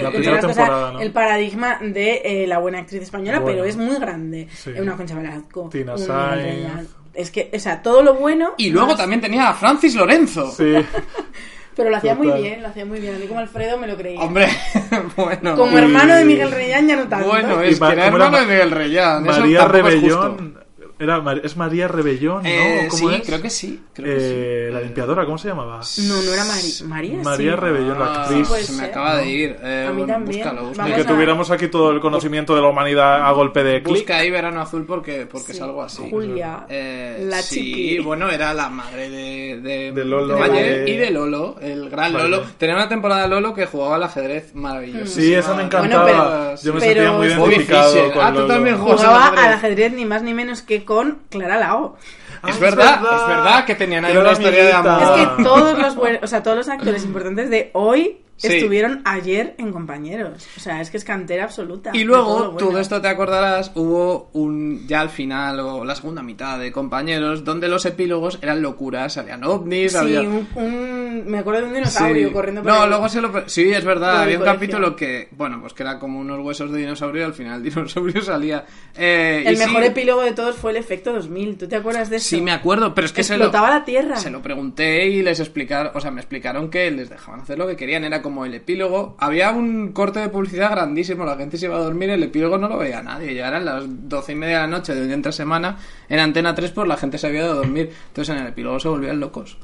el 1.02 1.12
paradigma 1.12 1.80
de 1.82 2.22
eh, 2.24 2.48
la 2.48 2.60
buena 2.60 2.80
actriz 2.80 3.02
española, 3.04 3.40
Bueno. 3.40 3.58
pero 3.58 3.68
es 3.70 3.76
muy 3.76 3.98
grande. 3.98 4.48
Sí. 4.54 4.72
Eh, 4.74 4.82
Una 4.82 4.96
Concha 4.96 5.16
Velasco, 5.16 5.68
Tina 5.70 5.98
Sainz. 5.98 6.88
Es 7.14 7.30
que, 7.30 7.52
o 7.54 7.60
sea, 7.60 7.82
todo 7.82 8.02
lo 8.02 8.16
bueno. 8.16 8.54
Y 8.58 8.70
luego 8.70 8.88
más- 8.88 8.98
también 8.98 9.22
tenía 9.22 9.50
a 9.50 9.54
Francis 9.54 9.94
Lorenzo. 9.96 10.50
Sí. 10.52 10.74
Pero 11.76 11.90
lo 11.90 11.98
hacía 11.98 12.14
muy 12.16 12.32
bien, 12.42 12.62
lo 12.62 12.68
hacía 12.68 12.86
muy 12.86 13.00
bien. 13.00 13.16
A 13.16 13.20
mí 13.20 13.26
como 13.26 13.40
Alfredo 13.40 13.78
me 13.78 13.88
lo 13.88 13.96
creía. 13.98 14.20
Hombre, 14.22 14.48
bueno. 15.16 15.56
como 15.56 15.78
hermano 15.78 16.16
de 16.16 16.26
Miguel 16.26 16.52
Reyán 16.52 16.88
ya 16.88 16.96
no 16.96 17.08
tanto. 17.08 17.28
Bueno, 17.28 17.62
es 17.62 17.80
que 17.80 17.86
era 17.86 18.06
¿cómo 18.06 18.18
era 18.18 18.26
hermano 18.26 18.32
Ma- 18.32 18.40
de 18.42 18.46
Miguel 18.46 18.72
Reyán. 18.72 19.24
María. 19.24 19.68
Rebellón. 19.68 20.63
Era, 21.04 21.20
Mar- 21.22 21.42
es 21.44 21.58
María 21.58 21.88
Rebellón, 21.88 22.44
¿no? 22.44 22.50
Eh, 22.50 22.88
¿Cómo 22.90 23.10
sí, 23.10 23.16
es? 23.16 23.28
creo 23.28 23.42
que 23.42 23.50
sí. 23.50 23.84
Creo 23.94 24.16
que 24.16 24.20
sí. 24.22 24.28
Eh, 24.36 24.70
La 24.72 24.80
limpiadora, 24.82 25.26
¿cómo 25.26 25.38
se 25.38 25.50
llamaba? 25.50 25.82
No, 26.08 26.22
no 26.22 26.34
era 26.34 26.46
Mari- 26.46 26.84
María. 26.86 27.18
María 27.24 27.52
sí. 27.54 27.56
Rebellón, 27.60 28.00
la 28.00 28.06
Ah, 28.06 28.22
actriz. 28.24 28.48
puede 28.48 28.64
se 28.64 28.74
me 28.74 28.84
acaba 28.86 29.18
de 29.18 29.28
ir. 29.30 29.56
Eh, 29.62 29.86
A 29.88 29.92
mí 29.92 29.98
bueno, 30.00 30.14
también. 30.14 30.44
Búscalo, 30.44 30.68
búscalo. 30.68 30.90
Y 30.90 30.94
que 30.94 31.02
a- 31.02 31.06
tuviéramos 31.08 31.52
aquí 31.52 31.68
todo 31.68 31.92
el 31.92 32.00
conocimiento 32.00 32.56
de 32.56 32.62
la 32.62 32.68
humanidad 32.70 33.26
a 33.28 33.32
golpe 33.32 33.64
de 33.64 33.84
clic. 33.84 33.98
Busca 33.98 34.18
ahí 34.18 34.32
Verano 34.32 34.62
Azul 34.62 34.86
porque, 34.86 35.26
porque 35.30 35.48
Sí. 35.54 35.58
es 35.58 35.62
algo 35.62 35.82
así. 35.84 36.08
Julia, 36.10 36.66
Eh, 36.70 37.26
la 37.28 37.42
sí, 37.42 37.56
chiqui. 37.66 38.00
bueno, 38.00 38.30
era 38.30 38.54
la 38.54 38.70
madre 38.70 39.10
de, 39.10 39.60
de, 39.62 39.92
De 39.92 40.06
Lolo, 40.06 40.38
Valle 40.38 40.80
de- 40.84 40.90
y 40.92 40.98
de 40.98 41.12
Lolo, 41.12 41.58
el 41.62 41.90
gran 41.90 42.14
Vale. 42.14 42.30
Lolo. 42.30 42.44
Tenía 42.58 42.76
una 42.76 42.88
temporada 42.90 43.28
Lolo 43.28 43.54
que 43.54 43.66
jugaba 43.66 43.96
al 43.96 44.04
ajedrez 44.04 44.54
maravilloso. 44.56 45.20
Sí, 45.20 45.34
esa 45.34 45.54
me 45.56 45.64
encantaba. 45.64 46.04
Bueno, 46.04 46.56
Yo 46.62 46.74
me 46.74 46.80
pero- 46.80 46.94
sentía 46.94 47.12
muy 47.12 47.28
identificado 47.28 47.92
Fischer. 47.94 48.12
con 48.14 48.24
Ah, 48.24 48.28
tú 48.30 48.40
Lolo. 48.40 48.48
también 48.48 48.78
Jugaba 48.78 49.28
al 49.30 49.54
ajedrez 49.54 49.94
ni 49.94 50.06
más 50.06 50.24
ni 50.24 50.34
menos 50.34 50.62
que 50.62 50.84
con 50.86 50.93
Clara 51.30 51.58
Lao. 51.58 51.98
Ah, 52.42 52.50
Es 52.50 52.60
verdad, 52.60 52.96
es 52.96 53.28
verdad 53.28 53.66
que 53.66 53.76
tenían 53.76 54.04
ahí 54.06 54.18
una 54.18 54.32
historia 54.32 54.64
de 54.64 54.74
amor. 54.74 55.02
Es 55.02 55.10
que 55.38 55.44
todos 55.44 55.78
los 55.78 55.98
o 56.24 56.28
sea, 56.28 56.44
todos 56.44 56.58
los 56.58 56.70
actores 56.70 57.04
importantes 57.06 57.50
de 57.50 57.70
hoy 57.74 58.23
Sí. 58.48 58.56
estuvieron 58.58 59.02
ayer 59.06 59.56
en 59.58 59.72
compañeros. 59.72 60.48
O 60.58 60.60
sea, 60.60 60.82
es 60.82 60.90
que 60.90 60.98
es 60.98 61.04
cantera 61.04 61.46
absoluta. 61.46 61.92
Y 61.94 62.04
luego, 62.04 62.26
todo 62.38 62.52
bueno. 62.54 62.58
todo 62.70 62.80
esto 62.80 63.02
te 63.02 63.08
acordarás, 63.08 63.72
hubo 63.76 64.30
un, 64.34 64.86
ya 64.88 65.02
al 65.02 65.10
final, 65.10 65.60
o 65.60 65.84
la 65.86 65.96
segunda 65.96 66.22
mitad 66.24 66.60
de 66.60 66.72
compañeros, 66.72 67.44
donde 67.44 67.68
los 67.68 67.86
epílogos 67.86 68.40
eran 68.42 68.62
locuras, 68.62 69.14
salían 69.14 69.44
ovnis, 69.44 69.92
Sí, 69.94 69.98
había... 69.98 70.22
un, 70.22 70.48
un- 70.56 71.24
me 71.28 71.40
acuerdo 71.40 71.62
de 71.62 71.68
un 71.68 71.74
dinosaurio 71.74 72.28
Sí. 72.28 72.34
corriendo 72.34 72.64
por 72.64 72.72
No, 72.72 72.88
luego 72.88 73.08
se 73.10 73.22
lo... 73.22 73.48
Sí, 73.48 73.72
es 73.72 73.86
verdad, 73.86 74.22
había 74.22 74.38
un 74.38 74.44
colegio. 74.44 74.60
capítulo 74.60 74.96
que, 74.96 75.30
bueno, 75.32 75.60
pues 75.62 75.74
que 75.74 75.84
era 75.84 76.00
como 76.00 76.20
unos 76.20 76.40
huesos 76.40 76.72
de 76.72 76.80
dinosaurio 76.80 77.22
y 77.22 77.26
al 77.26 77.34
final 77.34 77.58
el 77.58 77.64
dinosaurio 77.74 78.22
salía... 78.22 78.66
Eh, 78.98 79.44
El 79.46 79.56
y 79.56 79.58
mejor 79.58 79.84
epílogo 79.84 80.22
de 80.22 80.32
todos 80.34 80.56
fue 80.56 80.72
el 80.72 80.78
efecto 80.78 81.14
2000. 81.14 81.58
¿Tú 81.58 81.68
te 81.68 81.76
acuerdas 81.76 82.10
de 82.10 82.18
eso? 82.18 82.30
Sí, 82.30 82.42
me 82.42 82.52
acuerdo, 82.52 82.94
pero 82.96 83.06
es 83.06 83.14
que 83.14 83.24
se 83.24 83.38
lo, 83.38 83.52
la 83.52 83.84
Tierra. 83.86 84.16
se 84.18 84.30
lo 84.30 84.42
pregunté 84.42 85.08
y 85.08 85.22
les 85.22 85.40
explicaron, 85.40 85.92
o 85.96 86.00
sea, 86.02 86.12
me 86.12 86.22
explicaron 86.22 86.70
que 86.70 86.90
les 86.92 87.10
dejaban 87.10 87.42
hacer 87.42 87.58
lo 87.58 87.68
que 87.68 87.76
querían, 87.76 88.04
era 88.04 88.22
como 88.22 88.33
el 88.46 88.54
epílogo. 88.54 89.16
Había 89.20 89.52
un 89.52 89.92
corte 89.92 90.20
de 90.20 90.30
publicidad 90.30 90.72
grandísimo, 90.72 91.26
la 91.26 91.38
gente 91.38 91.58
se 91.58 91.66
iba 91.66 91.76
a 91.76 91.84
dormir, 91.84 92.10
el 92.10 92.24
epílogo 92.24 92.58
no 92.58 92.68
lo 92.68 92.78
veía 92.78 93.02
nadie, 93.02 93.34
ya 93.34 93.48
eran 93.48 93.66
las 93.66 93.84
doce 93.88 94.32
y 94.34 94.36
media 94.36 94.56
de 94.56 94.62
la 94.62 94.68
noche 94.68 94.96
de 94.96 95.02
un 95.02 95.08
día 95.08 95.16
entre 95.16 95.32
semana, 95.32 95.78
en 96.10 96.20
Antena 96.20 96.56
3 96.56 96.72
pues 96.72 96.88
la 96.88 96.98
gente 96.98 97.18
se 97.18 97.28
había 97.28 97.42
ido 97.42 97.52
a 97.52 97.56
dormir, 97.56 97.92
entonces 98.08 98.36
en 98.36 98.42
el 98.42 98.48
epílogo 98.48 98.80
se 98.80 98.88
volvían 98.88 99.20
locos. 99.20 99.58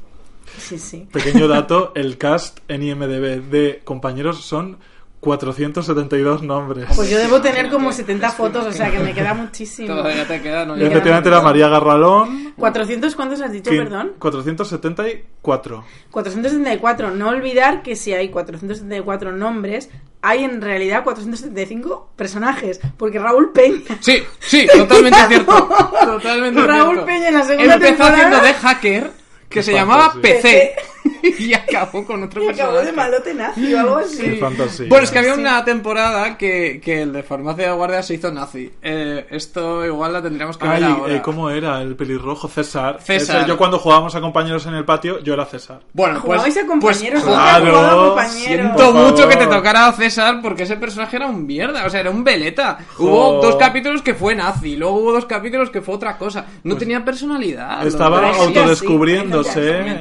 Sí, 0.58 0.78
sí. 0.78 1.08
Pequeño 1.12 1.48
dato, 1.48 1.92
el 1.94 2.18
cast 2.18 2.58
en 2.68 2.82
IMDB 2.82 3.42
de 3.50 3.80
compañeros 3.84 4.44
son 4.44 4.78
472 5.20 6.42
nombres. 6.42 6.86
Pues 6.96 7.10
yo 7.10 7.18
debo 7.18 7.40
tener 7.42 7.68
como 7.70 7.92
70 7.92 8.30
fotos, 8.30 8.66
o 8.66 8.72
sea 8.72 8.90
que 8.90 8.98
me 9.00 9.12
queda 9.12 9.34
muchísimo. 9.34 9.88
Todavía 9.94 10.26
te 10.26 10.40
queda, 10.40 10.64
¿no? 10.64 10.76
Y 10.78 10.82
efectivamente 10.82 11.28
era 11.28 11.40
María 11.42 11.68
Garralón. 11.68 12.54
¿400 12.56 13.14
cuántos 13.14 13.40
has 13.42 13.52
dicho, 13.52 13.70
quin- 13.70 13.78
perdón? 13.84 14.12
474. 14.18 15.84
474. 16.10 17.10
No 17.10 17.28
olvidar 17.28 17.82
que 17.82 17.96
si 17.96 18.12
hay 18.14 18.30
474 18.30 19.32
nombres, 19.32 19.90
hay 20.22 20.44
en 20.44 20.60
realidad 20.62 21.04
475 21.04 22.10
personajes. 22.16 22.80
Porque 22.96 23.18
Raúl 23.18 23.52
Peña. 23.52 23.80
Sí, 24.00 24.22
sí, 24.38 24.66
totalmente 24.74 25.18
cierto. 25.28 25.68
Totalmente 26.04 26.60
Raúl 26.66 26.88
cierto. 26.94 27.06
Peña 27.06 27.28
en 27.28 27.34
la 27.34 27.42
segunda 27.42 27.74
Empezó 27.74 27.88
temporada. 27.96 28.16
haciendo 28.16 28.40
de 28.46 28.54
hacker 28.54 29.19
que 29.50 29.62
se 29.62 29.72
llamaba. 29.72 30.14
PC 30.22 30.74
y 31.38 31.52
acabó 31.54 32.04
con 32.06 32.22
otro 32.22 32.44
Y 32.44 32.48
acabó 32.48 32.72
de 32.78 32.78
personaje. 32.84 33.10
malote 33.10 33.34
nazi 33.34 33.74
o 33.74 33.80
algo 33.80 33.96
así. 33.96 34.36
Fantasía. 34.36 34.86
Bueno, 34.88 35.04
es 35.04 35.10
que 35.10 35.18
había 35.18 35.34
Sí. 35.34 35.40
una 35.40 35.64
temporada 35.64 36.36
que, 36.38 36.80
que 36.82 37.02
el 37.02 37.12
de 37.12 37.22
farmacia 37.22 37.66
de 37.68 37.72
guardia 37.72 38.02
se 38.02 38.14
hizo 38.14 38.30
nazi. 38.30 38.70
Eh, 38.82 39.26
esto 39.30 39.84
igual 39.84 40.12
la 40.12 40.22
tendríamos 40.22 40.56
que 40.58 40.66
ver 40.68 40.76
Ay, 40.76 40.82
ahora. 40.84 41.14
eh, 41.16 41.22
¿cómo 41.22 41.50
era? 41.50 41.80
El 41.82 41.96
pelirrojo, 41.96 42.48
César. 42.48 43.00
César. 43.02 43.38
Ese, 43.40 43.48
yo 43.48 43.56
cuando 43.58 43.78
jugábamos 43.78 44.14
a 44.14 44.20
compañeros 44.20 44.66
en 44.66 44.74
el 44.74 44.84
patio, 44.84 45.20
yo 45.20 45.34
era 45.34 45.44
César. 45.46 45.80
Bueno, 45.92 46.14
pues, 46.14 46.22
Jugabais 46.24 46.56
a 46.56 46.66
compañeros, 46.66 47.22
pues, 47.22 47.34
claro, 47.34 47.78
a 47.78 48.08
compañeros. 48.08 48.36
Siento 48.76 48.92
mucho 48.92 49.28
que 49.28 49.36
te 49.36 49.46
tocara 49.46 49.86
a 49.88 49.92
César 49.92 50.40
porque 50.42 50.62
ese 50.64 50.76
personaje 50.76 51.16
era 51.16 51.26
un 51.26 51.46
mierda, 51.46 51.86
o 51.86 51.90
sea, 51.90 52.00
era 52.00 52.10
un 52.10 52.22
veleta. 52.24 52.78
Jo. 52.94 53.04
Hubo 53.04 53.42
dos 53.42 53.56
capítulos 53.56 54.02
que 54.02 54.14
fue 54.14 54.34
nazi, 54.34 54.76
luego 54.76 54.96
hubo 54.96 55.12
dos 55.12 55.24
capítulos 55.26 55.70
que 55.70 55.80
fue 55.80 55.94
otra 55.94 56.16
cosa. 56.18 56.46
No 56.62 56.76
tenía 56.76 57.04
personalidad. 57.04 57.80
Pues 57.82 57.94
Estaba 57.94 58.20
los 58.20 59.39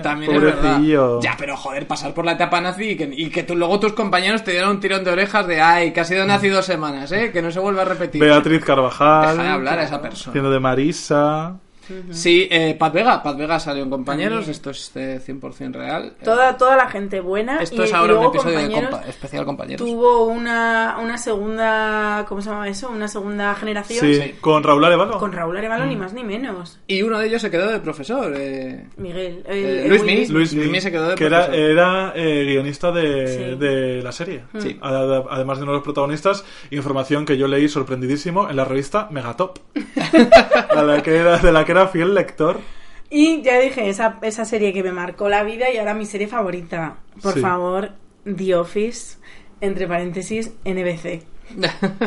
También, 0.02 0.32
es 0.32 0.42
verdad. 0.42 0.62
Pobrecillo. 0.62 1.22
Ya, 1.22 1.36
pero 1.38 1.58
joder, 1.58 1.88
pasar 1.88 2.14
por 2.14 2.26
la 2.26 2.34
etapa 2.34 2.62
nazi 2.62 2.92
y 2.92 2.96
que, 2.96 3.10
y 3.12 3.30
que 3.30 3.44
tú, 3.44 3.56
luego 3.56 3.80
tus 3.80 3.94
compañeros 3.94 4.44
te 4.44 4.52
dieron 4.52 4.72
un 4.72 4.80
tirón 4.80 5.04
de 5.04 5.12
orejas 5.12 5.48
de 5.48 5.62
ay, 5.62 5.92
que 5.92 6.02
ha 6.02 6.06
sido 6.06 6.26
nazi 6.26 6.50
dos 6.50 6.66
semanas, 6.66 7.12
¿eh? 7.12 7.32
Que 7.32 7.42
no 7.42 7.52
se 7.52 7.60
vuelva 7.60 7.84
a 7.84 7.86
repetir. 7.86 8.22
Beatriz 8.22 8.64
Carvajal. 8.64 9.38
Deja 9.38 9.44
de 9.44 9.50
hablar 9.50 9.80
a 9.80 9.84
esa 9.84 10.02
persona. 10.02 10.32
Haciendo 10.32 10.52
de 10.52 10.60
Marisa. 10.60 11.56
Sí, 12.12 12.48
eh, 12.52 12.76
Pat 12.78 12.94
Vega, 12.94 13.22
Pat 13.24 13.38
Vega 13.38 13.60
salió 13.60 13.84
en 13.84 13.90
compañeros, 13.90 14.48
esto 14.48 14.70
es 14.70 14.92
eh, 14.96 15.20
100% 15.26 15.74
real. 15.74 16.14
Eh, 16.20 16.24
Toda, 16.24 16.58
toda 16.58 16.76
la 16.76 16.90
gente 16.90 17.20
buena. 17.20 17.62
esto 17.62 17.82
y, 17.82 17.86
es 17.86 17.92
y 17.92 17.94
ahora 17.94 18.16
un 18.20 18.26
episodio 18.28 18.60
de 18.60 18.70
compa- 18.70 19.08
especial 19.08 19.46
compañeros. 19.46 19.88
Tuvo 19.88 20.26
una, 20.26 20.98
una 21.02 21.18
segunda. 21.18 22.26
¿Cómo 22.28 22.42
se 22.42 22.50
llama 22.50 22.68
eso? 22.68 22.90
Una 22.90 23.08
segunda 23.08 23.54
generación. 23.56 24.00
Sí, 24.00 24.16
Sí. 24.22 24.36
con 24.42 24.64
Raúl 24.64 24.84
Arevalo. 24.86 25.18
Con 25.18 25.32
Raúl 25.32 25.58
Arevalo, 25.58 25.86
Mm. 25.86 25.90
ni 25.90 25.96
más 25.96 26.14
ni 26.14 26.24
menos. 26.24 26.80
Y 26.88 27.02
uno 27.02 27.20
de 27.20 27.28
ellos 27.28 27.42
se 27.42 27.50
quedó 27.52 27.70
de 27.70 27.80
profesor. 27.80 28.34
Eh, 28.36 28.86
Miguel. 28.98 29.44
el- 29.48 29.66
Eh, 29.66 29.86
Luis 29.88 30.02
Willy. 30.02 30.16
Luis 30.16 30.30
Luis 30.32 30.54
Luis 30.54 30.72
Mi, 30.72 30.82
se 30.82 30.92
quedó 30.92 31.10
de 31.10 31.16
que 31.16 31.26
era, 31.26 31.46
profesor. 31.48 31.70
era 31.72 32.14
eh, 32.16 32.44
guionista 32.46 32.92
de, 32.92 33.28
Sí. 33.28 33.56
de 33.60 34.02
la 34.02 34.12
serie. 34.12 34.44
Sí. 34.60 34.78
Ad- 34.82 35.26
Además 35.30 35.58
de 35.58 35.64
uno 35.64 35.72
de 35.74 35.78
los 35.78 35.84
protagonistas, 35.84 36.44
información 36.72 37.26
que 37.26 37.38
yo 37.38 37.48
leí 37.48 37.68
sorprendidísimo 37.68 38.50
en 38.50 38.56
la 38.56 38.66
revista 38.66 39.08
Megatop, 39.12 39.58
a 40.70 40.84
la 40.84 41.02
que 41.02 41.16
era, 41.16 41.38
de 41.38 41.52
la 41.52 41.66
que 41.66 41.72
era 41.72 41.79
fiel 41.88 42.14
lector. 42.14 42.60
Y 43.10 43.42
ya 43.42 43.60
dije, 43.60 43.90
esa, 43.90 44.20
esa 44.22 44.46
serie 44.46 44.72
que 44.74 44.84
me 44.84 44.92
marcó 44.92 45.30
la 45.30 45.44
vida 45.44 45.72
y 45.72 45.78
ahora 45.78 45.94
mi 45.96 46.06
serie 46.06 46.28
favorita. 46.28 46.98
Por 47.22 47.34
Sí. 47.34 47.40
favor, 47.40 47.92
The 48.24 48.56
Office, 48.56 49.18
entre 49.62 49.88
paréntesis, 49.88 50.52
NBC, 50.64 51.24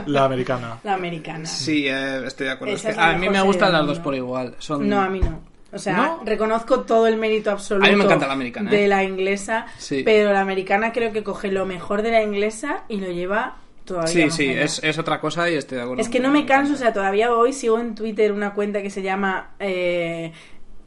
La 0.07 0.25
americana. 0.25 0.79
la 0.85 0.95
americana. 0.95 1.47
sí, 1.47 1.87
eh, 1.89 2.23
estoy 2.27 2.47
de 2.47 2.53
acuerdo. 2.53 2.75
Es 2.75 2.83
que 2.83 2.93
a 2.97 3.14
mí 3.18 3.29
me 3.29 3.41
gustan 3.43 3.73
las 3.73 3.85
dos 3.87 3.99
por 3.99 4.14
igual. 4.14 4.55
Son... 4.59 4.89
No, 4.89 5.01
a 5.01 5.09
mí 5.09 5.18
no. 5.20 5.41
O 5.75 5.79
sea, 5.79 5.97
¿No? 5.97 6.20
reconozco 6.25 6.81
todo 6.83 7.07
el 7.07 7.16
mérito 7.16 7.51
absoluto 7.51 7.87
A 7.87 7.91
mí 7.91 7.97
me 7.97 8.05
encanta 8.05 8.27
la 8.27 8.35
americana, 8.35 8.70
de 8.70 8.85
¿eh? 8.85 8.89
la 8.89 9.05
inglesa, 9.05 9.64
Sí. 9.79 10.03
pero 10.05 10.31
la 10.31 10.43
americana 10.43 10.93
creo 10.93 11.12
que 11.12 11.23
coge 11.25 11.51
lo 11.51 11.64
mejor 11.64 12.03
de 12.03 12.11
la 12.11 12.23
inglesa 12.23 12.85
y 12.89 12.99
lo 13.01 13.11
lleva 13.11 13.57
todavía 13.85 14.12
Sí, 14.12 14.30
sí, 14.30 14.47
es, 14.51 14.83
es 14.83 14.99
otra 14.99 15.20
cosa 15.20 15.51
y 15.51 15.55
estoy 15.55 15.78
de 15.78 15.83
acuerdo. 15.83 16.03
Es 16.03 16.09
que 16.09 16.20
no 16.20 16.30
me 16.30 16.47
canso, 16.47 16.74
o 16.74 16.76
sea, 16.76 16.93
todavía 16.93 17.33
hoy 17.33 17.53
sigo 17.53 17.78
en 17.78 17.95
Twitter 17.95 18.33
una 18.33 18.55
cuenta 18.55 18.83
que 18.83 18.91
se 18.91 19.03
llama 19.03 19.55
eh, 19.59 20.33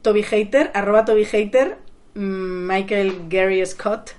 Toby 0.01 0.23
Hater, 0.23 0.71
arroba 0.73 1.05
Toby 1.05 1.25
Hater, 1.25 1.77
mm, 2.13 2.67
Michael 2.67 3.23
Gary 3.29 3.65
Scott, 3.65 4.11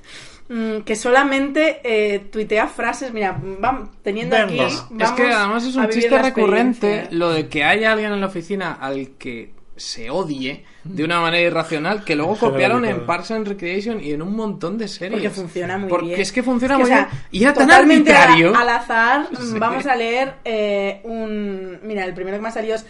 mm, 0.49 0.81
que 0.81 0.97
solamente 0.97 1.81
eh, 1.85 2.19
tuitea 2.19 2.69
frases, 2.69 3.13
mira, 3.13 3.41
vamos, 3.43 3.91
teniendo 4.03 4.37
aquí... 4.37 4.61
Es 4.61 5.11
que 5.13 5.31
además 5.31 5.65
es 5.65 5.77
un 5.77 5.89
chiste 5.89 6.21
recurrente 6.21 7.09
lo 7.11 7.31
de 7.31 7.49
que 7.49 7.65
haya 7.65 7.93
alguien 7.93 8.13
en 8.13 8.21
la 8.21 8.27
oficina 8.27 8.73
al 8.73 9.11
que 9.19 9.55
se 9.77 10.11
odie 10.11 10.65
de 10.95 11.05
una 11.05 11.21
manera 11.21 11.43
irracional 11.47 12.05
que 12.05 12.15
luego 12.17 12.37
copiaron 12.37 12.85
en. 12.85 13.07
Parks 13.07 13.31
and 13.33 13.47
Recreation 13.49 14.03
y 14.03 14.13
en 14.13 14.23
un 14.23 14.35
montón 14.37 14.79
de 14.79 14.89
series. 14.89 15.13
Porque 15.13 15.31
funciona 15.31 15.79
muy 15.79 15.89
Porque 15.89 16.07
bien. 16.09 16.21
es 16.21 16.33
que 16.33 16.43
funciona 16.43 16.75
Es 16.75 16.79
que, 16.79 16.85
muy 16.85 16.93
o 16.93 16.97
sea, 16.97 17.07
bien. 17.11 17.21
Y 17.31 17.43
era 17.43 17.53
tan 17.55 17.67
totalmente 17.67 18.13
al- 18.13 18.17
arbitrario. 18.31 18.57
Al, 18.59 18.69
azar, 18.69 19.29
Sí. 19.41 19.59
vamos 19.59 19.87
a 19.87 19.97
leer 19.97 20.35
eh, 20.45 21.01
un... 21.05 21.79
Mira, 21.83 22.05
el 22.05 22.15
primero 22.15 22.37
que 22.37 22.43
me 22.43 22.49
ha 22.49 22.53
salido 22.53 22.75
es 22.77 22.87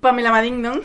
Pamela 0.00 0.30
Madignon. 0.30 0.80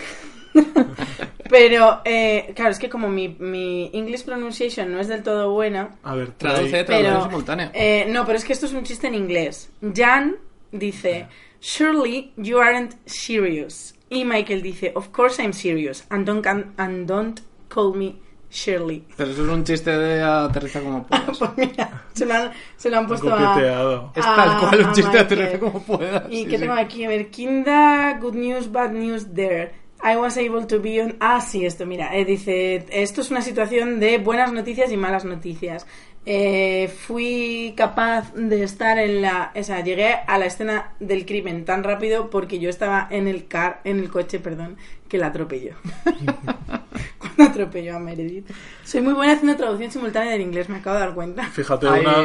Pero, 1.50 2.02
eh, 2.04 2.52
claro, 2.56 2.72
es 2.72 2.80
que 2.80 2.90
como 2.90 3.08
mi, 3.08 3.30
mi 3.40 3.90
English 3.94 4.26
pronunciation 4.26 4.92
no 4.92 5.00
es 5.00 5.08
del 5.08 5.24
todo 5.24 5.52
buena, 5.52 5.92
A 6.04 6.14
ver, 6.16 6.32
Traduce, 6.32 6.84
traduce 6.84 6.86
pero 6.86 7.24
simultáneo. 7.24 7.70
eh, 7.74 8.06
no, 8.10 8.26
pero 8.26 8.38
es 8.38 8.44
que 8.44 8.52
esto 8.54 8.66
es 8.66 8.74
un 8.74 8.84
chiste 8.84 9.08
en 9.08 9.16
inglés. 9.16 9.70
Jan 9.96 10.36
dice, 10.74 11.28
surely 11.62 12.34
you 12.36 12.60
aren't 12.60 12.96
serious. 13.06 13.96
Y 14.10 14.24
Michael 14.26 14.62
dice, 14.62 14.92
of 14.96 15.10
course 15.12 15.42
I'm 15.42 15.54
serious. 15.54 16.06
And 16.10 16.26
don't, 16.26 16.42
can- 16.44 16.74
and 16.78 17.08
don't 17.08 17.40
call 17.70 17.94
me 17.94 18.20
Shirley. 18.50 19.04
Pero 19.18 19.32
eso 19.32 19.44
es 19.44 19.50
un 19.50 19.64
chiste 19.66 19.92
de 19.92 20.22
aterriza 20.22 20.80
como 20.82 21.04
puedas. 21.08 21.38
Pues 21.38 21.52
mira, 21.58 22.04
se 22.14 22.26
lo 22.26 22.34
han, 22.34 22.52
se 22.78 22.90
lo 22.90 22.98
han 23.00 23.08
puesto 23.08 23.34
a. 23.34 24.12
Es 24.16 24.24
tal 24.24 24.60
cual 24.60 24.86
un 24.88 24.94
chiste 24.94 25.12
de 25.12 25.20
aterriza 25.20 25.60
como 25.60 25.82
puedas. 25.84 26.24
¿Y 26.30 26.44
sí, 26.44 26.46
qué 26.46 26.52
sí. 26.56 26.62
tengo 26.62 26.74
aquí? 26.74 27.04
A 27.04 27.10
ver, 27.10 27.30
Kinda, 27.30 28.18
good 28.22 28.36
news, 28.36 28.72
bad 28.72 28.92
news 28.92 29.28
there. 29.34 29.72
I 30.04 30.16
was 30.16 30.38
able 30.38 30.66
to 30.68 30.80
be 30.80 31.02
on... 31.02 31.18
Ah, 31.20 31.42
sí, 31.42 31.66
esto, 31.66 31.88
mira. 31.88 32.16
eh, 32.16 32.24
dice, 32.24 32.86
esto 32.92 33.22
es 33.22 33.32
una 33.32 33.42
situación 33.42 34.00
de 34.00 34.20
buenas 34.20 34.54
noticias 34.54 34.92
y 34.92 34.96
malas 34.98 35.26
noticias. 35.26 35.88
Eh, 36.30 36.90
fui 36.90 37.74
capaz 37.78 38.34
de 38.36 38.62
estar 38.62 38.98
en 39.00 39.22
la... 39.22 39.54
O 39.56 39.64
sea, 39.64 39.82
llegué 39.82 40.14
a 40.28 40.38
la 40.38 40.46
escena 40.46 40.92
del 41.00 41.26
crimen 41.26 41.64
tan 41.64 41.86
rápido 41.86 42.30
porque 42.30 42.60
yo 42.60 42.70
estaba 42.70 43.08
en 43.10 43.30
el 43.30 43.48
car, 43.48 43.80
en 43.86 44.00
el 44.00 44.10
coche, 44.10 44.40
perdón, 44.40 44.76
que 45.08 45.18
la 45.18 45.28
atropelló. 45.28 45.76
Cuando 47.18 47.44
atropelló 47.46 47.96
a 47.96 48.00
Meredith. 48.00 48.46
Soy 48.84 49.00
muy 49.02 49.14
buena 49.14 49.34
haciendo 49.34 49.56
traducción 49.56 49.90
simultánea 49.90 50.34
del 50.34 50.42
inglés, 50.42 50.68
me 50.68 50.78
acabo 50.80 50.96
de 50.98 51.06
dar 51.06 51.14
cuenta. 51.16 51.44
Fíjate, 51.46 51.88
Hay- 51.88 52.02
una, 52.02 52.22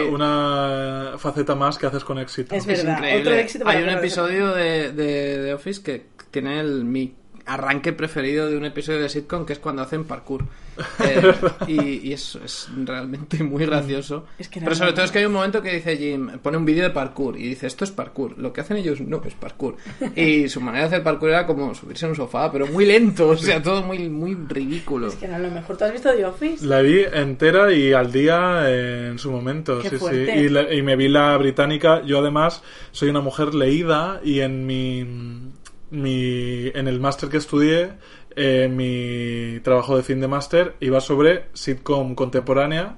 una 1.12 1.18
faceta 1.18 1.54
más 1.54 1.78
que 1.78 1.86
haces 1.86 2.02
con 2.02 2.18
éxito. 2.18 2.54
Es 2.56 2.66
Es 2.66 2.78
verdad. 2.84 2.96
increíble. 2.98 3.20
Otro 3.20 3.34
éxito 3.34 3.64
para 3.64 3.78
Hay 3.78 3.84
un 3.84 3.90
episodio 3.90 4.52
de, 4.52 4.92
de, 4.92 5.38
de 5.38 5.54
Office 5.54 5.80
que 5.82 6.06
tiene 6.32 6.58
el, 6.58 6.84
mi 6.84 7.14
arranque 7.46 7.92
preferido 7.92 8.48
de 8.48 8.56
un 8.56 8.64
episodio 8.64 9.00
de 9.00 9.08
sitcom 9.08 9.44
que 9.46 9.52
es 9.54 9.58
cuando 9.58 9.82
hacen 9.82 10.04
parkour. 10.04 10.44
Eh, 11.04 11.34
y, 11.66 12.08
y 12.08 12.12
eso 12.14 12.40
es 12.42 12.66
realmente 12.84 13.42
muy 13.44 13.66
gracioso. 13.66 14.24
Es 14.38 14.48
que 14.48 14.58
Pero 14.60 14.74
sobre 14.74 14.92
todo 14.94 15.04
es 15.04 15.10
que 15.10 15.18
hay 15.18 15.26
un 15.26 15.32
momento 15.34 15.60
que 15.60 15.74
dice 15.74 15.98
Jim, 15.98 16.38
pone 16.42 16.56
un 16.56 16.64
vídeo 16.64 16.82
de 16.84 16.88
parkour 16.90 17.38
y 17.38 17.42
dice, 17.48 17.66
esto 17.66 17.84
es 17.84 17.90
parkour. 17.90 18.38
Lo 18.38 18.54
que 18.54 18.62
hacen 18.62 18.78
ellos 18.78 18.98
no 19.02 19.20
es 19.26 19.34
parkour. 19.34 19.76
Y 20.16 20.48
su 20.48 20.62
manera 20.62 20.84
de 20.84 20.88
hacer 20.88 21.02
parkour 21.02 21.28
era 21.28 21.46
como 21.46 21.74
subirse 21.74 22.06
en 22.06 22.10
un 22.12 22.16
sofá, 22.16 22.50
pero 22.50 22.66
muy 22.68 22.86
lento, 22.86 23.28
o 23.28 23.36
sea, 23.36 23.62
todo 23.62 23.82
muy, 23.82 24.08
muy 24.08 24.34
ridículo. 24.48 25.08
Es 25.08 25.16
que 25.16 25.26
era 25.26 25.38
lo 25.38 25.50
mejor. 25.50 25.76
¿Tú 25.76 25.84
has 25.84 25.92
visto 25.92 26.10
The 26.10 26.24
Office? 26.24 26.64
La 26.64 26.80
vi 26.80 27.02
entera 27.12 27.70
y 27.70 27.92
al 27.92 28.10
día 28.10 28.64
en 28.70 29.18
su 29.18 29.30
momento, 29.30 29.78
Qué 29.80 29.90
sí, 29.90 29.96
sí. 29.96 30.00
fuerte. 30.00 30.38
Y, 30.40 30.48
la- 30.48 30.72
y 30.72 30.80
me 30.80 30.96
vi 30.96 31.08
la 31.08 31.36
británica. 31.36 32.00
Yo 32.02 32.20
además 32.20 32.62
soy 32.92 33.10
una 33.10 33.20
mujer 33.20 33.54
leída 33.54 34.20
y 34.24 34.40
en 34.40 34.64
mi, 34.64 35.51
mi 35.92 36.68
en 36.74 36.88
el 36.88 36.98
máster 37.00 37.28
que 37.28 37.36
estudié, 37.36 37.90
eh, 38.34 38.68
mi 38.68 39.60
trabajo 39.60 39.96
de 39.96 40.02
fin 40.02 40.20
de 40.20 40.26
máster 40.26 40.74
iba 40.80 41.00
sobre 41.00 41.44
sitcom 41.52 42.14
contemporánea, 42.14 42.96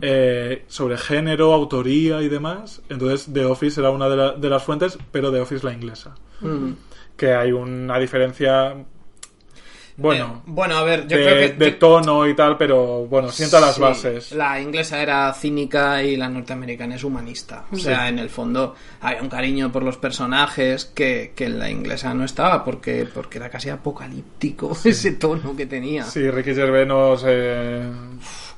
eh, 0.00 0.64
sobre 0.68 0.96
género, 0.96 1.52
autoría 1.52 2.22
y 2.22 2.28
demás. 2.28 2.82
Entonces 2.88 3.28
The 3.32 3.44
Office 3.44 3.80
era 3.80 3.90
una 3.90 4.08
de, 4.08 4.16
la- 4.16 4.32
de 4.32 4.48
las 4.48 4.62
fuentes, 4.62 4.96
pero 5.12 5.30
The 5.32 5.40
Office 5.40 5.66
la 5.66 5.72
inglesa. 5.74 6.14
Que 7.16 7.32
hay 7.34 7.50
una 7.52 7.98
diferencia, 7.98 8.76
bueno, 9.96 10.24
Eh, 10.36 10.40
bueno, 10.46 10.76
a 10.76 10.82
ver, 10.82 11.06
yo 11.08 11.16
de, 11.16 11.24
creo 11.24 11.36
que... 11.36 11.52
de 11.64 11.70
tono 11.72 12.26
y 12.26 12.34
tal, 12.36 12.56
pero 12.56 13.06
bueno, 13.06 13.30
sienta 13.30 13.60
las 13.60 13.76
Sí, 13.76 13.80
bases. 13.80 14.32
La 14.32 14.60
inglesa 14.60 15.00
era 15.00 15.32
cínica 15.32 16.02
y 16.02 16.16
la 16.16 16.28
norteamericana 16.28 16.96
es 16.96 17.04
humanista. 17.04 17.64
O 17.72 17.76
sea, 17.76 18.08
en 18.08 18.18
el 18.18 18.28
fondo 18.30 18.74
había 19.00 19.22
un 19.22 19.28
cariño 19.28 19.72
por 19.72 19.82
los 19.82 19.96
personajes 19.96 20.84
que, 20.86 21.32
que 21.34 21.46
en 21.46 21.58
la 21.58 21.70
inglesa 21.70 22.12
no 22.14 22.24
estaba 22.24 22.64
porque, 22.64 23.06
porque 23.12 23.38
era 23.38 23.48
casi 23.48 23.68
apocalíptico 23.70 24.76
ese 24.84 25.12
tono 25.12 25.56
que 25.56 25.66
tenía. 25.66 26.04
Sí, 26.04 26.30
Ricky 26.30 26.54
Gervais 26.54 26.86
nos, 26.86 27.24
eh, 27.26 27.90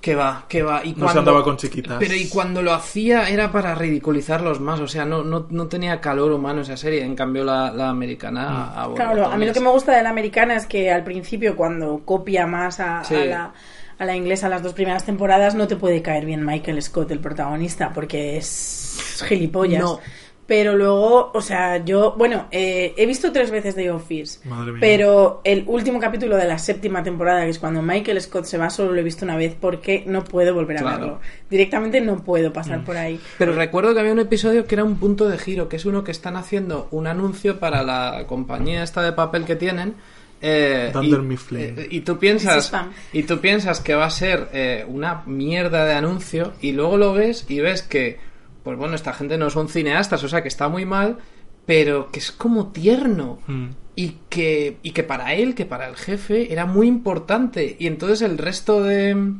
Que 0.01 0.15
va, 0.15 0.45
que 0.49 0.63
va. 0.63 0.81
Y 0.85 0.91
no 0.91 0.95
se 0.95 1.01
cuando- 1.03 1.19
andaba 1.21 1.43
con 1.45 1.57
chiquitas. 1.57 1.97
Pero 1.99 2.15
y 2.15 2.29
cuando 2.29 2.63
lo 2.63 2.73
hacía 2.73 3.29
era 3.29 3.51
para 3.51 3.75
ridiculizarlos 3.75 4.61
más, 4.61 4.79
o 4.81 4.87
sea, 4.87 5.05
no, 5.05 5.25
no, 5.25 5.47
no 5.51 5.67
tenía 5.67 6.01
calor 6.01 6.31
humano 6.33 6.61
esa 6.63 6.77
serie, 6.77 7.03
en 7.05 7.17
cambio 7.17 7.43
la, 7.45 7.73
la 7.73 7.91
americana 7.91 8.81
a 8.81 8.89
Claro, 8.95 9.27
a 9.27 9.37
mí 9.37 9.45
lo 9.45 9.53
que 9.53 9.61
me 9.61 9.71
gusta 9.71 9.97
de 9.97 10.03
la 10.05 10.11
americana 10.11 10.55
es 10.57 10.67
que 10.67 10.91
al 10.91 11.03
principio 11.03 11.28
cuando 11.57 12.01
copia 12.05 12.47
más 12.47 12.81
a, 12.81 13.05
Sí. 13.05 13.15
a 13.15 13.25
la, 13.25 13.53
a 13.99 14.05
la 14.05 14.17
inglesa 14.17 14.49
las 14.49 14.63
dos 14.63 14.73
primeras 14.75 15.05
temporadas, 15.05 15.55
no 15.55 15.67
te 15.67 15.77
puede 15.77 16.03
caer 16.03 16.25
bien 16.25 16.45
Michael 16.47 16.81
Scott, 16.83 17.11
el 17.11 17.19
protagonista, 17.21 17.91
porque 17.93 18.37
es 18.37 19.23
gilipollas. 19.27 19.83
No. 19.83 20.01
Pero 20.47 20.75
luego, 20.77 21.31
o 21.35 21.43
sea, 21.43 21.85
yo, 21.85 22.15
bueno, 22.17 22.47
eh, 22.51 22.95
he 22.97 23.05
visto 23.05 23.33
tres 23.33 23.51
veces 23.51 23.75
The 23.75 23.91
Office, 23.91 24.49
Madre 24.49 24.73
mía. 24.73 24.79
pero 24.81 25.43
el 25.45 25.65
último 25.67 26.01
capítulo 26.01 26.37
de 26.39 26.47
la 26.47 26.57
séptima 26.59 27.03
temporada, 27.03 27.45
que 27.45 27.51
es 27.51 27.59
cuando 27.59 27.83
Michael 27.83 28.19
Scott 28.23 28.47
se 28.47 28.57
va, 28.57 28.71
solo 28.71 28.93
lo 28.95 28.99
he 28.99 29.03
visto 29.03 29.27
una 29.27 29.37
vez 29.37 29.55
porque 29.61 30.05
no 30.07 30.25
puedo 30.25 30.55
volver 30.55 30.79
a 30.79 30.81
Claro. 30.81 30.99
verlo. 31.01 31.21
Directamente 31.51 32.01
no 32.01 32.25
puedo 32.25 32.49
Mm. 32.49 32.53
pasar 32.55 32.83
por 32.83 32.97
ahí. 32.97 33.21
Pero 33.37 33.53
recuerdo 33.53 33.93
que 33.93 34.01
había 34.01 34.13
un 34.13 34.21
episodio 34.21 34.65
que 34.67 34.75
era 34.75 34.85
un 34.85 34.97
punto 34.97 35.29
de 35.29 35.37
giro, 35.37 35.69
que 35.69 35.77
es 35.77 35.85
uno 35.85 36.03
que 36.03 36.13
están 36.13 36.35
haciendo 36.37 36.89
un 36.93 37.07
anuncio 37.09 37.59
para 37.61 37.83
la 37.83 38.25
compañía 38.27 38.83
esta 38.83 39.03
de 39.03 39.13
papel 39.13 39.45
que 39.45 39.55
tienen. 39.57 39.97
Eh, 40.41 40.91
Dunder 40.93 41.21
y, 41.21 41.23
Mifflin. 41.23 41.61
eh, 41.79 41.89
y 41.91 42.01
tú 42.01 42.19
piensas 42.19 42.73
y 43.13 43.23
tú 43.25 43.39
piensas 43.41 43.81
que 43.81 43.95
va 43.95 44.07
a 44.07 44.11
ser 44.11 44.49
eh, 44.53 44.85
una 44.89 45.23
mierda 45.27 45.85
de 45.85 45.95
anuncio 45.95 46.53
y 46.61 46.73
luego 46.73 46.97
lo 46.97 47.13
ves 47.13 47.45
y 47.49 47.61
ves 47.61 47.83
que 47.83 48.19
pues 48.63 48.77
bueno 48.79 48.95
esta 48.95 49.13
gente 49.13 49.37
no 49.39 49.51
son 49.51 49.69
cineastas 49.69 50.23
o 50.25 50.29
sea 50.29 50.43
que 50.43 50.49
está 50.49 50.69
muy 50.69 50.85
mal 50.85 51.19
pero 51.67 52.11
que 52.11 52.19
es 52.19 52.33
como 52.33 52.69
tierno 52.69 53.41
Mm. 53.47 53.67
y 53.95 54.17
que, 54.31 54.79
y 54.83 54.93
que 54.93 55.03
para 55.03 55.35
él, 55.35 55.55
que 55.55 55.67
para 55.67 55.87
el 55.89 55.97
jefe, 55.97 56.51
era 56.53 56.65
muy 56.67 56.87
importante. 56.87 57.77
Y 57.79 57.87
entonces 57.89 58.23
el 58.23 58.39
resto 58.39 58.83
de, 58.83 59.35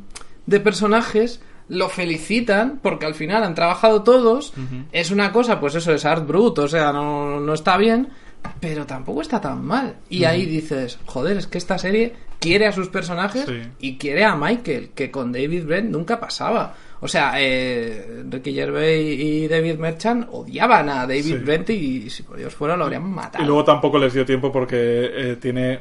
de 0.45 0.61
personajes 0.61 1.41
lo 1.69 1.89
felicitan 1.89 2.81
porque 2.83 3.07
al 3.07 3.15
final 3.15 3.45
han 3.45 3.55
trabajado 3.55 4.03
todos. 4.03 4.53
Es 4.93 5.11
una 5.11 5.33
cosa, 5.33 5.59
pues 5.61 5.75
eso 5.77 5.93
es 5.95 6.05
art 6.05 6.27
brut, 6.27 6.59
o 6.59 6.69
sea, 6.69 6.93
no, 6.93 7.41
no 7.41 7.55
está 7.55 7.77
bien, 7.79 8.09
pero 8.61 8.87
tampoco 8.87 9.23
está 9.23 9.41
tan 9.41 9.65
mal. 9.65 9.97
Y 10.09 10.25
ahí 10.25 10.47
dices, 10.47 10.99
joder, 11.07 11.37
es 11.37 11.47
que 11.47 11.59
esta 11.59 11.79
serie 11.79 12.13
quiere 12.41 12.67
a 12.67 12.73
sus 12.73 12.89
personajes 12.89 13.45
Sí. 13.47 13.61
y 13.81 13.97
quiere 13.99 14.25
a 14.25 14.35
Michael, 14.37 14.91
que 14.95 15.11
con 15.11 15.33
David 15.33 15.65
Brent 15.65 15.91
nunca 15.91 16.19
pasaba. 16.21 16.75
O 17.01 17.07
sea, 17.09 17.35
eh, 17.37 18.23
Ricky 18.29 18.53
Gervais 18.55 19.19
y 19.21 19.47
David 19.49 19.77
Merchant 19.79 20.29
odiaban 20.33 20.89
a 20.89 21.01
David 21.07 21.23
Sí. 21.23 21.35
Brent 21.35 21.71
y, 21.71 22.11
si 22.11 22.23
por 22.25 22.37
Dios 22.37 22.55
fuera 22.55 22.77
lo 22.77 22.85
habrían 22.85 23.05
matado. 23.09 23.43
Y 23.45 23.47
luego 23.47 23.65
tampoco 23.65 23.99
les 23.99 24.13
dio 24.13 24.25
tiempo 24.25 24.51
porque 24.51 24.77
eh, 24.77 25.37
tiene 25.41 25.81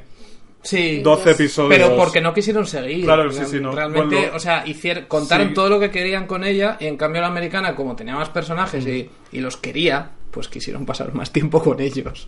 Sí. 0.62 1.00
12 1.02 1.32
episodios. 1.32 1.76
Pero 1.80 1.96
porque 1.96 2.20
no 2.22 2.34
quisieron 2.34 2.66
seguir. 2.66 3.06
Claro, 3.06 3.32
sí, 3.32 3.38
Real- 3.40 3.50
sí, 3.50 3.60
no. 3.60 3.72
Realmente, 3.72 4.16
Bueno, 4.16 4.32
o 4.36 4.40
sea, 4.40 4.64
hicieron, 4.68 5.06
contaron 5.08 5.50
sí. 5.50 5.54
todo 5.54 5.70
lo 5.70 5.80
que 5.80 5.90
querían 5.90 6.28
con 6.28 6.44
ella 6.44 6.78
y 6.80 6.86
en 6.88 6.98
cambio 6.98 7.22
la 7.22 7.28
americana, 7.28 7.76
como 7.76 7.96
tenía 7.96 8.16
más 8.16 8.30
personajes 8.30 8.86
y, 8.86 9.10
y 9.32 9.40
los 9.40 9.58
quería, 9.58 10.10
pues 10.32 10.48
quisieron 10.50 10.86
pasar 10.86 11.14
más 11.14 11.32
tiempo 11.32 11.62
con 11.64 11.80
ellos. 11.80 12.28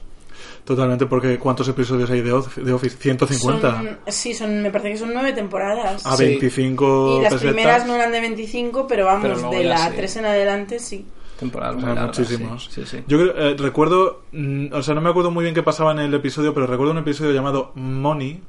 Totalmente, 0.65 1.05
porque 1.07 1.39
¿cuántos 1.39 1.67
episodios 1.67 2.09
hay 2.11 2.21
de 2.21 2.31
Office? 2.31 2.61
De 2.61 2.71
Office? 2.73 2.95
150. 2.97 3.71
Son, 3.77 3.97
sí, 4.07 4.33
son, 4.33 4.61
me 4.61 4.69
parece 4.69 4.91
que 4.91 4.97
son 4.97 5.13
nueve 5.13 5.33
temporadas. 5.33 6.05
A 6.05 6.15
Sí. 6.15 6.25
25 6.25 7.17
y 7.19 7.23
las 7.23 7.33
pesetas. 7.33 7.53
primeras 7.53 7.87
no 7.87 7.95
eran 7.95 8.11
de 8.11 8.19
25, 8.21 8.85
pero 8.87 9.05
vamos, 9.05 9.27
Pero 9.39 9.49
de 9.49 9.63
la 9.63 9.89
sí. 9.89 9.93
3 9.95 10.15
en 10.17 10.25
adelante 10.25 10.79
sí. 10.79 11.05
Temporadas 11.39 11.75
O 11.75 11.77
muy 11.79 11.85
sea, 11.85 11.95
largas, 11.95 12.19
muchísimos. 12.19 12.65
sí, 12.71 12.81
sí, 12.85 12.97
sí. 12.97 13.03
Yo 13.07 13.21
eh, 13.21 13.55
recuerdo, 13.57 14.23
mm, 14.33 14.67
o 14.73 14.83
sea, 14.83 14.93
no 14.93 15.01
me 15.01 15.09
acuerdo 15.09 15.31
muy 15.31 15.43
bien 15.43 15.55
qué 15.55 15.63
pasaba 15.63 15.91
en 15.93 15.99
el 15.99 16.13
episodio, 16.13 16.53
pero 16.53 16.67
recuerdo 16.67 16.91
un 16.91 16.97
episodio 16.99 17.31
llamado 17.31 17.71
Money, 17.75 18.41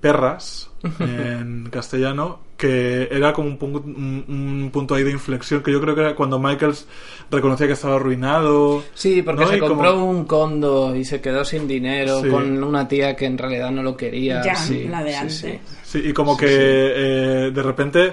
Perras, 0.00 0.70
en 1.00 1.68
castellano, 1.70 2.40
que 2.56 3.08
era 3.10 3.32
como 3.32 3.48
un, 3.48 3.58
punto- 3.58 3.82
un- 3.84 4.24
un 4.28 4.70
punto 4.72 4.94
ahí 4.94 5.02
de 5.02 5.10
inflexión, 5.10 5.62
que 5.62 5.72
yo 5.72 5.80
creo 5.80 5.94
que 5.94 6.02
era 6.02 6.14
cuando 6.14 6.38
Michaels 6.38 6.86
reconocía 7.30 7.66
que 7.66 7.72
estaba 7.72 7.96
arruinado. 7.96 8.84
Sí, 8.94 9.22
porque 9.22 9.42
¿no? 9.44 9.50
se 9.50 9.56
Y 9.56 9.60
como- 9.60 9.74
compró 9.74 10.04
un 10.04 10.24
condo 10.24 10.94
y 10.94 11.04
se 11.04 11.20
quedó 11.20 11.44
sin 11.44 11.66
dinero 11.66 12.20
Sí. 12.22 12.28
con 12.28 12.62
una 12.62 12.86
tía 12.86 13.16
que 13.16 13.26
en 13.26 13.38
realidad 13.38 13.70
no 13.70 13.82
lo 13.82 13.96
quería. 13.96 14.42
Ya, 14.44 14.54
sí, 14.54 14.84
la 14.88 15.02
de 15.02 15.10
sí, 15.10 15.16
antes. 15.16 15.36
sí. 15.38 15.58
Sí, 15.82 16.02
y 16.08 16.12
como 16.12 16.36
que 16.36 16.46
eh, 16.48 17.50
de 17.52 17.62
repente, 17.62 18.12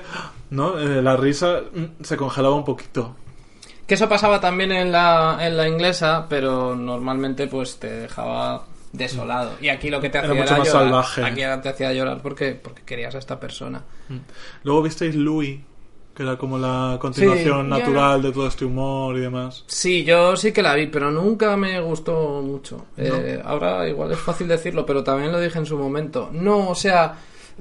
¿no? 0.52 0.78
Eh, 0.80 1.02
la 1.02 1.16
risa 1.18 1.62
mm, 1.74 2.04
se 2.04 2.18
congelaba 2.18 2.56
un 2.56 2.66
poquito. 2.66 3.16
Que 3.88 3.96
eso 3.96 4.08
pasaba 4.08 4.40
también 4.40 4.72
en 4.72 4.92
la, 4.92 5.38
en 5.42 5.58
la 5.58 5.68
inglesa, 5.68 6.26
pero 6.30 6.76
normalmente 6.76 7.48
pues 7.48 7.78
te 7.78 7.88
dejaba 7.92 8.66
desolado. 8.94 9.54
Y 9.62 9.70
aquí 9.70 9.90
lo 9.90 10.00
que 10.02 10.10
te 10.10 10.18
Era 10.18 10.28
hacía 10.28 10.42
mucho 10.42 10.54
era 10.54 10.58
más 10.60 10.68
llorar. 10.68 10.84
salvaje. 10.84 11.24
Aquí 11.24 11.62
te 11.64 11.70
hacía 11.70 11.94
llorar 11.94 12.22
porque, 12.22 12.54
porque 12.56 12.84
querías 12.84 13.16
a 13.16 13.20
esta 13.20 13.40
persona. 13.40 13.84
Luego 14.64 14.82
visteis 14.84 15.16
Louis, 15.16 15.60
que 16.16 16.24
era 16.24 16.38
como 16.38 16.58
la 16.58 16.98
continuación 17.00 17.64
Sí. 17.66 17.70
natural 17.70 18.22
de 18.22 18.32
todo 18.34 18.48
este 18.48 18.66
humor 18.66 19.16
y 19.18 19.22
demás. 19.22 19.64
Sí, 19.68 20.04
yo 20.04 20.36
sí 20.36 20.52
que 20.52 20.62
la 20.62 20.74
vi, 20.76 20.88
pero 20.88 21.10
nunca 21.10 21.56
me 21.56 21.80
gustó 21.80 22.42
mucho. 22.44 22.88
Eh, 22.98 23.42
ahora 23.46 23.88
igual 23.88 24.12
es 24.12 24.20
fácil 24.20 24.48
decirlo, 24.48 24.86
pero 24.86 25.04
también 25.04 25.32
lo 25.32 25.40
dije 25.40 25.58
en 25.58 25.66
su 25.66 25.78
momento. 25.78 26.30
No, 26.34 26.70
o 26.70 26.76
sea, 26.76 27.16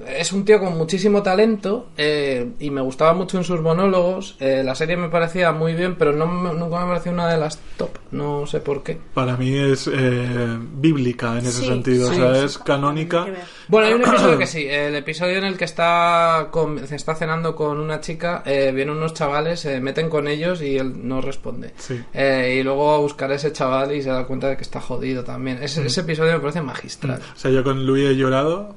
es 0.07 0.31
un 0.31 0.45
tío 0.45 0.59
con 0.59 0.77
muchísimo 0.77 1.21
talento 1.23 1.89
eh, 1.97 2.51
y 2.59 2.69
me 2.71 2.81
gustaba 2.81 3.13
mucho 3.13 3.37
en 3.37 3.43
sus 3.43 3.61
monólogos. 3.61 4.35
Eh, 4.39 4.61
la 4.63 4.75
serie 4.75 4.97
me 4.97 5.09
parecía 5.09 5.51
muy 5.51 5.73
bien, 5.73 5.95
pero 5.95 6.11
no 6.13 6.25
me- 6.27 6.53
nunca 6.53 6.79
me 6.81 6.87
pareció 6.87 7.11
una 7.11 7.27
de 7.29 7.37
las 7.37 7.59
top. 7.77 7.89
No 8.11 8.45
sé 8.47 8.59
por 8.59 8.83
qué. 8.83 8.97
Para 9.13 9.37
mí 9.37 9.55
es 9.57 9.89
eh, 9.91 10.57
bíblica 10.73 11.33
en 11.39 11.45
ese 11.45 11.61
Sí, 11.61 11.65
sentido, 11.67 12.07
sí, 12.11 12.13
o 12.13 12.15
sea, 12.33 12.35
sí. 12.39 12.45
es 12.45 12.57
canónica. 12.57 13.27
Bueno, 13.67 13.87
hay 13.87 13.93
un 13.93 14.01
episodio 14.03 14.37
que 14.37 14.47
sí, 14.47 14.65
el 14.67 14.95
episodio 14.95 15.37
en 15.37 15.45
el 15.45 15.57
que 15.57 15.65
está, 15.65 16.47
con- 16.51 16.85
se 16.87 16.95
está 16.95 17.15
cenando 17.15 17.55
con 17.55 17.79
una 17.79 17.99
chica, 18.01 18.43
eh, 18.45 18.71
vienen 18.73 18.97
unos 18.97 19.13
chavales, 19.13 19.59
se 19.59 19.79
meten 19.81 20.09
con 20.09 20.27
ellos 20.27 20.61
y 20.61 20.77
él 20.77 21.07
no 21.07 21.21
responde. 21.21 21.73
Sí. 21.77 22.01
Eh, 22.13 22.57
y 22.59 22.63
luego 22.63 22.87
va 22.87 22.95
a 22.95 22.99
buscar 22.99 23.31
a 23.31 23.35
ese 23.35 23.51
chaval 23.51 23.93
y 23.95 24.01
se 24.01 24.09
da 24.09 24.25
cuenta 24.25 24.47
de 24.49 24.57
que 24.57 24.63
está 24.63 24.81
jodido 24.81 25.23
también. 25.23 25.59
Ese, 25.61 25.85
ese 25.85 26.01
episodio 26.01 26.33
me 26.33 26.39
parece 26.39 26.61
magistral. 26.61 27.21
O 27.35 27.39
sea, 27.39 27.51
yo 27.51 27.63
con 27.63 27.85
Louis 27.85 28.09
he 28.09 28.15
llorado. 28.15 28.75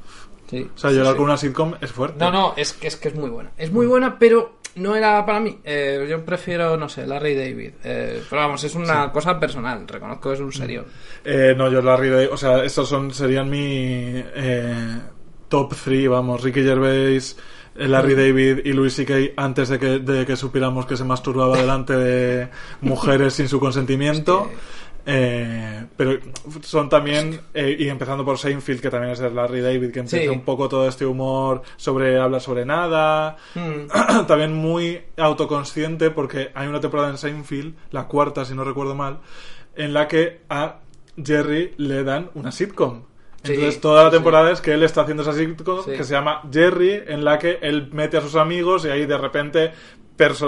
Sí, 0.54 0.70
O 0.74 0.78
sea, 0.78 0.90
sí, 0.90 0.96
llorar 0.96 1.12
sí. 1.12 1.16
con 1.16 1.24
una 1.24 1.36
sitcom 1.36 1.74
es 1.80 1.90
fuerte. 1.90 2.18
No, 2.18 2.30
no, 2.30 2.54
es 2.56 2.72
que, 2.72 2.88
es 2.88 2.96
que 2.96 3.08
es 3.08 3.14
muy 3.14 3.30
buena. 3.30 3.50
Es 3.56 3.72
muy 3.72 3.86
buena, 3.86 4.18
pero 4.18 4.58
no 4.76 4.96
era 4.96 5.24
para 5.24 5.40
mí. 5.40 5.58
Eh, 5.64 6.06
yo 6.08 6.24
prefiero, 6.24 6.76
no 6.76 6.88
sé, 6.88 7.06
Larry 7.06 7.34
David. 7.34 7.72
Eh, 7.84 8.22
pero 8.28 8.42
vamos, 8.42 8.64
es 8.64 8.74
una 8.74 9.12
cosa 9.12 9.38
personal. 9.38 9.86
Reconozco 9.86 10.30
que 10.30 10.34
es 10.34 10.40
un 10.40 10.52
serio. 10.52 10.84
Eh, 11.24 11.54
no, 11.56 11.70
yo 11.70 11.80
Larry 11.80 12.10
David, 12.10 12.28
o 12.32 12.36
sea, 12.36 12.64
estos 12.64 12.88
son, 12.88 13.12
serían 13.12 13.48
mi 13.48 13.60
eh, 13.62 15.00
top 15.48 15.74
3, 15.84 16.08
vamos, 16.08 16.42
Ricky 16.42 16.62
Gervais, 16.62 17.36
eh, 17.76 17.88
Larry 17.88 18.14
David 18.14 18.58
y 18.64 18.72
Louis 18.72 18.94
C.K. 18.94 19.40
antes 19.40 19.68
de 19.68 19.78
que, 19.78 19.98
de 19.98 20.26
que 20.26 20.36
supiéramos 20.36 20.86
que 20.86 20.96
se 20.96 21.04
masturbaba 21.04 21.56
delante 21.56 21.94
de 21.94 22.48
mujeres 22.80 23.34
sin 23.34 23.48
su 23.48 23.60
consentimiento. 23.60 24.50
Eh, 25.06 25.84
pero 25.96 26.18
son 26.62 26.88
también, 26.88 27.38
eh, 27.52 27.76
y 27.78 27.88
empezando 27.88 28.24
por 28.24 28.38
Seinfeld, 28.38 28.80
que 28.80 28.90
también 28.90 29.12
es 29.12 29.18
de 29.18 29.30
Larry 29.30 29.60
David, 29.60 29.92
que 29.92 30.00
empieza 30.00 30.24
Sí. 30.24 30.28
un 30.28 30.42
poco 30.42 30.68
todo 30.68 30.88
este 30.88 31.04
humor 31.04 31.62
sobre 31.76 32.18
habla 32.18 32.40
sobre 32.40 32.64
nada, 32.64 33.36
Mm. 33.54 33.88
también 34.26 34.54
muy 34.54 35.02
autoconsciente 35.18 36.10
porque 36.10 36.50
hay 36.54 36.68
una 36.68 36.80
temporada 36.80 37.10
en 37.10 37.18
Seinfeld, 37.18 37.74
la 37.90 38.04
cuarta 38.08 38.44
si 38.44 38.54
no 38.54 38.64
recuerdo 38.64 38.94
mal, 38.94 39.18
en 39.76 39.92
la 39.92 40.08
que 40.08 40.40
a 40.48 40.76
Jerry 41.22 41.74
le 41.76 42.02
dan 42.02 42.30
una 42.34 42.50
sitcom. 42.50 43.02
Sí, 43.42 43.52
Entonces 43.52 43.80
toda 43.82 44.04
la 44.04 44.10
sí. 44.10 44.16
temporada 44.16 44.50
es 44.52 44.62
que 44.62 44.72
él 44.72 44.82
está 44.84 45.02
haciendo 45.02 45.22
esa 45.22 45.34
sitcom 45.34 45.84
que 45.84 46.02
se 46.02 46.14
llama 46.14 46.40
Jerry, 46.50 47.02
en 47.06 47.24
la 47.26 47.38
que 47.38 47.58
él 47.60 47.90
mete 47.92 48.16
a 48.16 48.22
sus 48.22 48.36
amigos 48.36 48.86
y 48.86 48.88
ahí 48.88 49.04
de 49.04 49.18
repente 49.18 49.72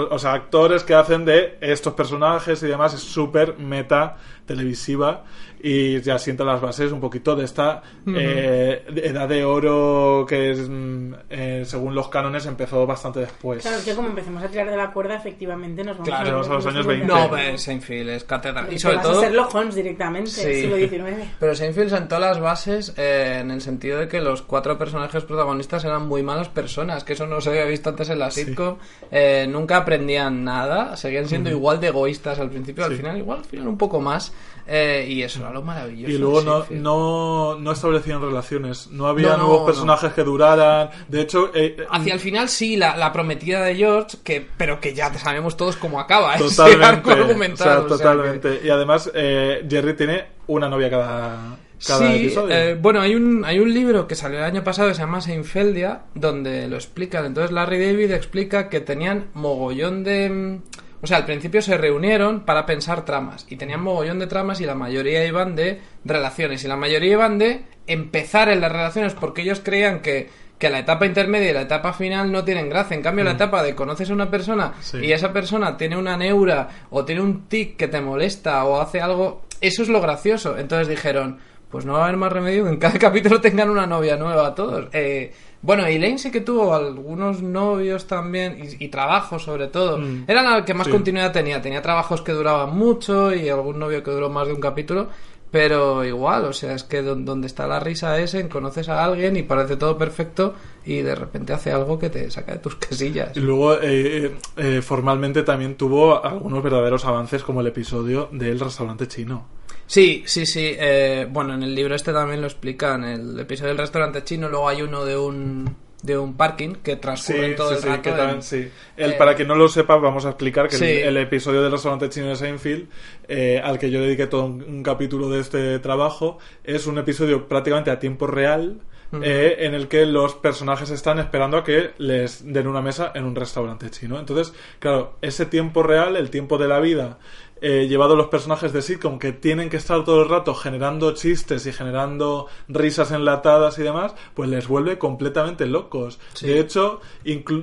o 0.09 0.17
sea, 0.17 0.31
actores 0.31 0.83
que 0.85 0.93
hacen 0.95 1.25
de 1.25 1.57
estos 1.59 1.93
personajes 1.93 2.63
y 2.63 2.67
demás 2.67 2.93
es 2.93 3.01
súper 3.01 3.57
meta 3.59 4.15
televisiva 4.47 5.25
y 5.61 6.01
ya 6.01 6.17
sienta 6.19 6.43
las 6.43 6.61
bases 6.61 6.91
un 6.91 6.99
poquito 6.99 7.35
de 7.35 7.45
esta 7.45 7.81
eh, 8.07 8.83
edad 9.03 9.27
de 9.27 9.43
oro 9.43 10.25
que 10.27 10.51
es, 10.51 10.67
mm, 10.69 11.13
eh, 11.29 11.63
según 11.65 11.93
los 11.95 12.09
cánones 12.09 12.45
empezó 12.45 12.85
bastante 12.87 13.19
después. 13.21 13.61
Claro, 13.63 13.77
que 13.83 13.93
como 13.93 14.07
empecemos 14.09 14.43
a 14.43 14.47
tirar 14.47 14.69
de 14.69 14.77
la 14.77 14.91
cuerda, 14.91 15.15
efectivamente 15.15 15.83
nos 15.83 15.97
vamos 15.97 16.07
Claro, 16.09 16.41
a 16.43 16.53
los 16.55 16.65
años 16.65 16.85
20. 16.85 17.05
No, 17.07 17.29
pues 17.29 17.61
Seinfeld 17.61 18.09
es 18.09 18.23
catedral. 18.23 18.71
Y 18.71 18.79
sobre 18.79 18.97
vas 18.97 19.05
a 19.05 19.09
todo. 19.11 19.21
ser 19.21 19.37
Holmes 19.53 19.75
directamente, 19.75 20.29
Sí. 20.29 20.61
siglo 20.61 20.77
XIX. 20.77 21.27
Pero 21.39 21.55
Seinfeld 21.55 21.89
sentó 21.89 22.19
las 22.19 22.39
bases 22.39 22.93
eh, 22.97 23.39
en 23.41 23.51
el 23.51 23.61
sentido 23.61 23.99
de 23.99 24.07
que 24.07 24.21
los 24.21 24.41
cuatro 24.41 24.77
personajes 24.77 25.23
protagonistas 25.23 25.83
eran 25.85 26.07
muy 26.07 26.23
malas 26.23 26.49
personas, 26.49 27.03
que 27.03 27.13
eso 27.13 27.25
no 27.27 27.41
se 27.41 27.49
había 27.49 27.65
visto 27.65 27.89
antes 27.89 28.09
en 28.09 28.19
la 28.19 28.31
sitcom. 28.31 28.77
Eh, 29.11 29.47
nunca 29.49 29.77
aprendían 29.77 30.43
nada, 30.43 30.95
seguían 30.97 31.27
siendo 31.27 31.49
igual 31.49 31.79
de 31.79 31.87
egoístas 31.87 32.39
al 32.39 32.49
principio, 32.49 32.85
al 32.85 32.91
Sí. 32.91 32.97
final 32.97 33.17
igual, 33.17 33.39
al 33.39 33.45
final 33.45 33.67
un 33.67 33.77
poco 33.77 33.99
más. 33.99 34.33
Eh, 34.69 35.05
y 35.09 35.21
eso 35.23 35.39
era 35.39 35.51
lo 35.51 35.61
maravilloso. 35.61 36.11
Y 36.13 36.17
luego 36.17 36.41
no, 36.41 36.65
no, 36.71 37.55
no 37.57 37.71
establecían 37.71 38.21
relaciones, 38.21 38.87
no 38.91 39.07
había 39.07 39.29
No, 39.29 39.37
nuevos 39.37 39.65
personajes 39.65 40.11
que 40.13 40.23
duraran. 40.23 40.89
De 41.07 41.21
hecho, 41.21 41.51
eh, 41.55 41.77
Hacia 41.89 42.13
el 42.13 42.19
final 42.19 42.49
sí, 42.49 42.75
la, 42.75 42.97
la 42.97 43.13
prometida 43.13 43.61
de 43.63 43.75
George, 43.75 44.17
que 44.23 44.45
pero 44.57 44.81
que 44.81 44.93
ya 44.93 45.13
sabemos 45.13 45.55
todos 45.55 45.77
cómo 45.77 45.99
acaba 46.01 46.35
ese 46.35 46.43
totalmente, 46.43 46.85
arco 46.85 47.09
o 47.09 47.13
sea, 47.13 47.21
argumental. 47.23 47.67
o 47.67 47.71
sea 47.71 47.81
que- 47.83 47.89
totalmente. 47.89 48.61
Y 48.63 48.69
además, 48.69 49.09
eh, 49.13 49.65
Jerry 49.69 49.93
tiene 49.95 50.25
una 50.47 50.67
novia 50.67 50.89
cada, 50.89 51.57
cada 51.85 51.99
sí, 52.11 52.15
episodio. 52.25 52.53
eh, 52.55 52.75
bueno, 52.75 52.99
hay 52.99 53.15
un, 53.15 53.45
hay 53.45 53.59
un 53.59 53.73
libro 53.73 54.05
que 54.07 54.15
salió 54.15 54.39
el 54.39 54.43
año 54.45 54.63
pasado 54.65 54.89
que 54.89 54.95
se 54.95 55.01
llama 55.01 55.21
Seinfeldia, 55.21 56.01
donde 56.13 56.67
lo 56.67 56.75
explican. 56.75 57.25
Entonces 57.25 57.51
Larry 57.51 57.79
David 57.85 58.11
explica 58.11 58.67
que 58.67 58.81
tenían 58.81 59.27
mogollón 59.33 60.03
de... 60.03 60.59
mm, 60.99 61.03
O 61.03 61.07
sea, 61.07 61.17
al 61.17 61.25
principio 61.25 61.61
se 61.61 61.77
reunieron 61.77 62.41
para 62.41 62.65
pensar 62.65 63.05
tramas 63.05 63.45
y 63.49 63.55
tenían 63.55 63.81
mogollón 63.81 64.19
de 64.19 64.27
tramas 64.27 64.61
y 64.61 64.65
la 64.65 64.75
mayoría 64.75 65.25
iban 65.25 65.55
de 65.55 65.81
relaciones 66.05 66.63
y 66.63 66.67
la 66.67 66.75
mayoría 66.75 67.11
iban 67.13 67.37
de 67.37 67.63
empezar 67.87 68.49
en 68.49 68.61
las 68.61 68.71
relaciones 68.71 69.13
porque 69.13 69.41
ellos 69.43 69.61
creían 69.63 70.01
que, 70.01 70.29
que 70.57 70.69
la 70.69 70.79
etapa 70.79 71.05
intermedia 71.05 71.51
y 71.51 71.53
la 71.53 71.61
etapa 71.61 71.93
final 71.93 72.31
no 72.31 72.43
tienen 72.43 72.69
gracia. 72.69 72.95
En 72.95 73.03
cambio, 73.03 73.23
la 73.23 73.31
etapa 73.31 73.63
de 73.63 73.75
conoces 73.75 74.09
a 74.09 74.13
una 74.13 74.29
persona 74.31 74.73
Sí. 74.81 74.97
y 74.99 75.11
esa 75.11 75.31
persona 75.33 75.77
tiene 75.77 75.97
una 75.97 76.17
neura 76.17 76.67
o 76.89 77.05
tiene 77.05 77.21
un 77.21 77.47
tic 77.47 77.77
que 77.77 77.87
te 77.87 78.01
molesta 78.01 78.63
o 78.65 78.81
hace 78.81 78.99
algo, 78.99 79.43
eso 79.61 79.83
es 79.83 79.89
lo 79.89 80.01
gracioso. 80.01 80.57
Entonces 80.57 80.87
dijeron, 80.87 81.37
pues 81.69 81.85
no 81.85 81.93
va 81.93 81.99
a 81.99 82.03
haber 82.05 82.17
más 82.17 82.31
remedio 82.31 82.63
que 82.63 82.69
en 82.71 82.77
cada 82.77 82.97
capítulo 82.99 83.39
tengan 83.39 83.69
una 83.69 83.85
novia 83.87 84.17
nueva 84.17 84.55
todos. 84.55 84.87
Eh, 84.93 85.31
bueno, 85.61 85.85
Elaine 85.85 86.17
sí 86.19 86.31
que 86.31 86.41
tuvo 86.41 86.73
algunos 86.73 87.41
novios 87.41 88.05
también 88.07 88.57
y, 88.79 88.85
y 88.85 88.87
trabajos 88.89 89.43
sobre 89.43 89.67
todo. 89.67 89.97
Mm. 89.97 90.25
Eran 90.27 90.45
las 90.45 90.63
que 90.63 90.73
más 90.73 90.85
Sí. 90.87 90.91
continuidad 90.93 91.31
tenía. 91.31 91.61
Tenía 91.61 91.81
trabajos 91.81 92.21
que 92.21 92.31
duraban 92.31 92.75
mucho 92.77 93.33
y 93.33 93.49
algún 93.49 93.79
novio 93.79 94.03
que 94.03 94.11
duró 94.11 94.29
más 94.29 94.47
de 94.47 94.53
un 94.53 94.61
capítulo. 94.61 95.07
Pero 95.49 96.03
igual, 96.03 96.43
o 96.43 96.51
sea, 96.53 96.73
es 96.73 96.83
que 96.83 97.01
don- 97.01 97.23
donde 97.23 97.47
está 97.47 97.67
la 97.67 97.79
risa 97.79 98.19
es 98.19 98.33
en 98.33 98.49
conoces 98.49 98.89
a 98.89 99.05
alguien 99.05 99.37
y 99.37 99.43
parece 99.43 99.77
todo 99.77 99.97
perfecto 99.97 100.53
y 100.85 100.97
de 101.01 101.15
repente 101.15 101.53
hace 101.53 101.71
algo 101.71 101.97
que 101.97 102.09
te 102.09 102.29
saca 102.29 102.51
de 102.51 102.57
tus 102.59 102.75
casillas. 102.75 103.35
Y 103.35 103.39
luego, 103.39 103.75
eh, 103.75 103.79
eh, 104.25 104.35
eh, 104.57 104.81
formalmente 104.81 105.43
también 105.43 105.75
tuvo 105.75 106.23
algunos 106.23 106.61
verdaderos 106.61 107.05
avances, 107.05 107.43
como 107.43 107.61
el 107.61 107.67
episodio 107.67 108.27
del 108.33 108.59
restaurante 108.59 109.07
chino. 109.07 109.45
Sí, 109.87 110.23
sí, 110.27 110.45
sí. 110.45 110.75
eh, 110.77 111.27
bueno, 111.29 111.53
en 111.55 111.63
el 111.63 111.73
libro 111.73 111.95
este 111.95 112.13
también 112.13 112.41
lo 112.41 112.47
explican. 112.47 113.03
El 113.03 113.39
episodio 113.39 113.69
del 113.69 113.77
restaurante 113.79 114.23
chino, 114.23 114.49
luego 114.49 114.67
hay 114.69 114.81
uno 114.81 115.03
de 115.05 115.17
un 115.17 115.75
de 116.03 116.15
un 116.15 116.37
parking 116.37 116.75
que 116.83 116.95
transcurre 116.97 117.55
todo 117.55 117.71
el 117.71 117.81
rato. 117.81 118.01
que 118.03 118.09
en- 118.11 118.15
también- 118.17 118.41
sí. 118.43 118.69
El, 118.95 119.11
eh, 119.11 119.15
para 119.17 119.33
quien 119.35 119.47
no 119.47 119.55
lo 119.55 119.67
sepa, 119.67 119.95
vamos 119.97 120.25
a 120.25 120.29
explicar 120.29 120.67
que 120.69 120.75
el- 120.75 120.81
Sí. 120.81 120.85
el, 120.87 121.17
episodio 121.17 121.63
del 121.63 121.71
restaurante 121.71 122.07
chino 122.09 122.27
de 122.27 122.35
Seinfeld, 122.35 122.87
eh, 123.27 123.59
al 123.63 123.79
que 123.79 123.89
yo 123.89 123.99
dediqué 123.99 124.27
todo 124.27 124.45
un, 124.45 124.61
un 124.61 124.83
capítulo 124.83 125.27
de 125.29 125.39
este 125.41 125.79
trabajo, 125.79 126.37
es 126.63 126.85
un 126.85 126.99
episodio 126.99 127.47
prácticamente 127.47 127.89
a 127.91 127.99
tiempo 127.99 128.27
real. 128.27 128.79
eh, 129.23 129.59
en 129.65 129.73
el 129.73 129.87
que 129.87 130.05
los 130.05 130.35
personajes 130.35 130.89
están 130.89 131.17
esperando 131.17 131.55
a 131.55 131.63
que 131.63 131.91
les 131.97 132.43
den 132.45 132.67
una 132.67 132.81
mesa 132.81 133.13
en 133.15 133.23
un 133.23 133.35
restaurante 133.37 133.89
chino. 133.89 134.19
Entonces, 134.19 134.53
claro, 134.79 135.15
ese 135.21 135.45
tiempo 135.45 135.81
real, 135.81 136.17
el 136.17 136.29
tiempo 136.29 136.57
de 136.57 136.67
la 136.67 136.81
vida, 136.81 137.17
eh, 137.61 137.87
llevado 137.87 138.15
los 138.15 138.27
personajes 138.27 138.73
de 138.73 138.81
sitcom 138.81 139.19
que 139.19 139.31
tienen 139.31 139.69
que 139.69 139.77
estar 139.77 140.03
todo 140.03 140.23
el 140.23 140.29
rato 140.29 140.53
generando 140.53 141.13
chistes 141.13 141.65
y 141.65 141.73
generando 141.73 142.47
risas 142.67 143.11
enlatadas 143.11 143.77
y 143.79 143.83
demás, 143.83 144.15
pues 144.33 144.49
les 144.49 144.67
vuelve 144.67 144.97
completamente 144.97 145.65
locos. 145.65 146.19
Sí. 146.33 146.47
De 146.47 146.59
hecho, 146.59 147.01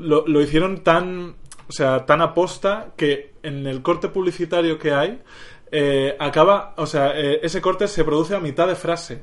lo 0.01 0.41
hicieron 0.41 0.83
tan, 0.83 1.37
o 1.69 1.73
sea, 1.73 2.07
tan 2.07 2.21
aposta 2.23 2.93
que 2.97 3.35
en 3.43 3.67
el 3.67 3.83
corte 3.83 4.09
publicitario 4.09 4.79
que 4.79 4.93
hay, 4.93 5.21
eh, 5.71 6.17
acaba, 6.21 6.75
o 6.77 6.87
sea, 6.87 7.19
eh, 7.19 7.41
ese 7.43 7.61
corte 7.61 7.89
se 7.89 8.05
produce 8.05 8.35
a 8.35 8.41
mitad 8.41 8.69
de 8.69 8.77
frase. 8.77 9.23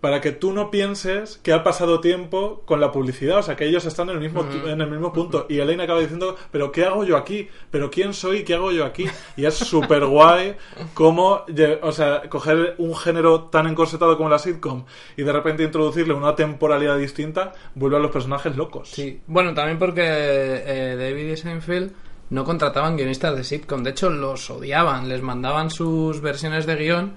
Para 0.00 0.20
que 0.20 0.30
tú 0.30 0.52
no 0.52 0.70
pienses 0.70 1.38
que 1.42 1.52
ha 1.52 1.64
pasado 1.64 2.00
tiempo 2.00 2.62
con 2.66 2.80
la 2.80 2.92
publicidad, 2.92 3.38
o 3.38 3.42
sea, 3.42 3.56
que 3.56 3.64
ellos 3.66 3.84
están 3.84 4.08
en 4.10 4.14
el 4.14 4.20
mismo, 4.20 4.46
en 4.64 4.80
el 4.80 4.88
mismo 4.88 5.12
punto. 5.12 5.46
Y 5.48 5.58
Elaine 5.58 5.80
acaba 5.82 5.98
diciendo, 5.98 6.36
pero 6.52 6.70
¿qué 6.70 6.84
hago 6.84 7.02
yo 7.02 7.16
aquí? 7.16 7.48
¿Pero 7.72 7.90
quién 7.90 8.14
soy? 8.14 8.44
¿Qué 8.44 8.54
hago 8.54 8.70
yo 8.70 8.84
aquí? 8.84 9.06
Y 9.36 9.44
es 9.44 9.54
súper 9.54 10.06
guay 10.06 10.54
cómo, 10.94 11.44
lle- 11.46 11.80
o 11.82 11.90
sea, 11.90 12.22
coger 12.28 12.76
un 12.78 12.94
género 12.94 13.44
tan 13.50 13.66
encorsetado 13.66 14.16
como 14.16 14.28
la 14.28 14.38
sitcom 14.38 14.84
y 15.16 15.24
de 15.24 15.32
repente 15.32 15.64
introducirle 15.64 16.14
una 16.14 16.36
temporalidad 16.36 16.96
distinta, 16.96 17.52
vuelve 17.74 17.96
a 17.96 18.00
los 18.00 18.12
personajes 18.12 18.54
locos. 18.56 18.90
Sí, 18.90 19.20
bueno, 19.26 19.52
también 19.52 19.80
porque 19.80 20.02
eh, 20.04 20.96
David 20.96 21.32
y 21.32 21.36
Seinfeld 21.36 21.90
no 22.30 22.44
contrataban 22.44 22.96
guionistas 22.96 23.34
de 23.36 23.42
sitcom, 23.42 23.82
de 23.82 23.90
hecho 23.90 24.10
los 24.10 24.48
odiaban, 24.48 25.08
les 25.08 25.22
mandaban 25.22 25.70
sus 25.70 26.20
versiones 26.20 26.66
de 26.66 26.76
guion 26.76 27.14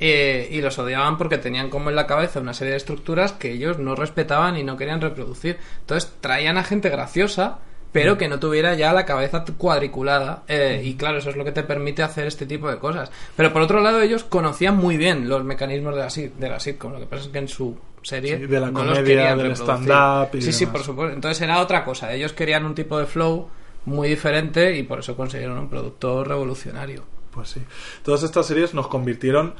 eh, 0.00 0.48
y 0.50 0.60
los 0.60 0.78
odiaban 0.78 1.18
porque 1.18 1.38
tenían 1.38 1.70
como 1.70 1.90
en 1.90 1.96
la 1.96 2.06
cabeza 2.06 2.40
una 2.40 2.54
serie 2.54 2.72
de 2.72 2.76
estructuras 2.76 3.32
que 3.32 3.52
ellos 3.52 3.78
no 3.78 3.94
respetaban 3.96 4.56
y 4.56 4.62
no 4.64 4.76
querían 4.76 5.00
reproducir. 5.00 5.58
Entonces 5.80 6.12
traían 6.20 6.56
a 6.58 6.64
gente 6.64 6.88
graciosa, 6.88 7.58
pero 7.90 8.18
que 8.18 8.28
no 8.28 8.38
tuviera 8.38 8.74
ya 8.74 8.92
la 8.92 9.04
cabeza 9.06 9.44
cuadriculada. 9.56 10.42
eh, 10.46 10.82
y 10.84 10.94
claro, 10.94 11.18
eso 11.18 11.30
es 11.30 11.36
lo 11.36 11.44
que 11.44 11.52
te 11.52 11.62
permite 11.62 12.02
hacer 12.02 12.26
este 12.26 12.46
tipo 12.46 12.68
de 12.70 12.78
cosas. 12.78 13.10
Pero 13.36 13.52
por 13.52 13.62
otro 13.62 13.80
lado, 13.80 14.00
ellos 14.00 14.24
conocían 14.24 14.76
muy 14.76 14.96
bien 14.96 15.28
los 15.28 15.42
mecanismos 15.44 15.94
de 15.94 16.00
la, 16.00 16.08
sit- 16.10 16.34
de 16.34 16.48
la 16.48 16.60
sitcom. 16.60 16.92
Lo 16.92 17.00
que 17.00 17.06
pasa 17.06 17.24
es 17.24 17.28
que 17.28 17.38
en 17.38 17.48
su 17.48 17.76
serie 18.02 18.38
Sí, 18.38 18.46
de 18.46 18.60
la 18.60 18.70
no 18.70 18.80
comedia, 18.80 19.34
del 19.34 19.52
stand-up 19.56 20.28
Sí, 20.40 20.52
sí, 20.52 20.66
por 20.66 20.82
supuesto. 20.82 21.14
Entonces 21.14 21.40
era 21.42 21.60
otra 21.60 21.84
cosa. 21.84 22.12
Ellos 22.12 22.32
querían 22.32 22.64
un 22.64 22.74
tipo 22.74 22.98
de 22.98 23.06
flow 23.06 23.48
muy 23.86 24.08
diferente 24.08 24.76
y 24.76 24.82
por 24.82 25.00
eso 25.00 25.16
consiguieron 25.16 25.58
un 25.58 25.68
producto 25.68 26.22
revolucionario. 26.24 27.04
Pues 27.30 27.48
sí. 27.50 27.62
Todas 28.04 28.22
estas 28.22 28.46
series 28.46 28.74
nos 28.74 28.88
convirtieron 28.88 29.54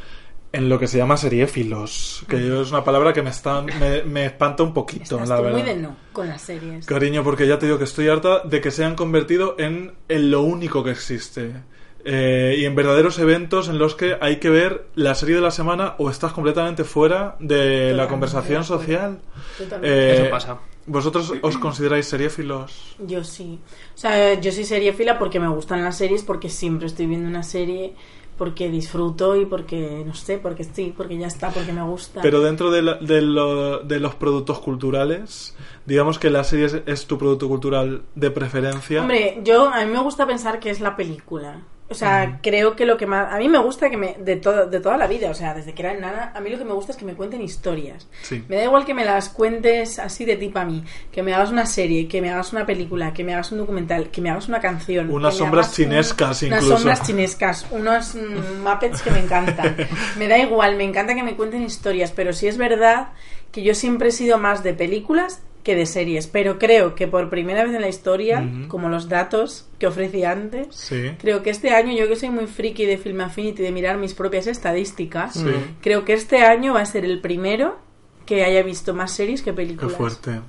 en 0.52 0.68
lo 0.68 0.78
que 0.78 0.86
se 0.86 0.96
llama 0.98 1.16
seriéfilos, 1.16 2.24
que 2.28 2.44
yo 2.46 2.62
es 2.62 2.70
una 2.70 2.82
palabra 2.84 3.12
que 3.12 3.22
me, 3.22 3.30
está, 3.30 3.62
me, 3.62 4.02
me 4.04 4.26
espanta 4.26 4.62
un 4.62 4.72
poquito, 4.72 5.14
Estás 5.16 5.28
la 5.28 5.36
tú 5.36 5.42
verdad. 5.42 5.58
muy 5.58 5.66
de 5.68 5.76
no 5.76 5.96
con 6.12 6.28
las 6.28 6.42
series. 6.42 6.86
Cariño, 6.86 7.22
porque 7.22 7.46
ya 7.46 7.58
te 7.58 7.66
digo 7.66 7.78
que 7.78 7.84
estoy 7.84 8.08
harta 8.08 8.40
de 8.40 8.60
que 8.60 8.70
se 8.70 8.84
han 8.84 8.94
convertido 8.94 9.56
en, 9.58 9.92
en 10.08 10.30
lo 10.30 10.42
único 10.42 10.82
que 10.82 10.90
existe. 10.90 11.52
Eh, 12.04 12.56
y 12.58 12.64
en 12.64 12.74
verdaderos 12.74 13.18
eventos 13.18 13.68
en 13.68 13.78
los 13.78 13.94
que 13.94 14.16
hay 14.20 14.36
que 14.36 14.48
ver 14.48 14.86
la 14.94 15.14
serie 15.14 15.34
de 15.34 15.40
la 15.42 15.50
semana 15.50 15.94
o 15.98 16.08
estás 16.08 16.32
completamente 16.32 16.84
fuera 16.84 17.36
de 17.40 17.92
la 17.92 18.08
conversación 18.08 18.64
social. 18.64 19.18
Totalmente. 19.58 19.88
Eh, 19.88 20.20
Eso 20.22 20.30
pasa. 20.30 20.58
¿Vosotros 20.86 21.34
os 21.42 21.58
consideráis 21.58 22.06
seriéfilos? 22.06 22.96
Yo 23.00 23.22
sí. 23.24 23.58
O 23.94 23.98
sea, 23.98 24.34
yo 24.40 24.50
soy 24.52 24.64
seriefila 24.64 25.18
porque 25.18 25.38
me 25.40 25.48
gustan 25.48 25.84
las 25.84 25.98
series, 25.98 26.22
porque 26.22 26.48
siempre 26.48 26.86
estoy 26.86 27.06
viendo 27.06 27.28
una 27.28 27.42
serie, 27.42 27.92
porque 28.38 28.70
disfruto 28.70 29.36
y 29.36 29.44
porque, 29.44 30.02
no 30.06 30.14
sé, 30.14 30.38
porque 30.38 30.64
sí, 30.64 30.94
porque 30.96 31.18
ya 31.18 31.26
está, 31.26 31.50
porque 31.50 31.72
me 31.72 31.82
gusta. 31.82 32.22
Pero 32.22 32.40
dentro 32.40 32.70
de, 32.70 32.82
la- 32.82 32.94
de 32.94 33.20
lo- 33.20 33.80
de 33.80 34.00
los 34.00 34.14
productos 34.14 34.60
culturales, 34.60 35.54
digamos 35.84 36.18
que 36.18 36.30
la 36.30 36.44
serie 36.44 36.66
es, 36.66 36.76
es 36.86 37.06
tu 37.06 37.18
producto 37.18 37.48
cultural 37.48 38.02
de 38.14 38.30
preferencia. 38.30 39.00
Hombre, 39.02 39.40
yo 39.44 39.68
a 39.68 39.84
mí 39.84 39.90
me 39.92 39.98
gusta 40.00 40.26
pensar 40.26 40.60
que 40.60 40.70
es 40.70 40.80
la 40.80 40.96
película. 40.96 41.60
O 41.90 41.94
sea, 41.94 42.38
creo 42.42 42.76
que 42.76 42.84
lo 42.84 42.98
que 42.98 43.06
más 43.06 43.32
a 43.32 43.38
mí 43.38 43.48
me 43.48 43.56
gusta 43.58 43.88
que 43.88 43.96
me 43.96 44.14
de 44.18 44.36
todo 44.36 44.66
de 44.66 44.78
toda 44.78 44.98
la 44.98 45.06
vida, 45.06 45.30
o 45.30 45.34
sea, 45.34 45.54
desde 45.54 45.72
que 45.72 45.80
era 45.82 45.94
nada, 45.94 46.32
a 46.34 46.40
mí 46.40 46.50
lo 46.50 46.58
que 46.58 46.64
me 46.66 46.74
gusta 46.74 46.92
es 46.92 46.98
que 46.98 47.06
me 47.06 47.14
cuenten 47.14 47.40
historias. 47.40 48.06
Sí. 48.22 48.44
Me 48.46 48.56
da 48.56 48.64
igual 48.64 48.84
que 48.84 48.92
me 48.92 49.06
las 49.06 49.30
cuentes 49.30 49.98
así 49.98 50.26
de 50.26 50.36
tipo 50.36 50.58
a 50.58 50.66
mí, 50.66 50.84
que 51.10 51.22
me 51.22 51.32
hagas 51.32 51.50
una 51.50 51.64
serie, 51.64 52.06
que 52.06 52.20
me 52.20 52.30
hagas 52.30 52.52
una 52.52 52.66
película, 52.66 53.14
que 53.14 53.24
me 53.24 53.32
hagas 53.32 53.52
un 53.52 53.58
documental, 53.58 54.10
que 54.10 54.20
me 54.20 54.28
hagas 54.30 54.48
una 54.48 54.60
canción, 54.60 55.10
Unas 55.10 55.36
sombras 55.38 55.68
hagas 55.68 55.78
un- 55.78 55.84
chinescas 55.86 56.42
unas 56.42 56.42
incluso. 56.62 56.76
sombras 56.76 57.02
chinescas, 57.06 57.66
unos 57.70 58.14
mm, 58.14 58.62
Muppets 58.62 59.00
que 59.00 59.10
me 59.10 59.20
encantan. 59.20 59.74
me 60.18 60.28
da 60.28 60.36
igual, 60.36 60.76
me 60.76 60.84
encanta 60.84 61.14
que 61.14 61.22
me 61.22 61.36
cuenten 61.36 61.62
historias, 61.62 62.12
pero 62.12 62.34
sí 62.34 62.48
es 62.48 62.58
verdad 62.58 63.08
que 63.50 63.62
yo 63.62 63.74
siempre 63.74 64.08
he 64.10 64.12
sido 64.12 64.36
más 64.36 64.62
de 64.62 64.74
películas 64.74 65.40
que 65.68 65.74
de 65.74 65.84
series, 65.84 66.26
pero 66.26 66.58
creo 66.58 66.94
que 66.94 67.06
por 67.08 67.28
primera 67.28 67.62
vez 67.62 67.74
en 67.74 67.82
la 67.82 67.88
historia, 67.90 68.42
como 68.68 68.88
los 68.88 69.10
datos 69.10 69.68
que 69.78 69.86
ofrecí 69.86 70.24
antes, 70.24 70.68
Sí. 70.74 71.10
creo 71.20 71.42
que 71.42 71.50
este 71.50 71.74
año, 71.74 71.92
yo 71.94 72.08
que 72.08 72.16
soy 72.16 72.30
muy 72.30 72.46
friki 72.46 72.86
de 72.86 72.96
Film 72.96 73.20
Affinity, 73.20 73.62
de 73.62 73.70
mirar 73.70 73.98
mis 73.98 74.14
propias 74.14 74.46
estadísticas, 74.46 75.34
Sí. 75.34 75.52
creo 75.82 76.06
que 76.06 76.14
este 76.14 76.38
año 76.38 76.72
va 76.72 76.80
a 76.80 76.86
ser 76.86 77.04
el 77.04 77.20
primero 77.20 77.76
que 78.24 78.44
haya 78.44 78.62
visto 78.62 78.94
más 78.94 79.12
series 79.12 79.42
que 79.42 79.50
Qué 79.50 79.56
películas. 79.56 79.92
fuerte. 79.94 80.40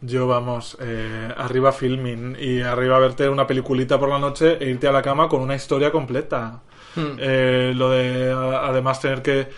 Yo, 0.00 0.28
vamos, 0.28 0.78
eh, 0.80 1.28
arriba 1.36 1.72
filming 1.72 2.36
y 2.38 2.60
arriba 2.60 3.00
verte 3.00 3.28
una 3.28 3.48
peliculita 3.48 3.98
por 3.98 4.08
la 4.10 4.20
noche 4.20 4.58
e 4.60 4.70
irte 4.70 4.86
a 4.86 4.92
la 4.92 5.02
cama 5.02 5.28
con 5.28 5.40
una 5.42 5.56
historia 5.56 5.90
completa. 5.90 6.62
Hmm. 6.94 7.16
Eh, 7.18 7.72
lo 7.74 7.90
de 7.90 8.30
además 8.32 9.00
tener 9.00 9.22
que 9.22 9.48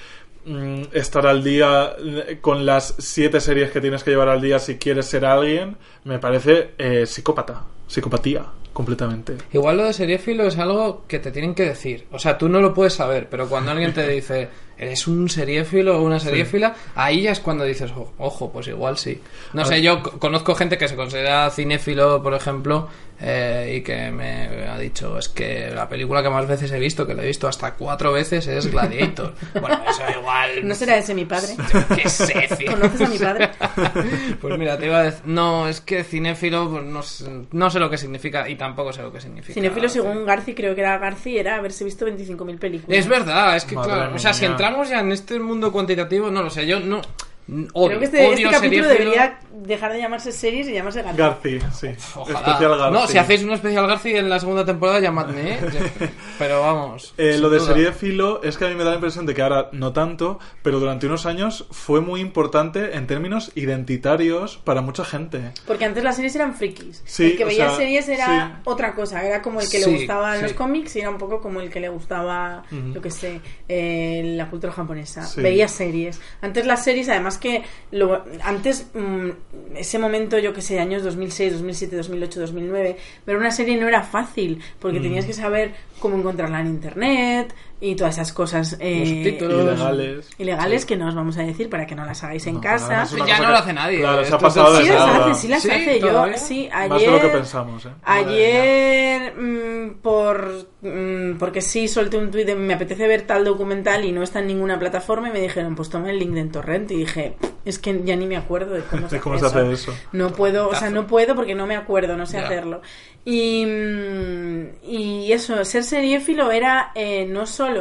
mm, 0.45 0.83
estar 0.93 1.27
al 1.27 1.43
día 1.45 1.95
eh, 1.99 2.39
con 2.41 2.65
las 2.67 2.95
siete 2.99 3.41
series 3.41 3.71
que 3.71 3.81
tienes 3.81 4.03
que 4.05 4.11
llevar 4.11 4.29
al 4.29 4.41
día 4.41 4.59
si 4.59 4.77
quieres 4.77 5.07
ser 5.07 5.25
alguien, 5.25 5.77
me 6.05 6.19
parece 6.19 6.71
eh, 6.79 7.07
psicópata, 7.07 7.63
psicopatía, 7.87 8.45
completamente. 8.73 9.37
Igual 9.53 9.77
lo 9.77 9.85
de 9.85 9.93
seriéfilo 9.93 10.45
es 10.45 10.59
algo 10.59 11.05
que 11.07 11.19
te 11.19 11.31
tienen 11.31 11.55
que 11.55 11.65
decir. 11.65 12.07
O 12.11 12.19
sea, 12.19 12.39
tú 12.39 12.49
no 12.49 12.61
lo 12.61 12.73
puedes 12.75 12.95
saber, 12.95 13.29
pero 13.31 13.49
cuando 13.49 13.71
alguien 13.71 13.93
te 13.93 14.09
dice, 14.09 14.49
eres 14.79 15.07
un 15.07 15.29
seriéfilo 15.29 15.99
o 15.99 16.03
una 16.03 16.19
seriéfila, 16.19 16.75
ahí 16.95 17.23
ya 17.23 17.33
es 17.33 17.41
cuando 17.41 17.65
dices, 17.65 17.93
"Oh, 17.95 18.11
ojo, 18.19 18.51
pues 18.51 18.67
igual 18.69 18.97
sí. 18.97 19.21
No 19.53 19.63
A 19.63 19.65
sé, 19.67 19.83
yo 19.83 20.03
co- 20.03 20.19
conozco 20.19 20.55
gente 20.55 20.79
que 20.79 20.89
se 20.89 20.97
considera 20.97 21.51
cinéfilo, 21.51 22.23
por 22.23 22.33
ejemplo, 22.35 22.89
eh, 23.25 23.77
y 23.77 23.83
que 23.83 24.11
me 24.11 24.67
ha 24.69 24.77
dicho, 24.79 25.17
es 25.17 25.29
que 25.29 25.71
la 25.73 25.89
película 25.89 26.23
que 26.23 26.29
más 26.31 26.47
veces 26.49 26.73
he 26.73 26.79
visto, 26.79 27.07
que 27.07 27.15
la 27.15 27.23
he 27.23 27.27
visto 27.29 27.47
hasta 27.47 27.75
cuatro 27.75 28.13
veces, 28.13 28.47
es 28.49 28.71
Gladiator. 28.71 29.33
bueno, 29.61 29.81
eso 29.89 30.03
igual... 30.19 30.67
¿No 30.67 30.75
será 30.75 30.97
ese 30.97 31.15
mi 31.15 31.25
padre? 31.25 31.55
Yo 31.73 31.97
qué 31.97 32.09
sé. 32.09 32.49
¿Conoces 32.69 33.01
a 33.01 33.09
mi 33.09 33.19
padre? 33.19 33.51
Pues 34.41 34.59
mira, 34.59 34.77
te 34.77 34.87
iba 34.87 34.99
a 34.99 35.03
decir, 35.05 35.23
no, 35.27 35.69
es 35.69 35.81
que 35.81 36.03
cinéfilo, 36.05 36.69
pues 36.71 36.85
no, 36.85 37.03
sé- 37.03 37.31
no 37.53 37.71
sé 37.71 37.79
lo 37.79 37.89
que 37.89 37.97
significa 37.99 38.49
y 38.49 38.57
tampoco 38.57 38.93
sé 38.93 39.03
lo 39.03 39.13
que 39.13 39.21
significa. 39.21 39.55
Cinefilo, 39.55 39.89
según 39.89 40.25
Garci, 40.27 40.55
creo 40.55 40.75
que 40.75 40.81
era 40.81 40.99
Garci, 40.99 41.39
era 41.39 41.57
haberse 41.57 41.85
visto 41.85 42.07
25.000 42.07 42.59
películas. 42.59 42.99
Es 42.99 43.07
verdad, 43.07 43.57
es 43.57 43.65
que 43.65 43.77
Madre 43.77 43.93
claro, 43.93 44.15
o 44.17 44.19
sea, 44.19 44.33
si 44.35 44.45
entramos 44.45 44.89
ya 44.89 45.01
en 45.01 45.13
este 45.13 45.39
mundo 45.39 45.71
cuantitativo, 45.71 46.31
no 46.31 46.43
lo 46.43 46.51
sé, 46.51 46.67
yo 46.67 46.81
no 46.81 47.01
Odio, 47.49 47.89
Creo 47.89 47.99
que 47.99 48.05
este, 48.07 48.33
este 48.33 48.51
capítulo 48.51 48.89
debería 48.89 49.39
dejar 49.53 49.93
de 49.93 49.99
llamarse 50.01 50.33
series 50.33 50.69
y 50.69 50.73
llamarse 50.73 51.03
García. 51.03 51.27
Garci, 51.27 51.59
sí. 51.75 51.89
Ojalá. 52.17 52.39
Especial 52.39 52.79
Garci. 52.79 52.93
No, 52.95 53.07
si 53.07 53.19
hacéis 53.19 53.43
un 53.43 53.53
especial 53.53 53.87
García 53.87 54.19
en 54.21 54.29
la 54.31 54.39
segunda 54.41 54.65
temporada, 54.65 55.01
llamadme, 55.01 55.55
¿eh? 55.55 55.61
Pero 56.39 56.61
vamos. 56.61 57.15
Eh, 57.19 57.39
lo 57.39 57.51
de 57.51 57.59
duda. 57.59 57.69
serie 57.69 57.93
filo 57.93 58.43
es 58.43 58.57
que 58.57 58.65
a 58.65 58.69
mí 58.69 58.75
me 58.75 58.85
da 58.85 58.91
la 58.91 58.97
impresión 58.97 59.27
de 59.27 59.35
que 59.35 59.43
ahora 59.43 59.69
no 59.73 59.93
tanto, 59.93 60.39
pero 60.63 60.79
durante 60.81 61.07
unos 61.07 61.27
años 61.27 61.67
fue 61.71 62.01
muy 62.01 62.21
importante 62.21 62.97
en 62.97 63.07
términos 63.07 63.51
identitarios 63.55 64.57
para 64.59 64.81
mucha 64.81 65.05
gente. 65.05 65.53
Porque 65.67 65.85
antes 65.85 66.03
las 66.05 66.17
series 66.17 66.35
eran 66.37 66.55
frikis. 66.55 67.03
Sí, 67.05 67.25
el 67.33 67.37
que 67.37 67.45
o 67.45 67.47
veía 67.49 67.69
sea, 67.69 67.77
series 67.77 68.09
era 68.09 68.27
sí. 68.57 68.61
otra 68.65 68.95
cosa. 68.95 69.23
Era 69.25 69.43
como 69.43 69.61
el 69.61 69.69
que 69.69 69.81
Sí, 69.81 69.91
le 69.91 69.99
gustaban 69.99 70.37
sí. 70.37 70.43
los 70.43 70.53
cómics 70.55 70.97
y 70.97 71.01
era 71.01 71.11
un 71.11 71.19
poco 71.19 71.41
como 71.41 71.61
el 71.61 71.71
que 71.71 71.81
le 71.81 71.89
gustaba, 71.89 72.63
yo 72.71 73.01
que 73.03 73.11
sé, 73.11 73.41
eh, 73.69 74.23
la 74.37 74.49
cultura 74.49 74.73
japonesa. 74.73 75.23
Sí. 75.25 75.41
Veía 75.43 75.69
series. 75.69 76.21
Antes 76.41 76.67
las 76.67 76.85
series, 76.85 77.09
además 77.09 77.32
que 77.39 77.63
lo, 77.91 78.23
antes, 78.43 78.87
mm, 78.95 79.31
ese 79.77 79.99
momento, 79.99 80.39
yo 80.39 80.53
que 80.53 80.63
sé, 80.63 80.79
años 80.81 81.03
2006, 81.03 81.53
2007, 81.55 81.97
2008, 81.97 82.41
2009, 82.41 82.97
ver 83.27 83.37
una 83.37 83.51
serie 83.51 83.77
no 83.77 83.89
era 83.89 84.03
fácil 84.03 84.61
porque 84.79 85.01
Mm. 85.01 85.03
tenías 85.03 85.25
que 85.27 85.33
saber 85.33 85.73
cómo 85.99 86.17
encontrarla 86.17 86.61
en 86.61 86.67
internet 86.69 87.55
y 87.85 87.97
todas 87.97 88.15
esas 88.15 88.33
cosas 88.33 88.77
eh, 88.79 89.23
títulos. 89.25 89.65
Ilegales. 89.65 90.31
ilegales 90.39 90.87
que 90.87 90.97
no 90.97 91.09
os 91.09 91.17
vamos 91.17 91.37
a 91.37 91.43
decir 91.43 91.69
para 91.69 91.85
que 91.85 91.97
no 91.97 92.05
las 92.07 92.23
hagáis 92.23 92.47
en 92.47 92.55
No, 92.55 92.61
casa. 92.61 93.05
Ya 93.27 93.41
no 93.41 93.49
lo 93.51 93.57
hace 93.57 93.73
nadie. 93.73 93.99
Claro, 93.99 94.25
se 94.25 94.33
ha 94.35 94.39
pasado 94.39 94.77
Sí 94.77 94.89
las 94.89 95.03
hace, 95.03 95.35
sí 95.35 95.49
las 95.49 95.63
Sí, 95.63 95.71
hace. 95.73 95.99
Yo, 96.01 96.09
todavía. 96.09 96.37
sí, 96.39 96.69
Más 96.73 96.89
de 96.89 96.95
ayer. 96.95 97.11
lo 97.11 97.21
que 97.21 97.29
pensamos, 97.29 97.85
¿eh? 97.87 97.89
Ayer, 98.05 99.35
mm, 99.37 99.95
por 100.01 100.67
mm, 100.81 101.39
porque 101.39 101.61
sí 101.61 101.89
solté 101.89 102.19
un 102.19 102.31
tuit 102.31 102.47
de 102.47 102.55
me 102.55 102.75
apetece 102.75 103.07
ver 103.09 103.23
tal 103.23 103.45
documental 103.45 104.05
y 104.05 104.13
no 104.13 104.23
está 104.23 104.39
en 104.39 104.47
ninguna 104.47 104.79
plataforma 104.79 105.29
y 105.29 105.33
me 105.33 105.41
dijeron, 105.41 105.75
pues 105.75 105.89
toma 105.91 106.11
el 106.11 106.19
link 106.21 106.33
de 106.35 106.41
en 106.41 106.53
torrent 106.53 106.91
y 106.93 106.97
dije, 106.99 107.35
es 107.65 107.79
que 107.81 108.01
ya 108.05 108.15
ni 108.15 108.27
me 108.27 108.37
acuerdo 108.37 108.75
de 108.75 108.83
cómo 108.83 109.09
se, 109.09 109.17
De 109.17 109.21
cómo 109.21 109.35
hace, 109.37 109.49
se 109.49 109.59
hace 109.59 109.73
eso. 109.73 109.91
eso. 109.93 110.01
No 110.13 110.31
puedo, 110.33 110.69
o 110.69 110.75
sea, 110.77 110.89
no 110.91 111.07
puedo 111.09 111.35
porque 111.35 111.55
no 111.57 111.67
me 111.67 111.75
acuerdo, 111.77 112.17
no 112.17 112.27
sé 112.27 112.39
Ya. 112.39 112.45
hacerlo. 112.45 112.81
Y, 113.25 113.65
mm, 113.67 114.67
y 114.85 115.33
eso, 115.33 115.65
ser 115.65 115.85
seriéfilo 115.85 116.51
era 116.51 116.91
eh, 116.95 117.27
no 117.27 117.47
solo 117.47 117.72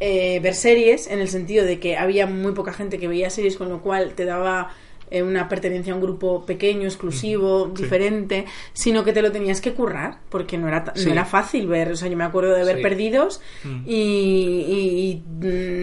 eh, 0.00 0.40
ver 0.40 0.54
series, 0.54 1.06
en 1.06 1.20
el 1.20 1.28
sentido 1.28 1.64
de 1.64 1.78
que 1.78 1.96
había 1.96 2.26
muy 2.26 2.52
poca 2.52 2.72
gente 2.72 2.98
que 2.98 3.08
veía 3.08 3.30
series, 3.30 3.56
con 3.56 3.68
lo 3.68 3.80
cual 3.80 4.14
te 4.14 4.24
daba 4.24 4.74
eh, 5.10 5.22
una 5.22 5.48
pertenencia 5.48 5.92
a 5.92 5.96
un 5.96 6.02
grupo 6.02 6.44
pequeño, 6.46 6.84
exclusivo, 6.86 7.72
Sí. 7.74 7.82
diferente, 7.82 8.44
sino 8.72 9.04
que 9.04 9.12
te 9.12 9.22
lo 9.22 9.30
tenías 9.32 9.60
que 9.60 9.72
currar, 9.72 10.18
porque 10.28 10.58
no 10.58 10.68
era, 10.68 10.92
Sí. 10.94 11.06
no 11.06 11.12
era 11.12 11.24
fácil 11.24 11.66
ver. 11.66 11.92
O 11.92 11.96
sea, 11.96 12.08
yo 12.08 12.16
me 12.16 12.24
acuerdo 12.24 12.52
de 12.54 12.64
ver 12.64 12.76
Sí. 12.76 12.82
Perdidos 12.82 13.40
Mm. 13.64 13.82
y, 13.86 13.92
y- 13.94 15.10
y, 15.10 15.22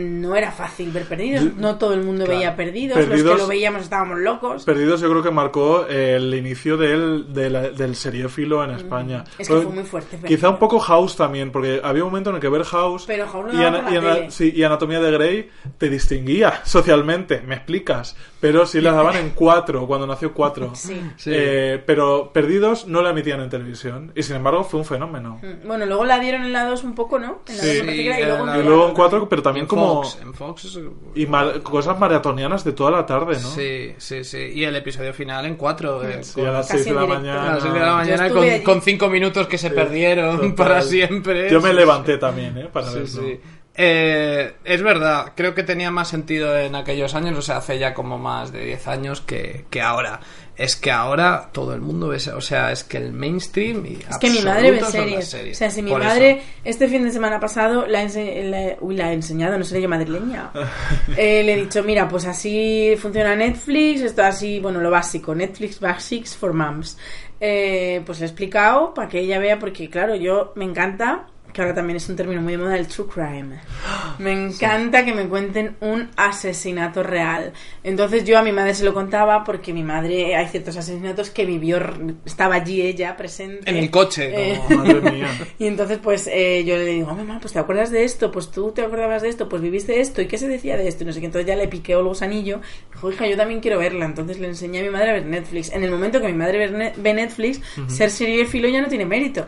no 0.10 0.36
era 0.36 0.52
fácil 0.52 0.92
ver 0.92 1.06
Perdidos. 1.06 1.44
Yo- 1.46 1.52
No 1.58 1.78
todo 1.78 1.94
el 1.94 2.04
mundo 2.04 2.26
Claro. 2.26 2.40
veía 2.40 2.56
Perdidos, 2.56 2.98
los 3.08 3.22
que 3.22 3.24
lo 3.38 3.48
veíamos 3.48 3.84
estábamos 3.84 4.20
locos. 4.20 4.64
Perdidos 4.64 5.02
yo 5.02 5.10
creo 5.10 5.24
que 5.24 5.32
marcó 5.32 5.86
el 5.88 6.34
inicio 6.34 6.78
del, 6.78 7.34
del 7.34 7.96
seriéfilo 7.96 8.64
en 8.64 8.72
España. 8.72 9.20
Mm. 9.20 9.42
Es 9.42 9.48
que 9.48 9.54
Pero 9.54 9.62
fue 9.68 9.76
muy 9.76 9.84
fuerte. 9.84 10.18
Quizá 10.28 10.50
un 10.50 10.58
poco 10.60 10.80
House 10.80 11.16
también, 11.16 11.52
porque 11.52 11.80
había 11.84 12.04
un 12.04 12.10
momento 12.10 12.30
en 12.32 12.38
el 12.38 12.42
que 12.42 12.50
ver 12.50 12.64
House 12.64 13.04
Pero 13.08 13.28
House 13.28 13.48
no 13.48 13.54
y, 13.54 13.58
daba 13.64 13.68
ana- 13.68 13.78
por 13.84 13.90
la 13.90 13.94
y 13.94 13.98
ana- 13.98 14.16
tele. 14.16 14.32
sí, 14.32 14.54
y 14.56 14.64
Anatomía 14.64 15.00
de 15.00 15.12
Grey 15.12 15.50
te 15.78 15.90
distinguía 15.90 16.62
socialmente, 16.66 17.42
me 17.42 17.56
explicas. 17.56 18.16
Pero 18.40 18.66
sí 18.66 18.82
las 18.82 18.96
daban 18.96 19.11
en 19.16 19.30
cuatro, 19.32 19.86
cuando 19.88 20.08
nació 20.08 20.34
cuatro. 20.34 20.72
Sí. 20.76 21.00
Sí. 21.18 21.32
Eh, 21.34 21.82
pero 21.86 22.32
Perdidos 22.34 22.88
no 22.88 23.02
la 23.02 23.12
emitían 23.12 23.40
en 23.42 23.50
televisión. 23.50 24.12
Y 24.16 24.24
sin 24.24 24.36
embargo 24.38 24.64
fue 24.64 24.80
un 24.80 24.86
fenómeno. 24.86 25.40
Mm, 25.42 25.68
Bueno, 25.68 25.86
luego 25.86 26.06
la 26.06 26.20
dieron 26.20 26.44
en 26.44 26.54
la 26.54 26.66
2 26.66 26.84
un 26.84 26.96
poco, 26.96 27.20
¿no? 27.20 27.42
En 27.48 27.58
la 27.58 27.64
Sí. 27.64 27.68
2 27.70 27.78
me 27.78 27.84
parece 27.86 28.04
que 28.04 28.08
era, 28.10 28.20
y 28.20 28.26
luego, 28.26 28.54
en 28.54 28.60
Y 28.60 28.64
luego 28.64 28.88
en 28.90 28.94
cuatro, 28.94 29.30
pero 29.30 29.42
también 29.42 29.64
en 29.66 29.68
como... 29.68 30.04
Fox, 30.04 30.20
en 30.22 30.34
Fox 30.34 30.80
Y 31.16 31.26
mar- 31.28 31.62
cosas 31.62 31.98
maratonianas 32.00 32.64
de 32.64 32.72
toda 32.74 32.92
la 32.92 33.06
tarde, 33.06 33.34
¿no? 33.42 33.48
Sí, 33.50 33.94
sí, 33.98 34.24
sí. 34.24 34.52
Y 34.54 34.64
el 34.64 34.76
episodio 34.76 35.14
final 35.14 35.46
en 35.46 35.56
cuatro. 35.56 36.04
eh, 36.04 36.24
Sí, 36.24 36.36
con- 36.42 36.48
a 36.48 36.52
las 36.52 36.68
6 36.68 36.86
de 36.86 36.94
la 36.94 37.02
directo. 37.02 37.16
a 37.16 37.20
mañana. 37.20 37.46
las 37.54 37.62
seis 37.62 37.74
de 37.74 37.80
la 37.80 37.94
mañana 37.96 38.30
con, 38.64 38.82
cinco 38.82 39.08
minutos 39.10 39.48
que 39.48 39.58
se 39.58 39.70
perdieron 39.70 40.36
Total. 40.38 40.54
para 40.56 40.82
siempre. 40.82 41.50
Yo 41.52 41.62
me 41.62 41.74
levanté 41.74 42.18
también, 42.18 42.58
¿eh? 42.58 42.70
Para 42.72 42.88
Sí, 42.88 42.94
verlo. 43.00 43.08
sí. 43.08 43.40
Eh, 43.74 44.54
es 44.74 44.82
verdad, 44.82 45.34
creo 45.36 45.54
que 45.56 45.64
tenía 45.64 45.92
más 45.92 46.08
sentido 46.10 46.58
en 46.58 46.76
aquellos 46.76 47.14
años, 47.16 47.38
o 47.38 47.42
sea, 47.42 47.58
hace 47.58 47.78
ya 47.80 47.94
como 47.94 48.18
más 48.18 48.52
de 48.52 48.66
10 48.66 48.88
años 48.88 49.22
que, 49.22 49.66
que 49.70 49.82
ahora. 49.82 50.20
Es 50.56 50.76
que 50.76 50.92
ahora 50.92 51.50
todo 51.54 51.74
el 51.74 51.82
mundo 51.82 52.10
ve, 52.10 52.18
o 52.36 52.42
sea, 52.42 52.72
es 52.72 52.84
que 52.84 52.98
el 52.98 53.14
mainstream 53.14 53.84
y 53.86 53.94
Es 54.08 54.18
que 54.20 54.30
mi 54.30 54.42
madre 54.42 54.70
ve 54.72 54.84
series. 54.84 55.34
O 55.34 55.54
sea, 55.56 55.72
si 55.72 55.82
mi 55.82 55.90
Por 55.90 56.04
madre 56.04 56.32
eso. 56.32 56.42
este 56.66 56.88
fin 56.88 57.04
de 57.04 57.10
semana 57.12 57.40
pasado 57.40 57.88
la, 57.88 58.00
ha 58.00 58.04
ense- 58.04 58.44
la- 58.44 58.76
uy, 58.82 58.96
la 58.96 59.08
ha 59.08 59.14
enseñado, 59.14 59.58
no 59.58 59.64
seré 59.64 59.82
yo 59.82 59.90
madrileña. 59.90 60.52
Eh, 61.18 61.42
le 61.44 61.54
he 61.54 61.58
dicho, 61.64 61.82
mira, 61.84 62.08
pues 62.08 62.26
así 62.28 62.94
funciona 62.98 63.36
Netflix, 63.36 64.02
esto 64.02 64.24
así, 64.24 64.60
bueno, 64.60 64.80
lo 64.82 64.92
básico, 64.92 65.34
Netflix 65.34 65.80
Basics 65.80 66.36
for 66.36 66.54
Moms. 66.54 66.98
Eh, 67.40 68.02
pues 68.06 68.20
le 68.20 68.26
he 68.26 68.30
explicado 68.30 68.94
para 68.94 69.08
que 69.10 69.20
ella 69.20 69.40
vea, 69.40 69.58
porque 69.58 69.90
claro, 69.90 70.16
yo 70.16 70.52
me 70.56 70.66
encanta, 70.66 71.28
que 71.54 71.62
ahora 71.62 71.74
también 71.74 71.98
es 71.98 72.08
un 72.10 72.16
término 72.16 72.42
muy 72.42 72.54
de 72.54 72.58
moda, 72.60 72.78
el 72.78 72.88
true 72.88 73.08
crime. 73.08 73.60
Me 74.20 74.32
encanta 74.32 75.04
que 75.06 75.14
me 75.14 75.28
cuenten 75.28 75.76
un 75.82 76.10
asesinato 76.16 77.04
real. 77.04 77.54
Entonces 77.84 78.24
yo 78.24 78.38
a 78.38 78.42
mi 78.44 78.52
madre 78.52 78.74
se 78.74 78.84
lo 78.84 78.94
contaba 78.94 79.44
porque 79.44 79.74
mi 79.74 79.84
madre, 79.84 80.36
hay 80.36 80.48
ciertos 80.48 80.78
asesinatos 80.78 81.30
que 81.30 81.46
vivió, 81.46 81.80
estaba 82.26 82.56
allí 82.56 82.82
ella 82.82 83.18
presente. 83.18 83.70
En 83.70 83.78
el 83.78 83.90
coche, 83.90 84.32
Eh, 84.54 84.60
como- 84.68 84.84
Madre 84.86 85.12
mía. 85.12 85.28
y 85.60 85.68
entonces, 85.68 86.00
pues 86.02 86.28
eh, 86.32 86.64
yo 86.66 86.76
le 86.78 86.86
digo, 86.86 87.14
mamá, 87.14 87.40
pues 87.42 87.54
te 87.54 87.60
acuerdas 87.60 87.92
de 87.92 88.04
esto, 88.04 88.32
pues 88.32 88.50
tú 88.52 88.72
te 88.72 88.82
acordabas 88.84 89.22
de 89.22 89.30
esto, 89.30 89.50
pues 89.50 89.62
viviste 89.62 90.00
esto, 90.00 90.22
¿y 90.22 90.28
qué 90.28 90.38
se 90.38 90.48
decía 90.48 90.78
de 90.78 90.88
esto? 90.88 91.04
Y 91.04 91.08
no 91.08 91.14
sé 91.14 91.20
qué. 91.20 91.26
Entonces 91.28 91.48
ya 91.48 91.56
le 91.56 91.68
piqué 91.68 91.94
el 91.94 92.04
gusanillo. 92.04 92.62
Dijo, 92.94 93.12
hija, 93.12 93.28
yo 93.28 93.38
también 93.38 93.60
quiero 93.62 93.78
verla. 93.80 94.06
Entonces 94.06 94.40
le 94.40 94.48
enseñé 94.48 94.80
a 94.80 94.84
mi 94.84 94.90
madre 94.90 95.10
a 95.10 95.14
ver 95.14 95.26
Netflix. 95.26 95.72
En 95.72 95.84
el 95.84 95.92
momento 95.92 96.22
que 96.22 96.28
mi 96.28 96.34
madre 96.34 96.58
ve 96.60 96.72
ne- 96.72 96.94
ve 96.98 97.14
Netflix, 97.14 97.60
ser 97.88 98.10
seriéfilo 98.12 98.68
ya 98.68 98.82
no 98.82 98.88
tiene 98.88 99.06
mérito. 99.06 99.48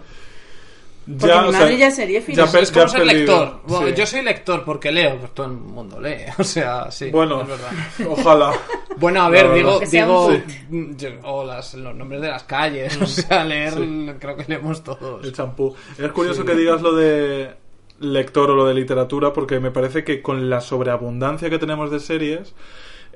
Porque 1.06 1.26
mi 1.26 1.32
o 1.32 1.52
madre 1.52 1.68
sea, 1.68 1.70
ya 1.78 1.90
ya 2.34 2.44
Es 2.46 2.52
per- 2.52 2.64
es 2.64 2.72
como 2.72 2.86
ya 2.86 2.92
ser 2.92 3.06
lector. 3.06 3.62
Bueno, 3.68 3.88
sí. 3.88 3.94
Yo 3.96 4.06
soy 4.06 4.22
lector 4.22 4.64
porque 4.64 4.92
leo, 4.92 5.18
pues 5.20 5.34
todo 5.34 5.48
el 5.48 5.54
mundo 5.54 6.00
lee. 6.00 6.18
O 6.38 6.44
sea, 6.44 6.90
sí. 6.92 7.10
Bueno, 7.10 7.42
es 7.42 7.48
verdad. 7.48 7.72
ojalá. 8.10 8.54
Bueno, 8.98 9.22
a 9.24 9.30
ver, 9.30 9.54
digo, 9.54 9.80
digo, 9.92 10.28
un 10.28 10.44
mm, 10.70 10.96
o 11.24 11.44
las, 11.44 11.74
los 11.74 11.96
nombres 11.96 12.22
de 12.22 12.28
las 12.30 12.44
calles, 12.44 12.96
o 13.02 13.06
sea, 13.06 13.44
leer, 13.44 13.74
creo 14.20 14.38
que 14.38 14.46
leemos 14.48 14.84
todos. 14.84 15.26
El 15.26 15.34
champú. 15.34 15.76
Es 15.98 16.12
curioso 16.12 16.46
que 16.46 16.56
digas 16.56 16.82
lo 16.82 16.94
de 16.94 17.52
lector 18.00 18.52
o 18.52 18.56
lo 18.56 18.66
de 18.66 18.74
literatura, 18.74 19.34
porque 19.34 19.60
me 19.60 19.72
parece 19.72 20.04
que 20.04 20.22
con 20.22 20.50
la 20.50 20.62
sobreabundancia 20.62 21.50
que 21.50 21.60
tenemos 21.60 21.92
de 21.92 22.00
series, 22.00 22.54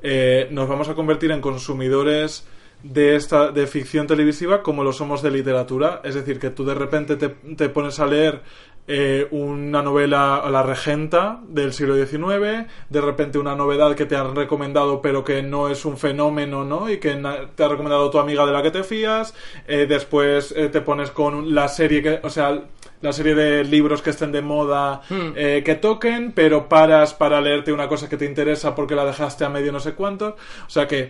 eh, 0.02 0.48
nos 0.52 0.68
vamos 0.68 0.90
a 0.90 0.94
convertir 0.96 1.32
en 1.32 1.42
consumidores 1.42 2.46
de 2.84 3.16
esta 3.16 3.52
de 3.52 3.68
ficción 3.68 4.08
televisiva 4.08 4.62
como 4.62 4.84
lo 4.84 4.94
somos 4.94 5.22
de 5.22 5.32
literatura. 5.32 6.02
Es 6.04 6.16
decir, 6.16 6.40
que 6.40 6.50
tú 6.50 6.66
de 6.66 6.76
repente 6.76 7.16
te, 7.16 7.30
te 7.30 7.70
pones 7.70 8.00
a 8.00 8.06
leer 8.06 8.42
eh, 8.90 9.28
una 9.32 9.82
novela 9.82 10.44
La 10.50 10.64
Regenta 10.64 11.42
del 11.46 11.74
siglo 11.74 11.96
XIX, 11.96 12.68
de 12.90 13.02
repente 13.02 13.38
una 13.38 13.54
novedad 13.54 13.96
que 13.96 14.06
te 14.06 14.16
han 14.16 14.34
recomendado 14.34 15.02
pero 15.02 15.26
que 15.26 15.44
no 15.44 15.68
es 15.68 15.84
un 15.84 15.98
fenómeno, 15.98 16.64
¿no? 16.64 16.90
Y 16.90 16.98
que 16.98 17.22
te 17.56 17.64
ha 17.64 17.68
recomendado 17.68 18.10
tu 18.10 18.20
amiga 18.20 18.46
de 18.46 18.54
la 18.54 18.62
que 18.64 18.72
te 18.72 18.84
fías, 18.84 19.34
eh, 19.68 19.88
después 19.90 20.54
eh, 20.56 20.70
te 20.70 20.80
pones 20.80 21.12
con 21.12 21.54
la 21.54 21.68
serie 21.68 22.02
que, 22.02 22.20
o 22.24 22.30
sea, 22.30 22.64
la 23.02 23.14
serie 23.14 23.36
de 23.36 23.64
libros 23.64 24.02
que 24.02 24.12
estén 24.12 24.32
de 24.32 24.42
moda 24.42 25.02
Hmm. 25.10 25.34
eh, 25.36 25.62
que 25.64 25.76
toquen, 25.76 26.32
pero 26.32 26.68
paras 26.68 27.14
para 27.14 27.40
leerte 27.42 27.72
una 27.72 27.88
cosa 27.88 28.10
que 28.10 28.18
te 28.18 28.26
interesa 28.26 28.76
porque 28.76 28.96
la 28.96 29.06
dejaste 29.06 29.46
a 29.46 29.50
medio 29.50 29.72
no 29.72 29.80
sé 29.80 29.94
cuántos. 29.94 30.34
O 30.34 30.70
sea 30.70 30.88
que 30.88 31.10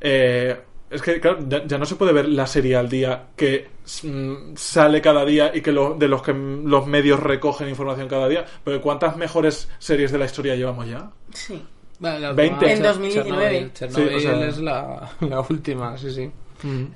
eh, 0.00 0.56
es 0.90 1.02
que, 1.02 1.20
claro, 1.20 1.38
ya, 1.48 1.64
ya 1.66 1.78
no 1.78 1.84
se 1.84 1.96
puede 1.96 2.12
ver 2.12 2.28
la 2.28 2.46
serie 2.46 2.76
al 2.76 2.88
día 2.88 3.26
que 3.36 3.68
mm, 4.04 4.54
sale 4.56 5.00
cada 5.00 5.24
día 5.24 5.50
y 5.54 5.60
que 5.60 5.72
lo- 5.72 5.94
de 5.94 6.08
los 6.08 6.22
que 6.22 6.32
mm, 6.32 6.66
los 6.66 6.86
medios 6.86 7.20
recogen 7.20 7.68
información 7.68 8.08
cada 8.08 8.28
día. 8.28 8.44
Pero 8.64 8.80
¿cuántas 8.80 9.16
mejores 9.16 9.68
series 9.78 10.12
de 10.12 10.18
la 10.18 10.24
historia 10.26 10.54
llevamos 10.56 10.86
ya? 10.88 11.10
Sí. 11.32 11.62
Vale, 12.00 12.20
la 12.20 12.32
20. 12.32 12.54
última, 12.54 12.72
En 12.72 12.82
2019. 12.82 13.70
Chernobyl, 13.72 13.72
Chernobyl 13.72 14.08
Sí, 14.08 14.14
o 14.14 14.20
sea- 14.20 14.46
es 14.48 14.58
la, 14.58 15.10
la 15.28 15.40
última, 15.40 15.98
sí, 15.98 16.10
sí. 16.12 16.30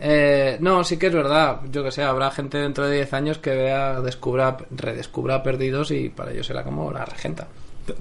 Eh, 0.00 0.56
no, 0.60 0.82
sí 0.82 0.96
que 0.96 1.06
es 1.06 1.12
verdad. 1.14 1.60
Yo 1.70 1.84
que 1.84 1.90
sé, 1.92 2.02
habrá 2.02 2.30
gente 2.32 2.58
dentro 2.58 2.86
de 2.86 2.96
10 2.96 3.12
años 3.14 3.38
que 3.38 3.50
vea, 3.50 4.00
descubra, 4.00 4.56
redescubra 4.70 5.42
Perdidos 5.42 5.90
y 5.92 6.08
para 6.08 6.32
ellos 6.32 6.46
será 6.46 6.64
como 6.64 6.90
la 6.92 7.04
regenta. 7.04 7.46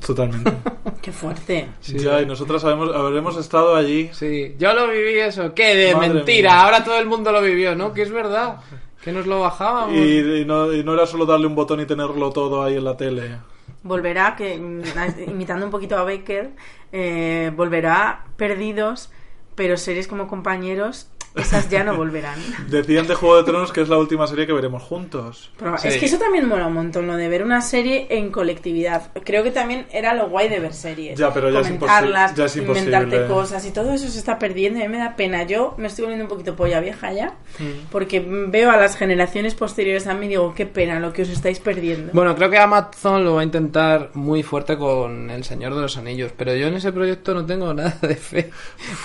Totalmente. 0.05 0.51
Qué 1.01 1.11
fuerte. 1.11 1.69
Sí. 1.79 1.97
Ya, 1.97 2.21
y 2.21 2.25
nosotros 2.25 2.61
sabemos, 2.61 2.95
habremos 2.95 3.37
estado 3.37 3.75
allí. 3.75 4.09
Sí, 4.13 4.55
yo 4.59 4.73
lo 4.73 4.87
viví 4.87 5.19
eso. 5.19 5.53
¿Qué? 5.53 5.75
De 5.75 5.95
Madre 5.95 6.13
mentira. 6.15 6.51
mía. 6.51 6.61
Ahora 6.63 6.83
todo 6.83 6.99
el 6.99 7.07
mundo 7.07 7.31
lo 7.31 7.41
vivió, 7.41 7.75
¿no? 7.75 7.93
Que 7.93 8.03
es 8.03 8.11
verdad. 8.11 8.57
Que 9.03 9.11
nos 9.11 9.25
lo 9.25 9.39
bajábamos. 9.39 9.95
Y, 9.95 10.41
y 10.41 10.45
no, 10.45 10.71
y 10.71 10.83
no 10.83 10.93
era 10.93 11.07
solo 11.07 11.25
darle 11.25 11.47
un 11.47 11.55
botón 11.55 11.79
y 11.81 11.85
tenerlo 11.85 12.29
todo 12.29 12.63
ahí 12.63 12.77
en 12.77 12.83
la 12.85 12.95
tele. 12.95 13.37
Volverá, 13.83 14.35
que 14.35 14.57
mm, 14.57 14.83
imitando 15.27 15.65
un 15.65 15.71
poquito 15.71 15.97
a 15.97 16.03
Baker, 16.03 16.51
eh, 16.91 17.51
volverá 17.55 18.25
perdidos, 18.37 19.09
pero 19.55 19.75
series 19.77 20.07
como 20.07 20.27
compañeros 20.27 21.07
Esas 21.35 21.69
ya 21.69 21.83
no 21.83 21.95
volverán. 21.95 22.37
Decían 22.69 23.07
de 23.07 23.15
Juego 23.15 23.37
de 23.37 23.43
Tronos 23.43 23.71
que 23.71 23.81
es 23.81 23.89
la 23.89 23.97
última 23.97 24.27
serie 24.27 24.45
que 24.45 24.53
veremos 24.53 24.83
juntos. 24.83 25.51
Pero 25.57 25.77
Sí. 25.77 25.87
Es 25.87 25.97
que 25.97 26.05
eso 26.05 26.17
también 26.17 26.47
mola 26.47 26.67
un 26.67 26.73
montón, 26.73 27.07
lo 27.07 27.15
de 27.15 27.29
ver 27.29 27.43
una 27.43 27.61
serie 27.61 28.07
en 28.09 28.31
colectividad. 28.31 29.11
Creo 29.23 29.41
que 29.43 29.51
también 29.51 29.85
era 29.91 30.13
lo 30.13 30.27
guay 30.29 30.49
de 30.49 30.59
ver 30.59 30.73
series. 30.73 31.17
Ya, 31.17 31.33
pero 31.33 31.49
ya 31.49 31.61
es 31.61 31.67
Comentarlas, 31.67 32.31
imposi- 32.33 32.35
ya 32.35 32.45
es 32.45 32.57
inventarte 32.57 33.25
cosas 33.27 33.65
y 33.65 33.71
todo 33.71 33.93
eso 33.93 34.07
se 34.09 34.19
está 34.19 34.37
perdiendo 34.37 34.79
y 34.79 34.83
a 34.83 34.85
mí 34.89 34.91
me 34.91 34.97
da 34.97 35.15
pena. 35.15 35.43
Yo 35.43 35.73
me 35.77 35.87
estoy 35.87 36.03
volviendo 36.03 36.25
un 36.25 36.29
poquito 36.29 36.55
polla 36.55 36.79
vieja 36.81 37.11
ya, 37.13 37.33
Mm. 37.59 37.87
porque 37.91 38.19
veo 38.19 38.69
a 38.71 38.77
las 38.77 38.95
generaciones 38.97 39.55
posteriores 39.55 40.07
a 40.07 40.13
mí 40.13 40.25
y 40.25 40.29
digo, 40.29 40.53
qué 40.53 40.65
pena 40.65 40.99
lo 40.99 41.13
que 41.13 41.21
os 41.23 41.29
estáis 41.29 41.59
perdiendo. 41.59 42.11
Bueno, 42.13 42.35
creo 42.35 42.49
que 42.49 42.57
Amazon 42.57 43.23
lo 43.23 43.35
va 43.35 43.41
a 43.41 43.43
intentar 43.45 44.11
muy 44.15 44.43
fuerte 44.43 44.77
con 44.77 45.29
El 45.29 45.43
Señor 45.43 45.75
de 45.75 45.81
los 45.81 45.97
Anillos, 45.97 46.31
pero 46.35 46.53
yo 46.55 46.67
en 46.67 46.75
ese 46.75 46.91
proyecto 46.91 47.33
no 47.33 47.45
tengo 47.45 47.73
nada 47.73 47.97
de 48.01 48.15
fe, 48.15 48.49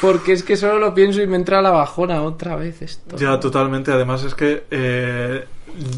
porque 0.01 0.33
es 0.33 0.43
que 0.43 0.57
solo 0.57 0.79
lo 0.79 0.95
pienso 0.95 1.23
y 1.23 1.27
me 1.27 1.37
entra 1.37 1.63
la 1.63 1.71
bajona 1.71 2.16
otra 2.23 2.57
vez 2.57 2.83
esto. 2.83 3.17
Ya, 3.17 3.39
totalmente. 3.41 3.93
Además 3.93 4.25
es 4.25 4.35
que 4.35 4.65
eh, 4.71 5.45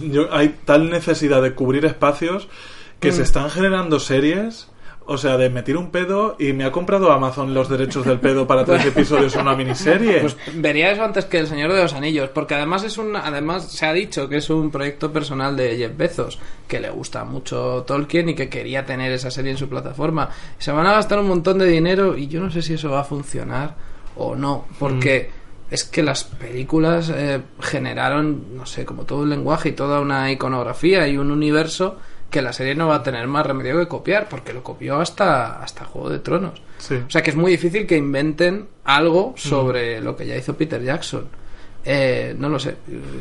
yo- 0.02 0.32
hay 0.32 0.56
tal 0.64 0.90
necesidad 0.90 1.42
de 1.42 1.54
cubrir 1.54 1.84
espacios 1.84 2.48
que 3.00 3.10
Mm. 3.10 3.12
se 3.14 3.22
están 3.22 3.50
generando 3.50 4.00
series. 4.00 4.68
O 5.10 5.16
sea, 5.16 5.38
de 5.38 5.48
meter 5.48 5.78
un 5.78 5.90
pedo 5.90 6.36
y 6.38 6.52
me 6.52 6.64
ha 6.66 6.70
comprado 6.70 7.10
Amazon 7.10 7.54
los 7.54 7.70
derechos 7.70 8.04
del 8.04 8.20
pedo 8.20 8.46
para 8.46 8.66
tres 8.66 8.84
episodios 8.94 9.34
en 9.36 9.40
una 9.40 9.56
miniserie. 9.56 10.20
Pues 10.20 10.36
vería 10.56 10.90
eso 10.92 11.02
antes 11.02 11.24
que 11.24 11.38
El 11.38 11.46
Señor 11.46 11.72
de 11.72 11.80
los 11.82 11.94
Anillos, 11.94 12.28
porque 12.28 12.54
además 12.56 12.84
es 12.84 12.98
un, 12.98 13.16
además 13.16 13.72
se 13.72 13.86
ha 13.86 13.94
dicho 13.94 14.28
que 14.28 14.36
es 14.36 14.50
un 14.50 14.70
proyecto 14.70 15.10
personal 15.10 15.56
de 15.56 15.78
Jeff 15.78 15.96
Bezos, 15.96 16.38
que 16.66 16.78
le 16.78 16.90
gusta 16.90 17.24
mucho 17.24 17.84
Tolkien 17.86 18.28
y 18.28 18.34
que 18.34 18.50
quería 18.50 18.84
tener 18.84 19.10
esa 19.10 19.30
serie 19.30 19.52
en 19.52 19.56
su 19.56 19.66
plataforma. 19.66 20.28
Se 20.58 20.72
van 20.72 20.86
a 20.86 20.92
gastar 20.92 21.20
un 21.20 21.28
montón 21.28 21.56
de 21.56 21.64
dinero 21.68 22.14
y 22.14 22.26
yo 22.28 22.40
no 22.40 22.50
sé 22.50 22.60
si 22.60 22.74
eso 22.74 22.90
va 22.90 23.00
a 23.00 23.04
funcionar 23.04 23.76
o 24.14 24.36
no, 24.36 24.66
porque 24.78 25.30
es 25.70 25.84
que 25.84 26.02
las 26.02 26.24
películas 26.24 27.12
eh, 27.14 27.40
generaron, 27.60 28.56
no 28.56 28.64
sé, 28.66 28.84
como 28.84 29.04
todo 29.04 29.20
un 29.20 29.30
lenguaje 29.30 29.70
y 29.70 29.72
toda 29.72 30.00
una 30.00 30.30
iconografía 30.32 31.06
y 31.08 31.18
un 31.18 31.30
universo 31.30 31.98
que 32.30 32.42
la 32.42 32.52
serie 32.52 32.74
no 32.74 32.88
va 32.88 32.96
a 32.96 33.02
tener 33.02 33.26
más 33.26 33.46
remedio 33.46 33.78
que 33.78 33.88
copiar, 33.88 34.28
porque 34.28 34.52
lo 34.52 34.62
copió 34.62 35.00
hasta, 35.00 35.62
hasta 35.62 35.84
Juego 35.84 36.10
de 36.10 36.18
Tronos. 36.18 36.60
Sí. 36.78 36.94
O 36.94 37.10
sea 37.10 37.22
que 37.22 37.30
es 37.30 37.36
muy 37.36 37.52
difícil 37.52 37.86
que 37.86 37.96
inventen 37.96 38.68
algo 38.84 39.34
sobre 39.36 40.00
lo 40.00 40.16
que 40.16 40.26
ya 40.26 40.36
hizo 40.36 40.54
Peter 40.54 40.82
Jackson. 40.82 41.26
Eh, 41.84 42.34
no 42.36 42.50
lo 42.50 42.58
sé, 42.58 42.76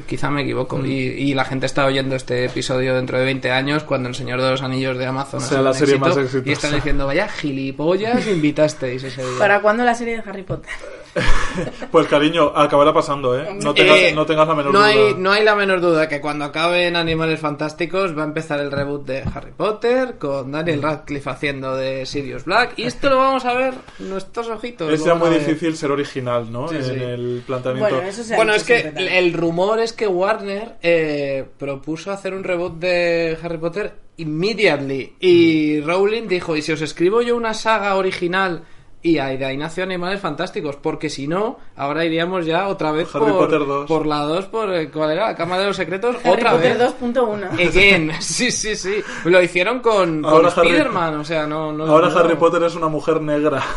quizá 0.06 0.30
me 0.30 0.42
equivoco. 0.42 0.84
Y, 0.86 0.92
y 0.92 1.34
la 1.34 1.46
gente 1.46 1.66
está 1.66 1.86
oyendo 1.86 2.16
este 2.16 2.46
episodio 2.46 2.96
dentro 2.96 3.18
de 3.18 3.24
20 3.24 3.50
años 3.52 3.84
cuando 3.84 4.10
El 4.10 4.16
Señor 4.16 4.42
de 4.42 4.52
los 4.52 4.62
Anillos 4.62 4.98
de 4.98 5.06
Amazon 5.06 5.42
ha 5.42 5.46
Sea 5.46 5.62
la 5.62 5.74
serie 5.74 5.96
éxito, 5.96 6.10
más 6.10 6.18
exitosa. 6.18 6.50
Y 6.50 6.52
están 6.52 6.76
diciendo, 6.76 7.06
vaya 7.06 7.30
gilipollas, 7.30 8.28
invitasteis 8.28 9.04
ese 9.04 9.22
día. 9.22 9.40
¿Para 9.40 9.62
cuándo 9.62 9.86
la 9.86 9.96
serie 9.96 10.18
de 10.18 10.30
Harry 10.30 10.44
Potter? 10.44 10.72
Pues 11.92 12.08
cariño, 12.08 12.52
acabará 12.56 12.94
pasando, 12.94 13.38
¿eh? 13.40 13.58
No 13.62 13.74
tengas, 13.74 13.98
Eh, 13.98 14.12
no 14.14 14.26
tengas 14.26 14.48
la 14.48 14.56
menor 14.56 14.74
no 14.74 14.80
duda. 14.80 14.88
Hay, 14.88 15.16
no 15.18 15.32
hay 15.32 15.44
la 15.44 15.56
menor 15.56 15.82
duda 15.82 16.08
que 16.08 16.22
cuando 16.22 16.46
acaben 16.46 16.96
Animales 16.96 17.40
Fantásticos 17.40 18.18
va 18.18 18.24
a 18.24 18.26
empezar 18.26 18.60
el 18.60 18.72
reboot 18.72 19.06
de 19.06 19.24
Harry 19.34 19.52
Potter 19.56 20.18
con 20.18 20.52
Daniel 20.52 20.82
Radcliffe 20.82 21.30
haciendo 21.30 21.76
de 21.76 22.06
Sirius 22.06 22.46
Black 22.46 22.74
y 22.78 22.84
esto 22.84 23.10
lo 23.10 23.18
vamos 23.18 23.46
a 23.46 23.54
ver 23.54 23.74
nuestros 24.00 24.50
ojitos. 24.50 24.92
Es 24.92 25.04
ya 25.04 25.16
muy 25.16 25.30
difícil 25.30 25.76
ser 25.76 25.92
original, 25.92 26.52
¿no? 26.52 26.68
Sí, 26.68 26.76
en 26.76 26.84
sí. 26.84 26.92
el 26.92 27.44
planteamiento. 27.46 27.96
Bueno, 27.96 28.10
eso 28.10 28.22
es 28.22 28.64
que 28.64 28.92
tal. 28.92 29.08
el 29.08 29.34
rumor 29.34 29.80
es 29.80 29.94
que 29.94 30.08
Warner 30.08 30.76
eh, 30.82 31.46
propuso 31.58 32.12
hacer 32.12 32.34
un 32.34 32.44
reboot 32.44 32.80
de 32.80 33.38
Harry 33.42 33.58
Potter 33.58 33.94
immediately 34.18 35.14
y 35.20 35.82
Rowling 35.82 36.28
dijo, 36.28 36.56
¿y 36.56 36.62
si 36.62 36.72
os 36.72 36.82
escribo 36.82 37.22
yo 37.22 37.36
una 37.36 37.54
saga 37.54 37.96
original? 37.96 38.64
Y 39.08 39.20
ahí 39.20 39.38
de 39.38 39.46
ahí 39.46 39.56
nació 39.58 39.84
Animales 39.84 40.20
Fantásticos, 40.20 40.76
porque 40.76 41.10
si 41.10 41.28
no, 41.28 41.58
ahora 41.78 42.04
iríamos 42.04 42.46
ya 42.46 42.68
otra 42.68 42.92
vez 42.92 43.08
Harry 43.16 43.26
por, 43.26 43.38
Potter 43.38 43.60
2. 43.66 43.88
por 43.88 44.06
la 44.06 44.20
2, 44.24 44.46
por 44.48 44.74
eh, 44.74 44.90
¿cuál 44.92 45.12
era? 45.12 45.28
La 45.28 45.36
Cámara 45.36 45.62
de 45.62 45.68
los 45.68 45.78
Secretos, 45.78 46.18
Harry 46.24 46.30
otra 46.30 46.52
Potter 46.52 46.78
vez. 46.78 46.94
2.1. 47.02 47.70
Again, 47.70 48.12
sí, 48.20 48.52
sí, 48.52 48.76
sí. 48.76 48.96
Lo 49.26 49.42
hicieron 49.42 49.80
con, 49.80 50.22
con 50.22 50.46
Harry- 50.46 50.48
Spider-Man, 50.50 51.16
o 51.20 51.24
sea, 51.24 51.48
no... 51.48 51.72
no 51.72 51.86
Ahora 51.86 52.10
no- 52.10 52.18
Harry 52.20 52.36
Potter 52.36 52.64
es 52.64 52.76
una 52.76 52.88
mujer 52.90 53.22
negra. 53.22 53.64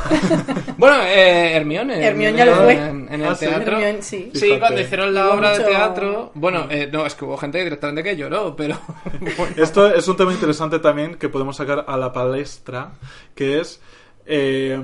Bueno, 0.81 0.97
eh, 1.05 1.53
Hermione. 1.57 2.03
Hermione 2.03 2.39
ya 2.39 2.47
lo 2.47 2.55
fue. 2.55 2.73
En, 2.73 3.07
en 3.13 3.21
el 3.21 3.29
Ah, 3.29 3.35
sí. 3.35 3.45
teatro. 3.45 3.73
Hermione, 3.77 4.03
sí. 4.03 4.31
Sí, 4.35 4.57
cuando 4.59 4.81
hicieron 4.81 5.13
la 5.13 5.27
Hubo 5.27 5.35
obra 5.35 5.59
de 5.59 5.65
teatro. 5.65 6.31
Bueno, 6.35 6.67
eh, 6.71 6.89
no, 6.91 7.05
es 7.05 7.15
que 7.15 7.27
hubo 7.27 7.37
gente 7.37 7.63
directamente 7.63 8.03
que 8.03 8.17
lloró, 8.17 8.57
pero. 8.57 8.79
bueno. 9.37 9.55
Esto 9.59 9.89
es 9.95 10.09
un 10.09 10.17
tema 10.17 10.33
interesante 10.33 10.79
también 10.79 11.17
que 11.17 11.29
podemos 11.29 11.55
sacar 11.57 11.85
a 11.87 11.99
la 11.99 12.11
palestra, 12.15 12.93
que 13.35 13.61
es 13.61 13.79
eh, 14.25 14.81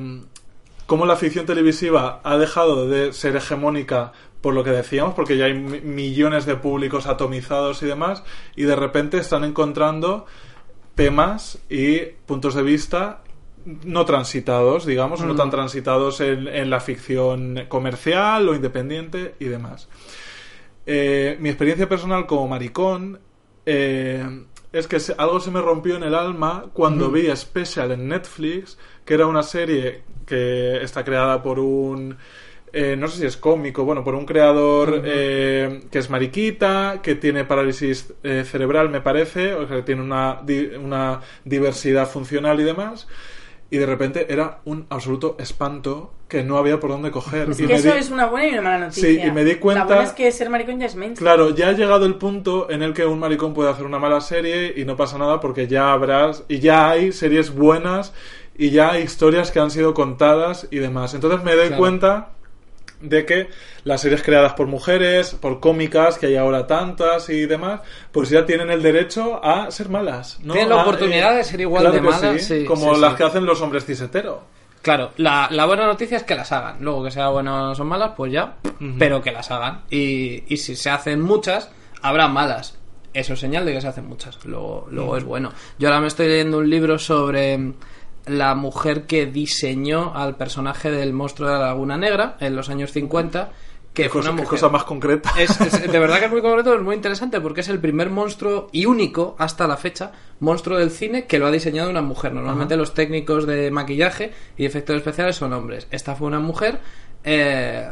cómo 0.87 1.05
la 1.07 1.17
ficción 1.17 1.47
televisiva 1.47 2.21
ha 2.25 2.37
dejado 2.39 2.89
de 2.89 3.13
ser 3.13 3.37
hegemónica 3.37 4.13
por 4.41 4.55
lo 4.55 4.63
que 4.63 4.71
decíamos, 4.71 5.15
porque 5.15 5.37
ya 5.37 5.47
hay 5.47 5.55
mi- 5.55 5.81
millones 5.81 6.47
de 6.47 6.55
públicos 6.57 7.07
atomizados 7.07 7.83
y 7.83 7.87
demás, 7.87 8.23
y 8.55 8.63
de 8.63 8.77
repente 8.77 9.19
están 9.19 9.43
encontrando 9.45 10.27
temas 10.95 11.59
y 11.69 11.99
puntos 12.27 12.55
de 12.55 12.63
vista 12.63 13.23
no 13.85 14.05
transitados, 14.05 14.87
digamos, 14.87 15.21
no 15.23 15.35
tan 15.35 15.51
transitados 15.51 16.21
en, 16.21 16.47
en 16.47 16.71
la 16.71 16.79
ficción 16.79 17.65
comercial 17.69 18.49
o 18.49 18.55
independiente 18.55 19.35
y 19.41 19.47
demás. 19.47 19.89
Eh, 20.87 21.37
mi 21.41 21.49
experiencia 21.49 21.89
personal 21.89 22.27
como 22.27 22.47
maricón 22.47 23.19
eh, 23.67 24.25
es 24.73 24.87
que 24.87 24.99
algo 25.19 25.41
se 25.41 25.51
me 25.51 25.61
rompió 25.61 25.97
en 25.97 26.05
el 26.05 26.15
alma 26.15 26.67
cuando 26.73 27.11
vi 27.11 27.35
Special 27.35 27.91
en 27.91 28.07
Netflix, 28.07 28.79
que 29.05 29.15
era 29.15 29.27
una 29.27 29.43
serie 29.43 30.05
que 30.27 30.83
está 30.83 31.05
creada 31.05 31.43
por 31.43 31.59
un... 31.59 32.17
eh, 32.73 32.97
no 32.99 33.09
sé 33.09 33.19
si 33.21 33.27
es 33.27 33.37
cómico, 33.37 33.85
bueno, 33.85 34.05
por 34.05 34.15
un 34.15 34.27
creador 34.27 35.03
eh, 35.05 35.83
que 35.91 35.99
es 35.99 36.11
mariquita, 36.11 37.01
que 37.03 37.15
tiene 37.15 37.45
parálisis 37.45 38.13
eh, 38.23 38.45
cerebral, 38.45 38.91
me 38.91 39.01
parece, 39.01 39.55
o 39.55 39.67
sea, 39.67 39.77
que 39.79 39.83
tiene 39.83 40.03
una, 40.03 40.41
di- 40.45 40.73
una 40.77 41.21
diversidad 41.45 42.09
funcional 42.09 42.61
y 42.61 42.65
demás. 42.65 43.07
Y 43.69 43.79
de 43.79 43.87
repente 43.87 44.27
era 44.33 44.61
un 44.65 44.87
absoluto 44.91 45.37
espanto 45.41 46.13
que 46.29 46.45
no 46.45 46.57
había 46.57 46.79
por 46.79 46.91
dónde 46.91 47.11
coger. 47.11 47.51
Es 47.51 47.59
Y 47.61 47.67
que 47.67 47.75
eso 47.75 47.93
di- 47.93 47.99
es 47.99 48.11
una 48.11 48.27
buena 48.27 48.47
y 48.49 48.53
una 48.53 48.63
mala 48.63 48.79
noticia. 48.87 49.09
Sí, 49.09 49.21
y 49.27 49.31
me 49.33 49.45
di 49.45 49.57
cuenta- 49.57 49.81
La 49.81 49.87
buena 49.87 50.03
es 50.05 50.13
que 50.13 50.31
ser 50.31 50.51
maricón 50.51 50.79
ya 50.79 50.87
es 50.87 50.95
mainstream. 50.95 51.35
Claro, 51.35 51.53
ya 51.55 51.69
ha 51.71 51.73
llegado 51.73 52.07
el 52.07 52.15
punto 52.15 52.71
en 52.71 52.83
el 52.85 52.93
que 52.95 53.05
un 53.07 53.19
maricón 53.19 53.55
puede 53.55 53.71
hacer 53.71 53.85
una 53.85 53.99
mala 53.99 54.21
serie 54.21 54.73
y 54.77 54.85
no 54.85 54.97
pasa 54.97 55.19
nada 55.19 55.41
porque 55.41 55.67
ya 55.67 55.93
habrás 55.93 56.45
y 56.49 56.61
ya 56.61 56.91
hay 56.91 57.11
series 57.11 57.53
buenas 57.53 58.13
y 58.59 58.71
ya 58.71 58.93
hay 58.93 59.03
historias 59.03 59.51
que 59.51 59.61
han 59.61 59.71
sido 59.71 59.95
contadas 59.95 60.67
y 60.71 60.79
demás. 60.79 61.15
Entonces 61.15 61.43
me 61.45 61.55
doy 61.55 61.67
Claro. 61.69 61.79
cuenta 61.81 62.29
de 63.01 63.27
que 63.27 63.49
las 63.85 64.01
series 64.01 64.23
creadas 64.23 64.55
por 64.55 64.67
mujeres, 64.69 65.35
por 65.35 65.61
cómicas, 65.61 66.19
que 66.19 66.27
hay 66.27 66.37
ahora 66.37 66.67
tantas 66.67 67.29
y 67.29 67.45
demás, 67.47 67.83
pues 68.11 68.31
ya 68.31 68.47
tienen 68.47 68.71
el 68.71 68.83
derecho 68.83 69.45
a 69.45 69.71
ser 69.71 69.91
malas. 69.91 70.39
¿no? 70.43 70.55
Tienen 70.55 70.71
la 70.71 70.81
A, 70.81 70.83
oportunidad 70.83 71.37
de 71.37 71.45
ser 71.45 71.61
igual 71.61 71.83
claro 71.83 71.95
de 71.97 72.01
malas, 72.01 72.43
sí, 72.43 72.61
sí, 72.61 72.65
como 72.65 72.95
sí, 72.95 73.01
las 73.01 73.15
que 73.15 73.25
hacen 73.25 73.45
los 73.45 73.61
hombres 73.61 73.85
cisetero. 73.85 74.45
Claro, 74.81 75.11
la, 75.17 75.49
la 75.51 75.67
buena 75.67 75.85
noticia 75.85 76.17
es 76.17 76.23
que 76.23 76.37
las 76.37 76.53
hagan. 76.53 76.77
Luego 76.81 77.03
que 77.05 77.11
sea 77.11 77.29
buenas 77.29 77.79
o 77.79 77.85
malas, 77.85 78.13
pues 78.17 78.33
ya. 78.33 78.55
Pero 78.99 79.21
que 79.21 79.33
las 79.33 79.51
hagan. 79.51 79.83
Y, 79.91 80.45
y 80.47 80.57
si 80.59 80.77
se 80.77 80.91
hacen 80.91 81.21
muchas, 81.21 81.71
habrá 82.03 82.29
malas. 82.29 82.79
Eso 83.13 83.33
es 83.33 83.41
señal 83.41 83.67
de 83.67 83.73
que 83.73 83.81
se 83.81 83.89
hacen 83.89 84.07
muchas. 84.07 84.39
Luego, 84.45 84.87
luego 84.91 85.17
es 85.17 85.25
bueno. 85.25 85.51
Yo 85.79 85.89
ahora 85.89 86.01
me 86.01 86.07
estoy 86.07 86.29
leyendo 86.29 86.59
un 86.59 86.71
libro 86.71 86.99
sobre 87.01 87.73
la 88.27 88.55
mujer 88.55 89.05
que 89.07 89.27
diseñó 89.27 90.15
al 90.15 90.37
personaje 90.37 90.91
del 90.91 91.13
monstruo 91.13 91.49
de 91.49 91.55
la 91.59 91.67
Laguna 91.67 91.97
Negra 91.97 92.37
en 92.41 92.57
los 92.57 92.69
años 92.69 92.93
50. 92.93 93.51
Que 93.95 94.03
Qué 94.05 94.09
fue 94.11 94.21
cosa, 94.21 94.33
una 94.33 94.43
qué 94.43 94.49
cosa 94.49 94.69
más 94.69 94.85
concreta. 94.85 95.33
Es, 95.39 95.59
es- 95.59 95.91
de 95.91 95.99
verdad 95.99 96.19
que 96.19 96.27
es 96.27 96.31
muy 96.31 96.43
concreto, 96.43 96.75
es 96.75 96.83
muy 96.83 96.95
interesante 96.97 97.41
porque 97.41 97.63
es 97.63 97.69
el 97.71 97.79
primer 97.79 98.11
monstruo 98.11 98.69
y 98.71 98.85
único 98.85 99.37
hasta 99.39 99.67
la 99.67 99.79
fecha 99.79 100.13
monstruo 100.41 100.77
del 100.77 100.91
cine 100.91 101.25
que 101.25 101.39
lo 101.39 101.47
ha 101.47 101.51
diseñado 101.51 101.89
una 101.89 102.03
mujer. 102.03 102.35
Normalmente 102.35 102.77
los 102.77 102.93
técnicos 102.93 103.47
de 103.47 103.71
maquillaje 103.71 104.33
y 104.59 104.67
efectos 104.67 104.97
especiales 104.97 105.37
son 105.37 105.55
hombres. 105.55 105.87
Esta 105.91 106.15
fue 106.15 106.27
una 106.29 106.41
mujer. 106.41 106.79
eh, 107.25 107.89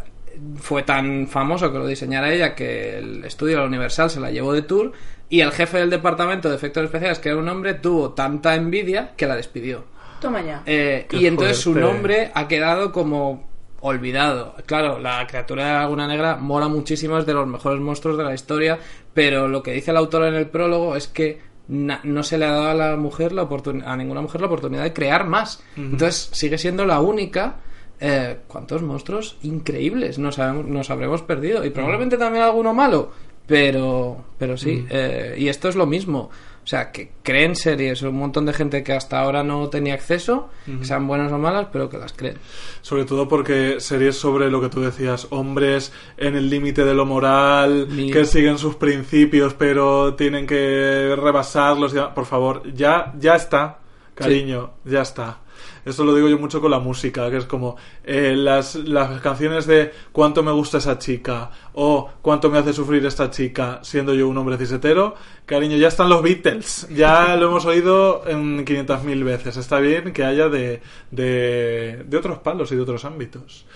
fue 0.57 0.83
tan 0.83 1.29
famoso 1.29 1.71
que 1.73 1.79
lo 1.79 1.87
diseñara 1.87 2.33
ella 2.35 2.55
que 2.57 2.99
el 2.99 3.25
estudio 3.25 3.55
de 3.57 3.63
la 3.63 3.69
Universal 3.69 4.11
se 4.11 4.19
la 4.21 4.33
llevó 4.33 4.53
de 4.53 4.63
tour 4.63 4.91
y 5.29 5.41
el 5.43 5.53
jefe 5.53 5.79
del 5.79 5.91
departamento 5.91 6.51
de 6.51 6.57
efectos 6.57 6.85
especiales, 6.85 7.21
que 7.21 7.29
era 7.29 7.39
un 7.39 7.49
hombre, 7.49 7.75
tuvo 7.75 8.11
tanta 8.15 8.57
envidia 8.57 9.13
que 9.17 9.27
la 9.29 9.37
despidió. 9.37 9.85
Toma 10.25 10.43
ya. 10.43 10.63
Eh, 10.67 11.07
y 11.13 11.27
entonces 11.27 11.59
su 11.59 11.73
nombre 11.93 12.31
ha 12.35 12.49
quedado 12.49 12.91
como 12.93 13.47
olvidado. 13.81 14.55
Claro, 14.67 14.99
la 14.99 15.27
criatura 15.27 15.67
de 15.67 15.73
la 15.75 15.79
Laguna 15.81 16.07
Negra 16.09 16.37
mola 16.37 16.69
muchísimo, 16.69 17.19
es 17.19 17.27
de 17.27 17.35
los 17.35 17.47
mejores 17.47 17.81
monstruos 17.81 18.17
de 18.17 18.25
la 18.25 18.33
historia, 18.35 18.79
pero 19.13 19.47
lo 19.49 19.63
que 19.63 19.73
dice 19.73 19.91
el 19.91 19.99
autor 19.99 20.25
en 20.25 20.35
el 20.35 20.47
prólogo 20.49 20.97
es 20.97 21.07
que 21.09 21.41
na- 21.69 22.01
no 22.03 22.23
se 22.23 22.39
le 22.39 22.47
ha 22.47 22.53
dado 22.53 22.69
a 22.71 22.75
la 22.75 22.97
mujer 22.97 23.33
la 23.33 23.43
oportun- 23.49 23.83
a 23.87 23.97
ninguna 23.97 24.23
mujer 24.23 24.41
la 24.41 24.47
oportunidad 24.47 24.83
de 24.85 24.93
crear 24.95 25.27
más. 25.27 25.63
Entonces 25.77 26.31
sigue 26.33 26.57
siendo 26.59 26.87
la 26.87 27.01
única. 27.01 27.57
Eh, 28.01 28.39
¿Cuántos 28.49 28.83
monstruos 28.83 29.37
increíbles 29.43 30.19
nos, 30.19 30.39
habemos- 30.39 30.67
nos 30.67 30.91
habremos 30.91 31.21
perdido? 31.23 31.65
Y 31.65 31.71
probablemente 31.71 32.17
también 32.19 32.43
alguno 32.45 32.73
malo, 32.75 33.13
pero, 33.47 34.17
pero 34.39 34.57
sí. 34.57 34.85
eh, 34.91 35.35
y 35.39 35.49
esto 35.49 35.69
es 35.69 35.77
lo 35.77 35.87
mismo. 35.87 36.31
O 36.65 36.67
sea, 36.67 36.91
que 36.93 37.13
creen 37.23 37.57
series, 37.57 38.01
un 38.01 38.17
montón 38.17 38.47
de 38.47 38.55
gente 38.55 38.83
que 38.83 38.95
hasta 38.95 39.21
ahora 39.21 39.43
no 39.45 39.69
tenía 39.69 39.93
acceso, 39.93 40.49
que 40.65 40.87
sean 40.87 41.07
buenas 41.07 41.31
o 41.31 41.37
malas, 41.37 41.67
pero 41.71 41.91
que 41.91 41.99
las 41.99 42.15
creen. 42.15 42.39
Sobre 42.81 43.05
todo 43.05 43.29
porque 43.29 43.81
series 43.81 44.17
sobre 44.17 44.51
lo 44.51 44.63
que 44.63 44.71
tú 44.71 44.81
decías, 44.81 45.27
hombres 45.29 45.93
en 46.17 46.37
el 46.37 46.49
límite 46.49 46.87
de 46.87 46.95
lo 46.95 47.05
moral, 47.05 47.87
Mi- 47.91 48.11
que 48.11 48.25
siguen 48.25 48.57
sus 48.57 48.77
principios 48.77 49.53
pero 49.53 50.15
tienen 50.15 50.47
que 50.47 51.15
rebasarlos. 51.19 51.93
Por 52.15 52.25
favor, 52.25 52.63
ya, 52.73 53.13
ya 53.19 53.35
está, 53.37 53.81
cariño, 54.15 54.71
ya 54.87 55.03
está. 55.03 55.41
Esto 55.85 56.03
lo 56.03 56.15
digo 56.15 56.29
yo 56.31 56.39
mucho 56.39 56.63
con 56.63 56.71
la 56.71 56.79
música, 56.79 57.31
que 57.31 57.37
es 57.37 57.45
como 57.45 57.77
eh, 58.05 58.35
las, 58.35 58.75
las 58.75 59.21
canciones 59.21 59.67
de 59.67 59.93
cuánto 60.13 60.43
me 60.43 60.51
gusta 60.51 60.79
esa 60.79 60.99
chica 60.99 61.51
o 61.75 62.09
cuánto 62.23 62.51
me 62.51 62.59
hace 62.59 62.73
sufrir 62.73 63.05
esta 63.05 63.31
chica 63.31 63.81
siendo 63.83 64.15
yo 64.15 64.29
un 64.29 64.39
hombre 64.39 64.57
cisetero. 64.57 65.15
Cariño, 65.45 65.77
ya 65.77 65.89
están 65.89 66.09
los 66.09 66.23
Beatles, 66.23 66.89
ya 66.95 67.37
lo 67.37 67.49
hemos 67.49 67.67
oído 67.67 68.23
en 68.27 68.65
500.000 68.65 69.25
veces. 69.25 69.57
Está 69.57 69.79
bien 69.81 70.13
que 70.13 70.25
haya 70.25 70.49
de, 70.49 70.81
de, 71.11 72.03
de 72.07 72.17
otros 72.17 72.39
palos 72.39 72.73
y 72.73 72.77
de 72.77 72.83
otros 72.83 73.05
ámbitos. 73.05 73.67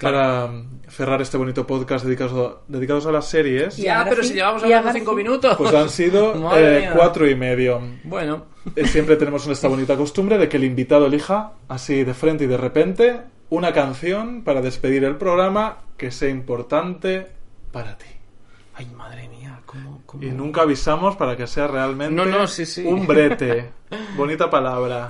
Para 0.00 0.46
mm, 0.46 0.82
cerrar 0.88 1.20
este 1.20 1.36
bonito 1.36 1.66
podcast 1.66 2.04
dedicado, 2.04 2.62
dedicados 2.68 3.06
a 3.06 3.12
las 3.12 3.26
series, 3.28 3.76
ya, 3.76 4.06
pero 4.08 4.22
sí, 4.22 4.28
si 4.30 4.34
llevamos 4.36 4.62
hablando 4.62 4.92
cinco 4.92 5.10
sí. 5.10 5.16
minutos. 5.16 5.56
pues 5.56 5.74
han 5.74 5.90
sido 5.90 6.52
eh, 6.56 6.90
cuatro 6.94 7.28
y 7.28 7.34
medio. 7.34 7.80
Bueno, 8.04 8.46
Eh, 8.76 8.86
Siempre 8.86 9.16
tenemos 9.16 9.46
esta 9.46 9.68
bonita 9.68 9.96
costumbre 9.96 10.38
de 10.38 10.48
que 10.48 10.56
el 10.58 10.64
invitado 10.64 11.06
elija, 11.06 11.52
así 11.68 12.04
de 12.04 12.14
frente 12.14 12.44
y 12.44 12.46
de 12.46 12.56
repente, 12.56 13.20
una 13.50 13.72
canción 13.72 14.42
para 14.44 14.60
despedir 14.60 15.04
el 15.04 15.16
programa 15.16 15.78
que 15.96 16.10
sea 16.10 16.28
importante 16.28 17.37
para 17.72 17.96
ti. 17.98 18.06
ay, 18.74 18.86
madre 18.86 19.28
mía, 19.28 19.60
cómo... 19.66 20.02
cómo- 20.06 20.22
Y 20.22 20.30
nunca 20.30 20.62
avisamos 20.62 21.16
para 21.16 21.36
que 21.36 21.46
sea 21.46 21.66
realmente 21.66 22.14
No, 22.14 22.24
no, 22.24 22.46
sí, 22.46 22.64
sí. 22.66 22.84
un 22.84 23.06
brete. 23.06 23.72
Bonita 24.16 24.48
palabra. 24.48 25.08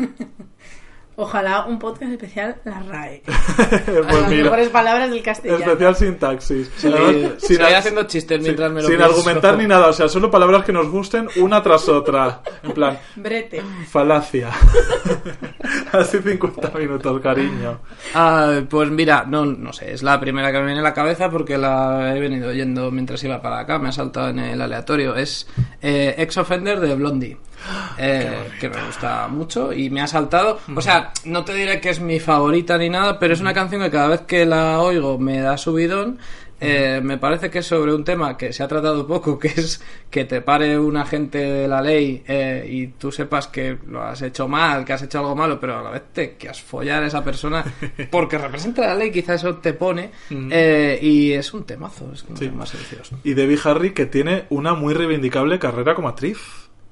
Ojalá 1.21 1.67
un 1.67 1.81
podcast 1.81 2.13
especial 2.13 2.57
la 2.65 2.79
RAE. 2.81 3.23
pues 3.27 4.07
Las 4.07 4.31
mira, 4.31 4.45
mejores 4.45 4.69
palabras 4.69 5.11
del 5.11 5.21
castellano. 5.21 5.59
especial 5.65 5.97
sintaxis. 5.97 6.71
Sí, 6.77 6.87
Además, 6.87 7.33
voy 7.49 7.57
ar- 7.59 7.75
haciendo 7.75 8.03
chistes 8.05 8.41
mientras 8.41 8.71
me 8.71 8.83
lo 8.83 8.87
sin 8.87 8.97
pienso. 8.99 9.15
argumentar 9.17 9.59
ni 9.59 9.67
nada, 9.67 9.89
o 9.89 9.93
sea, 9.93 10.09
solo 10.09 10.31
palabras 10.31 10.65
que 10.65 10.73
nos 10.73 10.89
gusten 10.89 11.29
una 11.41 11.61
tras 11.61 11.89
otra. 11.89 12.41
En 12.63 12.71
plan, 12.71 12.99
Brete. 13.17 13.61
falacia. 13.91 14.51
Así 15.93 16.19
50 16.19 16.71
minutos, 16.79 17.21
cariño. 17.21 17.81
Ah, 18.15 18.61
pues 18.69 18.89
mira, 18.91 19.25
no, 19.27 19.45
no 19.45 19.73
sé, 19.73 19.93
es 19.93 20.03
la 20.03 20.21
primera 20.21 20.53
que 20.53 20.59
me 20.61 20.67
viene 20.67 20.81
a 20.81 20.85
la 20.85 20.95
cabeza 20.95 21.29
porque 21.31 21.59
la 21.59 22.15
he 22.17 22.21
venido 22.21 22.51
oyendo 22.51 22.91
mientras 22.91 23.23
iba 23.25 23.43
para 23.43 23.59
acá, 23.61 23.79
me 23.79 23.89
ha 23.89 23.93
saltado 23.93 24.29
en 24.29 24.39
el 24.39 24.61
aleatorio. 24.61 25.17
Es 25.17 25.49
eh, 25.83 26.15
Ex 26.19 26.37
Offender 26.37 26.79
de 26.81 26.95
Blondie, 26.95 27.37
eh, 27.99 28.49
que 28.61 28.69
me 28.69 28.83
gusta 28.87 29.29
mucho 29.29 29.73
y 29.73 29.91
me 29.91 30.01
ha 30.01 30.07
saltado. 30.07 30.61
O 30.75 30.81
sea, 30.81 31.13
no 31.25 31.45
te 31.45 31.55
diré 31.55 31.81
que 31.81 31.91
es 31.91 32.01
mi 32.01 32.21
favorita 32.21 32.79
ni 32.79 32.89
nada, 32.89 33.19
pero 33.19 33.35
es 33.35 33.41
una 33.41 33.55
canción 33.55 33.83
que 33.83 33.91
cada 33.91 34.09
vez 34.09 34.21
que 34.23 34.47
la 34.47 34.81
oigo 34.81 35.19
me 35.19 35.41
da 35.41 35.57
subidón. 35.57 36.19
Eh, 36.61 36.99
me 37.05 37.19
parece 37.19 37.51
que 37.51 37.61
es 37.61 37.67
sobre 37.67 37.95
un 37.95 38.03
tema 38.03 38.37
que 38.37 38.53
se 38.53 38.65
ha 38.65 38.67
tratado 38.67 39.07
poco, 39.07 39.39
que 39.39 39.47
es 39.47 39.81
que 40.11 40.25
te 40.25 40.41
pare 40.41 40.77
un 40.77 40.97
agente 40.97 41.39
de 41.39 41.69
la 41.69 41.81
ley 41.81 42.25
eh, 42.27 42.67
y 42.69 42.89
tú 42.89 43.13
sepas 43.13 43.47
que 43.47 43.79
lo 43.87 44.03
has 44.03 44.23
hecho 44.23 44.49
mal, 44.49 44.85
que 44.85 44.93
has 44.93 45.03
hecho 45.03 45.21
algo 45.21 45.37
malo, 45.37 45.61
pero 45.61 45.79
a 45.79 45.83
la 45.85 45.91
vez 45.91 46.03
te 46.13 46.33
quieras 46.37 46.61
follar 46.61 47.05
a 47.05 47.07
esa 47.07 47.23
persona 47.23 47.65
porque 48.11 48.39
representa 48.39 48.85
la 48.89 48.97
ley, 48.97 49.13
quizá 49.13 49.35
eso 49.35 49.55
te 49.59 49.73
pone. 49.73 50.11
eh, 50.31 50.99
y 51.01 51.31
es 51.31 51.55
un 51.55 51.63
temazo, 51.63 52.11
es 52.13 52.25
un 52.25 52.37
Sí. 52.37 52.47
tema 52.49 52.67
sencilloso. 52.67 53.21
Y 53.23 53.35
Debbie 53.35 53.61
Harry, 53.63 53.93
que 53.93 54.07
tiene 54.07 54.47
una 54.51 54.75
muy 54.75 54.95
reivindicable 54.95 55.61
carrera 55.61 55.95
como 55.95 56.09
actriz. 56.09 56.39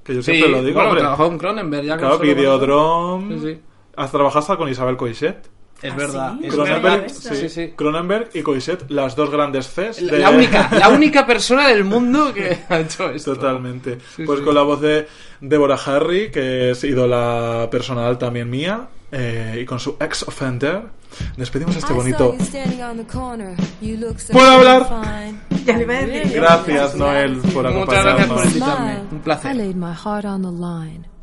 Que 0.06 0.14
yo 0.14 0.22
siempre 0.22 0.46
Sí, 0.46 0.52
lo 0.52 0.62
digo, 0.62 0.74
bueno, 0.74 0.88
hombre. 0.90 1.00
trabajó 1.02 1.26
en 1.26 1.38
Cronenberg 1.38 1.84
ya 1.86 1.96
Claro, 1.96 2.18
Videodrome. 2.18 3.38
Sí, 3.38 3.46
sí. 3.54 3.60
Has 3.96 4.10
trabajado 4.12 4.38
hasta 4.40 4.56
con 4.56 4.68
Isabel 4.68 4.96
Coixet. 4.96 5.48
Es 5.82 5.92
¿Ah, 5.92 5.96
verdad, 5.96 6.34
sí? 6.40 6.46
es 6.46 6.54
Cronenberg, 6.54 7.10
sí, 7.10 7.34
Sí, 7.36 7.48
sí. 7.50 7.72
Cronenberg 7.76 8.30
y 8.32 8.40
Coixet, 8.42 8.88
las 8.88 9.14
dos 9.14 9.30
grandes 9.30 9.66
Cs. 9.68 10.06
de- 10.06 10.18
La 10.20 10.30
única, 10.30 10.70
la 10.78 10.88
única 10.88 11.26
persona 11.26 11.68
del 11.68 11.84
mundo 11.84 12.32
que 12.32 12.56
ha 12.70 12.78
hecho 12.80 13.10
esto. 13.10 13.34
Totalmente. 13.34 13.98
Sí, 14.16 14.22
pues 14.24 14.38
sí. 14.38 14.44
con 14.44 14.54
la 14.54 14.62
voz 14.62 14.80
de 14.80 15.06
Deborah 15.42 15.78
Harry, 15.86 16.30
que 16.30 16.70
es 16.70 16.82
ídola 16.84 17.68
personal 17.70 18.16
también 18.16 18.48
mía, 18.48 18.86
eh, 19.12 19.58
y 19.60 19.64
con 19.66 19.78
su 19.78 19.96
ex 20.00 20.22
offender, 20.22 20.82
despedimos 21.36 21.76
este 21.76 21.92
bonito. 21.92 22.34
¿Puedo 24.32 24.50
hablar? 24.50 24.86
Ya 25.66 25.76
le 25.76 25.82
iba 25.82 25.94
a 25.94 26.02
decir. 26.02 26.32
Gracias, 26.40 26.94
Noel, 26.96 27.36
por 27.52 27.70
Muchas 27.72 28.04
gracias 28.04 28.26
por 28.28 28.38
acompañarnos. 28.38 28.46
invitarme. 28.46 28.98
Un 29.12 29.18
placer. 29.20 31.15